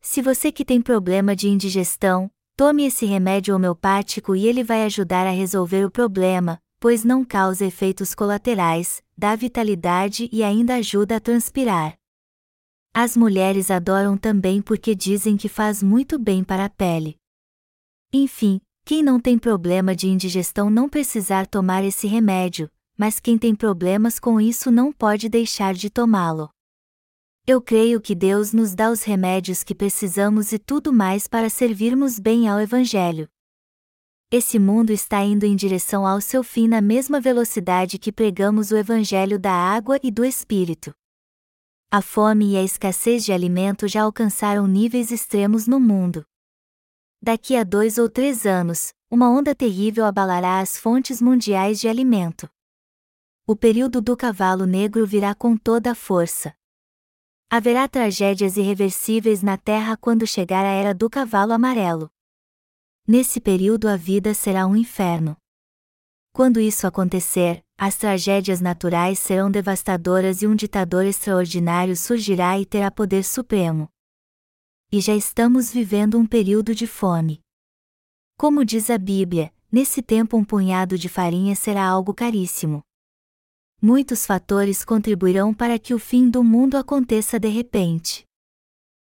Se 0.00 0.22
você 0.22 0.50
que 0.50 0.64
tem 0.64 0.80
problema 0.80 1.36
de 1.36 1.50
indigestão, 1.50 2.30
tome 2.56 2.86
esse 2.86 3.04
remédio 3.04 3.54
homeopático 3.54 4.34
e 4.34 4.46
ele 4.46 4.64
vai 4.64 4.84
ajudar 4.84 5.26
a 5.26 5.30
resolver 5.30 5.84
o 5.84 5.90
problema, 5.90 6.58
pois 6.80 7.04
não 7.04 7.22
causa 7.22 7.66
efeitos 7.66 8.14
colaterais, 8.14 9.02
dá 9.14 9.36
vitalidade 9.36 10.30
e 10.32 10.42
ainda 10.42 10.76
ajuda 10.76 11.16
a 11.16 11.20
transpirar. 11.20 11.98
As 12.94 13.14
mulheres 13.14 13.70
adoram 13.70 14.16
também 14.16 14.62
porque 14.62 14.94
dizem 14.94 15.36
que 15.36 15.50
faz 15.50 15.82
muito 15.82 16.18
bem 16.18 16.42
para 16.42 16.64
a 16.64 16.70
pele. 16.70 17.18
Enfim, 18.12 18.60
quem 18.84 19.02
não 19.02 19.18
tem 19.18 19.38
problema 19.38 19.94
de 19.94 20.08
indigestão 20.08 20.70
não 20.70 20.88
precisar 20.88 21.46
tomar 21.46 21.82
esse 21.84 22.06
remédio, 22.06 22.70
mas 22.96 23.18
quem 23.18 23.36
tem 23.36 23.54
problemas 23.54 24.18
com 24.18 24.40
isso 24.40 24.70
não 24.70 24.92
pode 24.92 25.28
deixar 25.28 25.74
de 25.74 25.90
tomá-lo. 25.90 26.48
Eu 27.46 27.60
creio 27.60 28.00
que 28.00 28.14
Deus 28.14 28.52
nos 28.52 28.74
dá 28.74 28.90
os 28.90 29.02
remédios 29.02 29.62
que 29.62 29.74
precisamos 29.74 30.52
e 30.52 30.58
tudo 30.58 30.92
mais 30.92 31.28
para 31.28 31.48
servirmos 31.48 32.18
bem 32.18 32.48
ao 32.48 32.60
Evangelho. 32.60 33.28
Esse 34.30 34.58
mundo 34.58 34.90
está 34.90 35.22
indo 35.22 35.44
em 35.44 35.54
direção 35.54 36.04
ao 36.04 36.20
seu 36.20 36.42
fim 36.42 36.66
na 36.66 36.80
mesma 36.80 37.20
velocidade 37.20 37.98
que 37.98 38.10
pregamos 38.10 38.72
o 38.72 38.76
Evangelho 38.76 39.38
da 39.38 39.52
água 39.52 40.00
e 40.02 40.10
do 40.10 40.24
Espírito. 40.24 40.92
A 41.88 42.02
fome 42.02 42.54
e 42.54 42.56
a 42.56 42.64
escassez 42.64 43.24
de 43.24 43.32
alimento 43.32 43.86
já 43.86 44.02
alcançaram 44.02 44.66
níveis 44.66 45.12
extremos 45.12 45.68
no 45.68 45.78
mundo. 45.78 46.24
Daqui 47.26 47.56
a 47.56 47.64
dois 47.64 47.98
ou 47.98 48.08
três 48.08 48.46
anos, 48.46 48.94
uma 49.10 49.28
onda 49.28 49.52
terrível 49.52 50.04
abalará 50.04 50.60
as 50.60 50.78
fontes 50.78 51.20
mundiais 51.20 51.80
de 51.80 51.88
alimento. 51.88 52.48
O 53.44 53.56
período 53.56 54.00
do 54.00 54.16
cavalo 54.16 54.64
negro 54.64 55.04
virá 55.04 55.34
com 55.34 55.56
toda 55.56 55.90
a 55.90 55.94
força. 55.96 56.54
Haverá 57.50 57.88
tragédias 57.88 58.56
irreversíveis 58.56 59.42
na 59.42 59.56
Terra 59.56 59.96
quando 59.96 60.24
chegar 60.24 60.64
a 60.64 60.68
era 60.68 60.94
do 60.94 61.10
cavalo 61.10 61.52
amarelo. 61.52 62.08
Nesse 63.08 63.40
período 63.40 63.88
a 63.88 63.96
vida 63.96 64.32
será 64.32 64.64
um 64.64 64.76
inferno. 64.76 65.36
Quando 66.32 66.60
isso 66.60 66.86
acontecer, 66.86 67.60
as 67.76 67.96
tragédias 67.96 68.60
naturais 68.60 69.18
serão 69.18 69.50
devastadoras 69.50 70.42
e 70.42 70.46
um 70.46 70.54
ditador 70.54 71.04
extraordinário 71.04 71.96
surgirá 71.96 72.56
e 72.56 72.64
terá 72.64 72.88
poder 72.88 73.24
supremo. 73.24 73.90
E 74.92 75.00
já 75.00 75.14
estamos 75.14 75.72
vivendo 75.72 76.16
um 76.16 76.24
período 76.24 76.72
de 76.72 76.86
fome. 76.86 77.40
Como 78.38 78.64
diz 78.64 78.88
a 78.88 78.96
Bíblia, 78.96 79.52
nesse 79.70 80.00
tempo 80.00 80.36
um 80.36 80.44
punhado 80.44 80.96
de 80.96 81.08
farinha 81.08 81.56
será 81.56 81.84
algo 81.84 82.14
caríssimo. 82.14 82.82
Muitos 83.82 84.24
fatores 84.24 84.84
contribuirão 84.84 85.52
para 85.52 85.76
que 85.78 85.92
o 85.92 85.98
fim 85.98 86.30
do 86.30 86.44
mundo 86.44 86.76
aconteça 86.76 87.38
de 87.38 87.48
repente. 87.48 88.24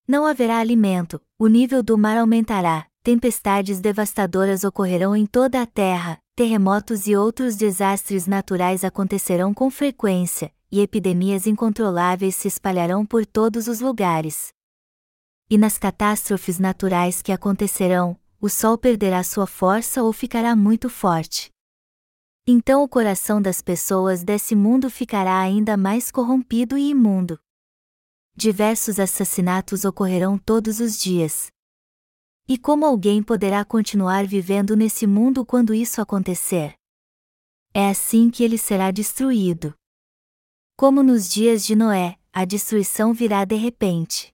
Não 0.05 0.25
haverá 0.25 0.57
alimento, 0.57 1.21
o 1.39 1.47
nível 1.47 1.81
do 1.81 1.97
mar 1.97 2.17
aumentará, 2.17 2.85
tempestades 3.01 3.79
devastadoras 3.79 4.65
ocorrerão 4.65 5.15
em 5.15 5.25
toda 5.25 5.61
a 5.61 5.65
terra, 5.65 6.19
terremotos 6.35 7.07
e 7.07 7.15
outros 7.15 7.55
desastres 7.55 8.27
naturais 8.27 8.83
acontecerão 8.83 9.53
com 9.53 9.71
frequência, 9.71 10.53
e 10.69 10.81
epidemias 10.81 11.47
incontroláveis 11.47 12.35
se 12.35 12.49
espalharão 12.49 13.05
por 13.05 13.25
todos 13.25 13.67
os 13.67 13.79
lugares. 13.79 14.51
E 15.51 15.57
nas 15.57 15.77
catástrofes 15.77 16.59
naturais 16.59 17.21
que 17.21 17.29
acontecerão, 17.29 18.17
o 18.39 18.47
sol 18.47 18.77
perderá 18.77 19.21
sua 19.21 19.45
força 19.45 20.01
ou 20.01 20.13
ficará 20.13 20.55
muito 20.55 20.89
forte. 20.89 21.51
Então 22.47 22.81
o 22.81 22.87
coração 22.87 23.41
das 23.41 23.61
pessoas 23.61 24.23
desse 24.23 24.55
mundo 24.55 24.89
ficará 24.89 25.41
ainda 25.41 25.75
mais 25.75 26.09
corrompido 26.09 26.77
e 26.77 26.91
imundo. 26.91 27.37
Diversos 28.33 28.97
assassinatos 28.97 29.83
ocorrerão 29.83 30.37
todos 30.37 30.79
os 30.79 30.97
dias. 30.97 31.51
E 32.47 32.57
como 32.57 32.85
alguém 32.85 33.21
poderá 33.21 33.65
continuar 33.65 34.25
vivendo 34.25 34.73
nesse 34.73 35.05
mundo 35.05 35.45
quando 35.45 35.73
isso 35.73 35.99
acontecer? 35.99 36.75
É 37.73 37.89
assim 37.89 38.29
que 38.29 38.41
ele 38.41 38.57
será 38.57 38.89
destruído. 38.89 39.75
Como 40.77 41.03
nos 41.03 41.27
dias 41.27 41.65
de 41.65 41.75
Noé, 41.75 42.17
a 42.31 42.45
destruição 42.45 43.13
virá 43.13 43.43
de 43.43 43.55
repente. 43.55 44.31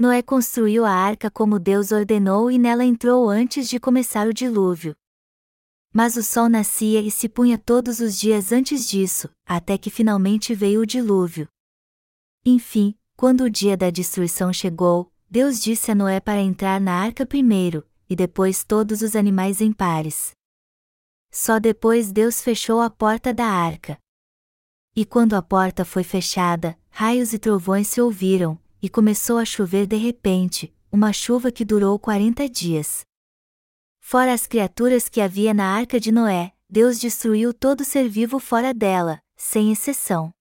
Noé 0.00 0.22
construiu 0.22 0.86
a 0.86 0.90
arca 0.90 1.30
como 1.30 1.58
Deus 1.58 1.92
ordenou 1.92 2.50
e 2.50 2.58
nela 2.58 2.86
entrou 2.86 3.28
antes 3.28 3.68
de 3.68 3.78
começar 3.78 4.26
o 4.26 4.32
dilúvio. 4.32 4.96
Mas 5.92 6.16
o 6.16 6.22
sol 6.22 6.48
nascia 6.48 7.02
e 7.02 7.10
se 7.10 7.28
punha 7.28 7.58
todos 7.58 8.00
os 8.00 8.18
dias 8.18 8.50
antes 8.50 8.88
disso, 8.88 9.28
até 9.44 9.76
que 9.76 9.90
finalmente 9.90 10.54
veio 10.54 10.80
o 10.80 10.86
dilúvio. 10.86 11.46
Enfim, 12.46 12.94
quando 13.14 13.42
o 13.42 13.50
dia 13.50 13.76
da 13.76 13.90
destruição 13.90 14.50
chegou, 14.54 15.12
Deus 15.28 15.60
disse 15.60 15.90
a 15.90 15.94
Noé 15.94 16.18
para 16.18 16.40
entrar 16.40 16.80
na 16.80 16.94
arca 16.94 17.26
primeiro, 17.26 17.86
e 18.08 18.16
depois 18.16 18.64
todos 18.64 19.02
os 19.02 19.14
animais 19.14 19.60
em 19.60 19.70
pares. 19.70 20.30
Só 21.30 21.58
depois 21.58 22.10
Deus 22.10 22.40
fechou 22.40 22.80
a 22.80 22.88
porta 22.88 23.34
da 23.34 23.44
arca. 23.44 23.98
E 24.96 25.04
quando 25.04 25.34
a 25.34 25.42
porta 25.42 25.84
foi 25.84 26.04
fechada, 26.04 26.74
raios 26.88 27.34
e 27.34 27.38
trovões 27.38 27.86
se 27.88 28.00
ouviram, 28.00 28.58
e 28.82 28.88
começou 28.88 29.38
a 29.38 29.44
chover 29.44 29.86
de 29.86 29.96
repente, 29.96 30.74
uma 30.90 31.12
chuva 31.12 31.52
que 31.52 31.64
durou 31.64 31.98
quarenta 31.98 32.48
dias. 32.48 33.04
Fora 34.00 34.32
as 34.32 34.46
criaturas 34.46 35.08
que 35.08 35.20
havia 35.20 35.54
na 35.54 35.66
arca 35.66 36.00
de 36.00 36.10
Noé, 36.10 36.52
Deus 36.68 36.98
destruiu 36.98 37.52
todo 37.52 37.84
ser 37.84 38.08
vivo 38.08 38.38
fora 38.38 38.72
dela, 38.72 39.20
sem 39.36 39.70
exceção. 39.72 40.32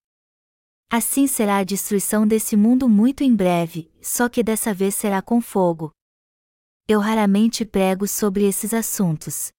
Assim 0.91 1.27
será 1.27 1.57
a 1.57 1.63
destruição 1.63 2.25
desse 2.25 2.55
mundo 2.55 2.89
muito 2.89 3.23
em 3.23 3.35
breve, 3.35 3.91
só 4.01 4.27
que 4.27 4.41
dessa 4.41 4.73
vez 4.73 4.95
será 4.95 5.21
com 5.21 5.39
fogo. 5.39 5.91
Eu 6.87 6.99
raramente 6.99 7.63
prego 7.63 8.07
sobre 8.07 8.45
esses 8.47 8.73
assuntos. 8.73 9.51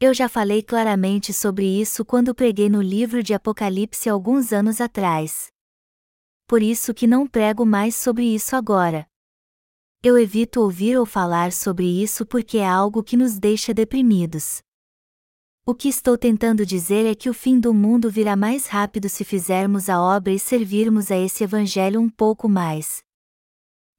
Eu 0.00 0.14
já 0.14 0.30
falei 0.30 0.62
claramente 0.62 1.30
sobre 1.30 1.66
isso 1.66 2.06
quando 2.06 2.34
preguei 2.34 2.70
no 2.70 2.80
livro 2.80 3.22
de 3.22 3.34
Apocalipse 3.34 4.08
alguns 4.08 4.50
anos 4.50 4.80
atrás. 4.80 5.48
Por 6.50 6.64
isso 6.64 6.92
que 6.92 7.06
não 7.06 7.28
prego 7.28 7.64
mais 7.64 7.94
sobre 7.94 8.24
isso 8.24 8.56
agora. 8.56 9.06
Eu 10.02 10.18
evito 10.18 10.60
ouvir 10.60 10.98
ou 10.98 11.06
falar 11.06 11.52
sobre 11.52 11.86
isso 11.86 12.26
porque 12.26 12.58
é 12.58 12.66
algo 12.68 13.04
que 13.04 13.16
nos 13.16 13.38
deixa 13.38 13.72
deprimidos. 13.72 14.60
O 15.64 15.76
que 15.76 15.88
estou 15.88 16.18
tentando 16.18 16.66
dizer 16.66 17.06
é 17.06 17.14
que 17.14 17.30
o 17.30 17.32
fim 17.32 17.60
do 17.60 17.72
mundo 17.72 18.10
virá 18.10 18.34
mais 18.34 18.66
rápido 18.66 19.08
se 19.08 19.22
fizermos 19.24 19.88
a 19.88 20.02
obra 20.02 20.32
e 20.32 20.40
servirmos 20.40 21.12
a 21.12 21.16
esse 21.16 21.44
Evangelho 21.44 22.00
um 22.00 22.10
pouco 22.10 22.48
mais. 22.48 23.00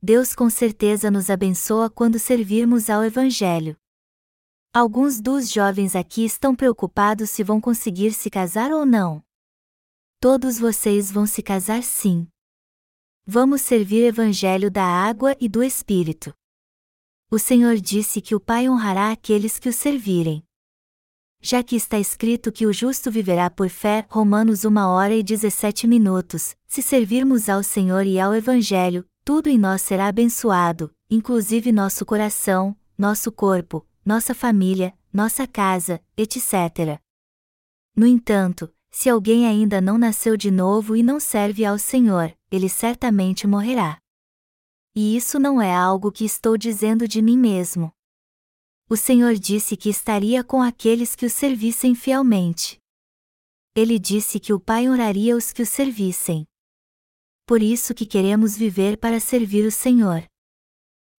Deus 0.03 0.35
com 0.35 0.49
certeza 0.49 1.09
nos 1.09 1.29
abençoa 1.29 1.89
quando 1.89 2.19
servirmos 2.19 2.89
ao 2.89 3.01
Evangelho. 3.01 3.77
Alguns 4.73 5.21
dos 5.21 5.49
jovens 5.49 5.95
aqui 5.95 6.25
estão 6.25 6.53
preocupados 6.53 7.29
se 7.29 7.45
vão 7.45 7.61
conseguir 7.61 8.11
se 8.11 8.29
casar 8.29 8.73
ou 8.73 8.85
não. 8.85 9.23
Todos 10.19 10.59
vocês 10.59 11.09
vão 11.09 11.25
se 11.25 11.41
casar 11.41 11.81
sim. 11.81 12.27
Vamos 13.25 13.61
servir 13.61 14.03
o 14.03 14.07
Evangelho 14.07 14.69
da 14.69 14.83
água 14.83 15.35
e 15.39 15.47
do 15.47 15.63
Espírito. 15.63 16.33
O 17.29 17.39
Senhor 17.39 17.77
disse 17.77 18.21
que 18.21 18.35
o 18.35 18.39
Pai 18.39 18.67
honrará 18.67 19.11
aqueles 19.11 19.57
que 19.57 19.69
o 19.69 19.73
servirem 19.73 20.43
já 21.41 21.63
que 21.63 21.75
está 21.75 21.97
escrito 21.97 22.51
que 22.51 22.67
o 22.67 22.71
justo 22.71 23.09
viverá 23.09 23.49
por 23.49 23.67
fé, 23.67 24.05
Romanos 24.09 24.63
1 24.63 24.77
hora 24.77 25.15
e 25.15 25.23
17 25.23 25.87
minutos, 25.87 26.55
se 26.67 26.83
servirmos 26.83 27.49
ao 27.49 27.63
Senhor 27.63 28.05
e 28.05 28.19
ao 28.19 28.35
Evangelho, 28.35 29.03
tudo 29.25 29.49
em 29.49 29.57
nós 29.57 29.81
será 29.81 30.07
abençoado, 30.07 30.91
inclusive 31.09 31.71
nosso 31.71 32.05
coração, 32.05 32.75
nosso 32.95 33.31
corpo, 33.31 33.85
nossa 34.05 34.35
família, 34.35 34.93
nossa 35.11 35.47
casa, 35.47 35.99
etc. 36.15 36.99
No 37.95 38.05
entanto, 38.05 38.71
se 38.91 39.09
alguém 39.09 39.47
ainda 39.47 39.81
não 39.81 39.97
nasceu 39.97 40.37
de 40.37 40.51
novo 40.51 40.95
e 40.95 41.01
não 41.01 41.19
serve 41.19 41.65
ao 41.65 41.79
Senhor, 41.79 42.31
ele 42.51 42.67
certamente 42.67 43.47
morrerá. 43.47 43.97
E 44.95 45.15
isso 45.15 45.39
não 45.39 45.61
é 45.61 45.73
algo 45.73 46.11
que 46.11 46.25
estou 46.25 46.57
dizendo 46.57 47.07
de 47.07 47.21
mim 47.21 47.37
mesmo 47.37 47.91
o 48.91 48.97
Senhor 48.97 49.35
disse 49.35 49.77
que 49.77 49.87
estaria 49.87 50.43
com 50.43 50.61
aqueles 50.61 51.15
que 51.15 51.25
o 51.25 51.29
servissem 51.29 51.95
fielmente. 51.95 52.77
Ele 53.73 53.97
disse 53.97 54.37
que 54.37 54.51
o 54.51 54.59
Pai 54.59 54.89
honraria 54.89 55.33
os 55.33 55.53
que 55.53 55.61
o 55.61 55.65
servissem. 55.65 56.45
Por 57.45 57.61
isso 57.61 57.93
que 57.93 58.05
queremos 58.05 58.57
viver 58.57 58.97
para 58.97 59.21
servir 59.21 59.65
o 59.65 59.71
Senhor. 59.71 60.25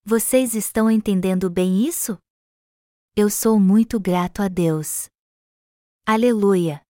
Vocês 0.05 0.55
estão 0.55 0.91
entendendo 0.91 1.49
bem 1.49 1.87
isso? 1.87 2.19
Eu 3.17 3.31
sou 3.31 3.59
muito 3.59 3.99
grato 3.99 4.43
a 4.43 4.49
Deus. 4.49 5.09
Aleluia! 6.05 6.83